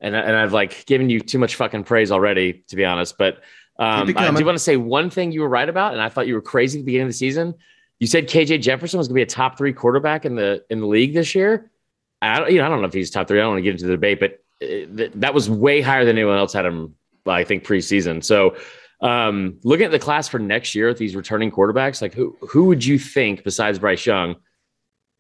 and 0.01 0.17
and 0.17 0.37
I've 0.37 0.53
like 0.53 0.85
given 0.87 1.11
you 1.11 1.21
too 1.21 1.39
much 1.39 1.55
fucking 1.55 1.85
praise 1.85 2.11
already, 2.11 2.65
to 2.69 2.77
be 2.77 2.85
honest. 2.85 3.19
But 3.19 3.41
um, 3.79 4.13
I 4.17 4.31
do 4.31 4.45
want 4.45 4.57
to 4.57 4.63
say 4.63 4.77
one 4.77 5.11
thing 5.11 5.33
you 5.33 5.41
were 5.41 5.49
right 5.49 5.69
about, 5.69 5.93
and 5.93 6.03
I 6.03 6.09
thought 6.09 6.27
you 6.27 6.35
were 6.35 6.43
crazy 6.43 6.79
at 6.79 6.83
the 6.83 6.87
beginning 6.87 7.07
of 7.07 7.11
the 7.11 7.19
season. 7.19 7.55
You 7.99 8.07
said 8.07 8.29
KJ 8.29 8.61
Jefferson 8.63 8.99
was 8.99 9.09
going 9.09 9.15
to 9.15 9.19
be 9.19 9.23
a 9.23 9.27
top 9.27 9.57
three 9.57 9.73
quarterback 9.73 10.25
in 10.25 10.35
the 10.35 10.65
in 10.71 10.81
the 10.81 10.87
league 10.87 11.15
this 11.15 11.35
year. 11.35 11.71
I 12.21 12.39
don't, 12.39 12.53
you 12.53 12.59
know, 12.59 12.67
I 12.67 12.69
don't 12.69 12.81
know 12.81 12.87
if 12.87 12.93
he's 12.93 13.11
top 13.11 13.29
three. 13.29 13.39
I 13.39 13.43
don't 13.43 13.53
want 13.53 13.59
to 13.59 13.63
get 13.63 13.73
into 13.73 13.87
the 13.87 13.93
debate, 13.93 14.21
but 14.21 14.43
uh, 14.63 15.09
that 15.17 15.35
was 15.35 15.49
way 15.49 15.81
higher 15.81 16.05
than 16.05 16.17
anyone 16.17 16.37
else 16.37 16.53
had 16.53 16.67
him. 16.67 16.95
I 17.27 17.45
think 17.45 17.65
preseason. 17.65 18.23
So 18.23 18.57
um, 19.01 19.59
looking 19.65 19.85
at 19.85 19.91
the 19.91 19.99
class 19.99 20.29
for 20.29 20.39
next 20.39 20.75
year 20.75 20.89
with 20.89 20.99
these 20.99 21.17
returning 21.17 21.51
quarterbacks, 21.51 22.03
like 22.03 22.15
who 22.15 22.37
who 22.41 22.65
would 22.65 22.85
you 22.85 22.99
think 22.99 23.45
besides 23.45 23.79
Bryce 23.79 24.05
Young? 24.07 24.37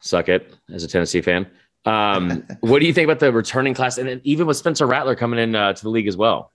Suck 0.00 0.28
it 0.28 0.52
as 0.72 0.84
a 0.84 0.88
Tennessee 0.88 1.20
fan. 1.20 1.48
Um, 1.84 2.46
what 2.60 2.80
do 2.80 2.86
you 2.86 2.92
think 2.92 3.04
about 3.04 3.18
the 3.18 3.32
returning 3.32 3.74
class, 3.74 3.98
and 3.98 4.08
then 4.08 4.20
even 4.24 4.46
with 4.46 4.56
Spencer 4.56 4.86
Rattler 4.86 5.16
coming 5.16 5.40
in 5.40 5.54
uh, 5.54 5.72
to 5.72 5.82
the 5.82 5.90
league 5.90 6.08
as 6.08 6.16
well? 6.16 6.52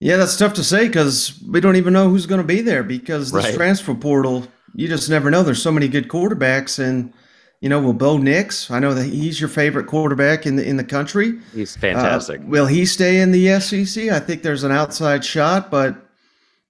Yeah, 0.00 0.16
that's 0.16 0.36
tough 0.36 0.54
to 0.54 0.64
say 0.64 0.88
because 0.88 1.38
we 1.46 1.60
don't 1.60 1.76
even 1.76 1.92
know 1.92 2.08
who's 2.08 2.24
going 2.24 2.40
to 2.40 2.46
be 2.46 2.62
there 2.62 2.82
because 2.82 3.30
this 3.30 3.44
right. 3.44 3.54
transfer 3.54 3.94
portal, 3.94 4.46
you 4.74 4.88
just 4.88 5.10
never 5.10 5.30
know. 5.30 5.42
There's 5.42 5.62
so 5.62 5.70
many 5.70 5.88
good 5.88 6.08
quarterbacks, 6.08 6.78
and 6.78 7.12
you 7.60 7.68
know, 7.68 7.80
will 7.80 7.92
Bo 7.92 8.16
Nix? 8.16 8.70
I 8.70 8.78
know 8.78 8.94
that 8.94 9.04
he's 9.04 9.38
your 9.38 9.50
favorite 9.50 9.86
quarterback 9.86 10.46
in 10.46 10.56
the 10.56 10.66
in 10.66 10.78
the 10.78 10.84
country. 10.84 11.38
He's 11.54 11.76
fantastic. 11.76 12.40
Uh, 12.40 12.44
will 12.46 12.66
he 12.66 12.86
stay 12.86 13.20
in 13.20 13.30
the 13.30 13.60
SEC? 13.60 14.08
I 14.08 14.18
think 14.20 14.42
there's 14.42 14.64
an 14.64 14.72
outside 14.72 15.22
shot, 15.22 15.70
but 15.70 15.94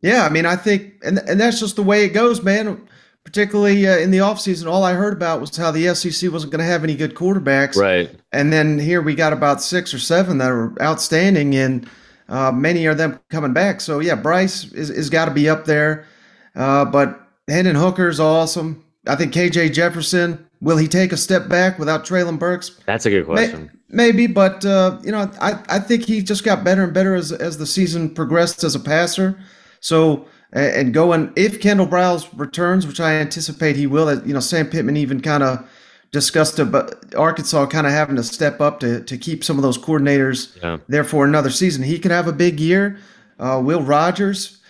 yeah, 0.03 0.25
I 0.25 0.29
mean, 0.29 0.45
I 0.45 0.57
think, 0.57 0.95
and 1.05 1.19
and 1.21 1.41
that's 1.41 1.61
just 1.61 1.77
the 1.77 1.85
way 1.85 2.05
it 2.05 2.11
goes, 2.11 2.43
man. 2.43 2.85
Particularly 3.23 3.87
uh, 3.87 3.99
in 3.99 4.11
the 4.11 4.19
offseason, 4.19 4.69
all 4.69 4.83
I 4.83 4.95
heard 4.95 5.13
about 5.13 5.41
was 5.41 5.57
how 5.57 5.71
the 5.71 5.95
SEC 5.95 6.33
wasn't 6.33 6.51
going 6.51 6.65
to 6.65 6.65
have 6.65 6.83
any 6.83 6.97
good 6.97 7.15
quarterbacks. 7.15 7.77
Right. 7.77 8.11
And 8.33 8.53
then 8.53 8.79
here 8.79 9.03
we 9.03 9.15
got 9.15 9.33
about 9.33 9.63
six 9.63 9.93
or 9.95 10.01
seven 10.01 10.39
that 10.39 10.51
are 10.51 10.75
outstanding, 10.83 11.55
and 11.55 11.89
uh, 12.31 12.51
many 12.51 12.87
are 12.87 12.95
them 12.95 13.21
coming 13.29 13.53
back. 13.53 13.83
So 13.83 13.99
yeah, 13.99 14.15
Bryce 14.15 14.65
is, 14.73 14.89
is 14.89 15.11
got 15.11 15.27
to 15.27 15.31
be 15.31 15.49
up 15.49 15.67
there. 15.67 16.07
Uh, 16.55 16.87
but 16.87 17.21
Hendon 17.49 17.77
Hooker's 17.77 18.19
awesome. 18.19 18.83
I 19.07 19.17
think 19.17 19.35
KJ 19.35 19.73
Jefferson 19.75 20.47
Will 20.63 20.77
he 20.77 20.89
take 20.89 21.13
a 21.13 21.17
step 21.17 21.49
back 21.49 21.79
without 21.79 22.05
Treylon 22.05 22.39
Burks? 22.39 22.79
That's 22.85 23.07
a 23.07 23.11
good 23.11 23.25
question. 23.25 23.71
Maybe, 23.89 24.27
but 24.27 24.65
uh, 24.65 24.99
you 25.03 25.11
know, 25.11 25.31
I, 25.41 25.59
I 25.69 25.79
think 25.79 26.05
he 26.05 26.23
just 26.23 26.45
got 26.45 26.65
better 26.65 26.85
and 26.85 26.93
better 26.93 27.15
as 27.15 27.33
as 27.33 27.57
the 27.57 27.67
season 27.67 28.15
progressed 28.15 28.63
as 28.63 28.75
a 28.75 28.81
passer. 28.81 29.41
So 29.81 30.27
and 30.53 30.93
going 30.93 31.33
if 31.35 31.61
Kendall 31.61 31.87
Briles 31.87 32.29
returns, 32.39 32.87
which 32.87 33.01
I 33.01 33.15
anticipate 33.15 33.77
he 33.77 33.87
will, 33.87 34.15
you 34.27 34.35
know, 34.35 34.41
Sam 34.41 34.69
Pittman 34.69 34.99
even 34.99 35.21
kind 35.23 35.43
of 35.43 35.67
discussed 36.13 36.59
about 36.59 37.15
Arkansas 37.15 37.67
kind 37.67 37.87
of 37.87 37.93
having 37.93 38.17
to 38.17 38.23
step 38.23 38.61
up 38.61 38.81
to 38.81 39.03
to 39.05 39.17
keep 39.17 39.45
some 39.45 39.57
of 39.57 39.63
those 39.63 39.79
coordinators 39.79 40.61
yeah. 40.63 40.79
there 40.89 41.05
for 41.05 41.25
another 41.25 41.51
season. 41.51 41.83
He 41.83 41.99
could 41.99 42.11
have 42.11 42.27
a 42.27 42.33
big 42.33 42.61
year. 42.61 42.99
Uh, 43.39 43.61
Will 43.65 43.83
Rogers, 43.83 44.61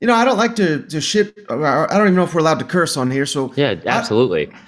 you 0.00 0.08
know, 0.08 0.14
I 0.14 0.24
don't 0.24 0.38
like 0.38 0.56
to 0.56 0.82
to 0.82 1.00
shit. 1.00 1.36
I 1.50 1.86
don't 1.90 2.02
even 2.02 2.14
know 2.14 2.24
if 2.24 2.34
we're 2.34 2.40
allowed 2.40 2.58
to 2.60 2.64
curse 2.64 2.96
on 2.96 3.10
here. 3.10 3.26
So 3.26 3.52
yeah, 3.56 3.76
absolutely. 3.86 4.48
I, 4.48 4.58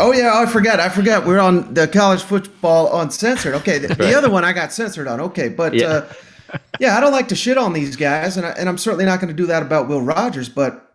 Oh 0.00 0.12
yeah, 0.12 0.32
I 0.34 0.46
forgot. 0.46 0.80
I 0.80 0.88
forgot. 0.88 1.26
We're 1.26 1.38
on 1.38 1.74
the 1.74 1.86
college 1.86 2.22
football 2.22 3.00
uncensored. 3.00 3.54
Okay, 3.56 3.78
the, 3.78 3.88
right. 3.88 3.98
the 3.98 4.14
other 4.14 4.30
one 4.30 4.44
I 4.44 4.52
got 4.52 4.72
censored 4.72 5.06
on. 5.06 5.20
Okay, 5.20 5.48
but 5.48 5.74
yeah. 5.74 5.86
Uh, 5.86 6.12
yeah, 6.80 6.96
I 6.96 7.00
don't 7.00 7.12
like 7.12 7.28
to 7.28 7.36
shit 7.36 7.58
on 7.58 7.72
these 7.72 7.96
guys, 7.96 8.36
and 8.36 8.46
I, 8.46 8.50
and 8.50 8.68
I'm 8.68 8.78
certainly 8.78 9.04
not 9.04 9.20
going 9.20 9.28
to 9.28 9.34
do 9.34 9.46
that 9.46 9.62
about 9.62 9.88
Will 9.88 10.02
Rogers. 10.02 10.48
But 10.48 10.91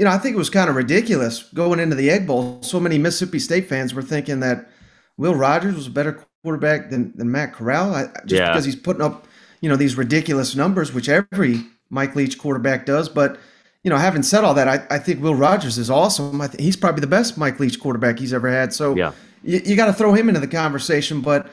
you 0.00 0.06
know, 0.06 0.12
I 0.12 0.16
think 0.16 0.34
it 0.34 0.38
was 0.38 0.48
kind 0.48 0.70
of 0.70 0.76
ridiculous 0.76 1.42
going 1.52 1.78
into 1.78 1.94
the 1.94 2.08
Egg 2.10 2.26
Bowl. 2.26 2.62
So 2.62 2.80
many 2.80 2.96
Mississippi 2.96 3.38
State 3.38 3.68
fans 3.68 3.92
were 3.92 4.00
thinking 4.00 4.40
that 4.40 4.70
Will 5.18 5.34
Rogers 5.34 5.74
was 5.74 5.88
a 5.88 5.90
better 5.90 6.24
quarterback 6.42 6.88
than 6.88 7.14
than 7.18 7.30
Matt 7.30 7.52
Corral, 7.52 7.94
I, 7.94 8.06
just 8.24 8.40
yeah. 8.40 8.48
because 8.48 8.64
he's 8.64 8.76
putting 8.76 9.02
up 9.02 9.26
you 9.60 9.68
know 9.68 9.76
these 9.76 9.98
ridiculous 9.98 10.56
numbers, 10.56 10.94
which 10.94 11.10
every 11.10 11.66
Mike 11.90 12.16
Leach 12.16 12.38
quarterback 12.38 12.86
does, 12.86 13.10
but 13.10 13.38
you 13.84 13.90
know, 13.90 13.98
having 13.98 14.22
said 14.22 14.42
all 14.42 14.54
that, 14.54 14.68
I, 14.68 14.86
I 14.94 14.98
think 14.98 15.22
Will 15.22 15.34
Rogers 15.34 15.76
is 15.76 15.90
awesome. 15.90 16.40
I 16.40 16.46
think 16.46 16.62
he's 16.62 16.76
probably 16.76 17.02
the 17.02 17.06
best 17.06 17.36
Mike 17.36 17.60
Leach 17.60 17.78
quarterback 17.78 18.18
he's 18.18 18.32
ever 18.32 18.50
had. 18.50 18.72
So 18.72 18.96
yeah. 18.96 19.12
you, 19.42 19.60
you 19.62 19.76
got 19.76 19.86
to 19.86 19.92
throw 19.92 20.14
him 20.14 20.28
into 20.28 20.40
the 20.40 20.48
conversation. 20.48 21.20
But 21.20 21.46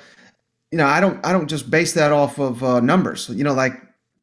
you 0.71 0.77
know, 0.77 0.87
I 0.87 1.01
don't 1.01 1.25
I 1.25 1.33
don't 1.33 1.49
just 1.49 1.69
base 1.69 1.91
that 1.93 2.13
off 2.13 2.39
of 2.39 2.63
uh, 2.63 2.79
numbers. 2.79 3.27
You 3.27 3.43
know, 3.43 3.53
like 3.53 3.73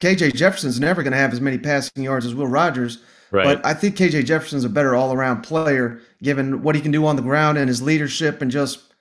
KJ 0.00 0.34
Jefferson's 0.34 0.80
never 0.80 1.02
going 1.02 1.12
to 1.12 1.18
have 1.18 1.34
as 1.34 1.42
many 1.42 1.58
passing 1.58 2.04
yards 2.04 2.24
as 2.24 2.34
Will 2.34 2.46
Rogers. 2.46 3.02
Right. 3.30 3.44
But 3.44 3.66
I 3.66 3.74
think 3.74 3.96
KJ 3.96 4.24
Jefferson's 4.26 4.64
a 4.64 4.68
better 4.68 4.94
all 4.94 5.12
around 5.12 5.42
player 5.42 6.00
given 6.22 6.62
what 6.62 6.74
he 6.74 6.80
can 6.80 6.92
do 6.92 7.06
on 7.06 7.16
the 7.16 7.22
ground 7.22 7.58
and 7.58 7.68
his 7.68 7.82
leadership 7.82 8.40
and 8.40 8.50
just 8.50 8.94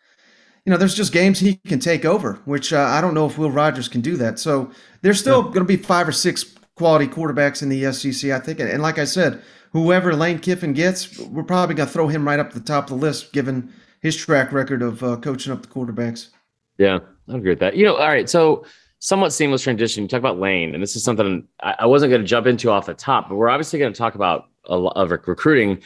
you 0.65 0.71
know, 0.71 0.77
there's 0.77 0.95
just 0.95 1.11
games 1.11 1.39
he 1.39 1.55
can 1.67 1.79
take 1.79 2.05
over, 2.05 2.39
which 2.45 2.71
uh, 2.71 2.79
I 2.79 3.01
don't 3.01 3.13
know 3.13 3.25
if 3.25 3.37
Will 3.37 3.51
Rogers 3.51 3.89
can 3.89 4.01
do 4.01 4.15
that. 4.17 4.39
So 4.39 4.71
there's 5.01 5.19
still 5.19 5.39
yeah. 5.39 5.47
going 5.47 5.59
to 5.59 5.65
be 5.65 5.75
five 5.75 6.07
or 6.07 6.13
six 6.13 6.55
quality 6.75 7.07
quarterbacks 7.07 7.61
in 7.61 7.69
the 7.69 7.91
SEC. 7.91 8.31
I 8.31 8.39
think, 8.39 8.59
and 8.59 8.81
like 8.81 8.97
I 8.97 9.03
said, 9.03 9.41
whoever 9.73 10.15
Lane 10.15 10.39
Kiffin 10.39 10.73
gets, 10.73 11.19
we're 11.19 11.43
probably 11.43 11.75
going 11.75 11.87
to 11.87 11.93
throw 11.93 12.07
him 12.07 12.25
right 12.25 12.39
up 12.39 12.53
the 12.53 12.61
top 12.61 12.85
of 12.85 12.91
the 12.91 13.05
list, 13.05 13.33
given 13.33 13.73
his 14.01 14.15
track 14.15 14.53
record 14.53 14.81
of 14.81 15.03
uh, 15.03 15.17
coaching 15.17 15.51
up 15.51 15.61
the 15.61 15.67
quarterbacks. 15.67 16.29
Yeah, 16.77 16.99
I 17.27 17.35
agree 17.35 17.51
with 17.51 17.59
that. 17.59 17.75
You 17.75 17.85
know, 17.85 17.97
all 17.97 18.07
right, 18.07 18.29
so 18.29 18.65
somewhat 19.03 19.33
seamless 19.33 19.61
transition. 19.61 20.03
You 20.03 20.07
talk 20.07 20.19
about 20.19 20.39
Lane, 20.39 20.73
and 20.73 20.81
this 20.81 20.95
is 20.95 21.03
something 21.03 21.45
I, 21.59 21.85
wasn't 21.85 22.09
going 22.09 22.21
to 22.21 22.27
jump 22.27 22.47
into 22.47 22.71
off 22.71 22.85
the 22.85 22.93
top, 22.93 23.27
but 23.27 23.35
we're 23.35 23.49
obviously 23.49 23.77
going 23.77 23.91
to 23.91 23.97
talk 23.97 24.15
about 24.15 24.45
a 24.65 24.77
lot 24.77 24.95
of 24.95 25.11
recruiting, 25.11 25.83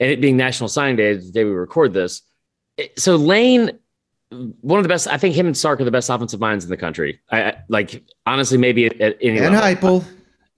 and 0.00 0.10
it 0.10 0.18
being 0.22 0.38
National 0.38 0.68
Signing 0.68 0.96
Day, 0.96 1.14
the 1.14 1.30
day 1.30 1.44
we 1.44 1.50
record 1.50 1.92
this. 1.92 2.22
So 2.96 3.16
Lane 3.16 3.78
one 4.62 4.78
of 4.78 4.82
the 4.82 4.88
best. 4.88 5.06
I 5.06 5.18
think 5.18 5.34
him 5.34 5.46
and 5.46 5.56
Sark 5.56 5.80
are 5.80 5.84
the 5.84 5.90
best 5.90 6.08
offensive 6.08 6.40
minds 6.40 6.64
in 6.64 6.70
the 6.70 6.76
country. 6.76 7.20
I, 7.30 7.42
I 7.42 7.62
like 7.68 8.02
honestly, 8.26 8.58
maybe 8.58 8.86
at, 8.86 9.00
at 9.00 9.16
any 9.20 9.38
and 9.38 9.54
level. 9.54 10.00
Heupel. 10.00 10.04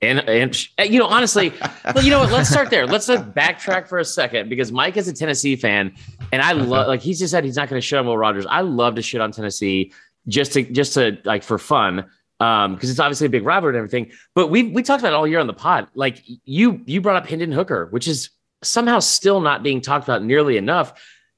And, 0.02 0.20
and 0.28 0.68
eh, 0.78 0.84
you 0.84 0.98
know, 0.98 1.06
honestly, 1.06 1.52
well, 1.94 2.04
you 2.04 2.10
know 2.10 2.20
what? 2.20 2.30
Let's 2.30 2.48
start 2.48 2.70
there. 2.70 2.86
Let's 2.86 3.08
backtrack 3.08 3.88
for 3.88 3.98
a 3.98 4.04
second 4.04 4.48
because 4.48 4.70
Mike 4.70 4.96
is 4.96 5.08
a 5.08 5.12
Tennessee 5.12 5.56
fan, 5.56 5.94
and 6.32 6.40
I 6.40 6.52
love 6.52 6.86
like 6.86 7.00
he's 7.00 7.18
just 7.18 7.32
said 7.32 7.44
he's 7.44 7.56
not 7.56 7.68
going 7.68 7.80
to 7.80 7.86
shit 7.86 7.98
on 7.98 8.06
Will 8.06 8.16
Rogers. 8.16 8.46
I 8.46 8.60
love 8.60 8.94
to 8.94 9.02
shit 9.02 9.20
on 9.20 9.32
Tennessee 9.32 9.92
just 10.28 10.52
to 10.52 10.62
just 10.62 10.94
to 10.94 11.18
like 11.24 11.42
for 11.42 11.58
fun 11.58 12.06
um 12.40 12.74
because 12.74 12.90
it's 12.90 13.00
obviously 13.00 13.26
a 13.26 13.30
big 13.30 13.44
rivalry 13.44 13.74
and 13.74 13.78
everything. 13.78 14.10
But 14.34 14.48
we 14.48 14.64
we 14.64 14.82
talked 14.82 15.02
about 15.02 15.12
it 15.12 15.16
all 15.16 15.26
year 15.26 15.40
on 15.40 15.46
the 15.46 15.54
pod. 15.54 15.88
Like 15.94 16.22
you 16.44 16.82
you 16.86 17.00
brought 17.00 17.16
up 17.16 17.26
Hendon 17.26 17.52
Hooker, 17.52 17.86
which 17.90 18.08
is 18.08 18.30
somehow 18.62 18.98
still 18.98 19.40
not 19.40 19.62
being 19.62 19.80
talked 19.80 20.04
about 20.04 20.22
nearly 20.22 20.56
enough. 20.56 20.92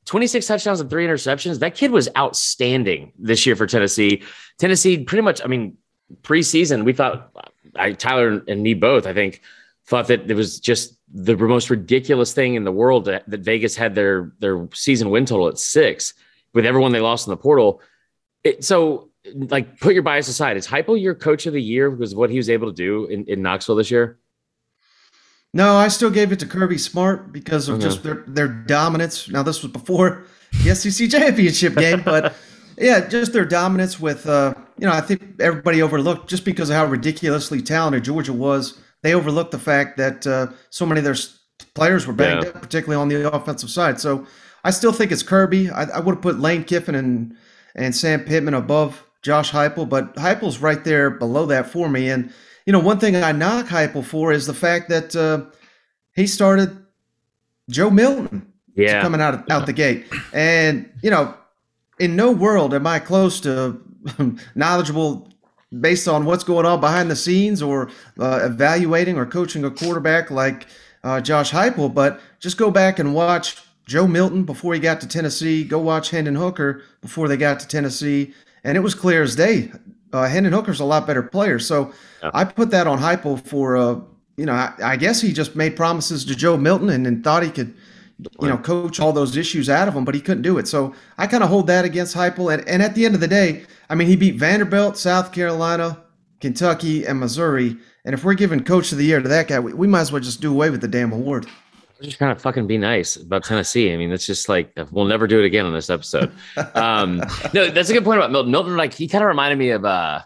26 0.06 0.46
touchdowns 0.46 0.80
and 0.80 0.88
three 0.88 1.06
interceptions. 1.06 1.58
That 1.58 1.74
kid 1.74 1.90
was 1.90 2.08
outstanding 2.16 3.12
this 3.18 3.44
year 3.44 3.54
for 3.54 3.66
Tennessee. 3.66 4.22
Tennessee 4.58 5.04
pretty 5.04 5.20
much, 5.20 5.42
I 5.44 5.48
mean, 5.48 5.76
preseason, 6.22 6.84
we 6.86 6.94
thought 6.94 7.30
I, 7.76 7.92
Tyler 7.92 8.42
and 8.48 8.62
me 8.62 8.72
both, 8.72 9.06
I 9.06 9.12
think, 9.12 9.42
thought 9.86 10.08
that 10.08 10.30
it 10.30 10.34
was 10.34 10.60
just 10.60 10.96
the 11.12 11.36
most 11.36 11.70
ridiculous 11.70 12.32
thing 12.32 12.54
in 12.54 12.64
the 12.64 12.72
world 12.72 13.04
that, 13.06 13.28
that 13.28 13.40
Vegas 13.40 13.76
had 13.76 13.94
their 13.94 14.32
their 14.38 14.68
season 14.74 15.10
win 15.10 15.26
total 15.26 15.48
at 15.48 15.58
six 15.58 16.14
with 16.54 16.66
everyone 16.66 16.92
they 16.92 17.00
lost 17.00 17.26
in 17.26 17.30
the 17.30 17.36
portal. 17.36 17.80
It, 18.44 18.64
so, 18.64 19.10
like, 19.34 19.80
put 19.80 19.94
your 19.94 20.02
bias 20.02 20.28
aside. 20.28 20.56
Is 20.56 20.66
Heupel 20.66 21.00
your 21.00 21.14
coach 21.14 21.46
of 21.46 21.52
the 21.52 21.62
year 21.62 21.90
because 21.90 22.12
of 22.12 22.18
what 22.18 22.30
he 22.30 22.36
was 22.36 22.48
able 22.48 22.68
to 22.68 22.74
do 22.74 23.06
in, 23.06 23.24
in 23.26 23.42
Knoxville 23.42 23.76
this 23.76 23.90
year? 23.90 24.18
No, 25.54 25.76
I 25.76 25.88
still 25.88 26.10
gave 26.10 26.30
it 26.30 26.38
to 26.40 26.46
Kirby 26.46 26.78
Smart 26.78 27.32
because 27.32 27.68
of 27.68 27.76
okay. 27.76 27.84
just 27.84 28.02
their 28.02 28.24
their 28.26 28.48
dominance. 28.48 29.28
Now, 29.28 29.42
this 29.42 29.62
was 29.62 29.72
before 29.72 30.24
the 30.62 30.74
SEC 30.74 31.10
championship 31.10 31.74
game, 31.74 32.02
but 32.04 32.34
yeah, 32.78 33.08
just 33.08 33.32
their 33.32 33.46
dominance 33.46 33.98
with 33.98 34.26
uh, 34.26 34.54
you 34.78 34.86
know, 34.86 34.92
I 34.92 35.00
think 35.00 35.40
everybody 35.40 35.82
overlooked 35.82 36.28
just 36.28 36.44
because 36.44 36.70
of 36.70 36.76
how 36.76 36.84
ridiculously 36.84 37.62
talented 37.62 38.04
Georgia 38.04 38.32
was. 38.32 38.78
They 39.02 39.14
overlooked 39.14 39.52
the 39.52 39.58
fact 39.58 39.96
that 39.96 40.26
uh, 40.26 40.48
so 40.70 40.84
many 40.84 40.98
of 40.98 41.04
their 41.04 41.16
players 41.74 42.06
were 42.06 42.12
banged 42.12 42.44
yeah. 42.44 42.50
up, 42.50 42.62
particularly 42.62 43.00
on 43.00 43.08
the 43.08 43.32
offensive 43.32 43.70
side. 43.70 44.00
So 44.00 44.26
I 44.64 44.70
still 44.70 44.92
think 44.92 45.12
it's 45.12 45.22
Kirby. 45.22 45.70
I, 45.70 45.84
I 45.84 46.00
would 46.00 46.16
have 46.16 46.22
put 46.22 46.40
Lane 46.40 46.64
Kiffin 46.64 46.94
and 46.94 47.36
and 47.78 47.94
Sam 47.94 48.24
Pittman 48.24 48.54
above 48.54 49.04
Josh 49.22 49.50
Heupel, 49.50 49.88
but 49.88 50.14
Heupel's 50.16 50.58
right 50.58 50.82
there 50.84 51.10
below 51.10 51.46
that 51.46 51.70
for 51.70 51.88
me. 51.88 52.10
And 52.10 52.32
you 52.66 52.72
know, 52.72 52.80
one 52.80 52.98
thing 52.98 53.16
I 53.16 53.32
knock 53.32 53.66
Heupel 53.66 54.04
for 54.04 54.32
is 54.32 54.46
the 54.46 54.54
fact 54.54 54.88
that 54.90 55.16
uh, 55.16 55.46
he 56.14 56.26
started 56.26 56.76
Joe 57.70 57.90
Milton 57.90 58.52
yeah. 58.74 59.00
coming 59.00 59.20
out 59.20 59.50
out 59.50 59.66
the 59.66 59.72
gate, 59.72 60.06
and 60.32 60.90
you 61.02 61.10
know, 61.10 61.34
in 61.98 62.16
no 62.16 62.30
world 62.30 62.74
am 62.74 62.86
I 62.86 62.98
close 62.98 63.40
to 63.40 63.80
knowledgeable 64.54 65.28
based 65.80 66.08
on 66.08 66.24
what's 66.24 66.44
going 66.44 66.66
on 66.66 66.80
behind 66.80 67.10
the 67.10 67.16
scenes 67.16 67.60
or 67.62 67.90
uh, 68.18 68.40
evaluating 68.42 69.18
or 69.18 69.26
coaching 69.26 69.64
a 69.64 69.70
quarterback 69.70 70.30
like 70.30 70.66
uh, 71.04 71.20
Josh 71.20 71.50
Heupel, 71.50 71.92
but 71.92 72.20
just 72.40 72.56
go 72.56 72.70
back 72.70 72.98
and 72.98 73.14
watch 73.14 73.56
Joe 73.88 74.06
Milton 74.06 74.44
before 74.44 74.74
he 74.74 74.80
got 74.80 75.00
to 75.00 75.08
Tennessee. 75.08 75.64
Go 75.64 75.78
watch 75.78 76.10
Hendon 76.10 76.36
Hooker 76.36 76.82
before 77.00 77.26
they 77.26 77.36
got 77.36 77.58
to 77.60 77.66
Tennessee, 77.66 78.34
and 78.62 78.76
it 78.76 78.80
was 78.80 78.94
clear 78.94 79.22
as 79.22 79.34
day. 79.34 79.72
Uh, 80.12 80.28
Hendon 80.28 80.52
Hooker's 80.52 80.80
a 80.80 80.84
lot 80.84 81.06
better 81.06 81.22
player, 81.22 81.58
so 81.58 81.92
yeah. 82.22 82.30
I 82.32 82.44
put 82.44 82.70
that 82.70 82.86
on 82.86 82.98
Heupel 82.98 83.44
for 83.44 83.76
uh, 83.76 84.00
you 84.38 84.46
know, 84.46 84.52
I, 84.52 84.72
I, 84.82 84.96
guess 84.96 85.20
he 85.20 85.32
just 85.32 85.56
made 85.56 85.74
promises 85.74 86.24
to 86.24 86.36
Joe 86.36 86.56
Milton 86.56 86.90
and, 86.90 87.06
and 87.08 87.24
thought 87.24 87.42
he 87.42 87.50
could, 87.50 87.74
you 88.40 88.48
know, 88.48 88.56
coach 88.56 89.00
all 89.00 89.12
those 89.12 89.36
issues 89.36 89.68
out 89.68 89.88
of 89.88 89.94
him, 89.94 90.04
but 90.04 90.14
he 90.14 90.20
couldn't 90.20 90.44
do 90.44 90.58
it. 90.58 90.68
So 90.68 90.94
I 91.18 91.26
kind 91.26 91.42
of 91.42 91.50
hold 91.50 91.66
that 91.66 91.84
against 91.84 92.14
Heupel. 92.14 92.54
And, 92.54 92.66
and 92.68 92.80
at 92.80 92.94
the 92.94 93.04
end 93.04 93.16
of 93.16 93.20
the 93.20 93.26
day, 93.26 93.64
I 93.90 93.96
mean, 93.96 94.06
he 94.06 94.14
beat 94.14 94.36
Vanderbilt, 94.36 94.96
South 94.96 95.32
Carolina, 95.32 96.00
Kentucky, 96.40 97.04
and 97.04 97.18
Missouri. 97.18 97.76
And 98.04 98.14
if 98.14 98.22
we're 98.22 98.34
giving 98.34 98.62
Coach 98.62 98.92
of 98.92 98.98
the 98.98 99.04
Year 99.04 99.20
to 99.20 99.28
that 99.28 99.48
guy, 99.48 99.58
we, 99.58 99.72
we 99.72 99.88
might 99.88 100.02
as 100.02 100.12
well 100.12 100.22
just 100.22 100.40
do 100.40 100.52
away 100.52 100.70
with 100.70 100.82
the 100.82 100.88
damn 100.88 101.12
award. 101.12 101.46
Just 102.02 102.18
kind 102.18 102.30
of 102.30 102.40
fucking 102.40 102.66
be 102.66 102.78
nice 102.78 103.16
about 103.16 103.44
Tennessee. 103.44 103.92
I 103.92 103.96
mean, 103.96 104.10
that's 104.10 104.26
just 104.26 104.48
like 104.48 104.72
we'll 104.92 105.06
never 105.06 105.26
do 105.26 105.40
it 105.40 105.44
again 105.44 105.66
on 105.66 105.72
this 105.72 105.90
episode. 105.90 106.32
Um, 106.74 107.16
no, 107.54 107.70
that's 107.70 107.90
a 107.90 107.92
good 107.92 108.04
point 108.04 108.18
about 108.18 108.30
Milton. 108.30 108.52
Milton, 108.52 108.76
like 108.76 108.94
he 108.94 109.08
kind 109.08 109.24
of 109.24 109.28
reminded 109.28 109.58
me 109.58 109.70
of 109.70 109.84
uh 109.84 110.22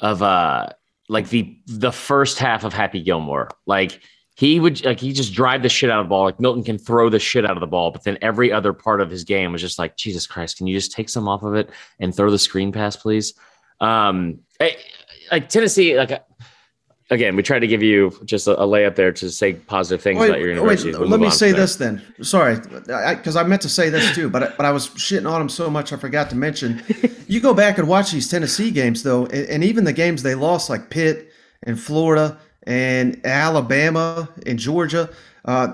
of 0.00 0.22
uh 0.22 0.66
like 1.08 1.30
the 1.30 1.56
the 1.66 1.92
first 1.92 2.38
half 2.38 2.64
of 2.64 2.74
Happy 2.74 3.02
Gilmore. 3.02 3.48
Like 3.66 4.00
he 4.36 4.60
would 4.60 4.84
like 4.84 5.00
he 5.00 5.12
just 5.12 5.32
drive 5.32 5.62
the 5.62 5.68
shit 5.68 5.90
out 5.90 6.00
of 6.00 6.06
the 6.06 6.10
ball. 6.10 6.24
Like 6.24 6.40
Milton 6.40 6.62
can 6.62 6.78
throw 6.78 7.08
the 7.08 7.18
shit 7.18 7.44
out 7.44 7.56
of 7.56 7.60
the 7.60 7.66
ball, 7.66 7.90
but 7.90 8.04
then 8.04 8.18
every 8.20 8.52
other 8.52 8.72
part 8.72 9.00
of 9.00 9.10
his 9.10 9.24
game 9.24 9.52
was 9.52 9.62
just 9.62 9.78
like 9.78 9.96
Jesus 9.96 10.26
Christ. 10.26 10.58
Can 10.58 10.66
you 10.66 10.76
just 10.76 10.92
take 10.92 11.08
some 11.08 11.26
off 11.26 11.42
of 11.42 11.54
it 11.54 11.70
and 11.98 12.14
throw 12.14 12.30
the 12.30 12.38
screen 12.38 12.70
pass, 12.70 12.96
please? 12.96 13.34
Um, 13.80 14.40
I, 14.60 14.76
like 15.32 15.48
Tennessee, 15.48 15.96
like 15.96 16.22
again, 17.10 17.36
we 17.36 17.42
tried 17.42 17.60
to 17.60 17.66
give 17.66 17.82
you 17.82 18.12
just 18.24 18.46
a, 18.46 18.60
a 18.60 18.66
layup 18.66 18.94
there 18.94 19.12
to 19.12 19.30
say 19.30 19.54
positive 19.54 20.02
things 20.02 20.20
wait, 20.20 20.28
about 20.28 20.40
your 20.40 20.50
university. 20.50 20.92
Wait, 20.92 21.08
let 21.08 21.20
me 21.20 21.30
say 21.30 21.52
this 21.52 21.76
then. 21.76 22.02
Sorry, 22.22 22.56
because 22.56 23.36
I, 23.36 23.42
I, 23.42 23.44
meant 23.44 23.62
to 23.62 23.68
say 23.68 23.88
this 23.88 24.14
too, 24.14 24.28
but 24.28 24.56
but 24.56 24.66
I 24.66 24.72
was 24.72 24.88
shitting 24.90 25.30
on 25.30 25.40
them 25.40 25.48
so 25.48 25.70
much 25.70 25.92
I 25.92 25.96
forgot 25.96 26.30
to 26.30 26.36
mention. 26.36 26.82
you 27.28 27.40
go 27.40 27.54
back 27.54 27.78
and 27.78 27.88
watch 27.88 28.12
these 28.12 28.28
Tennessee 28.28 28.70
games 28.70 29.02
though, 29.02 29.26
and, 29.26 29.48
and 29.48 29.64
even 29.64 29.84
the 29.84 29.92
games 29.92 30.22
they 30.22 30.34
lost, 30.34 30.70
like 30.70 30.90
Pitt 30.90 31.32
and 31.62 31.78
Florida 31.80 32.38
and 32.64 33.20
Alabama 33.24 34.28
and 34.46 34.58
Georgia. 34.58 35.10
Uh, 35.44 35.72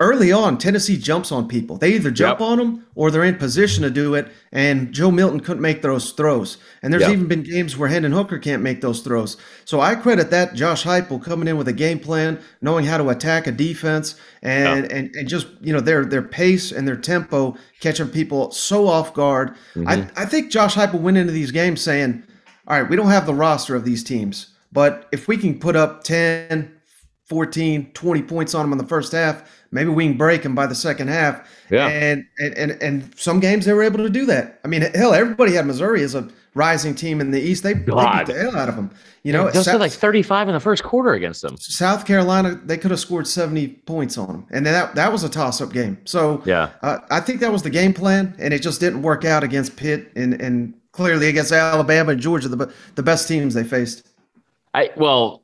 early 0.00 0.32
on, 0.32 0.56
Tennessee 0.56 0.96
jumps 0.96 1.30
on 1.30 1.46
people. 1.46 1.76
They 1.76 1.92
either 1.92 2.10
jump 2.10 2.40
yep. 2.40 2.48
on 2.48 2.58
them 2.58 2.86
or 2.94 3.10
they're 3.10 3.22
in 3.22 3.36
position 3.36 3.82
to 3.82 3.90
do 3.90 4.14
it. 4.14 4.32
And 4.50 4.92
Joe 4.92 5.10
Milton 5.10 5.40
couldn't 5.40 5.62
make 5.62 5.82
those 5.82 6.12
throws. 6.12 6.56
And 6.82 6.92
there's 6.92 7.02
yep. 7.02 7.12
even 7.12 7.28
been 7.28 7.42
games 7.42 7.76
where 7.76 7.88
Hendon 7.88 8.12
Hooker 8.12 8.38
can't 8.38 8.62
make 8.62 8.80
those 8.80 9.00
throws. 9.00 9.36
So 9.66 9.80
I 9.80 9.94
credit 9.94 10.30
that 10.30 10.54
Josh 10.54 10.84
Heupel 10.84 11.22
coming 11.22 11.46
in 11.46 11.58
with 11.58 11.68
a 11.68 11.72
game 11.72 12.00
plan, 12.00 12.40
knowing 12.62 12.86
how 12.86 12.96
to 12.96 13.10
attack 13.10 13.46
a 13.46 13.52
defense, 13.52 14.16
and 14.42 14.84
yep. 14.84 14.92
and, 14.92 15.14
and 15.14 15.28
just 15.28 15.46
you 15.60 15.72
know 15.72 15.80
their 15.80 16.04
their 16.04 16.22
pace 16.22 16.72
and 16.72 16.88
their 16.88 16.96
tempo 16.96 17.56
catching 17.80 18.08
people 18.08 18.50
so 18.50 18.88
off 18.88 19.12
guard. 19.12 19.50
Mm-hmm. 19.74 19.88
I 19.88 20.10
I 20.16 20.24
think 20.24 20.50
Josh 20.50 20.74
Heupel 20.74 21.00
went 21.00 21.18
into 21.18 21.32
these 21.32 21.50
games 21.50 21.80
saying, 21.80 22.24
"All 22.66 22.80
right, 22.80 22.88
we 22.88 22.96
don't 22.96 23.10
have 23.10 23.26
the 23.26 23.34
roster 23.34 23.76
of 23.76 23.84
these 23.84 24.02
teams." 24.02 24.54
But 24.72 25.08
if 25.12 25.26
we 25.26 25.36
can 25.36 25.58
put 25.58 25.74
up 25.74 26.04
10, 26.04 26.72
14, 27.26 27.92
20 27.92 28.22
points 28.22 28.54
on 28.54 28.64
them 28.64 28.72
in 28.72 28.78
the 28.78 28.86
first 28.86 29.12
half, 29.12 29.42
maybe 29.70 29.90
we 29.90 30.06
can 30.06 30.16
break 30.16 30.42
them 30.42 30.54
by 30.54 30.66
the 30.66 30.74
second 30.74 31.08
half. 31.08 31.48
Yeah. 31.70 31.88
And, 31.88 32.26
and, 32.38 32.54
and, 32.54 32.82
and 32.82 33.18
some 33.18 33.40
games 33.40 33.64
they 33.64 33.72
were 33.72 33.82
able 33.82 33.98
to 33.98 34.10
do 34.10 34.26
that. 34.26 34.60
I 34.64 34.68
mean, 34.68 34.82
hell, 34.94 35.14
everybody 35.14 35.54
had 35.54 35.66
Missouri 35.66 36.02
as 36.02 36.14
a 36.14 36.28
rising 36.54 36.94
team 36.94 37.20
in 37.20 37.30
the 37.30 37.40
East. 37.40 37.62
They, 37.62 37.74
they 37.74 37.80
beat 37.84 38.26
the 38.26 38.36
hell 38.36 38.56
out 38.56 38.68
of 38.68 38.76
them. 38.76 38.90
You 39.22 39.32
know, 39.32 39.50
just 39.50 39.66
South, 39.66 39.80
like 39.80 39.92
35 39.92 40.48
in 40.48 40.54
the 40.54 40.60
first 40.60 40.82
quarter 40.82 41.12
against 41.12 41.42
them. 41.42 41.56
South 41.58 42.06
Carolina, 42.06 42.60
they 42.64 42.76
could 42.76 42.90
have 42.90 43.00
scored 43.00 43.26
70 43.26 43.68
points 43.68 44.18
on 44.18 44.26
them. 44.28 44.46
And 44.50 44.66
that, 44.66 44.94
that 44.94 45.12
was 45.12 45.24
a 45.24 45.28
toss 45.28 45.60
up 45.60 45.72
game. 45.72 45.98
So 46.04 46.42
yeah, 46.44 46.70
uh, 46.82 46.98
I 47.10 47.20
think 47.20 47.40
that 47.40 47.52
was 47.52 47.62
the 47.62 47.70
game 47.70 47.92
plan. 47.92 48.34
And 48.38 48.52
it 48.52 48.62
just 48.62 48.80
didn't 48.80 49.02
work 49.02 49.24
out 49.24 49.44
against 49.44 49.76
Pitt 49.76 50.10
and, 50.16 50.40
and 50.40 50.74
clearly 50.92 51.28
against 51.28 51.52
Alabama 51.52 52.12
and 52.12 52.20
Georgia, 52.20 52.48
the, 52.48 52.72
the 52.94 53.02
best 53.02 53.28
teams 53.28 53.54
they 53.54 53.64
faced. 53.64 54.08
I, 54.74 54.90
well, 54.96 55.42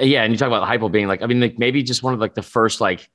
yeah, 0.00 0.22
and 0.22 0.32
you 0.32 0.38
talk 0.38 0.48
about 0.48 0.66
Heupel 0.66 0.90
being 0.90 1.08
like, 1.08 1.22
I 1.22 1.26
mean, 1.26 1.40
like 1.40 1.58
maybe 1.58 1.82
just 1.82 2.02
one 2.02 2.14
of 2.14 2.20
like 2.20 2.34
the 2.34 2.42
first 2.42 2.80
like, 2.80 3.10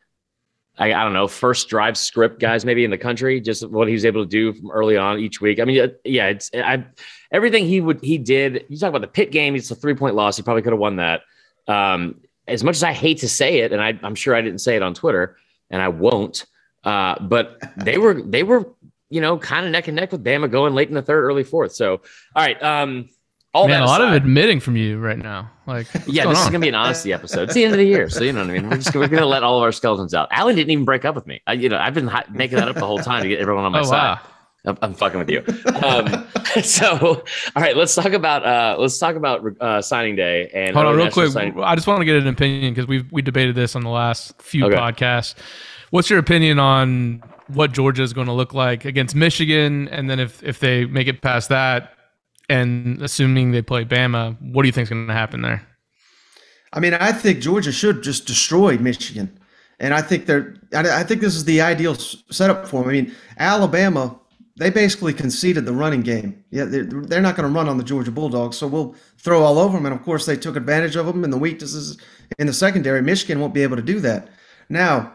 I, 0.78 0.94
I 0.94 1.04
don't 1.04 1.14
know, 1.14 1.28
first 1.28 1.70
drive 1.70 1.98
script 1.98 2.40
guys 2.40 2.66
maybe 2.66 2.84
in 2.84 2.90
the 2.90 2.98
country. 2.98 3.40
Just 3.40 3.68
what 3.70 3.88
he 3.88 3.94
was 3.94 4.06
able 4.06 4.24
to 4.24 4.30
do 4.30 4.54
from 4.54 4.72
early 4.72 4.98
on 4.98 5.20
each 5.20 5.40
week. 5.40 5.60
I 5.60 5.66
mean, 5.66 5.92
yeah, 6.04 6.28
it's 6.28 6.50
I 6.54 6.84
everything 7.32 7.66
he 7.66 7.80
would 7.80 8.04
he 8.04 8.18
did. 8.18 8.66
You 8.70 8.78
talk 8.78 8.90
about 8.90 9.02
the 9.02 9.08
pit 9.08 9.32
game. 9.32 9.56
It's 9.56 9.70
a 9.70 9.76
three 9.76 9.94
point 9.94 10.16
loss. 10.16 10.38
He 10.38 10.44
probably 10.44 10.64
could 10.64 10.74
have 10.74 10.80
won 10.80 10.96
that. 10.96 11.22
Um, 11.68 12.22
as 12.48 12.64
much 12.64 12.76
as 12.76 12.84
I 12.84 12.92
hate 12.92 13.20
to 13.20 13.30
say 13.30 13.60
it, 13.60 13.72
and 13.72 13.82
I, 13.82 13.98
I'm 14.04 14.16
sure 14.16 14.36
I 14.36 14.42
didn't 14.42 14.60
say 14.60 14.76
it 14.76 14.82
on 14.82 14.94
Twitter, 14.94 15.38
and 15.70 15.82
I 15.82 15.90
won't. 15.90 16.46
Uh, 16.84 17.20
but 17.22 17.62
they 17.78 17.98
were 17.98 18.22
they 18.22 18.44
were 18.44 18.68
you 19.10 19.22
know 19.22 19.38
kind 19.38 19.66
of 19.66 19.72
neck 19.72 19.88
and 19.88 19.96
neck 19.96 20.12
with 20.12 20.24
Bama 20.24 20.50
going 20.50 20.74
late 20.74 20.90
in 20.90 20.96
the 20.96 21.04
third, 21.04 21.24
early 21.24 21.44
fourth. 21.44 21.74
So 21.74 22.02
all 22.36 22.44
right. 22.44 22.62
Um, 22.62 23.10
all 23.54 23.68
Man, 23.68 23.84
a 23.84 23.86
lot 23.86 24.02
of 24.02 24.14
admitting 24.14 24.60
from 24.60 24.76
you 24.76 24.98
right 25.00 25.18
now. 25.18 25.52
Like, 25.68 25.88
yeah, 26.08 26.26
this 26.28 26.40
on? 26.40 26.46
is 26.46 26.46
gonna 26.46 26.60
be 26.60 26.70
an 26.70 26.76
honesty 26.76 27.14
episode. 27.18 27.44
It's 27.44 27.54
the 27.54 27.64
end 27.64 27.74
of 27.74 27.78
the 27.78 27.86
year, 27.86 28.10
so 28.10 28.24
you 28.24 28.34
know 28.34 28.42
what 28.42 28.50
I 28.50 28.54
mean. 28.54 28.70
We're 28.70 28.78
just 28.78 28.96
we're 28.96 29.08
gonna 29.08 29.28
let 29.28 29.44
all 29.44 29.58
of 29.58 29.64
our 29.64 29.72
skeletons 29.72 30.14
out. 30.14 30.28
Alan 30.32 30.56
didn't 30.56 30.72
even 30.72 30.86
break 30.86 31.06
up 31.06 31.14
with 31.14 31.28
me. 31.28 31.42
I, 31.46 31.54
you 31.54 31.70
know, 31.70 31.78
I've 31.78 31.94
been 31.94 32.08
hi- 32.08 32.26
making 32.32 32.58
that 32.58 32.68
up 32.68 32.76
the 32.76 32.86
whole 32.86 32.98
time 32.98 33.22
to 33.22 33.30
get 33.30 33.40
everyone 33.40 33.64
on 33.64 33.72
my 33.72 33.82
oh, 33.82 33.84
side. 33.84 34.16
Wow. 34.16 34.20
I'm, 34.66 34.78
I'm, 34.82 34.94
fucking 34.94 35.20
with 35.20 35.30
you. 35.30 35.44
Um, 35.84 36.26
so, 36.64 37.24
all 37.56 37.62
right, 37.62 37.76
let's 37.76 37.94
talk 37.94 38.14
about 38.14 38.46
uh, 38.46 38.78
let's 38.80 38.98
talk 38.98 39.16
about 39.16 39.46
uh, 39.62 39.82
signing 39.82 40.16
day. 40.16 40.50
And 40.54 40.74
hold 40.76 40.88
on, 40.88 40.96
real 40.96 41.12
quick. 41.12 41.32
Signing- 41.32 41.62
I 41.62 41.76
just 41.76 41.86
want 41.86 42.00
to 42.00 42.06
get 42.06 42.16
an 42.16 42.28
opinion 42.28 42.74
because 42.74 42.88
we 42.88 43.06
we 43.12 43.22
debated 43.22 43.56
this 43.56 43.76
on 43.76 43.84
the 43.84 43.90
last 43.90 44.42
few 44.42 44.66
okay. 44.66 44.76
podcasts. 44.76 45.36
What's 45.92 46.10
your 46.10 46.18
opinion 46.18 46.60
on 46.60 47.22
what 47.50 47.72
Georgia 47.72 48.02
is 48.02 48.14
going 48.14 48.28
to 48.28 48.34
look 48.34 48.54
like 48.54 48.86
against 48.86 49.16
Michigan, 49.16 49.90
and 49.90 50.10
then 50.10 50.20
if 50.20 50.42
if 50.42 50.60
they 50.60 50.86
make 50.86 51.08
it 51.08 51.22
past 51.22 51.50
that? 51.50 51.94
And 52.50 53.02
assuming 53.02 53.52
they 53.52 53.62
play 53.62 53.86
Bama, 53.86 54.38
what 54.42 54.64
do 54.64 54.68
you 54.68 54.72
think 54.72 54.84
is 54.84 54.90
going 54.90 55.08
to 55.08 55.14
happen 55.14 55.42
there? 55.42 55.68
I 56.74 56.80
mean, 56.80 56.94
I 56.94 57.12
think 57.12 57.40
Georgia 57.40 57.72
should 57.72 58.02
just 58.02 58.26
destroy 58.26 58.78
Michigan, 58.78 59.40
and 59.80 59.94
I 59.94 60.02
think 60.02 60.26
they're. 60.26 60.56
I 60.74 61.04
think 61.04 61.22
this 61.22 61.36
is 61.36 61.46
the 61.46 61.62
ideal 61.62 61.96
setup 61.96 62.68
for 62.68 62.82
them. 62.82 62.90
I 62.90 62.94
mean, 62.94 63.16
Alabama, 63.38 64.20
they 64.58 64.72
basically 64.72 65.14
conceded 65.14 65.66
the 65.66 65.74
running 65.74 66.02
game. 66.02 66.44
Yeah, 66.50 66.66
they're, 66.66 66.84
they're 66.84 67.22
not 67.22 67.36
going 67.36 67.48
to 67.48 67.56
run 67.56 67.70
on 67.70 67.78
the 67.78 67.84
Georgia 67.84 68.12
Bulldogs, 68.12 68.58
so 68.58 68.68
we'll 68.68 68.96
throw 69.18 69.44
all 69.44 69.60
over 69.60 69.78
them. 69.78 69.86
And 69.86 69.96
of 69.96 70.04
course, 70.04 70.26
they 70.26 70.36
took 70.36 70.56
advantage 70.56 70.96
of 70.96 71.06
them 71.06 71.24
and 71.24 71.32
the 71.32 71.38
weaknesses 71.38 72.00
in 72.40 72.48
the 72.48 72.54
secondary. 72.54 73.02
Michigan 73.02 73.40
won't 73.40 73.54
be 73.54 73.64
able 73.64 73.76
to 73.76 73.84
do 73.84 74.00
that. 74.00 74.30
Now, 74.70 75.14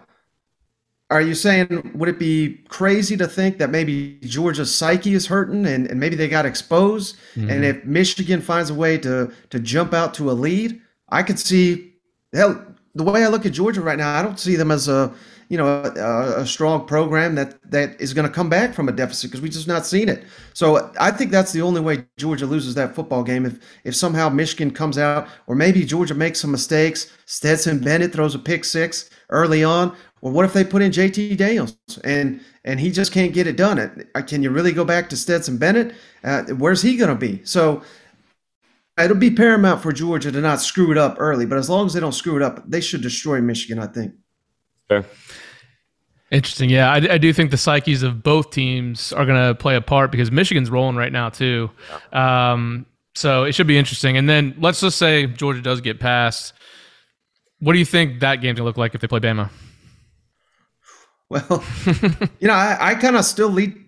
are 1.11 1.23
you 1.23 1.35
saying 1.35 1.93
would 1.95 2.09
it 2.09 2.19
be 2.19 2.61
crazy 2.69 3.17
to 3.17 3.27
think 3.27 3.59
that 3.59 3.71
maybe 3.71 4.19
Georgia's 4.23 4.75
psyche 4.75 5.15
is 5.15 5.27
hurting 5.27 5.65
and, 5.67 5.87
and 5.87 5.99
maybe 5.99 6.17
they 6.17 6.29
got 6.29 6.45
exposed? 6.45 7.17
Mm-hmm. 7.35 7.51
And 7.51 7.65
if 7.65 7.85
Michigan 7.85 8.41
finds 8.41 8.71
a 8.71 8.75
way 8.75 8.99
to 8.99 9.33
to 9.51 9.59
jump 9.59 9.95
out 9.95 10.13
to 10.15 10.31
a 10.31 10.33
lead, 10.33 10.81
I 11.09 11.23
could 11.23 11.39
see 11.39 11.95
hell 12.35 12.63
the 12.95 13.05
way 13.05 13.25
I 13.25 13.29
look 13.29 13.47
at 13.47 13.53
Georgia 13.53 13.81
right 13.81 13.99
now, 13.99 14.19
I 14.19 14.23
don't 14.23 14.39
see 14.39 14.57
them 14.57 14.71
as 14.71 14.89
a 14.89 15.13
you 15.49 15.57
know 15.57 15.67
a, 15.67 16.43
a 16.43 16.47
strong 16.47 16.87
program 16.87 17.35
that 17.37 17.59
that 17.71 17.99
is 18.01 18.13
going 18.13 18.27
to 18.27 18.33
come 18.33 18.51
back 18.51 18.75
from 18.75 18.89
a 18.89 18.93
deficit 18.93 19.31
because 19.31 19.41
we 19.41 19.49
just 19.49 19.69
not 19.69 19.87
seen 19.87 20.09
it. 20.09 20.25
So 20.53 20.93
I 21.01 21.11
think 21.11 21.31
that's 21.31 21.53
the 21.53 21.63
only 21.63 21.81
way 21.81 22.05
Georgia 22.19 22.45
loses 22.45 22.75
that 22.75 22.95
football 22.95 23.23
game 23.23 23.47
if 23.47 23.59
if 23.85 23.95
somehow 23.95 24.29
Michigan 24.29 24.71
comes 24.71 24.99
out 24.99 25.29
or 25.47 25.55
maybe 25.55 25.85
Georgia 25.85 26.15
makes 26.15 26.41
some 26.41 26.51
mistakes. 26.51 27.11
Stetson 27.25 27.79
Bennett 27.79 28.13
throws 28.13 28.35
a 28.35 28.39
pick 28.39 28.65
six 28.65 29.11
early 29.31 29.65
on, 29.65 29.97
well, 30.21 30.33
what 30.33 30.45
if 30.45 30.53
they 30.53 30.65
put 30.65 30.83
in 30.83 30.91
JT 30.91 31.37
Daniels 31.37 31.77
and 32.05 32.41
and 32.65 32.81
he 32.81 32.91
just 32.91 33.13
can't 33.13 33.33
get 33.33 33.47
it 33.47 33.57
done? 33.57 34.07
Uh, 34.15 34.23
can 34.23 34.43
you 34.43 34.51
really 34.51 34.73
go 34.73 34.85
back 34.85 35.09
to 35.11 35.17
Stetson 35.17 35.59
Bennett? 35.59 35.95
Uh, 36.25 36.43
where's 36.57 36.83
he 36.83 36.97
going 36.97 37.11
to 37.11 37.15
be? 37.15 37.45
So 37.45 37.83
it'll 38.99 39.17
be 39.17 39.31
paramount 39.31 39.83
for 39.83 39.93
Georgia 39.93 40.33
to 40.33 40.41
not 40.41 40.61
screw 40.61 40.91
it 40.91 40.99
up 40.99 41.17
early. 41.19 41.47
But 41.47 41.59
as 41.59 41.71
long 41.71 41.87
as 41.87 41.95
they 41.95 42.01
don't 42.01 42.13
screw 42.13 42.37
it 42.37 42.43
up, 42.43 42.69
they 42.69 42.81
should 42.81 43.03
destroy 43.03 43.41
Michigan. 43.41 43.79
I 43.79 43.87
think. 43.87 44.15
Fair. 44.89 45.05
Interesting. 46.31 46.69
Yeah, 46.69 46.93
I, 46.93 46.97
I, 46.97 47.19
do 47.19 47.33
think 47.33 47.51
the 47.51 47.57
psyches 47.57 48.03
of 48.03 48.23
both 48.23 48.51
teams 48.51 49.15
are 49.15 49.25
going 49.25 49.49
to 49.49 49.55
play 49.55 49.77
a 49.77 49.81
part 49.81 50.11
because 50.11 50.31
Michigan's 50.31 50.69
rolling 50.69 50.95
right 50.95 51.11
now 51.11 51.31
too. 51.31 51.71
Um, 52.13 52.85
so 53.15 53.45
it 53.45 53.55
should 53.55 53.67
be 53.67 53.79
interesting. 53.79 54.19
And 54.19 54.29
then 54.29 54.55
let's 54.59 54.81
just 54.81 54.99
say 54.99 55.27
Georgia 55.27 55.63
does 55.63 55.81
get 55.81 56.01
past. 56.01 56.53
What 57.61 57.73
do 57.73 57.79
you 57.79 57.87
think 57.87 58.21
that 58.21 58.37
game's 58.37 58.59
going 58.59 58.65
to 58.65 58.65
look 58.65 58.77
like 58.77 58.95
if 58.95 59.01
they 59.01 59.09
play 59.09 59.21
Bama? 59.21 59.49
Well, 61.31 61.63
you 62.41 62.49
know, 62.49 62.55
I, 62.55 62.93
I 62.93 62.95
kind 62.95 63.17
of 63.17 63.25
still 63.25 63.51
lean 63.51 63.85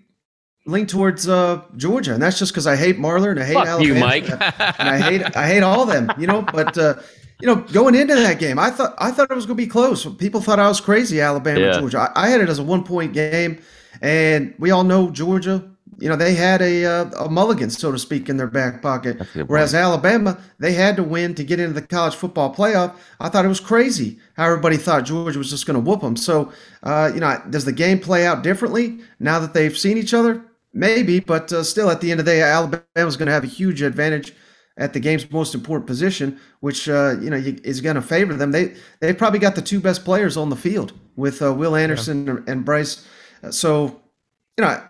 lean 0.66 0.86
towards 0.86 1.28
uh, 1.28 1.62
Georgia, 1.76 2.12
and 2.12 2.22
that's 2.22 2.38
just 2.38 2.52
because 2.52 2.66
I 2.66 2.76
hate 2.76 2.98
Marler 2.98 3.30
and 3.30 3.40
I 3.40 3.44
hate 3.44 3.54
Fuck 3.54 3.66
Alabama, 3.66 3.94
you, 3.94 4.00
Mike. 4.00 4.28
and 4.28 4.88
I 4.88 4.98
hate 4.98 5.36
I 5.36 5.46
hate 5.46 5.62
all 5.62 5.82
of 5.82 5.88
them. 5.88 6.10
You 6.18 6.26
know, 6.26 6.42
but 6.42 6.76
uh, 6.76 6.94
you 7.40 7.46
know, 7.46 7.56
going 7.56 7.94
into 7.94 8.14
that 8.14 8.38
game, 8.38 8.58
I 8.58 8.70
thought 8.70 8.94
I 8.98 9.10
thought 9.10 9.30
it 9.30 9.34
was 9.34 9.46
going 9.46 9.56
to 9.56 9.62
be 9.62 9.68
close. 9.68 10.04
People 10.16 10.40
thought 10.40 10.58
I 10.58 10.68
was 10.68 10.80
crazy, 10.80 11.20
Alabama, 11.20 11.60
yeah. 11.60 11.78
Georgia. 11.78 12.12
I, 12.14 12.26
I 12.26 12.28
had 12.28 12.40
it 12.40 12.48
as 12.48 12.58
a 12.58 12.62
one 12.62 12.84
point 12.84 13.12
game, 13.14 13.62
and 14.02 14.54
we 14.58 14.70
all 14.70 14.84
know 14.84 15.10
Georgia 15.10 15.70
you 16.00 16.08
know, 16.08 16.16
they 16.16 16.34
had 16.34 16.62
a, 16.62 16.84
uh, 16.84 17.24
a 17.24 17.28
mulligan, 17.28 17.70
so 17.70 17.92
to 17.92 17.98
speak, 17.98 18.28
in 18.28 18.36
their 18.36 18.46
back 18.46 18.80
pocket. 18.80 19.20
Whereas 19.46 19.74
Alabama, 19.74 20.38
they 20.58 20.72
had 20.72 20.96
to 20.96 21.02
win 21.02 21.34
to 21.34 21.44
get 21.44 21.60
into 21.60 21.74
the 21.74 21.82
college 21.82 22.14
football 22.14 22.54
playoff. 22.54 22.96
I 23.20 23.28
thought 23.28 23.44
it 23.44 23.48
was 23.48 23.60
crazy 23.60 24.18
how 24.34 24.46
everybody 24.46 24.76
thought 24.76 25.04
Georgia 25.04 25.38
was 25.38 25.50
just 25.50 25.66
going 25.66 25.74
to 25.74 25.88
whoop 25.88 26.00
them. 26.00 26.16
So, 26.16 26.52
uh, 26.82 27.10
you 27.14 27.20
know, 27.20 27.40
does 27.50 27.64
the 27.64 27.72
game 27.72 28.00
play 28.00 28.26
out 28.26 28.42
differently 28.42 28.98
now 29.18 29.38
that 29.38 29.52
they've 29.52 29.76
seen 29.76 29.98
each 29.98 30.14
other? 30.14 30.42
Maybe, 30.72 31.20
but 31.20 31.52
uh, 31.52 31.64
still, 31.64 31.90
at 31.90 32.00
the 32.00 32.10
end 32.10 32.20
of 32.20 32.26
the 32.26 32.32
day, 32.32 32.42
Alabama's 32.42 33.16
going 33.16 33.26
to 33.26 33.32
have 33.32 33.44
a 33.44 33.48
huge 33.48 33.82
advantage 33.82 34.32
at 34.76 34.92
the 34.92 35.00
game's 35.00 35.30
most 35.30 35.54
important 35.54 35.86
position, 35.86 36.40
which 36.60 36.88
uh, 36.88 37.16
you 37.20 37.28
know 37.28 37.36
is 37.36 37.80
going 37.80 37.96
to 37.96 38.02
favor 38.02 38.34
them. 38.34 38.52
They 38.52 38.76
they 39.00 39.12
probably 39.12 39.40
got 39.40 39.56
the 39.56 39.62
two 39.62 39.80
best 39.80 40.04
players 40.04 40.36
on 40.36 40.48
the 40.48 40.56
field 40.56 40.92
with 41.16 41.42
uh, 41.42 41.52
Will 41.52 41.74
Anderson 41.74 42.26
yeah. 42.26 42.52
and 42.52 42.64
Bryce. 42.64 43.04
So 43.50 44.00
you 44.56 44.64
know, 44.64 44.82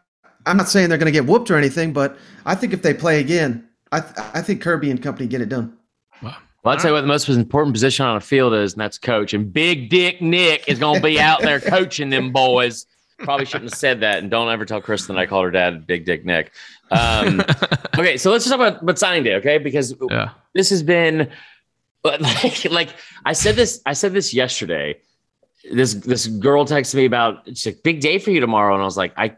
I'm 0.46 0.56
not 0.56 0.68
saying 0.68 0.88
they're 0.88 0.98
going 0.98 1.12
to 1.12 1.12
get 1.12 1.26
whooped 1.26 1.50
or 1.50 1.56
anything, 1.56 1.92
but 1.92 2.16
I 2.46 2.54
think 2.54 2.72
if 2.72 2.82
they 2.82 2.94
play 2.94 3.20
again, 3.20 3.68
I 3.92 4.00
th- 4.00 4.14
I 4.34 4.42
think 4.42 4.62
Kirby 4.62 4.90
and 4.90 5.02
company 5.02 5.28
get 5.28 5.40
it 5.40 5.48
done. 5.48 5.76
Wow. 6.22 6.36
Well, 6.62 6.74
I'll 6.74 6.80
tell 6.80 6.90
you 6.90 6.94
what 6.94 7.00
the 7.00 7.06
most 7.06 7.28
important 7.28 7.74
position 7.74 8.04
on 8.06 8.16
a 8.16 8.20
field 8.20 8.54
is, 8.54 8.72
and 8.72 8.80
that's 8.80 8.98
coach. 8.98 9.34
And 9.34 9.52
Big 9.52 9.88
Dick 9.88 10.20
Nick 10.20 10.68
is 10.68 10.78
going 10.78 10.96
to 10.96 11.02
be 11.02 11.20
out 11.20 11.40
there 11.40 11.60
coaching 11.60 12.10
them 12.10 12.32
boys. 12.32 12.86
Probably 13.18 13.44
shouldn't 13.44 13.70
have 13.70 13.78
said 13.78 14.00
that, 14.00 14.18
and 14.18 14.30
don't 14.30 14.48
ever 14.48 14.64
tell 14.64 14.80
Kristen 14.80 15.16
I 15.16 15.26
called 15.26 15.44
her 15.44 15.50
dad 15.50 15.86
Big 15.86 16.04
Dick 16.04 16.24
Nick. 16.24 16.52
Um, 16.90 17.42
okay, 17.98 18.16
so 18.16 18.30
let's 18.30 18.44
just 18.44 18.56
talk 18.56 18.66
about, 18.66 18.82
about 18.82 18.98
signing 18.98 19.22
day, 19.22 19.34
okay? 19.34 19.58
Because 19.58 19.94
yeah. 20.10 20.30
this 20.54 20.70
has 20.70 20.82
been 20.82 21.30
like, 22.04 22.70
like 22.70 22.88
I 23.26 23.32
said 23.32 23.56
this. 23.56 23.82
I 23.84 23.92
said 23.92 24.12
this 24.12 24.32
yesterday. 24.32 24.98
This 25.70 25.92
this 25.94 26.26
girl 26.26 26.64
texted 26.64 26.94
me 26.94 27.04
about 27.04 27.46
it's 27.46 27.66
a 27.66 27.72
big 27.72 28.00
day 28.00 28.18
for 28.18 28.30
you 28.30 28.40
tomorrow, 28.40 28.72
and 28.72 28.82
I 28.82 28.86
was 28.86 28.96
like, 28.96 29.12
I 29.18 29.36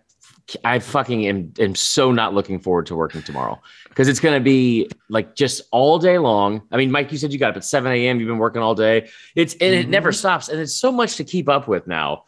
I 0.64 0.78
fucking 0.78 1.26
am, 1.26 1.52
am 1.58 1.74
so 1.74 2.12
not 2.12 2.34
looking 2.34 2.58
forward 2.58 2.86
to 2.86 2.96
working 2.96 3.22
tomorrow 3.22 3.60
because 3.88 4.08
it's 4.08 4.20
going 4.20 4.34
to 4.34 4.42
be 4.42 4.90
like 5.08 5.34
just 5.34 5.62
all 5.70 5.98
day 5.98 6.18
long. 6.18 6.62
I 6.72 6.76
mean, 6.76 6.90
Mike, 6.90 7.12
you 7.12 7.18
said 7.18 7.32
you 7.32 7.38
got 7.38 7.50
up 7.50 7.56
at 7.56 7.64
7 7.64 7.90
a.m. 7.90 8.18
You've 8.18 8.28
been 8.28 8.38
working 8.38 8.62
all 8.62 8.74
day. 8.74 9.08
It's 9.34 9.54
and 9.54 9.62
mm-hmm. 9.62 9.80
it 9.80 9.88
never 9.88 10.12
stops. 10.12 10.48
And 10.48 10.60
it's 10.60 10.74
so 10.74 10.90
much 10.90 11.16
to 11.16 11.24
keep 11.24 11.48
up 11.48 11.68
with 11.68 11.86
now, 11.86 12.24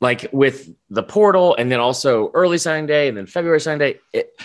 like 0.00 0.28
with 0.32 0.70
the 0.90 1.02
portal 1.02 1.54
and 1.56 1.70
then 1.70 1.80
also 1.80 2.30
early 2.34 2.58
signing 2.58 2.86
day 2.86 3.08
and 3.08 3.16
then 3.16 3.26
February 3.26 3.60
signing 3.60 3.78
day. 3.78 3.98
It, 4.12 4.38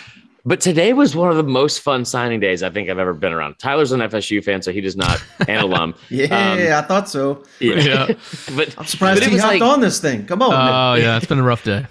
but 0.45 0.61
today 0.61 0.93
was 0.93 1.15
one 1.15 1.29
of 1.29 1.35
the 1.35 1.43
most 1.43 1.81
fun 1.81 2.05
signing 2.05 2.39
days 2.39 2.63
I 2.63 2.69
think 2.69 2.89
I've 2.89 2.97
ever 2.97 3.13
been 3.13 3.33
around. 3.33 3.59
Tyler's 3.59 3.91
an 3.91 3.99
FSU 3.99 4.43
fan, 4.43 4.61
so 4.61 4.71
he 4.71 4.81
does 4.81 4.95
not 4.95 5.21
an 5.47 5.59
alum. 5.59 5.93
yeah, 6.09 6.51
um, 6.53 6.59
I 6.59 6.87
thought 6.87 7.09
so. 7.09 7.43
Yeah, 7.59 7.75
yeah. 7.75 8.05
but 8.55 8.73
I'm 8.77 8.85
surprised 8.85 9.21
but 9.21 9.29
he 9.29 9.37
hopped 9.37 9.59
like, 9.59 9.61
on 9.61 9.81
this 9.81 9.99
thing. 9.99 10.25
Come 10.25 10.41
on. 10.41 10.53
Oh 10.53 10.99
yeah, 10.99 11.17
it's 11.17 11.25
been 11.25 11.39
a 11.39 11.43
rough 11.43 11.63
day 11.63 11.85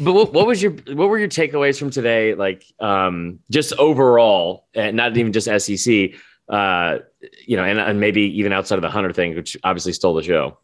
but 0.00 0.12
what, 0.12 0.32
what, 0.32 0.46
was 0.46 0.62
your 0.62 0.72
what 0.72 1.08
were 1.08 1.18
your 1.18 1.28
takeaways 1.28 1.78
from 1.78 1.90
today? 1.90 2.34
Like 2.34 2.64
um, 2.80 3.38
just 3.50 3.72
overall, 3.74 4.66
and 4.74 4.96
not 4.96 5.16
even 5.16 5.32
just 5.32 5.46
SEC. 5.46 6.10
Uh, 6.48 6.98
you 7.44 7.56
know, 7.56 7.64
and, 7.64 7.80
and 7.80 7.98
maybe 7.98 8.22
even 8.38 8.52
outside 8.52 8.76
of 8.76 8.82
the 8.82 8.90
Hunter 8.90 9.12
thing, 9.12 9.34
which 9.34 9.56
obviously 9.64 9.92
stole 9.92 10.14
the 10.14 10.22
show. 10.22 10.56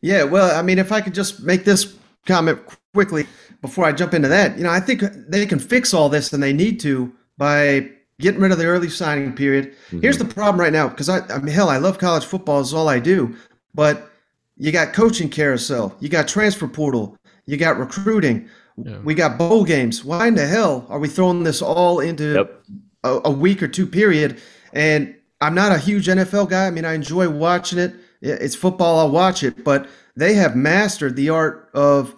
Yeah, 0.00 0.24
well, 0.24 0.56
I 0.56 0.62
mean, 0.62 0.78
if 0.78 0.92
I 0.92 1.00
could 1.00 1.14
just 1.14 1.42
make 1.42 1.64
this 1.64 1.96
comment 2.26 2.60
quickly 2.92 3.26
before 3.60 3.84
I 3.84 3.92
jump 3.92 4.14
into 4.14 4.28
that, 4.28 4.56
you 4.56 4.64
know, 4.64 4.70
I 4.70 4.80
think 4.80 5.02
they 5.28 5.46
can 5.46 5.58
fix 5.58 5.94
all 5.94 6.08
this, 6.08 6.32
and 6.32 6.42
they 6.42 6.52
need 6.52 6.80
to 6.80 7.12
by 7.36 7.88
getting 8.20 8.40
rid 8.40 8.52
of 8.52 8.58
the 8.58 8.66
early 8.66 8.88
signing 8.88 9.32
period. 9.32 9.66
Mm-hmm. 9.66 10.00
Here's 10.00 10.18
the 10.18 10.24
problem 10.24 10.60
right 10.60 10.72
now, 10.72 10.88
because 10.88 11.08
I, 11.08 11.20
I 11.28 11.38
mean, 11.38 11.54
hell, 11.54 11.68
I 11.68 11.78
love 11.78 11.98
college 11.98 12.24
football 12.24 12.60
is 12.60 12.74
all 12.74 12.88
I 12.88 12.98
do, 12.98 13.36
but 13.74 14.10
you 14.56 14.72
got 14.72 14.92
coaching 14.92 15.28
carousel, 15.28 15.96
you 16.00 16.08
got 16.08 16.26
transfer 16.26 16.66
portal, 16.66 17.16
you 17.48 17.56
got 17.56 17.78
recruiting. 17.78 18.46
Yeah. 18.76 18.98
We 18.98 19.14
got 19.14 19.38
bowl 19.38 19.64
games. 19.64 20.04
Why 20.04 20.28
in 20.28 20.34
the 20.34 20.46
hell 20.46 20.86
are 20.90 20.98
we 20.98 21.08
throwing 21.08 21.44
this 21.44 21.62
all 21.62 21.98
into 21.98 22.34
yep. 22.34 22.62
a, 23.02 23.20
a, 23.24 23.30
week 23.30 23.62
or 23.62 23.68
two 23.68 23.86
period? 23.86 24.38
And 24.74 25.16
I'm 25.40 25.54
not 25.54 25.72
a 25.72 25.78
huge 25.78 26.08
NFL 26.08 26.50
guy. 26.50 26.66
I 26.66 26.70
mean, 26.70 26.84
I 26.84 26.92
enjoy 26.92 27.28
watching 27.30 27.78
it. 27.78 27.94
It's 28.20 28.54
football. 28.54 28.98
I'll 28.98 29.10
watch 29.10 29.42
it. 29.42 29.64
But 29.64 29.88
they 30.14 30.34
have 30.34 30.56
mastered 30.56 31.16
the 31.16 31.30
art 31.30 31.70
of 31.72 32.14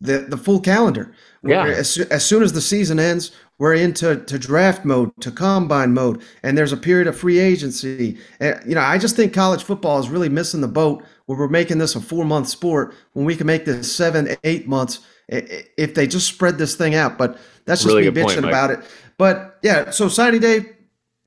the 0.00 0.20
the 0.20 0.38
full 0.38 0.58
calendar. 0.58 1.14
Yeah. 1.44 1.66
As, 1.66 1.98
as 1.98 2.24
soon 2.24 2.42
as 2.42 2.54
the 2.54 2.60
season 2.62 2.98
ends, 2.98 3.32
we're 3.58 3.74
into 3.74 4.16
to 4.16 4.38
draft 4.38 4.86
mode, 4.86 5.12
to 5.20 5.30
combine 5.30 5.92
mode, 5.92 6.22
and 6.42 6.56
there's 6.56 6.72
a 6.72 6.78
period 6.78 7.08
of 7.08 7.16
free 7.16 7.38
agency. 7.38 8.16
And, 8.40 8.58
you 8.66 8.74
know, 8.74 8.80
I 8.80 8.96
just 8.96 9.16
think 9.16 9.34
college 9.34 9.64
football 9.64 10.00
is 10.00 10.08
really 10.08 10.30
missing 10.30 10.62
the 10.62 10.68
boat 10.68 11.04
where 11.26 11.38
we're 11.38 11.48
making 11.48 11.78
this 11.78 11.94
a 11.94 12.00
four 12.00 12.24
month 12.24 12.48
sport 12.48 12.94
when 13.12 13.24
we 13.24 13.36
can 13.36 13.46
make 13.46 13.64
this 13.64 13.94
seven, 13.94 14.36
eight 14.44 14.66
months 14.66 15.00
if 15.28 15.94
they 15.94 16.06
just 16.06 16.26
spread 16.26 16.58
this 16.58 16.74
thing 16.74 16.94
out. 16.94 17.18
But 17.18 17.38
that's 17.64 17.82
just 17.82 17.94
really 17.94 18.10
me 18.10 18.22
bitching 18.22 18.34
point, 18.34 18.46
about 18.46 18.70
it. 18.70 18.80
But 19.18 19.58
yeah, 19.62 19.90
so 19.90 20.08
signing 20.08 20.40
day, 20.40 20.66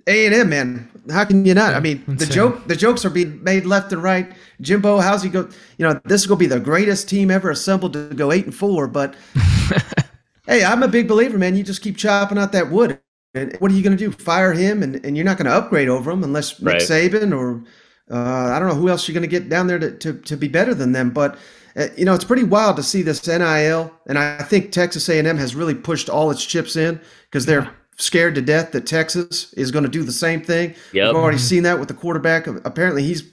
A 0.07 0.25
and 0.25 0.35
M, 0.35 0.49
man, 0.49 0.89
how 1.09 1.25
can 1.25 1.45
you 1.45 1.53
not? 1.53 1.73
I 1.73 1.79
mean, 1.79 2.03
the 2.07 2.25
joke, 2.25 2.67
the 2.67 2.75
jokes 2.75 3.05
are 3.05 3.09
being 3.09 3.43
made 3.43 3.65
left 3.65 3.91
and 3.93 4.03
right. 4.03 4.31
Jimbo, 4.61 4.99
how's 4.99 5.23
he 5.23 5.29
go? 5.29 5.49
You 5.77 5.87
know, 5.87 5.99
this 6.05 6.21
is 6.21 6.27
gonna 6.27 6.39
be 6.39 6.47
the 6.47 6.59
greatest 6.59 7.09
team 7.09 7.31
ever 7.31 7.49
assembled 7.49 7.93
to 7.93 8.09
go 8.13 8.31
eight 8.31 8.45
and 8.45 8.55
four. 8.55 8.87
But 8.87 9.15
hey, 10.47 10.63
I'm 10.63 10.83
a 10.83 10.87
big 10.87 11.07
believer, 11.07 11.37
man. 11.37 11.55
You 11.55 11.63
just 11.63 11.81
keep 11.81 11.97
chopping 11.97 12.37
out 12.37 12.51
that 12.51 12.69
wood. 12.69 12.99
And 13.33 13.53
what 13.59 13.69
are 13.69 13.73
you 13.73 13.83
going 13.83 13.97
to 13.97 14.01
do? 14.01 14.11
Fire 14.11 14.53
him, 14.53 14.81
and, 14.81 15.05
and 15.05 15.17
you're 15.17 15.25
not 15.25 15.37
going 15.37 15.45
to 15.45 15.51
upgrade 15.51 15.89
over 15.89 16.09
him 16.09 16.23
unless 16.23 16.61
Nick 16.61 16.75
right. 16.75 16.81
Saban 16.81 17.37
or 17.37 17.61
uh, 18.11 18.51
I 18.53 18.59
don't 18.59 18.69
know 18.69 18.75
who 18.75 18.89
else 18.89 19.07
you're 19.07 19.13
going 19.13 19.23
to 19.23 19.27
get 19.27 19.49
down 19.49 19.67
there 19.67 19.79
to, 19.79 19.91
to, 19.91 20.13
to 20.13 20.37
be 20.37 20.47
better 20.47 20.73
than 20.73 20.91
them, 20.91 21.09
but 21.09 21.37
uh, 21.75 21.87
you 21.97 22.05
know 22.05 22.13
it's 22.13 22.23
pretty 22.23 22.43
wild 22.43 22.75
to 22.77 22.83
see 22.83 23.01
this 23.01 23.25
NIL, 23.27 23.91
and 24.07 24.17
I 24.17 24.43
think 24.43 24.71
Texas 24.71 25.09
A&M 25.09 25.37
has 25.37 25.55
really 25.55 25.75
pushed 25.75 26.09
all 26.09 26.31
its 26.31 26.45
chips 26.45 26.75
in 26.75 26.99
because 27.25 27.45
they're 27.45 27.69
scared 27.97 28.35
to 28.35 28.41
death 28.41 28.71
that 28.71 28.85
Texas 28.85 29.53
is 29.53 29.71
going 29.71 29.83
to 29.83 29.89
do 29.89 30.03
the 30.03 30.11
same 30.11 30.41
thing. 30.41 30.75
Yep. 30.93 31.07
We've 31.07 31.15
already 31.15 31.37
seen 31.37 31.63
that 31.63 31.79
with 31.79 31.87
the 31.87 31.93
quarterback. 31.93 32.47
Apparently, 32.47 33.03
he's 33.03 33.31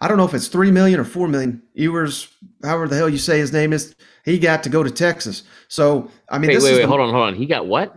I 0.00 0.08
don't 0.08 0.16
know 0.16 0.24
if 0.24 0.34
it's 0.34 0.48
three 0.48 0.70
million 0.70 0.98
or 0.98 1.04
four 1.04 1.28
million. 1.28 1.62
Ewers, 1.74 2.28
however 2.62 2.88
the 2.88 2.96
hell 2.96 3.08
you 3.08 3.18
say 3.18 3.38
his 3.38 3.52
name 3.52 3.72
is, 3.72 3.94
he 4.24 4.38
got 4.38 4.62
to 4.64 4.68
go 4.68 4.82
to 4.82 4.90
Texas. 4.90 5.44
So 5.68 6.10
I 6.28 6.38
mean, 6.38 6.48
wait, 6.48 6.62
wait, 6.62 6.72
wait, 6.72 6.82
the, 6.82 6.88
hold 6.88 7.00
on, 7.00 7.10
hold 7.10 7.28
on. 7.28 7.34
He 7.34 7.46
got 7.46 7.66
what? 7.66 7.96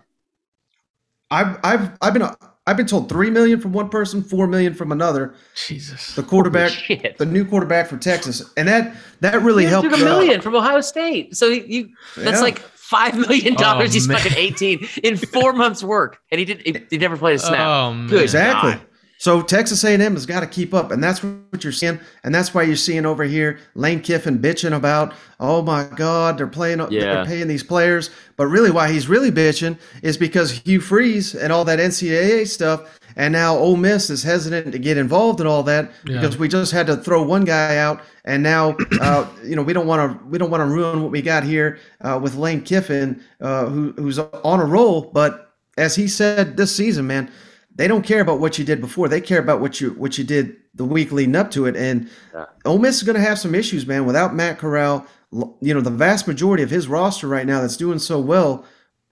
I've 1.31 1.57
I've 1.63 1.97
I've 2.01 2.13
been 2.13 2.27
I've 2.65 2.77
been 2.77 2.87
told 2.87 3.09
three 3.09 3.29
million 3.29 3.59
from 3.59 3.73
one 3.73 3.89
person, 3.89 4.23
four 4.23 4.47
million 4.47 4.73
from 4.73 4.91
another. 4.91 5.35
Jesus, 5.67 6.15
the 6.15 6.23
quarterback, 6.23 6.71
the 7.17 7.25
new 7.25 7.43
quarterback 7.43 7.87
for 7.87 7.97
Texas, 7.97 8.41
and 8.55 8.67
that 8.69 8.95
that 9.19 9.41
really 9.41 9.65
helped. 9.65 9.89
Took 9.89 9.99
a 9.99 10.03
million 10.03 10.39
uh, 10.39 10.43
from 10.43 10.55
Ohio 10.55 10.79
State, 10.79 11.35
so 11.35 11.47
you 11.47 11.89
that's 12.15 12.37
yeah. 12.37 12.41
like 12.41 12.59
five 12.59 13.17
million 13.17 13.55
dollars. 13.55 13.89
Oh, 13.89 13.93
he's 13.93 14.07
man. 14.07 14.17
fucking 14.17 14.37
eighteen 14.37 14.87
in 15.03 15.17
four 15.17 15.51
months' 15.51 15.83
work, 15.83 16.19
and 16.31 16.39
he 16.39 16.45
did. 16.45 16.61
He, 16.61 16.77
he 16.89 16.97
never 16.97 17.17
played 17.17 17.35
a 17.35 17.39
snap. 17.39 17.67
Oh, 17.67 18.07
Good 18.07 18.23
exactly. 18.23 18.71
God. 18.73 18.81
So 19.23 19.41
Texas 19.41 19.85
A&M 19.85 20.01
has 20.01 20.25
got 20.25 20.41
to 20.41 20.47
keep 20.47 20.73
up, 20.73 20.91
and 20.91 21.01
that's 21.01 21.23
what 21.23 21.63
you're 21.63 21.71
seeing, 21.71 21.97
and 22.25 22.35
that's 22.35 22.53
why 22.53 22.63
you're 22.63 22.75
seeing 22.75 23.05
over 23.05 23.23
here 23.23 23.57
Lane 23.73 24.01
Kiffin 24.01 24.37
bitching 24.37 24.75
about, 24.75 25.13
oh 25.39 25.61
my 25.61 25.85
God, 25.95 26.37
they're 26.37 26.45
playing, 26.45 26.79
yeah. 26.91 26.99
they're 26.99 27.25
paying 27.25 27.47
these 27.47 27.63
players. 27.63 28.09
But 28.35 28.47
really, 28.47 28.69
why 28.69 28.91
he's 28.91 29.07
really 29.07 29.31
bitching 29.31 29.79
is 30.01 30.17
because 30.17 30.51
Hugh 30.51 30.81
Freeze 30.81 31.35
and 31.35 31.53
all 31.53 31.63
that 31.63 31.79
NCAA 31.79 32.49
stuff, 32.49 32.99
and 33.15 33.31
now 33.31 33.55
Ole 33.55 33.77
Miss 33.77 34.09
is 34.09 34.23
hesitant 34.23 34.73
to 34.73 34.77
get 34.77 34.97
involved 34.97 35.39
in 35.39 35.47
all 35.47 35.63
that 35.63 35.93
yeah. 36.05 36.19
because 36.19 36.37
we 36.37 36.49
just 36.49 36.73
had 36.73 36.85
to 36.87 36.97
throw 36.97 37.23
one 37.23 37.45
guy 37.45 37.77
out, 37.77 38.01
and 38.25 38.43
now 38.43 38.75
uh, 38.99 39.25
you 39.41 39.55
know 39.55 39.63
we 39.63 39.71
don't 39.71 39.87
want 39.87 40.19
to 40.19 40.25
we 40.25 40.37
don't 40.37 40.51
want 40.51 40.59
to 40.59 40.67
ruin 40.67 41.01
what 41.01 41.11
we 41.11 41.21
got 41.21 41.45
here 41.45 41.79
uh, 42.01 42.19
with 42.21 42.35
Lane 42.35 42.61
Kiffin, 42.61 43.23
uh, 43.39 43.67
who, 43.67 43.93
who's 43.93 44.19
on 44.19 44.59
a 44.59 44.65
roll. 44.65 45.11
But 45.13 45.53
as 45.77 45.95
he 45.95 46.09
said 46.09 46.57
this 46.57 46.75
season, 46.75 47.07
man 47.07 47.31
they 47.75 47.87
don't 47.87 48.05
care 48.05 48.21
about 48.21 48.39
what 48.39 48.57
you 48.57 48.65
did 48.65 48.81
before. 48.81 49.07
They 49.07 49.21
care 49.21 49.39
about 49.39 49.61
what 49.61 49.81
you 49.81 49.91
what 49.91 50.17
you 50.17 50.23
did 50.23 50.55
the 50.75 50.85
week 50.85 51.11
leading 51.11 51.35
up 51.35 51.51
to 51.51 51.65
it. 51.65 51.75
And 51.75 52.09
yeah. 52.33 52.45
Ole 52.65 52.79
Miss 52.79 52.97
is 52.97 53.03
going 53.03 53.15
to 53.15 53.21
have 53.21 53.39
some 53.39 53.55
issues, 53.55 53.85
man. 53.85 54.05
Without 54.05 54.35
Matt 54.35 54.59
Corral, 54.59 55.05
you 55.31 55.73
know 55.73 55.81
the 55.81 55.89
vast 55.89 56.27
majority 56.27 56.63
of 56.63 56.69
his 56.69 56.87
roster 56.87 57.27
right 57.27 57.45
now 57.45 57.61
that's 57.61 57.77
doing 57.77 57.99
so 57.99 58.19
well. 58.19 58.65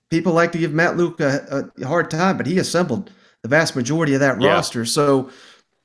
People 0.09 0.33
like 0.33 0.51
to 0.51 0.57
give 0.57 0.73
Matt 0.73 0.97
Luke 0.97 1.19
a, 1.19 1.71
a 1.81 1.87
hard 1.87 2.11
time, 2.11 2.37
but 2.37 2.45
he 2.45 2.59
assembled 2.59 3.11
the 3.41 3.47
vast 3.47 3.75
majority 3.75 4.13
of 4.13 4.19
that 4.19 4.41
yeah. 4.41 4.49
roster. 4.49 4.85
So 4.85 5.29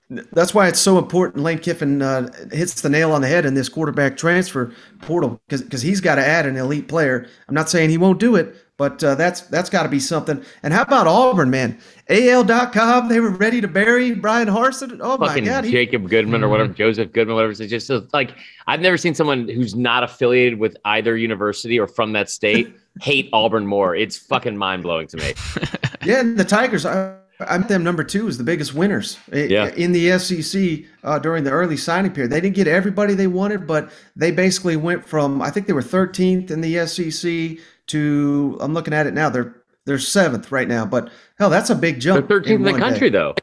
that's 0.09 0.55
why 0.55 0.69
it's 0.69 0.81
so 0.81 0.99
important. 0.99 1.43
Lane 1.43 1.59
Kiffin 1.59 2.03
uh, 2.03 2.31
hits 2.53 2.81
the 2.81 2.89
nail 2.89 3.13
on 3.13 3.23
the 3.23 3.29
head 3.29 3.45
in 3.45 3.55
this 3.55 3.69
quarterback 3.69 4.17
transfer 4.17 4.73
portal 5.01 5.41
because 5.49 5.83
he's 5.83 6.01
got 6.01 6.17
to 6.17 6.27
add 6.27 6.47
an 6.47 6.57
elite 6.57 6.89
player. 6.89 7.27
I'm 7.49 7.55
not 7.55 7.71
saying 7.71 7.91
he 7.91 7.99
won't 7.99 8.21
do 8.21 8.37
it, 8.37 8.55
but 8.79 9.03
uh, 9.03 9.15
that's 9.15 9.43
that's 9.43 9.71
got 9.71 9.85
to 9.85 9.89
be 9.89 9.99
something. 9.99 10.45
And 10.63 10.75
how 10.75 10.83
about 10.83 11.07
Auburn, 11.07 11.51
man? 11.51 11.79
AL.com, 12.09 13.09
they 13.09 13.21
were 13.21 13.31
ready 13.31 13.61
to 13.61 13.69
bury 13.69 14.13
Bryan 14.15 14.49
Harsin. 14.49 14.99
Oh 15.01 15.17
Fucking 15.17 15.45
my 15.45 15.51
God, 15.51 15.65
he, 15.65 15.73
Jacob 15.73 16.09
Goodman 16.09 16.45
or 16.45 16.49
whatever, 16.49 16.69
mm-hmm. 16.69 16.77
Joseph 16.77 17.13
Goodman, 17.13 17.37
whatever. 17.37 17.53
It's 17.53 17.71
just 17.71 17.91
like 18.13 18.35
I've 18.67 18.81
never 18.81 18.99
seen 18.99 19.15
someone 19.15 19.49
who's 19.49 19.75
not 19.75 20.03
affiliated 20.03 20.59
with 20.59 20.77
either 20.85 21.17
university 21.17 21.81
or 21.81 21.87
from 21.87 22.13
that 22.13 22.29
state 22.29 22.75
hate 23.01 23.31
Auburn 23.33 23.67
more. 23.67 23.97
It's 23.97 24.17
fucking 24.19 24.57
mind 24.57 24.83
blowing 24.83 25.07
to 25.09 25.17
me. 25.17 25.33
yeah, 26.05 26.21
and 26.21 26.37
the 26.37 26.45
Tigers. 26.45 26.85
I, 26.85 27.17
I'm 27.41 27.63
them 27.67 27.85
number 27.85 28.03
two 28.03 28.29
is 28.29 28.39
the 28.39 28.45
biggest 28.45 28.73
winners 28.73 29.19
yeah. 29.31 29.69
in 29.75 29.93
the 29.93 30.19
SEC 30.19 30.85
uh, 31.05 31.19
during 31.19 31.45
the 31.45 31.51
early 31.51 31.77
signing 31.77 32.11
period. 32.13 32.33
They 32.33 32.41
didn't 32.41 32.57
get 32.57 32.67
everybody 32.67 33.13
they 33.13 33.27
wanted, 33.27 33.67
but 33.67 33.91
they 34.15 34.31
basically 34.31 34.77
went 34.77 35.07
from 35.07 35.43
I 35.43 35.51
think 35.51 35.67
they 35.67 35.75
were 35.75 35.83
13th 35.83 36.51
in 36.51 36.63
the 36.63 36.87
SEC 36.87 37.59
to 37.89 38.57
I'm 38.61 38.75
looking 38.75 38.95
at 38.95 39.07
it 39.07 39.15
now. 39.15 39.29
They're 39.31 39.55
they're 39.85 39.99
seventh 39.99 40.51
right 40.51 40.69
now, 40.69 40.85
but 40.85 41.11
hell, 41.39 41.51
that's 41.51 41.71
a 41.71 41.75
big 41.75 42.01
jump. 42.01 42.29
They're 42.29 42.41
13th 42.41 42.47
in, 42.47 42.53
in 42.53 42.63
the 42.63 42.79
country 42.79 43.11
day. 43.11 43.19
though. 43.19 43.35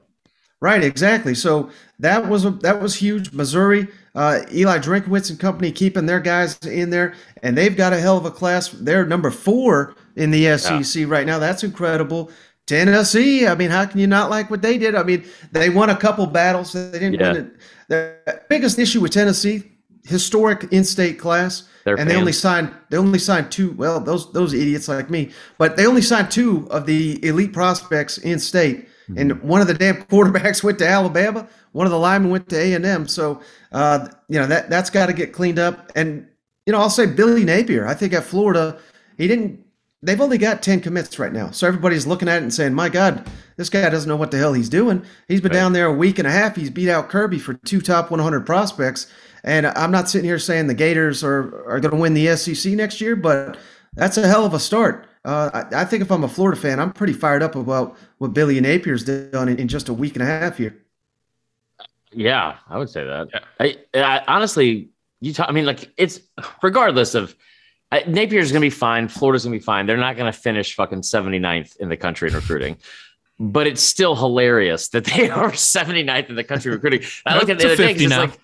Right, 0.62 0.82
exactly. 0.82 1.36
So 1.36 1.70
that 2.00 2.30
was 2.30 2.46
a, 2.46 2.52
that 2.52 2.82
was 2.82 2.96
huge. 2.96 3.34
Missouri, 3.34 3.86
uh, 4.16 4.42
Eli 4.54 4.78
Drinkwitz 4.80 5.30
and 5.30 5.38
company 5.38 5.74
keeping 5.74 6.06
their 6.06 6.22
guys 6.22 6.58
in 6.60 6.90
there, 6.90 7.16
and 7.42 7.58
they've 7.58 7.76
got 7.76 7.92
a 7.92 8.00
hell 8.00 8.18
of 8.18 8.24
a 8.24 8.32
class. 8.32 8.70
They're 8.70 9.06
number 9.06 9.30
four 9.30 9.96
in 10.16 10.32
the 10.32 10.58
SEC 10.58 11.02
yeah. 11.02 11.08
right 11.10 11.26
now. 11.28 11.38
That's 11.38 11.66
incredible. 11.66 12.32
Tennessee. 12.66 13.46
I 13.46 13.56
mean, 13.56 13.72
how 13.72 13.86
can 13.86 14.00
you 14.00 14.08
not 14.08 14.30
like 14.30 14.50
what 14.50 14.62
they 14.62 14.78
did? 14.78 14.96
I 14.96 15.04
mean, 15.04 15.26
they 15.52 15.70
won 15.70 15.90
a 15.90 15.98
couple 15.98 16.26
battles. 16.28 16.72
They 16.72 16.92
didn't 16.92 17.16
Yeah. 17.16 17.34
win 17.34 17.46
it. 17.46 17.56
The 17.90 18.42
biggest 18.50 18.80
issue 18.80 19.02
with 19.02 19.12
Tennessee, 19.12 19.73
historic 20.06 20.66
in-state 20.72 21.18
class, 21.20 21.64
Their 21.86 22.00
and 22.00 22.10
they 22.10 22.16
only 22.16 22.34
signed 22.34 22.72
they 22.90 22.98
only 22.98 23.20
signed 23.20 23.52
two. 23.52 23.72
Well, 23.74 24.00
those 24.00 24.32
those 24.34 24.54
idiots 24.54 24.88
like 24.88 25.10
me, 25.10 25.32
but 25.58 25.78
they 25.78 25.86
only 25.86 26.02
signed 26.02 26.32
two 26.32 26.68
of 26.72 26.86
the 26.86 27.24
elite 27.26 27.54
prospects 27.54 28.18
in 28.18 28.40
state. 28.40 28.88
Mm-hmm. 29.10 29.18
And 29.18 29.42
one 29.42 29.62
of 29.62 29.68
the 29.68 29.74
damn 29.74 30.04
quarterbacks 30.04 30.64
went 30.64 30.80
to 30.80 30.88
Alabama. 30.88 31.48
One 31.74 31.86
of 31.88 31.92
the 31.92 32.00
linemen 32.00 32.32
went 32.32 32.50
to 32.50 32.58
A 32.60 32.74
and 32.74 32.86
M. 32.86 33.08
So 33.08 33.42
uh, 33.72 34.08
you 34.30 34.40
know 34.40 34.48
that 34.48 34.70
that's 34.70 34.90
got 34.90 35.08
to 35.08 35.14
get 35.14 35.34
cleaned 35.34 35.60
up. 35.60 35.92
And 35.96 36.28
you 36.66 36.74
know, 36.74 36.80
I'll 36.80 36.90
say 36.90 37.06
Billy 37.06 37.44
Napier. 37.44 37.86
I 37.86 37.94
think 37.94 38.14
at 38.14 38.24
Florida, 38.24 38.80
he 39.18 39.28
didn't. 39.28 39.62
They've 40.02 40.20
only 40.20 40.38
got 40.38 40.62
ten 40.62 40.82
commits 40.82 41.18
right 41.18 41.32
now, 41.32 41.52
so 41.52 41.66
everybody's 41.66 42.06
looking 42.06 42.28
at 42.28 42.38
it 42.38 42.44
and 42.44 42.54
saying, 42.54 42.74
"My 42.74 42.90
God, 42.90 43.26
this 43.56 43.70
guy 43.70 43.90
doesn't 43.90 44.08
know 44.10 44.18
what 44.18 44.32
the 44.32 44.38
hell 44.38 44.52
he's 44.54 44.68
doing." 44.70 45.04
He's 45.30 45.40
been 45.40 45.52
Right. 45.52 45.60
down 45.60 45.74
there 45.74 45.86
a 45.86 45.94
week 45.94 46.20
and 46.20 46.28
a 46.28 46.32
half. 46.32 46.58
He's 46.58 46.70
beat 46.70 46.90
out 46.90 47.10
Kirby 47.10 47.40
for 47.40 47.54
two 47.54 47.80
top 47.80 48.12
100 48.12 48.46
prospects. 48.46 49.08
And 49.44 49.68
I'm 49.68 49.92
not 49.92 50.10
sitting 50.10 50.26
here 50.26 50.40
saying 50.40 50.68
the 50.68 50.74
Gators 50.74 51.24
are 51.24 51.66
are 51.68 51.80
going 51.80 51.92
to 51.92 51.98
win 51.98 52.14
the 52.14 52.36
SEC 52.38 52.74
next 52.74 53.02
year, 53.02 53.16
but 53.16 53.58
that's 53.94 54.18
a 54.18 54.28
hell 54.28 54.46
of 54.46 54.54
a 54.54 54.60
start. 54.60 55.08
Uh, 55.26 55.66
I, 55.72 55.82
I 55.82 55.86
think 55.86 56.02
if 56.02 56.12
I'm 56.12 56.24
a 56.24 56.28
Florida 56.28 56.60
fan, 56.60 56.80
I'm 56.80 56.92
pretty 56.92 57.14
fired 57.14 57.44
up 57.44 57.56
about 57.56 57.98
what 58.18 58.34
Billy 58.34 58.60
Napier's 58.60 59.04
done 59.04 59.50
in, 59.50 59.58
in 59.58 59.68
just 59.68 59.90
a 59.90 59.94
week 59.94 60.16
and 60.16 60.24
a 60.24 60.26
half 60.26 60.58
here. 60.58 60.78
Yeah, 62.12 62.58
I 62.70 62.78
would 62.78 62.90
say 62.90 63.04
that. 63.04 63.30
Yeah. 63.34 63.40
I, 63.60 63.78
I 63.96 64.24
honestly, 64.28 64.90
you 65.20 65.34
talk. 65.34 65.50
I 65.50 65.52
mean, 65.52 65.66
like 65.66 65.92
it's 65.98 66.20
regardless 66.62 67.16
of 67.16 67.36
I, 67.94 68.02
Napier's 68.08 68.52
going 68.52 68.62
to 68.62 68.66
be 68.66 68.70
fine. 68.72 69.08
Florida's 69.08 69.44
going 69.44 69.54
to 69.54 69.60
be 69.60 69.64
fine. 69.64 69.86
They're 69.86 69.98
not 69.98 70.18
going 70.18 70.32
to 70.32 70.38
finish 70.38 70.76
fucking 70.76 71.02
79th 71.02 71.78
in 71.78 71.90
the 71.90 71.98
country 71.98 72.28
in 72.28 72.34
recruiting. 72.34 72.78
But 73.40 73.68
it's 73.68 73.84
still 73.84 74.16
hilarious 74.16 74.90
that 74.90 75.06
they 75.06 75.30
are 75.30 75.52
79th 75.52 76.30
in 76.30 76.36
the 76.36 76.44
country 76.44 76.72
recruiting. 76.72 77.04
I 77.26 77.38
looked 77.38 77.52
at 77.52 77.60
the 77.60 77.66
other 77.66 77.76
day 77.76 77.94
'cause 77.94 78.02
50 78.02 78.06
it's 78.06 78.16
like, 78.16 78.40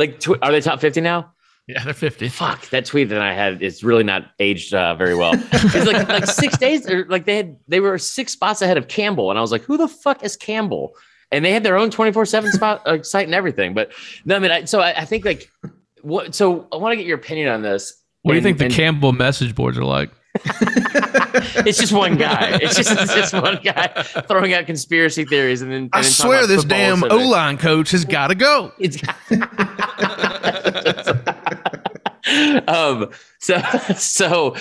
like 0.00 0.18
tw- 0.18 0.42
are 0.42 0.50
they 0.50 0.60
top 0.60 0.80
50 0.80 1.00
now? 1.02 1.32
Yeah, 1.68 1.84
they're 1.84 1.94
50. 1.94 2.28
Fuck 2.30 2.68
that 2.70 2.84
tweet 2.84 3.10
that 3.10 3.20
I 3.20 3.32
had 3.32 3.62
is 3.62 3.84
really 3.84 4.02
not 4.02 4.24
aged 4.40 4.74
uh, 4.74 4.96
very 4.96 5.14
well. 5.14 5.34
It's 5.52 5.86
like 5.86 6.08
like 6.08 6.26
six 6.26 6.58
days 6.66 6.90
or 6.90 7.06
like 7.08 7.26
they 7.26 7.36
had 7.36 7.56
they 7.68 7.78
were 7.78 7.96
six 7.96 8.32
spots 8.32 8.60
ahead 8.60 8.76
of 8.76 8.88
Campbell, 8.88 9.30
and 9.30 9.38
I 9.38 9.42
was 9.42 9.52
like, 9.52 9.62
who 9.62 9.76
the 9.76 9.86
fuck 9.86 10.24
is 10.24 10.34
Campbell? 10.36 10.94
And 11.30 11.44
they 11.44 11.52
had 11.52 11.62
their 11.62 11.76
own 11.76 11.90
twenty 11.90 12.10
four 12.10 12.26
seven 12.26 12.50
spot 12.50 12.82
uh, 12.86 13.00
site 13.04 13.26
and 13.26 13.34
everything. 13.36 13.72
But 13.72 13.92
no, 14.24 14.34
I 14.34 14.38
mean, 14.40 14.50
I, 14.50 14.64
so 14.64 14.80
I, 14.80 15.02
I 15.02 15.04
think 15.04 15.24
like 15.24 15.48
what? 16.02 16.34
So 16.34 16.66
I 16.72 16.76
want 16.78 16.90
to 16.92 16.96
get 16.96 17.06
your 17.06 17.18
opinion 17.18 17.48
on 17.50 17.62
this. 17.62 18.02
What 18.22 18.32
do 18.32 18.34
you 18.34 18.38
And- 18.38 18.44
think 18.44 18.58
the 18.58 18.64
and 18.64 18.74
Campbell 18.74 19.12
message 19.12 19.54
boards 19.54 19.78
are 19.78 19.84
like? 19.84 20.10
It's 21.66 21.78
just 21.78 21.92
one 21.92 22.16
guy. 22.16 22.58
It's 22.60 22.74
just 22.76 22.90
it's 22.90 23.14
just 23.14 23.32
one 23.32 23.60
guy 23.62 23.88
throwing 24.28 24.52
out 24.52 24.66
conspiracy 24.66 25.24
theories, 25.24 25.62
and 25.62 25.70
then 25.70 25.82
and 25.82 25.90
I 25.92 26.02
then 26.02 26.10
swear 26.10 26.46
this 26.46 26.64
damn 26.64 26.98
civics. 26.98 27.14
O 27.14 27.28
line 27.28 27.56
coach 27.56 27.90
has 27.92 28.04
got 28.04 28.28
to 28.28 28.34
go. 28.34 28.72
It's 28.78 29.00
um 32.68 33.10
so 33.38 33.60
so 33.96 34.56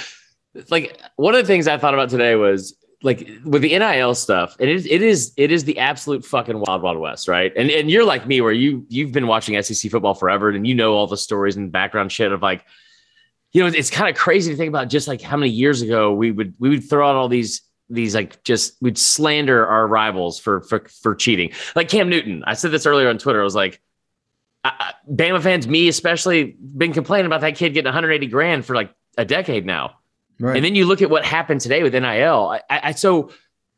like 0.69 0.99
one 1.15 1.35
of 1.35 1.41
the 1.41 1.47
things 1.47 1.67
I 1.67 1.77
thought 1.77 1.93
about 1.93 2.09
today 2.09 2.35
was 2.35 2.75
like 3.01 3.29
with 3.45 3.61
the 3.61 3.77
NIL 3.77 4.13
stuff, 4.13 4.57
and 4.59 4.69
it 4.69 4.75
is 4.75 4.85
it 4.85 5.01
is 5.01 5.33
it 5.37 5.51
is 5.51 5.63
the 5.63 5.79
absolute 5.79 6.25
fucking 6.25 6.59
wild 6.59 6.81
wild 6.81 6.97
west, 6.97 7.27
right? 7.27 7.53
And 7.55 7.69
and 7.69 7.89
you're 7.89 8.03
like 8.03 8.27
me 8.27 8.41
where 8.41 8.51
you 8.51 8.85
you've 8.89 9.11
been 9.11 9.27
watching 9.27 9.61
SEC 9.61 9.89
football 9.89 10.13
forever 10.13 10.49
and 10.49 10.67
you 10.67 10.75
know 10.75 10.93
all 10.93 11.07
the 11.07 11.17
stories 11.17 11.55
and 11.55 11.71
background 11.71 12.11
shit 12.11 12.31
of 12.31 12.41
like 12.41 12.65
you 13.53 13.63
know 13.63 13.67
it's 13.73 13.89
kind 13.89 14.09
of 14.09 14.15
crazy 14.19 14.51
to 14.51 14.57
think 14.57 14.69
about 14.69 14.89
just 14.89 15.07
like 15.07 15.21
how 15.21 15.37
many 15.37 15.51
years 15.51 15.81
ago 15.81 16.13
we 16.13 16.31
would 16.31 16.53
we 16.59 16.69
would 16.69 16.89
throw 16.89 17.09
out 17.09 17.15
all 17.15 17.29
these 17.29 17.61
these 17.89 18.13
like 18.13 18.43
just 18.43 18.75
we'd 18.81 18.97
slander 18.97 19.65
our 19.65 19.87
rivals 19.87 20.39
for 20.39 20.61
for 20.61 20.85
for 21.01 21.15
cheating. 21.15 21.51
Like 21.75 21.89
Cam 21.89 22.09
Newton, 22.09 22.43
I 22.45 22.53
said 22.53 22.71
this 22.71 22.85
earlier 22.85 23.09
on 23.09 23.17
Twitter. 23.17 23.39
I 23.39 23.43
was 23.43 23.55
like, 23.55 23.81
I, 24.63 24.93
Bama 25.09 25.41
fans, 25.41 25.67
me 25.67 25.87
especially, 25.87 26.57
been 26.77 26.93
complaining 26.93 27.25
about 27.27 27.41
that 27.41 27.55
kid 27.55 27.73
getting 27.73 27.85
180 27.85 28.27
grand 28.27 28.65
for 28.65 28.75
like 28.75 28.93
a 29.17 29.25
decade 29.25 29.65
now. 29.65 29.95
Right. 30.39 30.55
And 30.55 30.63
then 30.65 30.75
you 30.75 30.85
look 30.85 31.01
at 31.01 31.09
what 31.09 31.25
happened 31.25 31.61
today 31.61 31.83
with 31.83 31.93
NIL. 31.93 32.03
I, 32.49 32.61
I, 32.69 32.79
I- 32.83 32.91
so, 32.91 33.31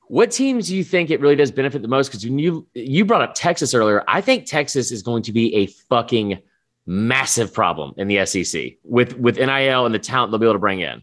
what 0.07 0.29
teams 0.29 0.67
do 0.67 0.75
you 0.75 0.83
think 0.83 1.09
it 1.09 1.21
really 1.21 1.37
does 1.37 1.51
benefit 1.51 1.81
the 1.81 1.87
most? 1.87 2.09
Because 2.09 2.25
when 2.25 2.37
you 2.37 2.67
you 2.73 3.05
brought 3.05 3.21
up 3.21 3.33
Texas 3.33 3.73
earlier, 3.73 4.03
I 4.09 4.19
think 4.19 4.45
Texas 4.45 4.91
is 4.91 5.01
going 5.01 5.23
to 5.23 5.31
be 5.31 5.55
a 5.55 5.67
fucking 5.67 6.37
massive 6.85 7.53
problem 7.53 7.93
in 7.95 8.09
the 8.09 8.25
SEC 8.25 8.73
with 8.83 9.17
with 9.17 9.37
NIL 9.37 9.85
and 9.85 9.95
the 9.95 9.99
talent 9.99 10.31
they'll 10.31 10.39
be 10.39 10.45
able 10.45 10.55
to 10.55 10.59
bring 10.59 10.81
in. 10.81 11.01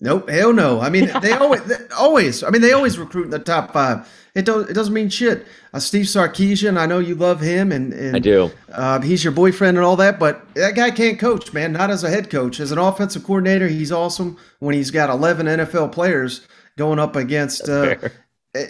Nope, 0.00 0.28
hell 0.28 0.52
no. 0.52 0.80
I 0.80 0.90
mean, 0.90 1.10
they 1.22 1.32
always, 1.32 1.62
they, 1.64 1.76
always. 1.96 2.42
I 2.42 2.50
mean, 2.50 2.60
they 2.60 2.72
always 2.72 2.98
recruit 2.98 3.24
in 3.24 3.30
the 3.30 3.38
top 3.38 3.72
five. 3.72 4.08
It 4.34 4.44
don't. 4.44 4.68
It 4.68 4.74
doesn't 4.74 4.92
mean 4.92 5.08
shit. 5.08 5.46
Uh, 5.72 5.78
Steve 5.78 6.04
Sarkisian, 6.04 6.76
I 6.78 6.84
know 6.84 6.98
you 6.98 7.14
love 7.14 7.40
him, 7.40 7.72
and, 7.72 7.94
and 7.94 8.16
I 8.16 8.18
do. 8.18 8.50
Uh, 8.70 9.00
he's 9.00 9.24
your 9.24 9.32
boyfriend 9.32 9.78
and 9.78 9.86
all 9.86 9.96
that, 9.96 10.18
but 10.18 10.54
that 10.54 10.74
guy 10.74 10.90
can't 10.90 11.18
coach, 11.18 11.54
man. 11.54 11.72
Not 11.72 11.90
as 11.90 12.04
a 12.04 12.10
head 12.10 12.28
coach. 12.28 12.60
As 12.60 12.70
an 12.70 12.78
offensive 12.78 13.24
coordinator, 13.24 13.66
he's 13.66 13.90
awesome. 13.90 14.36
When 14.58 14.74
he's 14.74 14.90
got 14.90 15.08
11 15.08 15.46
NFL 15.46 15.92
players 15.92 16.46
going 16.76 16.98
up 16.98 17.16
against, 17.16 17.66
uh, 17.70 17.96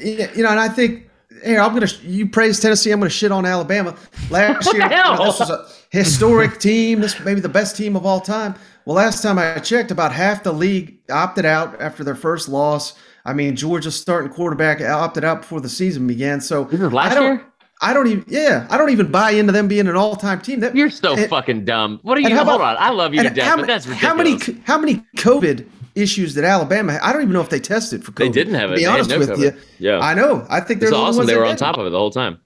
you 0.00 0.42
know, 0.42 0.50
and 0.50 0.60
I 0.60 0.68
think 0.68 1.10
here 1.44 1.60
I'm 1.60 1.74
gonna 1.74 1.88
you 2.02 2.28
praise 2.28 2.60
Tennessee. 2.60 2.92
I'm 2.92 3.00
gonna 3.00 3.10
shit 3.10 3.32
on 3.32 3.44
Alabama. 3.44 3.96
Last 4.30 4.72
year, 4.72 4.88
the 4.88 4.94
hell? 4.94 5.12
you 5.12 5.18
know, 5.18 5.24
this 5.24 5.40
was 5.40 5.50
a 5.50 5.66
historic 5.90 6.58
team. 6.60 7.00
This 7.00 7.18
may 7.20 7.34
be 7.34 7.40
the 7.40 7.48
best 7.48 7.76
team 7.76 7.96
of 7.96 8.06
all 8.06 8.20
time. 8.20 8.54
Well, 8.86 8.94
last 8.96 9.20
time 9.22 9.36
I 9.38 9.58
checked, 9.58 9.90
about 9.90 10.12
half 10.12 10.42
the 10.44 10.52
league 10.52 10.98
opted 11.10 11.44
out 11.44 11.80
after 11.82 12.04
their 12.04 12.14
first 12.14 12.48
loss. 12.48 12.94
I 13.24 13.32
mean, 13.32 13.56
Georgia's 13.56 13.96
starting 13.96 14.30
quarterback 14.30 14.80
opted 14.80 15.24
out 15.24 15.40
before 15.42 15.60
the 15.60 15.68
season 15.68 16.06
began. 16.06 16.40
So 16.40 16.64
This 16.64 16.80
is 16.80 16.92
last 16.92 17.16
I 17.16 17.20
year. 17.20 17.44
I 17.82 17.92
don't 17.92 18.06
even. 18.06 18.24
Yeah, 18.28 18.66
I 18.70 18.78
don't 18.78 18.90
even 18.90 19.10
buy 19.10 19.32
into 19.32 19.52
them 19.52 19.68
being 19.68 19.86
an 19.88 19.96
all-time 19.96 20.40
team. 20.40 20.60
That 20.60 20.74
You're 20.74 20.88
so 20.88 21.14
and- 21.16 21.28
fucking 21.28 21.64
dumb. 21.66 21.98
What 22.04 22.16
are 22.16 22.20
you? 22.22 22.34
how 22.34 22.44
Hold 22.44 22.62
on. 22.62 22.76
I 22.78 22.88
love 22.90 23.12
you 23.12 23.22
to 23.22 23.28
death, 23.30 23.44
how, 23.46 23.56
but 23.56 23.66
that's 23.66 23.86
ridiculous. 23.86 24.10
how 24.10 24.16
many 24.48 24.62
how 24.64 24.78
many 24.78 25.04
COVID 25.16 25.66
issues 25.96 26.34
that 26.34 26.44
Alabama? 26.44 26.92
have? 26.92 27.02
I 27.02 27.12
don't 27.12 27.22
even 27.22 27.34
know 27.34 27.40
if 27.42 27.50
they 27.50 27.60
tested 27.60 28.02
for 28.04 28.12
COVID. 28.12 28.16
They 28.18 28.28
didn't 28.30 28.54
have 28.54 28.68
to 28.70 28.74
it. 28.74 28.76
Be 28.76 28.84
They 28.84 28.90
had 28.90 28.94
honest 28.94 29.10
no 29.10 29.18
with 29.18 29.28
COVID. 29.30 29.40
you, 29.40 29.52
Yeah. 29.90 29.98
I 29.98 30.14
know. 30.14 30.46
I 30.48 30.60
think 30.60 30.80
they're 30.80 30.88
It's 30.88 30.96
the 30.96 31.02
awesome. 31.02 31.16
ones 31.18 31.28
They 31.28 31.36
were 31.36 31.44
on 31.44 31.56
top 31.56 31.76
of 31.76 31.86
it 31.86 31.90
the 31.90 31.98
whole 31.98 32.10
time. 32.12 32.38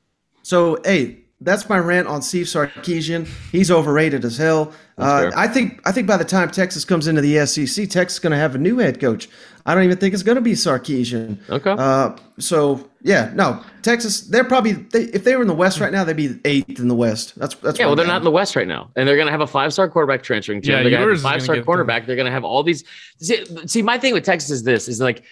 So, 0.42 0.78
hey, 0.84 1.18
that's 1.40 1.68
my 1.68 1.78
rant 1.78 2.08
on 2.08 2.22
Steve 2.22 2.46
Sarkisian. 2.46 3.28
He's 3.52 3.70
overrated 3.70 4.24
as 4.24 4.36
hell. 4.36 4.72
Uh. 5.00 5.30
I 5.36 5.46
think 5.48 5.80
I 5.84 5.92
think 5.92 6.06
by 6.06 6.16
the 6.16 6.24
time 6.24 6.50
Texas 6.50 6.84
comes 6.84 7.06
into 7.06 7.20
the 7.20 7.44
SEC, 7.46 7.88
Texas 7.88 8.14
is 8.14 8.18
going 8.20 8.32
to 8.32 8.36
have 8.38 8.54
a 8.54 8.58
new 8.58 8.78
head 8.78 9.00
coach. 9.00 9.28
I 9.66 9.74
don't 9.74 9.84
even 9.84 9.98
think 9.98 10.14
it's 10.14 10.22
going 10.22 10.36
to 10.36 10.40
be 10.42 10.52
Sarkisian. 10.52 11.36
Okay. 11.50 11.70
Uh, 11.70 12.16
so 12.38 12.88
yeah, 13.02 13.30
no, 13.34 13.62
Texas. 13.82 14.22
They're 14.22 14.44
probably 14.44 14.72
they, 14.72 15.02
if 15.04 15.24
they 15.24 15.36
were 15.36 15.42
in 15.42 15.48
the 15.48 15.54
West 15.54 15.80
right 15.80 15.92
now, 15.92 16.02
they'd 16.02 16.16
be 16.16 16.38
eighth 16.44 16.78
in 16.80 16.88
the 16.88 16.94
West. 16.94 17.38
That's 17.38 17.54
that's 17.56 17.78
Yeah, 17.78 17.84
where 17.84 17.88
well, 17.90 17.96
they're 17.96 18.04
I'm 18.06 18.08
not 18.10 18.16
in 18.18 18.24
the 18.24 18.30
West 18.30 18.56
right 18.56 18.66
now, 18.66 18.90
and 18.96 19.06
they're 19.06 19.16
going 19.16 19.26
to 19.26 19.32
have 19.32 19.42
a 19.42 19.46
five-star 19.46 19.88
quarterback 19.90 20.22
transferring 20.22 20.62
team. 20.62 20.72
Yeah, 20.72 20.76
they're 20.82 20.90
going 20.90 21.02
to 21.02 21.08
yours 21.08 21.22
have 21.22 21.30
a 21.30 21.32
five-star 21.34 21.54
give 21.56 21.62
them- 21.62 21.66
quarterback. 21.66 22.06
They're 22.06 22.16
going 22.16 22.26
to 22.26 22.32
have 22.32 22.44
all 22.44 22.62
these. 22.62 22.84
See, 23.18 23.44
see, 23.66 23.82
my 23.82 23.98
thing 23.98 24.14
with 24.14 24.24
Texas 24.24 24.50
is 24.50 24.62
this: 24.62 24.88
is 24.88 25.00
like, 25.00 25.22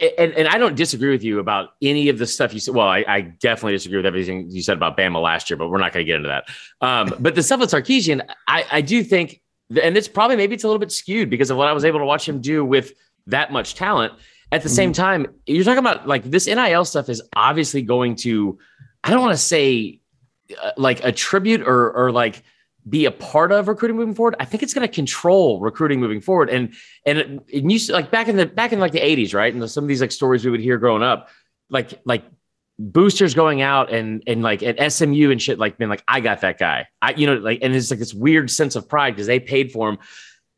and, 0.00 0.32
and 0.32 0.48
I 0.48 0.58
don't 0.58 0.76
disagree 0.76 1.10
with 1.10 1.22
you 1.22 1.38
about 1.38 1.70
any 1.80 2.08
of 2.08 2.18
the 2.18 2.26
stuff 2.26 2.52
you 2.52 2.60
said. 2.60 2.74
Well, 2.74 2.88
I, 2.88 3.04
I 3.06 3.20
definitely 3.20 3.74
disagree 3.74 3.98
with 3.98 4.06
everything 4.06 4.50
you 4.50 4.62
said 4.62 4.76
about 4.76 4.96
Bama 4.96 5.22
last 5.22 5.50
year, 5.50 5.56
but 5.56 5.68
we're 5.68 5.78
not 5.78 5.92
going 5.92 6.04
to 6.04 6.06
get 6.06 6.16
into 6.16 6.28
that. 6.28 6.48
Um, 6.80 7.14
but 7.20 7.34
the 7.34 7.42
stuff 7.42 7.60
with 7.60 7.70
Sarkisian, 7.70 8.26
I, 8.48 8.64
I 8.70 8.80
do 8.80 9.04
think, 9.04 9.40
and 9.70 9.96
it's 9.96 10.08
probably 10.08 10.36
maybe 10.36 10.54
it's 10.54 10.64
a 10.64 10.66
little 10.66 10.80
bit 10.80 10.92
skewed 10.92 11.30
because 11.30 11.50
of 11.50 11.56
what 11.56 11.68
I 11.68 11.72
was 11.72 11.84
able 11.84 12.00
to 12.00 12.04
watch 12.04 12.28
him 12.28 12.40
do 12.40 12.64
with 12.64 12.92
that 13.26 13.52
much 13.52 13.74
talent. 13.74 14.12
At 14.52 14.62
the 14.62 14.68
same 14.68 14.92
time, 14.92 15.26
you're 15.46 15.64
talking 15.64 15.78
about 15.78 16.06
like 16.06 16.22
this 16.22 16.46
NIL 16.46 16.84
stuff 16.84 17.08
is 17.08 17.20
obviously 17.34 17.82
going 17.82 18.14
to, 18.16 18.58
I 19.02 19.10
don't 19.10 19.20
want 19.20 19.32
to 19.32 19.42
say 19.42 20.00
uh, 20.62 20.72
like 20.76 21.02
attribute 21.02 21.62
or 21.62 21.90
or 21.92 22.12
like 22.12 22.44
be 22.88 23.06
a 23.06 23.10
part 23.10 23.50
of 23.52 23.68
recruiting 23.68 23.96
moving 23.96 24.14
forward. 24.14 24.36
I 24.38 24.44
think 24.44 24.62
it's 24.62 24.74
going 24.74 24.86
to 24.86 24.92
control 24.92 25.60
recruiting 25.60 26.00
moving 26.00 26.20
forward. 26.20 26.50
And 26.50 26.74
and 27.06 27.40
it 27.48 27.64
used 27.64 27.90
like 27.90 28.10
back 28.10 28.28
in 28.28 28.36
the 28.36 28.46
back 28.46 28.72
in 28.72 28.80
like 28.80 28.92
the 28.92 29.00
80s, 29.00 29.34
right? 29.34 29.52
And 29.54 29.70
some 29.70 29.84
of 29.84 29.88
these 29.88 30.00
like 30.00 30.12
stories 30.12 30.44
we 30.44 30.50
would 30.50 30.60
hear 30.60 30.76
growing 30.78 31.02
up, 31.02 31.28
like 31.70 32.00
like 32.04 32.24
boosters 32.78 33.34
going 33.34 33.62
out 33.62 33.92
and 33.92 34.22
and 34.26 34.42
like 34.42 34.62
at 34.62 34.92
SMU 34.92 35.30
and 35.30 35.40
shit, 35.40 35.58
like 35.58 35.78
being 35.78 35.88
like, 35.88 36.04
I 36.06 36.20
got 36.20 36.42
that 36.42 36.58
guy. 36.58 36.88
I 37.00 37.14
you 37.14 37.26
know 37.26 37.34
like 37.34 37.60
and 37.62 37.74
it's 37.74 37.90
like 37.90 38.00
this 38.00 38.12
weird 38.14 38.50
sense 38.50 38.76
of 38.76 38.88
pride 38.88 39.12
because 39.14 39.26
they 39.26 39.40
paid 39.40 39.72
for 39.72 39.88
him. 39.88 39.98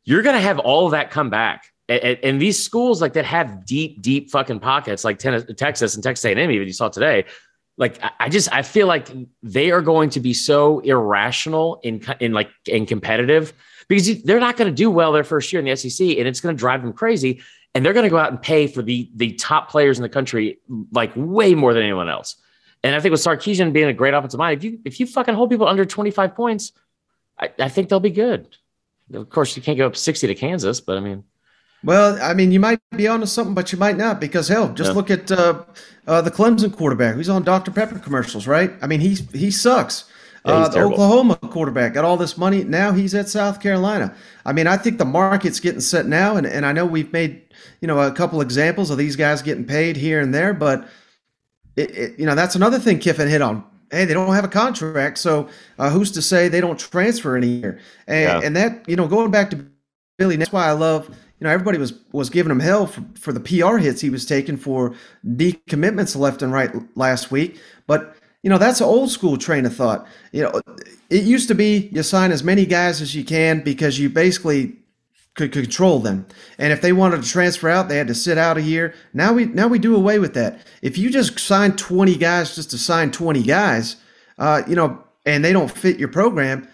You're 0.03 0.21
going 0.21 0.35
to 0.35 0.41
have 0.41 0.59
all 0.59 0.89
that 0.89 1.11
come 1.11 1.29
back. 1.29 1.65
And, 1.89 2.01
and- 2.01 2.19
and 2.23 2.41
these 2.41 2.61
schools 2.61 3.01
like 3.01 3.13
that 3.13 3.25
have 3.25 3.65
deep, 3.65 4.01
deep 4.01 4.31
fucking 4.31 4.59
pockets, 4.59 5.03
like 5.03 5.19
Texas 5.19 5.95
and 5.95 6.03
Texas 6.03 6.25
A&M, 6.25 6.51
even 6.51 6.67
you 6.67 6.73
saw 6.73 6.89
today. 6.89 7.25
Like 7.77 7.99
I- 8.19 8.29
just 8.29 8.51
I 8.51 8.63
feel 8.63 8.87
like 8.87 9.07
they 9.43 9.71
are 9.71 9.81
going 9.81 10.09
to 10.11 10.19
be 10.19 10.33
so 10.33 10.79
irrational 10.79 11.79
in 11.83 12.03
in 12.19 12.33
like 12.33 12.49
in 12.65 12.85
competitive 12.85 13.53
because 13.87 14.23
they're 14.23 14.39
not 14.39 14.57
going 14.57 14.69
to 14.69 14.75
do 14.75 14.91
well 14.91 15.11
their 15.11 15.23
first 15.23 15.53
year 15.53 15.59
in 15.59 15.65
the 15.65 15.75
SEC, 15.75 16.17
and 16.17 16.27
it's 16.27 16.41
going 16.41 16.55
to 16.55 16.59
drive 16.59 16.81
them 16.81 16.93
crazy. 16.93 17.41
And 17.75 17.85
they're 17.85 17.93
going 17.93 18.05
to 18.05 18.09
go 18.09 18.17
out 18.17 18.31
and 18.31 18.41
pay 18.41 18.65
for 18.67 18.81
the 18.81 19.11
the 19.15 19.33
top 19.33 19.69
players 19.69 19.99
in 19.99 20.03
the 20.03 20.09
country 20.09 20.59
like 20.91 21.11
way 21.15 21.53
more 21.53 21.73
than 21.73 21.83
anyone 21.83 22.09
else. 22.09 22.35
And 22.83 22.95
I 22.95 22.99
think 22.99 23.11
with 23.11 23.21
Sarkisian 23.21 23.73
being 23.73 23.87
a 23.87 23.93
great 23.93 24.13
offensive 24.13 24.37
mind, 24.37 24.57
if 24.57 24.63
you 24.63 24.79
if 24.85 24.99
you 24.99 25.05
fucking 25.05 25.35
hold 25.35 25.49
people 25.49 25.67
under 25.67 25.85
25 25.85 26.35
points, 26.35 26.71
I, 27.39 27.51
I 27.59 27.69
think 27.69 27.89
they'll 27.89 27.99
be 27.99 28.09
good. 28.09 28.47
Of 29.13 29.29
course, 29.29 29.55
you 29.55 29.61
can't 29.61 29.77
go 29.77 29.87
up 29.87 29.95
60 29.95 30.27
to 30.27 30.35
Kansas, 30.35 30.81
but 30.81 30.97
I 30.97 30.99
mean, 31.01 31.23
Well, 31.83 32.17
I 32.21 32.33
mean, 32.33 32.51
you 32.51 32.59
might 32.59 32.79
be 32.95 33.07
onto 33.07 33.25
something, 33.27 33.53
but 33.53 33.71
you 33.71 33.77
might 33.77 33.97
not 33.97 34.19
because 34.19 34.47
hell, 34.47 34.69
just 34.73 34.89
Yeah. 34.89 34.95
look 34.95 35.11
at 35.11 35.31
uh, 35.31 35.63
uh, 36.07 36.21
the 36.21 36.31
Clemson 36.31 36.75
quarterback 36.75 37.15
who's 37.15 37.29
on 37.29 37.43
Dr 37.43 37.71
Pepper 37.71 37.99
commercials, 37.99 38.47
right? 38.47 38.71
I 38.81 38.87
mean, 38.87 38.99
he's 38.99 39.29
he 39.31 39.51
sucks. 39.51 40.05
Yeah, 40.45 40.53
uh, 40.53 40.67
the 40.69 40.73
terrible. 40.75 40.93
Oklahoma 40.93 41.35
quarterback 41.35 41.93
got 41.93 42.05
all 42.05 42.17
this 42.17 42.37
money. 42.37 42.63
Now 42.63 42.93
he's 42.93 43.13
at 43.13 43.29
South 43.29 43.59
Carolina. 43.59 44.13
I 44.45 44.53
mean, 44.53 44.65
I 44.65 44.77
think 44.77 44.97
the 44.97 45.05
market's 45.05 45.59
getting 45.59 45.81
set 45.81 46.07
now, 46.07 46.35
and, 46.37 46.47
and 46.47 46.65
I 46.65 46.71
know 46.71 46.85
we've 46.85 47.11
made 47.13 47.41
you 47.81 47.87
know 47.87 47.99
a 47.99 48.11
couple 48.11 48.41
examples 48.41 48.89
of 48.89 48.97
these 48.97 49.15
guys 49.15 49.41
getting 49.41 49.65
paid 49.65 49.97
here 49.97 50.19
and 50.19 50.33
there, 50.33 50.53
but 50.53 50.87
it, 51.75 51.91
it, 51.91 52.19
you 52.19 52.25
know 52.25 52.33
that's 52.35 52.55
another 52.55 52.79
thing 52.79 52.97
Kiffin 52.99 53.27
hit 53.27 53.41
on. 53.41 53.63
Hey, 53.91 54.03
they 54.05 54.13
don't 54.13 54.33
have 54.33 54.43
a 54.43 54.49
contract, 54.49 55.17
so 55.19 55.47
uh, 55.79 55.89
who's 55.89 56.11
to 56.13 56.21
say 56.21 56.49
they 56.49 56.59
don't 56.59 56.79
transfer 56.79 57.37
in 57.37 57.43
a 57.43 57.47
year? 57.47 57.79
And, 58.07 58.23
Yeah. 58.23 58.41
and 58.43 58.55
that 58.55 58.83
you 58.89 58.95
know, 58.95 59.07
going 59.07 59.31
back 59.31 59.49
to 59.51 59.65
Billy, 60.17 60.35
that's 60.37 60.51
why 60.51 60.65
I 60.67 60.71
love. 60.71 61.09
You 61.39 61.45
know, 61.45 61.51
everybody 61.51 61.77
was 61.77 61.93
was 62.11 62.29
giving 62.29 62.51
him 62.51 62.59
hell 62.59 62.87
for, 62.87 63.03
for 63.19 63.31
the 63.31 63.39
PR 63.39 63.77
hits 63.77 64.01
he 64.01 64.09
was 64.09 64.25
taking 64.25 64.57
for 64.57 64.95
decommitments 65.25 66.15
left 66.15 66.41
and 66.41 66.51
right 66.51 66.71
last 66.97 67.31
week. 67.31 67.59
But 67.85 68.15
you 68.43 68.49
know, 68.49 68.57
that's 68.57 68.81
an 68.81 68.87
old 68.87 69.11
school 69.11 69.37
train 69.37 69.65
of 69.65 69.75
thought. 69.75 70.07
You 70.31 70.43
know, 70.43 70.61
it 71.09 71.23
used 71.23 71.47
to 71.49 71.55
be 71.55 71.89
you 71.91 72.03
sign 72.03 72.31
as 72.31 72.43
many 72.43 72.65
guys 72.65 73.01
as 73.01 73.15
you 73.15 73.23
can 73.23 73.61
because 73.61 73.99
you 73.99 74.09
basically 74.09 74.77
could 75.35 75.51
control 75.51 75.99
them. 75.99 76.25
And 76.57 76.73
if 76.73 76.81
they 76.81 76.91
wanted 76.91 77.23
to 77.23 77.29
transfer 77.29 77.69
out, 77.69 77.87
they 77.87 77.97
had 77.97 78.07
to 78.07 78.15
sit 78.15 78.37
out 78.37 78.57
a 78.57 78.61
year. 78.61 78.95
Now 79.13 79.33
we 79.33 79.45
now 79.45 79.67
we 79.67 79.79
do 79.79 79.95
away 79.95 80.19
with 80.19 80.33
that. 80.33 80.65
If 80.81 80.97
you 80.97 81.09
just 81.09 81.39
sign 81.39 81.75
20 81.75 82.15
guys 82.15 82.55
just 82.55 82.71
to 82.71 82.77
sign 82.77 83.11
20 83.11 83.43
guys, 83.43 83.97
uh, 84.39 84.63
you 84.67 84.75
know, 84.75 85.03
and 85.25 85.45
they 85.45 85.53
don't 85.53 85.71
fit 85.71 85.99
your 85.99 86.09
program, 86.09 86.67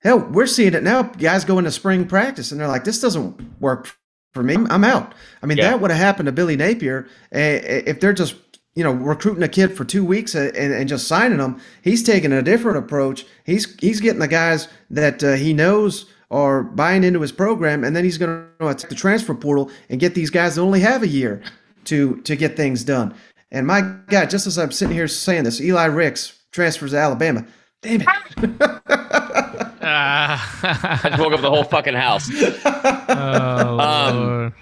hell, 0.00 0.20
we're 0.20 0.46
seeing 0.46 0.74
it 0.74 0.82
now. 0.82 1.02
Guys 1.02 1.44
go 1.44 1.58
into 1.58 1.70
spring 1.70 2.06
practice 2.06 2.50
and 2.50 2.60
they're 2.60 2.68
like, 2.68 2.84
this 2.84 3.00
doesn't 3.00 3.60
work 3.60 3.94
for 4.36 4.42
me. 4.44 4.54
I'm 4.70 4.84
out. 4.84 5.14
I 5.42 5.46
mean, 5.46 5.58
Yeah. 5.58 5.70
that 5.70 5.80
would 5.80 5.90
have 5.90 5.98
happened 5.98 6.26
to 6.26 6.32
Billy 6.32 6.54
Napier 6.56 7.06
uh, 7.34 7.38
if 7.38 7.98
they're 8.00 8.12
just 8.12 8.36
you 8.76 8.84
know 8.84 8.92
recruiting 8.92 9.42
a 9.42 9.48
kid 9.48 9.76
for 9.76 9.84
two 9.84 10.04
weeks 10.04 10.34
and, 10.34 10.54
and 10.54 10.88
just 10.88 11.08
signing 11.08 11.38
them. 11.38 11.58
He's 11.82 12.02
taking 12.02 12.32
a 12.32 12.42
different 12.42 12.78
approach. 12.78 13.24
He's 13.44 13.74
he's 13.80 14.00
getting 14.00 14.20
the 14.20 14.28
guys 14.28 14.68
that 14.90 15.24
uh, 15.24 15.32
he 15.32 15.52
knows 15.52 16.06
are 16.30 16.62
buying 16.62 17.02
into 17.04 17.20
his 17.20 17.32
program, 17.32 17.82
and 17.84 17.94
then 17.96 18.04
he's 18.04 18.18
going 18.18 18.46
to 18.60 18.68
attack 18.68 18.88
the 18.90 18.94
transfer 18.96 19.34
portal 19.34 19.70
and 19.88 19.98
get 20.00 20.14
these 20.14 20.28
guys 20.30 20.56
that 20.56 20.60
only 20.60 20.80
have 20.80 21.02
a 21.02 21.08
year 21.08 21.42
to 21.84 22.20
to 22.22 22.36
get 22.36 22.56
things 22.56 22.84
done. 22.84 23.14
And 23.50 23.66
my 23.66 23.80
God, 24.08 24.28
just 24.28 24.46
as 24.46 24.58
I'm 24.58 24.72
sitting 24.72 24.94
here 24.94 25.08
saying 25.08 25.44
this, 25.44 25.60
Eli 25.60 25.84
Ricks 25.86 26.38
transfers 26.52 26.90
to 26.90 26.98
Alabama. 26.98 27.46
Damn 27.80 28.02
it! 28.02 29.62
I 29.88 31.00
just 31.04 31.18
woke 31.22 31.32
up 31.32 31.40
the 31.40 31.50
whole 31.50 31.64
fucking 31.64 31.94
house. 31.94 32.28
oh, 32.32 33.78
Um, 33.78 34.16
Lord. 34.16 34.52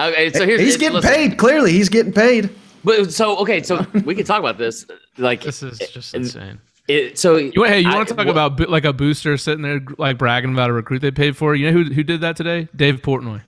Okay, 0.00 0.32
so 0.32 0.44
here's 0.44 0.60
he's 0.60 0.76
getting 0.76 0.96
listen, 0.96 1.10
paid. 1.14 1.38
Clearly, 1.38 1.72
he's 1.72 1.88
getting 1.88 2.12
paid. 2.12 2.50
But 2.82 3.12
so 3.12 3.38
okay, 3.38 3.62
so 3.62 3.86
we 4.04 4.14
can 4.14 4.24
talk 4.24 4.40
about 4.40 4.58
this. 4.58 4.86
Like 5.18 5.42
This 5.42 5.62
is 5.62 5.78
just 5.78 6.14
and- 6.14 6.24
insane. 6.24 6.60
it, 6.88 7.18
so 7.18 7.36
You, 7.36 7.62
hey, 7.64 7.80
you 7.80 7.88
want 7.88 8.08
to 8.08 8.14
talk 8.14 8.26
wha- 8.26 8.32
about 8.32 8.68
like 8.68 8.84
a 8.84 8.92
booster 8.92 9.36
sitting 9.36 9.62
there 9.62 9.80
like 9.96 10.18
bragging 10.18 10.52
about 10.52 10.68
a 10.70 10.72
recruit 10.72 10.98
they 11.00 11.10
paid 11.12 11.36
for? 11.36 11.54
You 11.54 11.66
know 11.70 11.72
who 11.72 11.84
who 11.94 12.02
did 12.02 12.20
that 12.22 12.36
today? 12.36 12.68
Dave 12.74 13.02
Portnoy. 13.02 13.42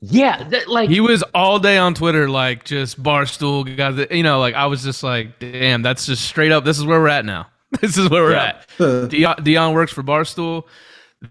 Yeah, 0.00 0.44
that, 0.50 0.68
like 0.68 0.88
He 0.88 1.00
was 1.00 1.22
all 1.34 1.58
day 1.58 1.76
on 1.76 1.92
Twitter, 1.94 2.28
like 2.30 2.64
just 2.64 3.02
barstool 3.02 3.76
guys. 3.76 4.06
You 4.10 4.22
know, 4.22 4.38
like 4.40 4.54
I 4.54 4.66
was 4.66 4.82
just 4.82 5.02
like, 5.02 5.38
damn, 5.38 5.82
that's 5.82 6.06
just 6.06 6.24
straight 6.24 6.50
up. 6.52 6.64
This 6.64 6.78
is 6.78 6.84
where 6.86 7.00
we're 7.00 7.08
at 7.08 7.24
now. 7.24 7.48
This 7.80 7.98
is 7.98 8.08
where 8.08 8.22
we're 8.22 8.32
Yeah. 8.32 8.44
at. 8.44 8.68
Deion, 8.78 9.36
Deion 9.40 9.74
works 9.74 9.92
for 9.92 10.02
Barstool. 10.02 10.64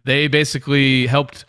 They 0.05 0.27
basically 0.27 1.07
helped. 1.07 1.45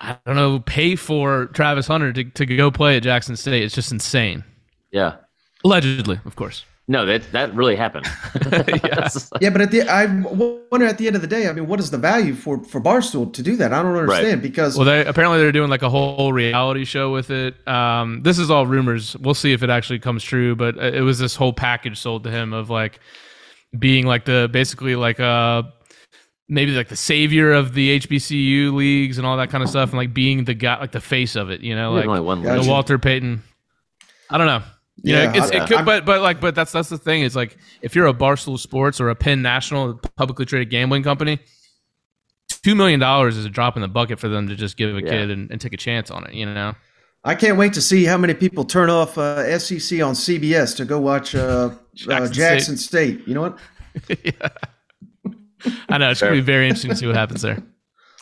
I 0.00 0.16
don't 0.26 0.36
know, 0.36 0.58
pay 0.60 0.96
for 0.96 1.46
Travis 1.46 1.86
Hunter 1.86 2.12
to, 2.12 2.24
to 2.24 2.46
go 2.46 2.70
play 2.70 2.96
at 2.96 3.02
Jackson 3.02 3.36
State. 3.36 3.62
It's 3.62 3.74
just 3.74 3.92
insane. 3.92 4.44
yeah. 4.90 5.16
Allegedly, 5.64 6.20
of 6.26 6.36
course. 6.36 6.62
No, 6.88 7.06
that 7.06 7.32
that 7.32 7.54
really 7.54 7.74
happened. 7.74 8.04
That's- 8.34 9.30
Yeah, 9.40 9.48
but 9.48 9.62
at 9.62 9.70
the 9.70 9.88
I 9.88 10.04
wonder 10.70 10.86
at 10.86 10.98
the 10.98 11.06
end 11.06 11.16
of 11.16 11.22
the 11.22 11.28
day, 11.28 11.48
I 11.48 11.52
mean, 11.54 11.66
what 11.66 11.80
is 11.80 11.90
the 11.90 11.96
value 11.96 12.34
for 12.34 12.62
for 12.64 12.82
Barstool 12.82 13.32
to 13.32 13.42
do 13.42 13.56
that? 13.56 13.72
I 13.72 13.82
don't 13.82 13.96
understand 13.96 14.42
because 14.42 14.76
Well, 14.76 14.84
they 14.84 15.06
apparently 15.06 15.38
they're 15.38 15.52
doing 15.52 15.70
like 15.70 15.80
a 15.82 15.88
whole 15.88 16.34
reality 16.34 16.84
show 16.84 17.10
with 17.12 17.30
it. 17.30 17.54
Um, 17.66 18.22
this 18.22 18.38
is 18.38 18.50
all 18.50 18.66
rumors. 18.66 19.16
We'll 19.16 19.32
see 19.32 19.52
if 19.54 19.62
it 19.62 19.70
actually 19.70 20.00
comes 20.00 20.22
true. 20.22 20.54
But 20.54 20.76
uh, 20.76 20.82
it 20.92 21.00
was 21.00 21.18
this 21.18 21.34
whole 21.34 21.54
package 21.54 21.98
sold 21.98 22.24
to 22.24 22.30
him 22.30 22.52
of 22.52 22.68
like 22.68 23.00
being 23.78 24.06
like 24.06 24.24
the 24.24 24.48
basically 24.52 24.96
like 24.96 25.18
uh 25.20 25.62
maybe 26.48 26.72
like 26.72 26.88
the 26.88 26.96
savior 26.96 27.52
of 27.52 27.72
the 27.74 27.98
HBCU 28.00 28.72
leagues 28.74 29.16
and 29.18 29.26
all 29.26 29.36
that 29.38 29.50
kind 29.50 29.62
of 29.64 29.70
stuff, 29.70 29.90
and 29.90 29.98
like 29.98 30.12
being 30.14 30.44
the 30.44 30.54
guy 30.54 30.78
like 30.78 30.92
the 30.92 31.00
face 31.00 31.36
of 31.36 31.50
it. 31.50 31.60
You 31.62 31.74
know, 31.74 31.92
like 31.92 32.06
only 32.06 32.20
one 32.20 32.42
Gotcha. 32.42 32.62
the 32.62 32.68
Walter 32.70 32.98
Payton. 32.98 33.42
I 34.30 34.38
don't 34.38 34.46
know. 34.46 34.62
You 35.02 35.14
Yeah, 35.16 35.32
know, 35.32 35.38
it's, 35.42 35.50
I- 35.52 35.56
it 35.56 35.68
could, 35.68 35.76
I'm- 35.78 35.84
but 35.84 36.04
but 36.04 36.20
like, 36.22 36.40
but 36.40 36.54
that's 36.54 36.72
that's 36.72 36.88
the 36.88 36.98
thing 36.98 37.22
is 37.22 37.34
like, 37.34 37.56
if 37.82 37.94
you're 37.96 38.06
a 38.06 38.14
Barstool 38.14 38.58
Sports 38.58 39.00
or 39.00 39.08
a 39.10 39.14
Penn 39.14 39.42
National 39.42 39.94
publicly 40.16 40.44
traded 40.46 40.70
gambling 40.70 41.02
company, 41.02 41.40
two 42.62 42.74
million 42.74 43.00
dollars 43.00 43.36
is 43.36 43.44
a 43.44 43.50
drop 43.50 43.76
in 43.76 43.82
the 43.82 43.88
bucket 43.88 44.18
for 44.18 44.28
them 44.28 44.48
to 44.48 44.54
just 44.56 44.76
give 44.76 44.94
a 44.96 45.00
Yeah. 45.02 45.10
kid 45.10 45.30
and, 45.30 45.50
and 45.50 45.60
take 45.60 45.72
a 45.72 45.76
chance 45.78 46.10
on 46.10 46.26
it. 46.26 46.34
You 46.34 46.46
know, 46.46 46.74
I 47.26 47.34
can't 47.34 47.56
wait 47.56 47.72
to 47.72 47.80
see 47.80 48.04
how 48.04 48.18
many 48.18 48.34
people 48.34 48.64
turn 48.64 48.90
off 48.90 49.16
uh, 49.16 49.58
SEC 49.58 50.02
on 50.02 50.14
CBS 50.14 50.76
to 50.76 50.84
go 50.84 51.00
watch 51.00 51.34
uh, 51.34 51.70
Jackson 51.94 52.22
uh, 52.22 52.28
Jackson 52.28 52.76
State. 52.76 53.26
You 53.26 53.34
know 53.34 53.40
what? 53.42 53.58
I 55.88 55.96
know 55.98 56.10
it's 56.10 56.20
gonna 56.20 56.32
be 56.32 56.40
very 56.40 56.66
interesting 56.66 56.90
to 56.90 56.96
see 56.96 57.06
what 57.06 57.16
happens 57.16 57.40
there. 57.42 57.62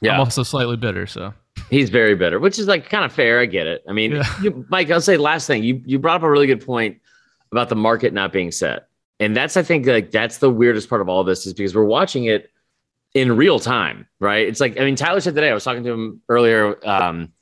yeah. 0.01 0.15
I'm 0.15 0.21
also 0.21 0.43
slightly 0.43 0.77
bitter, 0.77 1.07
so 1.07 1.35
He's 1.71 1.91
very 1.91 2.15
bitter, 2.15 2.39
which 2.39 2.59
is 2.59 2.67
like 2.67 2.89
kind 2.89 3.05
of 3.05 3.13
fair. 3.13 3.41
I 3.41 3.47
get 3.47 3.67
it. 3.67 3.83
I 3.89 3.93
mean, 3.93 4.13
Yeah. 4.13 4.41
you, 4.43 4.65
Mike, 4.69 4.91
I'll 4.91 5.01
say 5.01 5.17
last 5.17 5.47
thing. 5.47 5.65
You 5.65 5.83
you 5.85 5.99
brought 5.99 6.17
up 6.17 6.23
a 6.23 6.31
really 6.31 6.47
good 6.47 6.65
point 6.65 6.99
about 7.51 7.69
the 7.69 7.77
market 7.77 8.13
not 8.13 8.33
being 8.33 8.53
set, 8.53 8.89
and 9.21 9.37
that's 9.37 9.57
I 9.57 9.63
think 9.63 9.87
like 9.87 10.11
that's 10.13 10.39
the 10.39 10.51
weirdest 10.51 10.89
part 10.89 11.01
of 11.01 11.09
all 11.09 11.21
of 11.21 11.27
this 11.27 11.47
is 11.47 11.55
because 11.55 11.75
we're 11.75 11.85
watching 11.85 12.25
it 12.27 12.51
in 13.15 13.37
real 13.37 13.59
time, 13.59 14.07
right? 14.21 14.47
It's 14.47 14.61
like 14.61 14.79
I 14.79 14.85
mean, 14.85 14.97
Tyler 14.97 15.21
said 15.21 15.35
today. 15.35 15.51
I 15.51 15.55
was 15.55 15.65
talking 15.65 15.83
to 15.85 15.91
him 15.91 16.21
earlier, 16.29 16.77
um, 16.87 17.33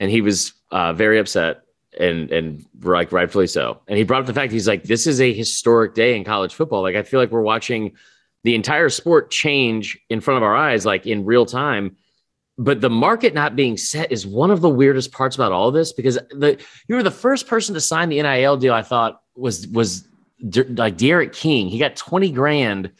and 0.00 0.10
he 0.10 0.20
was 0.22 0.52
uh, 0.70 0.92
very 0.92 1.18
upset 1.18 1.62
and 1.98 2.30
and 2.30 2.64
like 2.82 3.12
rightfully 3.12 3.46
so. 3.46 3.80
And 3.88 3.96
he 3.96 4.04
brought 4.04 4.20
up 4.20 4.26
the 4.26 4.34
fact 4.34 4.52
he's 4.52 4.68
like, 4.68 4.84
this 4.84 5.06
is 5.06 5.20
a 5.20 5.32
historic 5.32 5.94
day 5.94 6.16
in 6.16 6.24
college 6.24 6.54
football. 6.54 6.82
Like 6.82 6.96
I 6.96 7.02
feel 7.02 7.20
like 7.20 7.30
we're 7.30 7.40
watching 7.40 7.96
the 8.44 8.54
entire 8.54 8.88
sport 8.88 9.30
change 9.30 9.98
in 10.08 10.20
front 10.20 10.36
of 10.36 10.42
our 10.42 10.54
eyes, 10.54 10.86
like 10.86 11.06
in 11.06 11.24
real 11.24 11.46
time 11.46 11.96
but 12.58 12.80
the 12.80 12.90
market 12.90 13.34
not 13.34 13.54
being 13.54 13.76
set 13.76 14.10
is 14.10 14.26
one 14.26 14.50
of 14.50 14.60
the 14.60 14.68
weirdest 14.68 15.12
parts 15.12 15.36
about 15.36 15.52
all 15.52 15.70
this 15.70 15.92
because 15.92 16.16
the 16.30 16.60
you 16.88 16.96
were 16.96 17.04
the 17.04 17.10
first 17.10 17.46
person 17.46 17.72
to 17.74 17.80
sign 17.80 18.08
the 18.08 18.20
NIL 18.20 18.56
deal. 18.56 18.74
I 18.74 18.82
thought 18.82 19.22
was 19.36 19.68
was 19.68 20.06
like 20.42 20.96
D'Eriq 20.96 21.32
King. 21.32 21.68
He 21.68 21.78
got 21.78 21.94
twenty 21.94 22.32
grand 22.32 22.90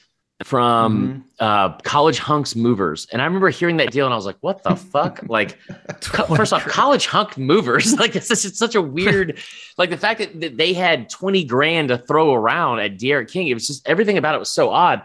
from 0.44 1.24
uh, 1.40 1.76
College 1.78 2.18
Hunks 2.20 2.54
Movers, 2.54 3.06
and 3.12 3.20
I 3.20 3.24
remember 3.24 3.48
hearing 3.50 3.78
that 3.78 3.90
deal 3.90 4.04
and 4.06 4.12
I 4.12 4.16
was 4.16 4.26
like, 4.26 4.36
"What 4.40 4.62
the 4.62 4.76
fuck?" 4.92 5.20
Like, 5.28 5.58
co- 6.00 6.26
first 6.34 6.52
off, 6.52 6.64
College 6.64 7.06
Hunk 7.08 7.36
Movers, 7.36 7.94
like 7.98 8.12
this 8.12 8.30
is 8.44 8.56
such 8.56 8.74
a 8.74 8.82
weird, 8.82 9.38
like 9.78 9.90
the 9.90 9.96
fact 9.96 10.20
that, 10.20 10.40
that 10.40 10.56
they 10.56 10.72
had 10.72 11.10
twenty 11.10 11.44
grand 11.44 11.88
to 11.88 11.98
throw 11.98 12.32
around 12.34 12.78
at 12.80 12.98
D'Eriq 12.98 13.30
King. 13.30 13.48
It 13.48 13.54
was 13.54 13.66
just 13.66 13.86
everything 13.88 14.16
about 14.16 14.34
it 14.34 14.38
was 14.38 14.50
so 14.50 14.70
odd. 14.70 15.02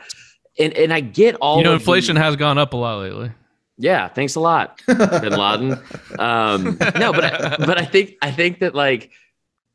And, 0.59 0.71
and 0.73 0.93
I 0.93 0.99
get 0.99 1.33
all 1.35 1.57
you 1.57 1.63
know 1.63 1.73
of 1.73 1.79
the- 1.79 1.83
inflation 1.83 2.15
has 2.15 2.35
gone 2.35 2.59
up 2.59 2.73
a 2.73 2.77
lot 2.77 2.99
lately. 2.99 3.31
yeah, 3.79 4.07
thanks 4.07 4.35
a 4.35 4.39
lot, 4.39 4.79
Bin 4.85 4.97
Laden. 5.33 5.79
Um, 6.19 6.77
no, 6.95 7.11
but 7.11 7.23
I, 7.23 7.55
but 7.65 7.79
I 7.79 7.85
think 7.85 8.17
I 8.21 8.29
think 8.29 8.59
that 8.59 8.75
like 8.75 9.09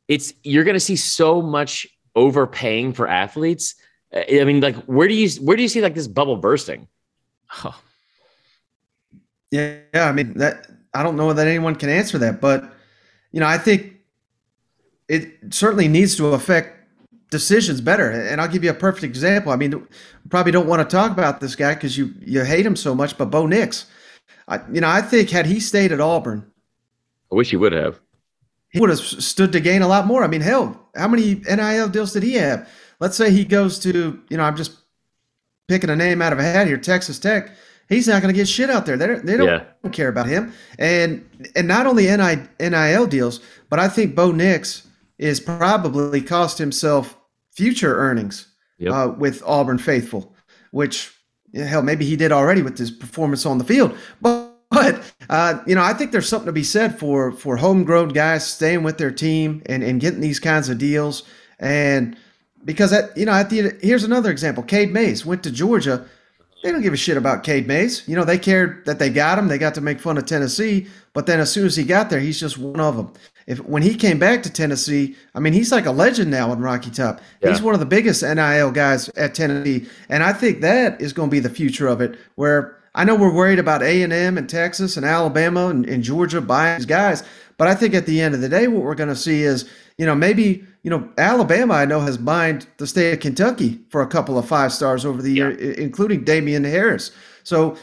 it's 0.06 0.32
you're 0.44 0.62
going 0.62 0.76
to 0.76 0.80
see 0.80 0.94
so 0.94 1.42
much 1.42 1.84
overpaying 2.14 2.92
for 2.92 3.08
athletes. 3.08 3.74
I 4.12 4.44
mean, 4.44 4.60
like 4.60 4.76
where 4.86 5.08
do 5.08 5.14
you 5.14 5.28
where 5.42 5.56
do 5.56 5.62
you 5.62 5.68
see 5.68 5.80
like 5.82 5.94
this 5.94 6.08
bubble 6.08 6.36
bursting? 6.36 6.88
Oh, 7.64 7.82
Yeah, 9.50 9.78
yeah. 9.94 10.08
I 10.08 10.12
mean 10.12 10.34
that 10.34 10.66
I 10.94 11.02
don't 11.02 11.16
know 11.16 11.32
that 11.32 11.46
anyone 11.46 11.74
can 11.74 11.88
answer 11.88 12.18
that, 12.18 12.40
but 12.40 12.70
you 13.32 13.40
know, 13.40 13.46
I 13.46 13.58
think 13.58 13.94
it 15.08 15.54
certainly 15.54 15.88
needs 15.88 16.16
to 16.16 16.28
affect 16.28 16.76
decisions 17.30 17.80
better. 17.80 18.10
And 18.10 18.40
I'll 18.40 18.48
give 18.48 18.64
you 18.64 18.70
a 18.70 18.74
perfect 18.74 19.04
example. 19.04 19.52
I 19.52 19.56
mean, 19.56 19.86
probably 20.28 20.52
don't 20.52 20.66
want 20.66 20.88
to 20.88 20.96
talk 20.96 21.12
about 21.12 21.40
this 21.40 21.56
guy 21.56 21.74
because 21.74 21.96
you 21.96 22.14
you 22.20 22.44
hate 22.44 22.66
him 22.66 22.76
so 22.76 22.94
much, 22.94 23.16
but 23.16 23.26
Bo 23.30 23.46
Nix. 23.46 23.86
I, 24.48 24.60
you 24.72 24.80
know, 24.80 24.88
I 24.88 25.02
think 25.02 25.30
had 25.30 25.46
he 25.46 25.60
stayed 25.60 25.92
at 25.92 26.00
Auburn, 26.00 26.50
I 27.32 27.34
wish 27.36 27.50
he 27.50 27.56
would 27.56 27.72
have. 27.72 28.00
he 28.70 28.80
would 28.80 28.90
have 28.90 28.98
stood 28.98 29.52
to 29.52 29.60
gain 29.60 29.82
a 29.82 29.88
lot 29.88 30.06
more. 30.06 30.22
I 30.22 30.26
mean, 30.26 30.40
hell, 30.40 30.88
how 30.94 31.08
many 31.08 31.36
NIL 31.46 31.88
deals 31.88 32.12
did 32.12 32.22
he 32.22 32.34
have? 32.34 32.68
Let's 33.00 33.16
say 33.16 33.30
he 33.30 33.44
goes 33.44 33.78
to, 33.80 34.20
you 34.28 34.36
know, 34.36 34.42
I'm 34.42 34.56
just 34.56 34.72
picking 35.68 35.90
a 35.90 35.96
name 35.96 36.20
out 36.22 36.32
of 36.32 36.38
a 36.38 36.42
hat 36.42 36.66
here, 36.66 36.76
Texas 36.78 37.18
Tech. 37.18 37.50
He's 37.88 38.06
not 38.08 38.20
going 38.22 38.32
to 38.34 38.38
get 38.38 38.48
shit 38.48 38.68
out 38.70 38.84
there. 38.86 38.96
They 38.96 39.06
don't, 39.06 39.24
they 39.24 39.36
don't 39.36 39.46
Yeah. 39.46 39.90
care 39.92 40.08
about 40.08 40.26
him. 40.26 40.52
And 40.78 41.24
and 41.56 41.66
not 41.66 41.86
only 41.86 42.04
NI, 42.06 42.42
NIL 42.60 43.06
deals, 43.06 43.40
but 43.70 43.78
I 43.78 43.88
think 43.88 44.14
Bo 44.14 44.30
Nix 44.32 44.86
is 45.18 45.40
probably 45.40 46.20
cost 46.20 46.58
himself 46.58 47.16
future 47.52 47.96
earnings 47.98 48.46
Yep. 48.78 48.92
uh, 48.92 49.12
with 49.18 49.42
Auburn 49.46 49.78
faithful, 49.78 50.34
which 50.70 51.12
hell 51.54 51.82
maybe 51.82 52.04
he 52.04 52.14
did 52.14 52.30
already 52.30 52.62
with 52.62 52.76
his 52.78 52.90
performance 52.90 53.44
on 53.46 53.58
the 53.58 53.64
field. 53.64 53.96
But, 54.20 54.54
but 54.70 55.02
uh, 55.30 55.60
you 55.66 55.74
know, 55.74 55.82
I 55.82 55.94
think 55.94 56.12
there's 56.12 56.28
something 56.28 56.46
to 56.46 56.52
be 56.52 56.62
said 56.64 56.98
for 56.98 57.32
for 57.32 57.56
homegrown 57.56 58.10
guys 58.10 58.46
staying 58.46 58.82
with 58.82 58.98
their 58.98 59.10
team 59.10 59.62
and 59.66 59.82
and 59.82 59.98
getting 60.00 60.20
these 60.20 60.38
kinds 60.40 60.68
of 60.68 60.76
deals. 60.78 61.22
And 61.58 62.16
because 62.64 62.92
at 62.92 63.16
you 63.16 63.26
know 63.26 63.32
at 63.32 63.50
the 63.50 63.76
here's 63.80 64.04
another 64.04 64.30
example. 64.30 64.62
Cade 64.62 64.92
Mays 64.92 65.24
went 65.24 65.42
to 65.44 65.50
Georgia. 65.50 66.06
They 66.62 66.72
don't 66.72 66.82
give 66.82 66.92
a 66.92 66.96
shit 66.96 67.16
about 67.16 67.44
Cade 67.44 67.68
Mays. 67.68 68.02
You 68.08 68.16
know, 68.16 68.24
they 68.24 68.38
cared 68.38 68.84
that 68.86 68.98
they 68.98 69.10
got 69.10 69.38
him. 69.38 69.46
They 69.46 69.58
got 69.58 69.74
to 69.76 69.80
make 69.80 70.00
fun 70.00 70.18
of 70.18 70.26
Tennessee. 70.26 70.88
But 71.12 71.26
then 71.26 71.38
as 71.38 71.52
soon 71.52 71.66
as 71.66 71.76
he 71.76 71.84
got 71.84 72.10
there, 72.10 72.18
he's 72.18 72.40
just 72.40 72.58
one 72.58 72.80
of 72.80 72.96
them. 72.96 73.12
If 73.46 73.64
when 73.64 73.82
he 73.82 73.94
came 73.94 74.18
back 74.18 74.42
to 74.42 74.52
Tennessee, 74.52 75.16
I 75.34 75.40
mean, 75.40 75.52
he's 75.52 75.72
like 75.72 75.86
a 75.86 75.92
legend 75.92 76.30
now 76.30 76.52
in 76.52 76.60
Rocky 76.60 76.90
Top. 76.90 77.20
Yeah. 77.40 77.50
He's 77.50 77.62
one 77.62 77.74
of 77.74 77.80
the 77.80 77.86
biggest 77.86 78.22
NIL 78.22 78.72
guys 78.72 79.08
at 79.10 79.34
Tennessee, 79.34 79.86
and 80.08 80.22
I 80.22 80.32
think 80.32 80.60
that 80.60 81.00
is 81.00 81.12
going 81.12 81.30
to 81.30 81.34
be 81.34 81.40
the 81.40 81.48
future 81.48 81.86
of 81.86 82.00
it. 82.00 82.18
Where 82.34 82.76
I 82.94 83.04
know 83.04 83.14
we're 83.14 83.32
worried 83.32 83.58
about 83.58 83.82
A 83.82 84.02
and 84.02 84.12
M 84.12 84.36
and 84.36 84.50
Texas 84.50 84.96
and 84.96 85.06
Alabama 85.06 85.68
and, 85.68 85.88
and 85.88 86.02
Georgia 86.02 86.40
buying 86.40 86.78
these 86.78 86.86
guys, 86.86 87.22
but 87.56 87.68
I 87.68 87.74
think 87.74 87.94
at 87.94 88.06
the 88.06 88.20
end 88.20 88.34
of 88.34 88.40
the 88.40 88.48
day, 88.48 88.68
what 88.68 88.82
we're 88.82 88.94
going 88.94 89.08
to 89.08 89.16
see 89.16 89.42
is, 89.42 89.68
you 89.98 90.06
know, 90.06 90.14
maybe 90.14 90.64
you 90.82 90.90
know, 90.90 91.06
Alabama, 91.18 91.74
I 91.74 91.84
know, 91.84 92.00
has 92.00 92.18
mined 92.18 92.66
the 92.78 92.86
state 92.86 93.12
of 93.12 93.20
Kentucky 93.20 93.80
for 93.90 94.00
a 94.00 94.06
couple 94.06 94.38
of 94.38 94.48
five 94.48 94.72
stars 94.72 95.04
over 95.04 95.20
the 95.20 95.30
year, 95.30 95.50
including 95.50 96.24
Damien 96.24 96.64
Harris. 96.64 97.10
So, 97.42 97.76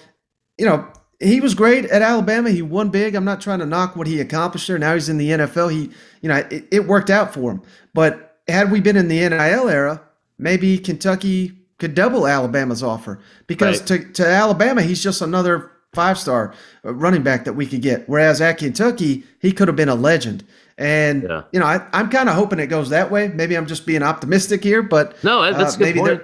you 0.58 0.66
know, 0.66 0.88
he 1.20 1.40
was 1.40 1.54
great 1.54 1.86
at 1.86 2.02
Alabama. 2.02 2.50
He 2.50 2.62
won 2.62 2.90
big. 2.90 3.14
I'm 3.14 3.26
not 3.26 3.42
trying 3.42 3.60
to 3.60 3.66
knock 3.66 3.96
what 3.96 4.08
he 4.08 4.20
accomplished 4.20 4.68
there. 4.68 4.80
Now 4.80 4.94
he's 4.94 5.10
in 5.10 5.18
the 5.18 5.30
NFL. 5.30 5.72
He, 5.72 5.92
you 6.22 6.30
know, 6.30 6.36
it, 6.50 6.68
it 6.72 6.88
worked 6.88 7.10
out 7.10 7.34
for 7.34 7.52
him. 7.52 7.62
But 7.94 8.40
had 8.48 8.72
we 8.72 8.80
been 8.80 8.98
in 8.98 9.08
the 9.08 9.30
NIL 9.30 9.70
era, 9.70 10.02
maybe 10.38 10.78
Kentucky 10.78 11.52
could 11.78 11.94
double 11.94 12.26
Alabama's 12.26 12.82
offer 12.82 13.20
because 13.48 13.80
right. 13.80 14.02
to, 14.02 14.14
to 14.14 14.26
Alabama, 14.26 14.82
he's 14.82 15.04
just 15.04 15.22
another 15.22 15.72
five 15.94 16.18
star 16.18 16.54
uh, 16.84 16.94
running 16.94 17.24
back 17.24 17.46
that 17.46 17.54
we 17.54 17.66
could 17.66 17.82
get. 17.82 18.08
Whereas 18.08 18.42
at 18.42 18.58
Kentucky, 18.58 19.24
he 19.40 19.52
could 19.52 19.68
have 19.68 19.78
been 19.78 19.90
a 19.90 19.96
legend. 19.96 20.46
And 20.78 21.24
yeah. 21.24 21.44
you 21.52 21.60
know, 21.60 21.66
I, 21.66 21.86
am 21.94 22.10
kind 22.10 22.28
of 22.28 22.36
hoping 22.36 22.60
it 22.60 22.68
goes 22.68 22.90
that 22.90 23.10
way. 23.10 23.30
Maybe 23.30 23.56
I'm 23.56 23.66
just 23.66 23.86
being 23.86 24.04
optimistic 24.04 24.64
here, 24.64 24.82
but 24.82 25.22
no, 25.24 25.42
that's 25.54 25.76
uh, 25.76 25.80
maybe 25.80 26.00
point. 26.00 26.22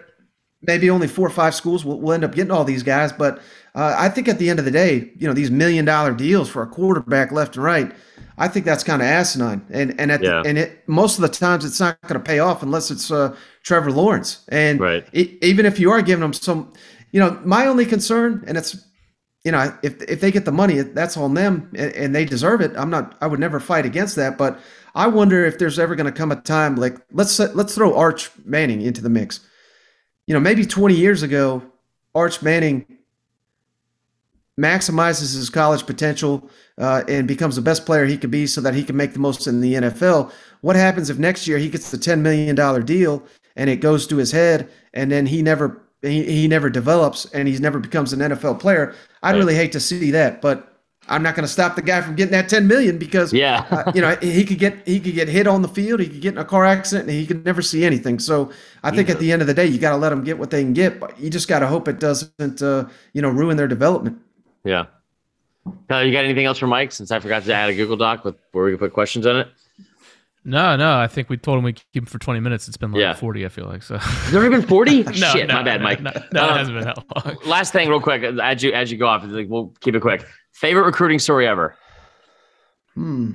maybe 0.62 0.90
only 0.90 1.08
four 1.08 1.28
or 1.28 1.32
five 1.32 1.56
schools 1.56 1.86
will, 1.86 2.02
will 2.02 2.14
end 2.14 2.26
up 2.26 2.36
getting 2.36 2.52
all 2.52 2.66
these 2.66 2.84
guys. 2.84 3.14
But 3.14 3.40
uh, 3.76 3.96
I 3.98 4.10
think 4.10 4.28
at 4.28 4.40
the 4.40 4.50
end 4.50 4.60
of 4.60 4.66
the 4.66 4.72
day, 4.72 5.12
you 5.18 5.28
know, 5.28 5.34
these 5.34 5.50
million 5.50 5.86
dollar 5.86 6.14
deals 6.14 6.50
for 6.50 6.62
a 6.62 6.68
quarterback 6.68 7.32
left 7.32 7.56
and 7.56 7.64
right, 7.64 7.94
I 8.38 8.50
think 8.50 8.66
that's 8.66 8.84
kind 8.84 9.02
of 9.02 9.08
asinine. 9.08 9.66
And 9.70 9.98
and 10.00 10.12
at 10.12 10.22
yeah. 10.22 10.42
the, 10.42 10.50
and 10.50 10.58
it 10.58 10.88
most 10.88 11.18
of 11.18 11.22
the 11.22 11.30
times 11.30 11.64
it's 11.64 11.80
not 11.80 12.02
going 12.02 12.20
to 12.20 12.26
pay 12.26 12.40
off 12.40 12.62
unless 12.62 12.92
it's 12.92 13.10
uh, 13.10 13.34
Trevor 13.64 13.92
Lawrence. 13.92 14.44
And 14.50 14.82
right. 14.82 15.08
it, 15.14 15.42
even 15.42 15.66
if 15.66 15.80
you 15.80 15.92
are 15.92 16.02
giving 16.02 16.22
them 16.22 16.34
some, 16.34 16.74
you 17.12 17.22
know, 17.22 17.40
my 17.46 17.68
only 17.68 17.86
concern, 17.86 18.44
and 18.48 18.58
it's 18.58 18.86
you 19.44 19.52
know, 19.52 19.76
if 19.82 20.02
if 20.04 20.22
they 20.22 20.32
get 20.32 20.46
the 20.46 20.52
money, 20.52 20.82
that's 20.82 21.18
on 21.18 21.34
them, 21.34 21.70
and, 21.76 21.92
and 21.94 22.16
they 22.16 22.26
deserve 22.26 22.62
it. 22.62 22.72
I'm 22.76 22.90
not. 22.90 23.18
I 23.22 23.28
would 23.28 23.40
never 23.40 23.60
fight 23.60 23.86
against 23.86 24.16
that, 24.18 24.38
but 24.38 24.60
I 24.94 25.08
wonder 25.08 25.46
if 25.46 25.58
there's 25.58 25.80
ever 25.80 25.96
going 25.96 26.06
to 26.06 26.12
come 26.12 26.32
a 26.32 26.36
time 26.36 26.76
like 26.76 26.98
let's 27.12 27.40
let's 27.40 27.74
throw 27.74 27.96
Arch 27.96 28.30
Manning 28.46 28.82
into 28.82 29.02
the 29.02 29.10
mix. 29.10 29.40
You 30.28 30.36
know, 30.36 30.40
maybe 30.40 30.66
20 30.66 30.94
years 30.94 31.24
ago, 31.24 31.64
Arch 32.14 32.42
Manning 32.44 32.86
maximizes 34.60 35.36
his 35.36 35.50
college 35.50 35.88
potential 35.88 36.48
uh, 36.78 37.04
and 37.08 37.28
becomes 37.28 37.56
the 37.56 37.62
best 37.64 37.86
player 37.86 38.06
he 38.06 38.18
could 38.18 38.32
be, 38.32 38.46
so 38.46 38.62
that 38.62 38.76
he 38.76 38.84
can 38.84 38.96
make 38.96 39.14
the 39.14 39.20
most 39.20 39.48
in 39.48 39.60
the 39.60 39.74
NFL. 39.74 40.32
What 40.62 40.76
happens 40.76 41.10
if 41.10 41.18
next 41.18 41.48
year 41.48 41.58
he 41.58 41.70
gets 41.70 41.90
the 41.90 41.98
10 41.98 42.22
million 42.22 42.56
dollar 42.56 42.84
deal 42.84 43.24
and 43.56 43.70
it 43.72 43.78
goes 43.78 44.06
to 44.08 44.18
his 44.18 44.32
head, 44.32 44.70
and 44.94 45.12
then 45.12 45.26
he 45.26 45.42
never 45.42 45.82
he, 46.02 46.24
he 46.24 46.48
never 46.48 46.70
develops 46.70 47.26
and 47.34 47.48
he 47.48 47.58
never 47.60 47.80
becomes 47.80 48.14
an 48.14 48.20
NFL 48.20 48.60
player. 48.60 48.96
I'd 49.24 49.32
right. 49.32 49.38
really 49.38 49.56
hate 49.56 49.72
to 49.74 49.80
see 49.80 50.12
that, 50.12 50.42
but 50.42 50.72
I'm 51.08 51.24
not 51.24 51.36
going 51.36 51.46
to 51.46 51.52
stop 51.52 51.76
the 51.76 51.82
guy 51.82 52.02
from 52.02 52.16
getting 52.16 52.32
that 52.32 52.48
10 52.48 52.68
million 52.68 52.98
because 52.98 53.34
yeah, 53.34 53.66
uh, 53.72 53.92
you 53.94 54.02
know 54.02 54.16
he 54.22 54.46
could 54.46 54.60
get 54.60 54.88
he 54.88 55.00
could 55.00 55.14
get 55.14 55.28
hit 55.28 55.48
on 55.48 55.62
the 55.62 55.68
field, 55.68 56.00
he 56.00 56.08
could 56.08 56.22
get 56.22 56.34
in 56.34 56.38
a 56.38 56.46
car 56.46 56.66
accident, 56.66 57.10
and 57.10 57.18
he 57.18 57.26
could 57.26 57.44
never 57.44 57.62
see 57.62 57.84
anything. 57.86 58.20
So 58.20 58.52
I 58.84 58.92
think 58.92 59.10
at 59.10 59.20
the 59.20 59.32
end 59.32 59.42
of 59.42 59.48
the 59.48 59.54
day, 59.54 59.66
you 59.66 59.80
got 59.80 59.92
to 59.92 59.98
let 59.98 60.10
them 60.10 60.24
get 60.24 60.38
what 60.38 60.52
they 60.52 60.64
can 60.64 60.74
get, 60.74 61.00
but 61.00 61.20
you 61.20 61.30
just 61.30 61.48
got 61.48 61.60
to 61.60 61.68
hope 61.68 61.88
it 61.88 62.00
doesn't 62.00 62.62
uh, 62.62 62.88
you 63.14 63.22
know 63.22 63.30
ruin 63.30 63.58
their 63.58 63.68
development. 63.68 64.20
Yeah. 64.64 64.86
Tyler, 65.88 66.06
you 66.06 66.12
got 66.12 66.24
anything 66.24 66.46
else 66.46 66.58
for 66.58 66.68
Mike? 66.68 66.92
Since 66.92 67.12
I 67.12 67.20
forgot 67.20 67.44
to 67.44 67.54
add 67.54 67.70
a 67.70 67.76
Google 67.76 67.98
Doc 67.98 68.24
with 68.24 68.36
where 68.52 68.66
we 68.66 68.72
can 68.72 68.80
put 68.80 68.94
questions 68.94 69.26
on 69.26 69.38
it. 69.38 69.48
No, 70.44 70.76
no. 70.76 70.98
I 70.98 71.08
think 71.08 71.30
we 71.30 71.38
told 71.38 71.60
him 71.60 71.64
we 71.64 71.74
keep 71.74 71.88
him 71.94 72.06
for 72.06 72.18
20 72.18 72.40
minutes. 72.40 72.68
It's 72.68 72.78
been 72.78 72.92
like 72.92 73.00
yeah. 73.00 73.14
40, 73.14 73.46
I 73.46 73.50
feel 73.50 73.66
like. 73.66 73.84
So 73.84 73.98
Has 73.98 74.34
it 74.34 74.38
already 74.38 74.56
been 74.56 74.68
40? 74.68 75.04
no, 75.04 75.12
Shit, 75.12 75.48
no, 75.48 75.56
my 75.56 75.64
bad, 75.64 75.80
no, 75.80 75.84
Mike. 75.84 76.02
No, 76.02 76.12
no 76.34 76.44
um, 76.44 76.50
it 76.50 76.58
hasn't 76.58 76.78
been 76.78 76.86
that 76.86 77.26
long. 77.26 77.38
Last 77.46 77.74
thing, 77.74 77.90
real 77.90 78.02
quick, 78.02 78.24
as 78.24 78.64
you 78.64 78.72
as 78.74 78.92
you 78.92 78.98
go 78.98 79.08
off, 79.08 79.24
like, 79.26 79.48
we'll 79.50 79.74
keep 79.82 79.96
it 79.96 80.02
quick. 80.02 80.26
Favorite 80.54 80.84
recruiting 80.84 81.20
story 81.20 81.48
ever? 81.48 81.76
Hmm. 82.96 83.34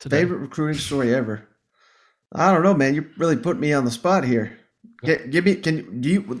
Today. 0.00 0.20
Favorite 0.20 0.38
recruiting 0.38 0.78
story 0.78 1.14
ever? 1.14 1.46
I 2.32 2.52
don't 2.52 2.62
know, 2.62 2.74
man. 2.74 2.94
You 2.94 3.08
really 3.18 3.36
put 3.36 3.58
me 3.58 3.72
on 3.72 3.84
the 3.84 3.90
spot 3.90 4.24
here. 4.24 4.58
Get, 5.02 5.30
give 5.30 5.44
me. 5.44 5.56
Can 5.56 6.00
do 6.00 6.08
you 6.08 6.40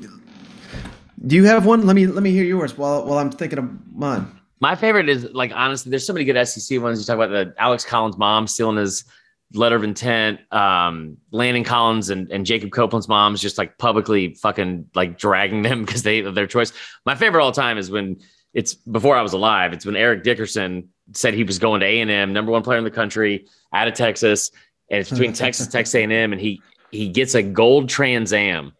do 1.26 1.36
you 1.36 1.44
have 1.44 1.66
one? 1.66 1.86
Let 1.86 1.96
me 1.96 2.06
let 2.06 2.22
me 2.22 2.30
hear 2.30 2.44
yours 2.44 2.76
while 2.76 3.04
while 3.04 3.18
I'm 3.18 3.30
thinking 3.30 3.58
of 3.58 3.68
mine. 3.94 4.26
My 4.60 4.74
favorite 4.74 5.08
is 5.08 5.24
like 5.32 5.52
honestly, 5.54 5.90
there's 5.90 6.06
so 6.06 6.12
many 6.12 6.24
good 6.24 6.46
SEC 6.46 6.80
ones. 6.80 7.00
You 7.00 7.06
talk 7.06 7.16
about 7.16 7.30
the 7.30 7.54
Alex 7.58 7.84
Collins' 7.84 8.18
mom 8.18 8.46
stealing 8.46 8.76
his 8.76 9.04
letter 9.52 9.76
of 9.76 9.84
intent. 9.84 10.40
Um, 10.52 11.16
Landon 11.30 11.64
Collins 11.64 12.10
and, 12.10 12.30
and 12.30 12.46
Jacob 12.46 12.70
Copeland's 12.70 13.08
moms 13.08 13.40
just 13.40 13.58
like 13.58 13.78
publicly 13.78 14.34
fucking 14.34 14.86
like 14.94 15.18
dragging 15.18 15.62
them 15.62 15.84
because 15.84 16.02
they 16.02 16.20
their 16.20 16.46
choice. 16.46 16.72
My 17.04 17.14
favorite 17.14 17.42
all 17.42 17.52
time 17.52 17.78
is 17.78 17.90
when 17.90 18.20
it's 18.54 18.74
before 18.74 19.16
I 19.16 19.22
was 19.22 19.32
alive. 19.32 19.72
It's 19.72 19.86
when 19.86 19.96
Eric 19.96 20.22
Dickerson 20.22 20.88
said 21.12 21.34
he 21.34 21.44
was 21.44 21.58
going 21.58 21.80
to 21.80 21.86
A 21.86 22.00
and 22.00 22.10
M, 22.10 22.32
number 22.32 22.52
one 22.52 22.62
player 22.62 22.78
in 22.78 22.84
the 22.84 22.90
country, 22.90 23.46
out 23.72 23.88
of 23.88 23.94
Texas, 23.94 24.50
and 24.90 25.00
it's 25.00 25.10
between 25.10 25.32
Texas, 25.34 25.66
Texas 25.66 25.94
A 25.94 26.02
and 26.02 26.12
M, 26.12 26.32
and 26.32 26.40
he 26.40 26.60
he 26.90 27.08
gets 27.08 27.34
a 27.34 27.42
gold 27.42 27.88
Trans 27.88 28.32
Am 28.32 28.72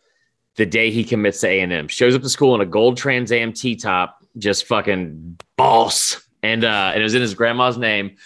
the 0.56 0.66
day 0.66 0.90
he 0.90 1.04
commits 1.04 1.40
to 1.40 1.48
A 1.48 1.60
and 1.60 1.72
M. 1.72 1.88
Shows 1.88 2.14
up 2.14 2.22
to 2.22 2.28
school 2.28 2.54
in 2.54 2.60
a 2.60 2.66
gold 2.66 2.96
Trans 2.96 3.32
Am 3.32 3.52
T 3.52 3.76
top, 3.76 4.24
just 4.38 4.66
fucking 4.66 5.38
boss, 5.56 6.22
and 6.42 6.64
uh, 6.64 6.90
and 6.92 7.00
it 7.00 7.04
was 7.04 7.14
in 7.14 7.22
his 7.22 7.34
grandma's 7.34 7.78
name, 7.78 8.16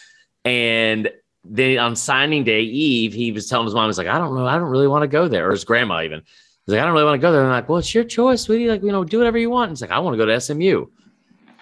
and 0.44 1.10
then 1.44 1.78
on 1.78 1.96
signing 1.96 2.44
day 2.44 2.62
eve, 2.62 3.12
he 3.12 3.32
was 3.32 3.48
telling 3.48 3.66
his 3.66 3.74
mom, 3.74 3.88
he's 3.88 3.98
like, 3.98 4.06
I 4.06 4.18
don't 4.18 4.34
know, 4.34 4.46
I 4.46 4.58
don't 4.58 4.68
really 4.68 4.88
want 4.88 5.02
to 5.02 5.08
go 5.08 5.28
there, 5.28 5.48
or 5.48 5.52
his 5.52 5.64
grandma 5.64 6.02
even. 6.02 6.20
He's 6.20 6.72
like, 6.72 6.80
I 6.80 6.84
don't 6.84 6.94
really 6.94 7.04
want 7.04 7.20
to 7.20 7.26
go 7.26 7.30
there. 7.30 7.42
And 7.42 7.50
I'm 7.50 7.56
like, 7.56 7.68
well, 7.68 7.78
it's 7.78 7.94
your 7.94 8.04
choice, 8.04 8.42
sweetie. 8.42 8.68
Like, 8.68 8.82
you 8.82 8.90
know, 8.90 9.04
do 9.04 9.18
whatever 9.18 9.38
you 9.38 9.50
want. 9.50 9.68
And 9.68 9.76
he's 9.76 9.82
like, 9.82 9.90
I 9.90 9.98
want 9.98 10.14
to 10.14 10.18
go 10.18 10.26
to 10.26 10.40
SMU. 10.40 10.86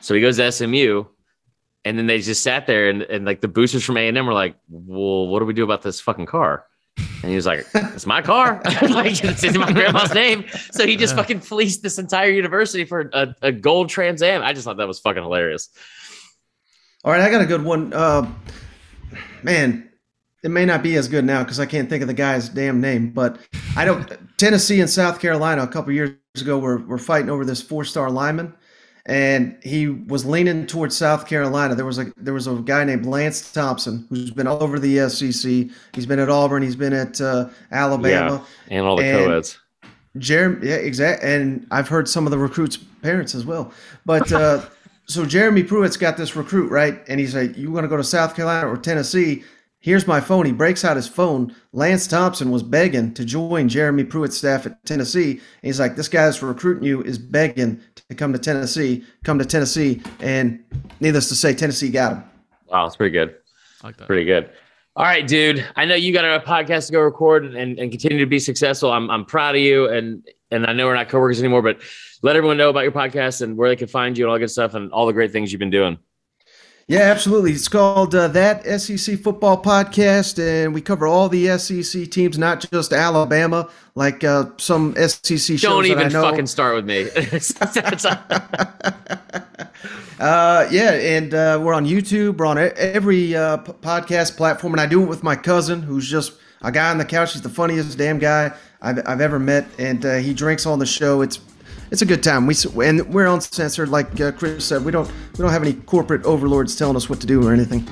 So 0.00 0.14
he 0.14 0.20
goes 0.20 0.36
to 0.36 0.50
SMU, 0.52 1.04
and 1.84 1.98
then 1.98 2.06
they 2.06 2.20
just 2.20 2.42
sat 2.42 2.66
there, 2.66 2.88
and, 2.88 3.02
and 3.02 3.24
like 3.24 3.40
the 3.40 3.48
boosters 3.48 3.84
from 3.84 3.96
A 3.96 4.06
and 4.08 4.16
M 4.16 4.26
were 4.26 4.32
like, 4.32 4.56
well, 4.68 5.28
what 5.28 5.40
do 5.40 5.46
we 5.46 5.54
do 5.54 5.64
about 5.64 5.82
this 5.82 6.00
fucking 6.00 6.26
car? 6.26 6.66
And 7.22 7.30
he 7.30 7.36
was 7.36 7.46
like, 7.46 7.64
"It's 7.74 8.04
my 8.04 8.20
car. 8.20 8.60
like 8.82 9.22
it's 9.24 9.44
in 9.44 9.58
my 9.58 9.72
grandma's 9.72 10.12
name." 10.12 10.44
So 10.72 10.86
he 10.86 10.96
just 10.96 11.14
fucking 11.14 11.40
fleeced 11.40 11.82
this 11.82 11.98
entire 11.98 12.30
university 12.30 12.84
for 12.84 13.10
a, 13.12 13.34
a 13.42 13.52
gold 13.52 13.88
Trans 13.88 14.22
Am. 14.22 14.42
I 14.42 14.52
just 14.52 14.64
thought 14.64 14.76
that 14.76 14.88
was 14.88 14.98
fucking 15.00 15.22
hilarious. 15.22 15.70
All 17.04 17.12
right, 17.12 17.20
I 17.20 17.30
got 17.30 17.40
a 17.40 17.46
good 17.46 17.64
one. 17.64 17.92
Uh, 17.92 18.30
man, 19.42 19.88
it 20.42 20.50
may 20.50 20.64
not 20.64 20.82
be 20.82 20.96
as 20.96 21.08
good 21.08 21.24
now 21.24 21.42
because 21.42 21.60
I 21.60 21.66
can't 21.66 21.88
think 21.88 22.02
of 22.02 22.08
the 22.08 22.14
guy's 22.14 22.48
damn 22.48 22.80
name. 22.80 23.10
But 23.10 23.38
I 23.76 23.84
don't. 23.84 24.10
Tennessee 24.38 24.80
and 24.80 24.90
South 24.90 25.20
Carolina 25.20 25.62
a 25.62 25.68
couple 25.68 25.92
years 25.92 26.16
ago 26.40 26.58
were 26.58 26.78
were 26.78 26.98
fighting 26.98 27.30
over 27.30 27.44
this 27.44 27.62
four 27.62 27.84
star 27.84 28.10
lineman, 28.10 28.54
and 29.06 29.56
he 29.62 29.88
was 29.88 30.26
leaning 30.26 30.66
towards 30.66 30.96
South 30.96 31.26
Carolina. 31.26 31.74
There 31.74 31.86
was 31.86 31.98
a 31.98 32.12
there 32.16 32.34
was 32.34 32.46
a 32.48 32.54
guy 32.56 32.84
named 32.84 33.06
Lance 33.06 33.52
Thompson 33.52 34.06
who's 34.08 34.30
been 34.30 34.48
all 34.48 34.62
over 34.62 34.78
the 34.78 35.08
SEC. 35.08 35.70
He's 35.94 36.06
been 36.06 36.18
at 36.18 36.28
Auburn. 36.28 36.62
He's 36.62 36.76
been 36.76 36.92
at 36.92 37.20
uh, 37.20 37.48
Alabama 37.70 38.44
yeah, 38.68 38.78
and 38.78 38.86
all 38.86 38.96
the 38.96 39.04
and 39.04 39.26
co-eds. 39.26 39.58
Jeremy, 40.18 40.68
yeah, 40.68 40.74
exactly. 40.74 41.28
And 41.28 41.66
I've 41.70 41.88
heard 41.88 42.08
some 42.08 42.26
of 42.26 42.32
the 42.32 42.38
recruits' 42.38 42.76
parents 42.76 43.34
as 43.34 43.46
well. 43.46 43.72
But 44.04 44.30
uh, 44.30 44.62
so 45.06 45.24
Jeremy 45.26 45.62
Pruitt's 45.62 45.96
got 45.96 46.16
this 46.16 46.36
recruit, 46.36 46.70
right? 46.70 47.02
And 47.08 47.18
he's 47.20 47.34
like, 47.34 47.56
You 47.56 47.70
want 47.70 47.84
to 47.84 47.88
go 47.88 47.96
to 47.96 48.04
South 48.04 48.34
Carolina 48.34 48.68
or 48.68 48.76
Tennessee? 48.76 49.44
Here's 49.80 50.06
my 50.06 50.20
phone. 50.20 50.46
He 50.46 50.52
breaks 50.52 50.84
out 50.84 50.94
his 50.94 51.08
phone. 51.08 51.54
Lance 51.72 52.06
Thompson 52.06 52.52
was 52.52 52.62
begging 52.62 53.12
to 53.14 53.24
join 53.24 53.68
Jeremy 53.68 54.04
Pruitt's 54.04 54.36
staff 54.36 54.64
at 54.64 54.84
Tennessee. 54.84 55.32
And 55.32 55.40
he's 55.62 55.80
like, 55.80 55.96
This 55.96 56.08
guy 56.08 56.24
that's 56.24 56.42
recruiting 56.42 56.84
you 56.84 57.02
is 57.02 57.18
begging 57.18 57.80
to 58.08 58.14
come 58.14 58.32
to 58.32 58.38
Tennessee, 58.38 59.04
come 59.24 59.38
to 59.38 59.44
Tennessee. 59.44 60.00
And 60.20 60.62
needless 61.00 61.28
to 61.30 61.34
say, 61.34 61.52
Tennessee 61.54 61.90
got 61.90 62.12
him. 62.12 62.24
Wow, 62.68 62.86
it's 62.86 62.96
pretty 62.96 63.12
good. 63.12 63.34
like 63.82 63.96
that. 63.96 64.06
Pretty 64.06 64.24
good. 64.24 64.50
All 64.94 65.04
right, 65.04 65.26
dude. 65.26 65.66
I 65.74 65.86
know 65.86 65.94
you 65.94 66.12
got 66.12 66.24
a 66.24 66.38
podcast 66.40 66.86
to 66.86 66.92
go 66.92 67.00
record 67.00 67.44
and, 67.46 67.78
and 67.78 67.90
continue 67.90 68.18
to 68.18 68.26
be 68.26 68.38
successful. 68.38 68.92
I'm, 68.92 69.10
I'm 69.10 69.24
proud 69.24 69.54
of 69.54 69.60
you. 69.62 69.88
And, 69.88 70.22
and 70.50 70.66
I 70.66 70.74
know 70.74 70.86
we're 70.86 70.94
not 70.94 71.08
coworkers 71.08 71.40
anymore, 71.40 71.62
but 71.62 71.80
let 72.22 72.36
everyone 72.36 72.56
know 72.56 72.70
about 72.70 72.84
your 72.84 72.92
podcast 72.92 73.42
and 73.42 73.56
where 73.56 73.68
they 73.68 73.76
can 73.76 73.88
find 73.88 74.16
you 74.16 74.24
and 74.24 74.32
all 74.32 74.38
good 74.38 74.50
stuff 74.50 74.74
and 74.74 74.92
all 74.92 75.06
the 75.06 75.12
great 75.12 75.32
things 75.32 75.52
you've 75.52 75.58
been 75.58 75.70
doing. 75.70 75.98
Yeah, 76.88 77.00
absolutely. 77.00 77.52
It's 77.52 77.68
called 77.68 78.14
uh, 78.14 78.28
That 78.28 78.64
SEC 78.80 79.18
Football 79.18 79.62
Podcast, 79.62 80.42
and 80.42 80.74
we 80.74 80.80
cover 80.80 81.06
all 81.06 81.28
the 81.28 81.56
SEC 81.58 82.10
teams, 82.10 82.38
not 82.38 82.68
just 82.72 82.92
Alabama, 82.92 83.70
like 83.94 84.24
uh, 84.24 84.46
some 84.58 84.94
SEC 84.96 85.38
shows. 85.38 85.62
Don't 85.62 85.86
even 85.86 85.98
that 85.98 86.06
I 86.06 86.20
know. 86.20 86.22
fucking 86.22 86.46
start 86.46 86.74
with 86.74 86.84
me. 86.84 87.02
uh, 90.20 90.68
yeah, 90.70 90.90
and 90.90 91.32
uh, 91.32 91.60
we're 91.62 91.74
on 91.74 91.86
YouTube. 91.86 92.38
We're 92.38 92.46
on 92.46 92.58
every 92.58 93.36
uh, 93.36 93.58
p- 93.58 93.72
podcast 93.74 94.36
platform, 94.36 94.74
and 94.74 94.80
I 94.80 94.86
do 94.86 95.02
it 95.02 95.08
with 95.08 95.22
my 95.22 95.36
cousin, 95.36 95.82
who's 95.82 96.10
just 96.10 96.32
a 96.62 96.72
guy 96.72 96.90
on 96.90 96.98
the 96.98 97.04
couch. 97.04 97.32
He's 97.32 97.42
the 97.42 97.48
funniest 97.48 97.96
damn 97.96 98.18
guy 98.18 98.52
I've, 98.80 98.98
I've 99.06 99.20
ever 99.20 99.38
met, 99.38 99.66
and 99.78 100.04
uh, 100.04 100.16
he 100.16 100.34
drinks 100.34 100.66
on 100.66 100.80
the 100.80 100.86
show. 100.86 101.22
It's 101.22 101.38
it's 101.92 102.00
a 102.00 102.06
good 102.06 102.22
time. 102.22 102.46
We 102.46 102.54
and 102.82 103.06
we're 103.14 103.26
uncensored, 103.26 103.90
like 103.90 104.18
uh, 104.18 104.32
Chris 104.32 104.64
said. 104.64 104.84
We 104.84 104.90
don't 104.90 105.06
we 105.06 105.42
don't 105.42 105.52
have 105.52 105.62
any 105.62 105.74
corporate 105.74 106.24
overlords 106.24 106.74
telling 106.74 106.96
us 106.96 107.08
what 107.08 107.20
to 107.20 107.26
do 107.26 107.46
or 107.46 107.52
anything. 107.52 107.86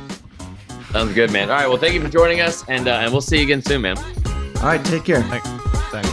Sounds 0.90 1.14
good, 1.14 1.31
man. 1.31 1.51
All 1.51 1.56
right, 1.56 1.68
well, 1.68 1.78
thank 1.78 1.94
you 1.94 2.01
for 2.01 2.09
joining 2.09 2.40
us, 2.40 2.64
and 2.66 2.89
uh, 2.89 2.93
and 2.94 3.12
we'll 3.12 3.20
see 3.20 3.36
you 3.36 3.44
again 3.44 3.62
soon, 3.62 3.82
man. 3.82 3.98
All 3.98 4.64
right, 4.64 4.85
take 4.86 5.05
care. 5.05 5.22
Thanks. 5.22 6.10